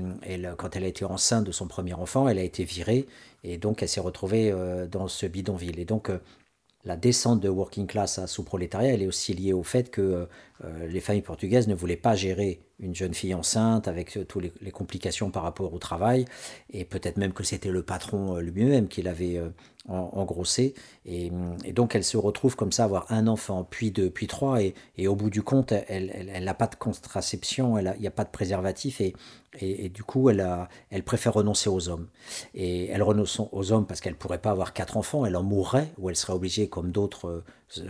quand 0.59 0.77
elle 0.77 0.85
a 0.85 0.89
été 0.89 1.05
enceinte 1.05 1.45
de 1.45 1.53
son 1.53 1.67
premier 1.67 1.95
enfant 1.95 2.29
elle 2.29 2.39
a 2.39 2.43
été 2.43 2.65
virée. 2.65 3.07
Et 3.43 3.57
donc 3.57 3.83
elle 3.83 3.89
s'est 3.89 4.01
retrouvée 4.01 4.55
dans 4.91 5.09
ce 5.09 5.27
bidonville. 5.27 5.79
Et 5.81 5.85
donc 5.87 6.11
la 6.85 6.97
descente 6.97 7.41
de 7.41 7.49
working 7.49 7.87
class 7.87 8.19
à 8.19 8.27
sous-prolétariat, 8.27 8.95
elle 8.95 9.03
est 9.03 9.07
aussi 9.07 9.35
liée 9.35 9.53
au 9.53 9.63
fait 9.63 9.91
que 9.91 10.29
les 10.89 11.01
familles 11.01 11.23
portugaises 11.23 11.69
ne 11.69 11.75
voulaient 11.75 11.97
pas 11.97 12.15
gérer 12.15 12.61
une 12.81 12.95
jeune 12.95 13.15
fille 13.15 13.35
enceinte 13.35 13.89
avec 13.89 14.17
euh, 14.17 14.25
toutes 14.25 14.51
les, 14.61 14.71
complications 14.71 15.31
par 15.31 15.43
rapport 15.43 15.73
au 15.73 15.79
travail, 15.79 16.25
et 16.73 16.85
peut-être 16.85 17.17
même 17.17 17.33
que 17.33 17.45
c'était 17.45 17.71
le 17.71 17.83
patron 17.83 18.37
euh, 18.37 18.41
lui-même 18.41 18.89
qui 18.89 19.03
l'avait 19.03 19.37
euh, 19.37 19.51
engrossé, 19.89 20.75
et, 21.05 21.31
et, 21.65 21.73
donc 21.73 21.95
elle 21.95 22.05
se 22.05 22.17
retrouve 22.17 22.55
comme 22.55 22.73
ça, 22.73 22.85
avoir 22.85 23.11
un 23.11 23.27
enfant, 23.27 23.67
puis 23.69 23.91
deux, 23.91 24.11
puis 24.11 24.27
trois, 24.27 24.63
et, 24.63 24.75
et 24.97 25.09
au 25.09 25.17
bout 25.17 25.31
du 25.31 25.43
compte, 25.43 25.73
elle 25.73 26.45
n'a 26.45 26.55
pas 26.55 26.69
de 26.69 26.77
contraception, 26.77 27.79
il 27.79 27.95
n'y 27.99 28.07
a, 28.07 28.11
pas 28.11 28.25
de 28.25 28.31
préservatif, 28.31 29.01
et, 29.01 29.15
et, 29.59 29.89
du 29.89 30.05
coup, 30.05 30.31
elle, 30.31 30.43
a, 30.43 30.69
elle 30.91 31.03
préfère 31.03 31.33
renoncer 31.35 31.69
aux 31.69 31.89
hommes. 31.89 32.07
Et 32.55 32.87
elle 32.87 33.03
renonce 33.03 33.41
aux 33.51 33.73
hommes 33.73 33.85
parce 33.85 34.01
qu'elle 34.01 34.13
ne 34.13 34.19
pourrait 34.19 34.39
pas 34.39 34.53
avoir 34.53 34.73
quatre 34.75 34.97
enfants, 34.97 35.27
elle 35.27 35.35
en 35.35 35.43
mourrait, 35.43 35.89
ou 35.99 36.09
elle 36.09 36.15
serait 36.15 36.35
obligée, 36.35 36.69
comme 36.69 36.93
d'autres 36.93 37.43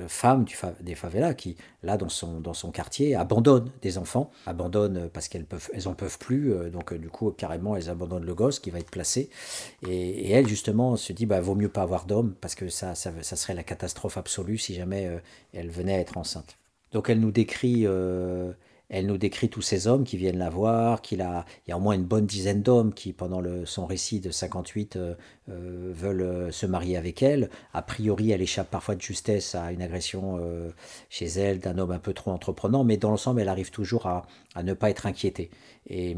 femmes 0.08 0.44
du 0.44 0.56
des 0.80 0.94
favelas, 0.94 1.34
qui, 1.34 1.56
là, 1.82 1.96
dans 1.96 2.08
son, 2.08 2.40
dans 2.40 2.54
son 2.54 2.70
quartier, 2.70 3.14
abandonnent 3.14 3.70
des 3.82 3.98
enfants, 3.98 4.30
abandonnent 4.46 5.08
parce 5.08 5.28
qu'elles 5.28 5.46
peuvent, 5.46 5.70
en 5.86 5.94
peuvent 5.94 6.18
plus. 6.18 6.52
Euh, 6.52 6.70
donc 6.70 6.92
euh, 6.92 6.98
du 6.98 7.08
coup, 7.08 7.30
carrément, 7.30 7.76
elles 7.76 7.88
abandonnent 7.88 8.24
le 8.24 8.34
gosse 8.34 8.58
qui 8.58 8.70
va 8.70 8.78
être 8.78 8.90
placé. 8.90 9.30
Et, 9.88 10.30
elle, 10.30 10.46
justement, 10.46 10.96
se 10.96 11.12
dit, 11.12 11.26
bah, 11.26 11.40
vaut 11.40 11.54
mieux 11.54 11.68
pas 11.68 11.82
avoir 11.82 12.04
d'homme 12.04 12.34
parce 12.40 12.54
que 12.54 12.68
ça, 12.68 12.94
ça, 12.94 13.12
serait 13.22 13.54
la 13.54 13.62
catastrophe 13.62 14.16
absolue 14.16 14.58
si 14.58 14.74
jamais 14.74 15.06
euh, 15.06 15.18
elle 15.54 15.70
venait 15.70 15.94
à 15.94 15.98
être 16.00 16.18
enceinte. 16.18 16.56
Donc 16.92 17.08
elle 17.08 17.20
nous 17.20 17.30
décrit 17.30 17.86
elle 18.90 19.06
nous 19.06 19.18
décrit 19.18 19.48
tous 19.48 19.62
ces 19.62 19.86
hommes 19.86 20.02
qui 20.02 20.16
viennent 20.16 20.38
la 20.38 20.50
voir, 20.50 21.00
qu'il 21.00 21.22
a, 21.22 21.46
il 21.66 21.70
y 21.70 21.72
a 21.72 21.76
au 21.76 21.80
moins 21.80 21.94
une 21.94 22.04
bonne 22.04 22.26
dizaine 22.26 22.60
d'hommes 22.60 22.92
qui, 22.92 23.12
pendant 23.12 23.40
son 23.64 23.86
récit 23.86 24.18
de 24.18 24.32
58, 24.32 24.96
euh, 24.96 25.14
euh, 25.48 25.92
veulent 25.94 26.22
euh, 26.22 26.50
se 26.50 26.66
marier 26.66 26.96
avec 26.96 27.22
elle. 27.22 27.50
A 27.72 27.82
priori, 27.82 28.32
elle 28.32 28.42
échappe 28.42 28.68
parfois 28.68 28.96
de 28.96 29.00
justesse 29.00 29.54
à 29.54 29.70
une 29.70 29.80
agression 29.80 30.40
chez 31.08 31.26
elle 31.26 31.60
d'un 31.60 31.78
homme 31.78 31.92
un 31.92 32.00
peu 32.00 32.12
trop 32.12 32.32
entreprenant, 32.32 32.82
mais 32.82 32.96
dans 32.96 33.10
l'ensemble, 33.10 33.40
elle 33.40 33.48
arrive 33.48 33.70
toujours 33.70 34.06
à, 34.06 34.26
ne 34.62 34.74
pas 34.74 34.90
être 34.90 35.06
inquiétée. 35.06 35.50
Et, 35.86 36.16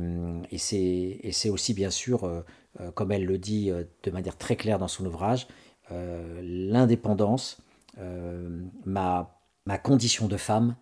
et 0.50 0.58
c'est 0.58 1.50
aussi, 1.50 1.74
bien 1.74 1.90
sûr, 1.90 2.42
comme 2.94 3.12
elle 3.12 3.26
le 3.26 3.36
dit 3.36 3.70
de 4.02 4.10
manière 4.10 4.36
très 4.36 4.56
claire 4.56 4.78
dans 4.78 4.88
son 4.88 5.04
ouvrage, 5.04 5.46
l'indépendance, 5.90 7.58
ma 8.86 9.78
condition 9.82 10.26
de 10.26 10.36
femme, 10.38 10.74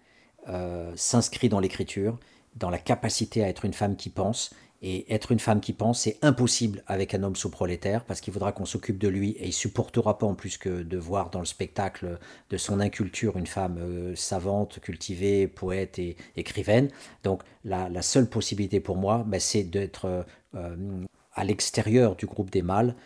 euh, 0.48 0.92
s'inscrit 0.96 1.48
dans 1.48 1.60
l'écriture, 1.60 2.18
dans 2.56 2.70
la 2.70 2.78
capacité 2.78 3.44
à 3.44 3.48
être 3.48 3.64
une 3.64 3.72
femme 3.72 3.96
qui 3.96 4.10
pense. 4.10 4.50
Et 4.82 5.12
être 5.12 5.30
une 5.30 5.40
femme 5.40 5.60
qui 5.60 5.74
pense, 5.74 6.00
c'est 6.00 6.16
impossible 6.22 6.82
avec 6.86 7.12
un 7.12 7.22
homme 7.22 7.36
sous-prolétaire, 7.36 8.02
parce 8.06 8.22
qu'il 8.22 8.32
faudra 8.32 8.52
qu'on 8.52 8.64
s'occupe 8.64 8.96
de 8.96 9.08
lui, 9.08 9.32
et 9.32 9.48
il 9.48 9.52
supportera 9.52 10.16
pas 10.16 10.26
en 10.26 10.34
plus 10.34 10.56
que 10.56 10.82
de 10.82 10.96
voir 10.96 11.28
dans 11.28 11.40
le 11.40 11.44
spectacle 11.44 12.18
de 12.48 12.56
son 12.56 12.80
inculture 12.80 13.36
une 13.36 13.46
femme 13.46 13.76
euh, 13.78 14.16
savante, 14.16 14.80
cultivée, 14.80 15.48
poète 15.48 15.98
et 15.98 16.16
écrivaine. 16.34 16.88
Donc 17.24 17.42
la, 17.62 17.90
seule 18.00 18.30
possibilité 18.30 18.80
pour 18.80 18.96
moi, 18.96 19.22
ben, 19.26 19.38
c'est 19.38 19.64
d'être 19.64 20.24
euh, 20.54 21.04
à 21.34 21.44
l'extérieur 21.44 22.16
du 22.16 22.24
groupe 22.24 22.50
des 22.50 22.62
mâles 22.62 22.96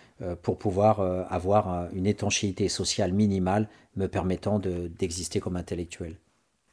pour 0.43 0.59
pouvoir 0.59 1.01
avoir 1.31 1.89
une 1.93 2.07
étanchéité 2.07 2.69
sociale 2.69 3.13
minimale 3.13 3.69
me 3.97 4.07
permettant 4.07 4.59
d'exister 4.59 5.41
comme 5.41 5.57
intellectuel. 5.57 6.17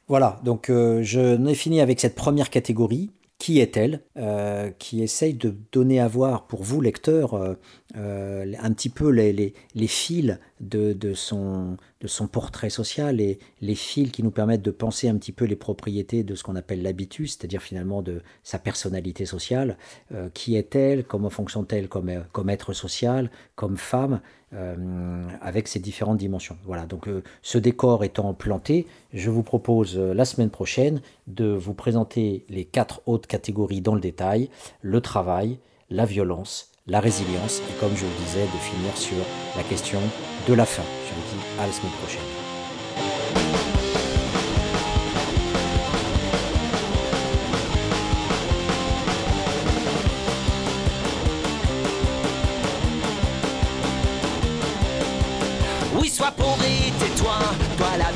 Voilà, 0.08 0.40
donc 0.44 0.68
euh, 0.68 1.02
je 1.02 1.36
n'ai 1.36 1.54
fini 1.54 1.80
avec 1.80 2.00
cette 2.00 2.14
première 2.14 2.50
catégorie. 2.50 3.10
Qui 3.38 3.58
est-elle? 3.58 4.02
Euh, 4.18 4.70
Qui 4.78 5.02
essaye 5.02 5.34
de 5.34 5.52
donner 5.72 5.98
à 5.98 6.06
voir 6.06 6.46
pour 6.46 6.62
vous, 6.62 6.80
lecteurs, 6.80 7.34
euh, 7.96 8.54
un 8.60 8.72
petit 8.72 8.88
peu 8.88 9.08
les, 9.08 9.32
les, 9.32 9.86
fils 9.88 10.38
de, 10.60 10.92
de, 10.92 11.12
son, 11.12 11.76
de 12.00 12.06
son 12.06 12.28
portrait 12.28 12.70
social 12.70 13.20
et 13.20 13.40
les 13.60 13.74
fils 13.74 14.12
qui 14.12 14.22
nous 14.22 14.30
permettent 14.30 14.62
de 14.62 14.70
penser 14.70 15.08
un 15.08 15.16
petit 15.16 15.32
peu 15.32 15.44
les 15.44 15.56
propriétés 15.56 16.22
de 16.22 16.36
ce 16.36 16.44
qu'on 16.44 16.54
appelle 16.54 16.82
l'habitus, 16.82 17.32
c'est-à-dire 17.32 17.62
finalement 17.62 18.00
de 18.00 18.22
sa 18.44 18.60
personnalité 18.60 19.26
sociale. 19.26 19.76
qui 20.34 20.54
est-elle? 20.54 21.02
Comment 21.02 21.30
fonctionne-t-elle 21.30 21.88
comme, 21.88 22.12
comme 22.30 22.48
être 22.48 22.72
social, 22.72 23.28
comme 23.56 23.76
femme? 23.76 24.20
Euh, 24.54 24.76
avec 25.40 25.66
ces 25.66 25.78
différentes 25.78 26.18
dimensions. 26.18 26.58
Voilà, 26.64 26.84
donc 26.84 27.08
euh, 27.08 27.22
ce 27.40 27.56
décor 27.56 28.04
étant 28.04 28.34
planté, 28.34 28.86
je 29.14 29.30
vous 29.30 29.42
propose 29.42 29.96
euh, 29.96 30.12
la 30.12 30.26
semaine 30.26 30.50
prochaine 30.50 31.00
de 31.26 31.46
vous 31.46 31.72
présenter 31.72 32.44
les 32.50 32.66
quatre 32.66 33.00
autres 33.06 33.26
catégories 33.26 33.80
dans 33.80 33.94
le 33.94 34.00
détail, 34.00 34.50
le 34.82 35.00
travail, 35.00 35.58
la 35.88 36.04
violence, 36.04 36.70
la 36.86 37.00
résilience, 37.00 37.60
et 37.60 37.80
comme 37.80 37.96
je 37.96 38.04
vous 38.04 38.24
disais, 38.24 38.42
de 38.42 38.58
finir 38.58 38.96
sur 38.96 39.24
la 39.56 39.62
question 39.62 40.00
de 40.46 40.54
la 40.54 40.66
fin. 40.66 40.82
Je 40.82 41.14
vous 41.14 41.38
dis 41.38 41.60
à 41.60 41.66
la 41.66 41.72
semaine 41.72 41.92
prochaine. 42.02 43.71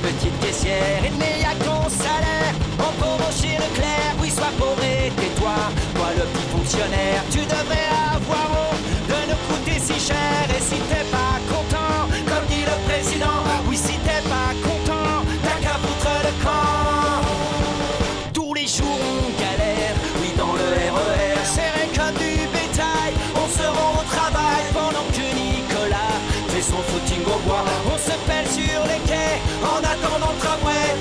Petite 0.07 0.39
caissière, 0.41 1.03
il 1.05 1.13
n'y 1.13 1.45
a 1.45 1.55
ton 1.65 1.89
salaire. 1.89 2.55
On 2.79 2.93
pauvre 3.01 3.31
chez 3.33 3.57
Leclerc, 3.57 4.15
oui, 4.21 4.31
sois 4.31 4.53
et 4.83 5.11
tais-toi. 5.11 5.55
Toi, 5.95 6.07
le 6.17 6.23
petit 6.23 6.47
fonctionnaire, 6.53 7.23
tu 7.31 7.41
devrais 7.41 7.86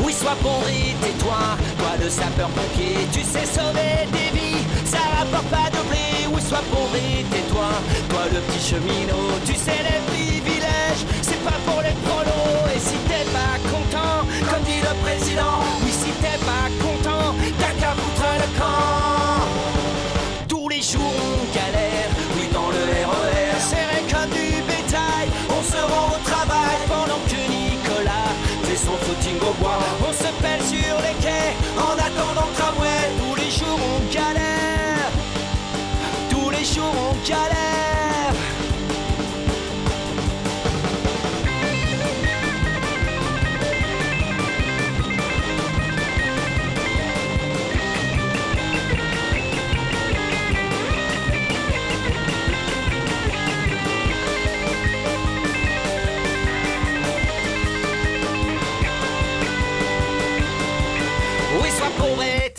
Oui, 0.04 0.14
sois 0.14 0.36
pauvre 0.42 0.66
tais-toi, 1.02 1.38
toi 1.78 1.92
le 2.02 2.10
sapeur-pompier, 2.10 3.08
tu 3.12 3.22
sais 3.22 3.46
sauver 3.46 4.06
des 4.12 4.38
vies, 4.38 4.64
ça 4.86 4.98
rapporte 5.18 5.46
pas 5.46 5.70
de 5.72 5.82
blé. 5.88 6.28
Oui, 6.32 6.42
sois 6.42 6.64
pauvre 6.72 6.98
tais-toi, 7.32 7.70
toi 8.10 8.20
le 8.34 8.40
petit 8.42 8.60
cheminot, 8.60 9.40
tu 9.46 9.56
sais 9.56 9.80
les 9.88 10.02
privilèges, 10.12 11.06
c'est 11.22 11.42
pas 11.44 11.58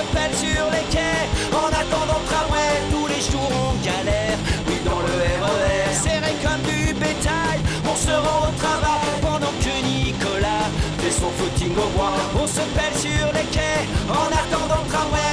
se 0.00 0.14
pète 0.14 0.34
sur 0.36 0.64
les 0.70 0.84
quais 0.90 1.28
en 1.52 1.68
attendant 1.68 2.20
le 2.22 2.28
tramway. 2.30 2.72
Tous 2.90 3.06
les 3.06 3.20
jours 3.30 3.50
on 3.68 3.74
galère, 3.84 4.38
oui 4.68 4.76
dans 4.84 5.00
le 5.00 5.14
RER. 5.42 5.92
Serré 5.92 6.34
comme 6.42 6.62
du 6.62 6.94
bétail, 6.94 7.58
on 7.84 7.96
se 7.96 8.10
rend 8.10 8.48
au 8.48 8.52
travail 8.58 9.10
pendant 9.20 9.54
que 9.64 9.74
Nicolas 9.84 10.68
fait 10.98 11.10
son 11.10 11.30
footing 11.30 11.72
au 11.76 11.88
bois. 11.96 12.16
On 12.42 12.46
se 12.46 12.64
pèle 12.76 12.96
sur 12.96 13.26
les 13.34 13.48
quais 13.54 13.84
en 14.08 14.28
attendant 14.40 14.82
le 14.84 14.90
tramway. 14.90 15.29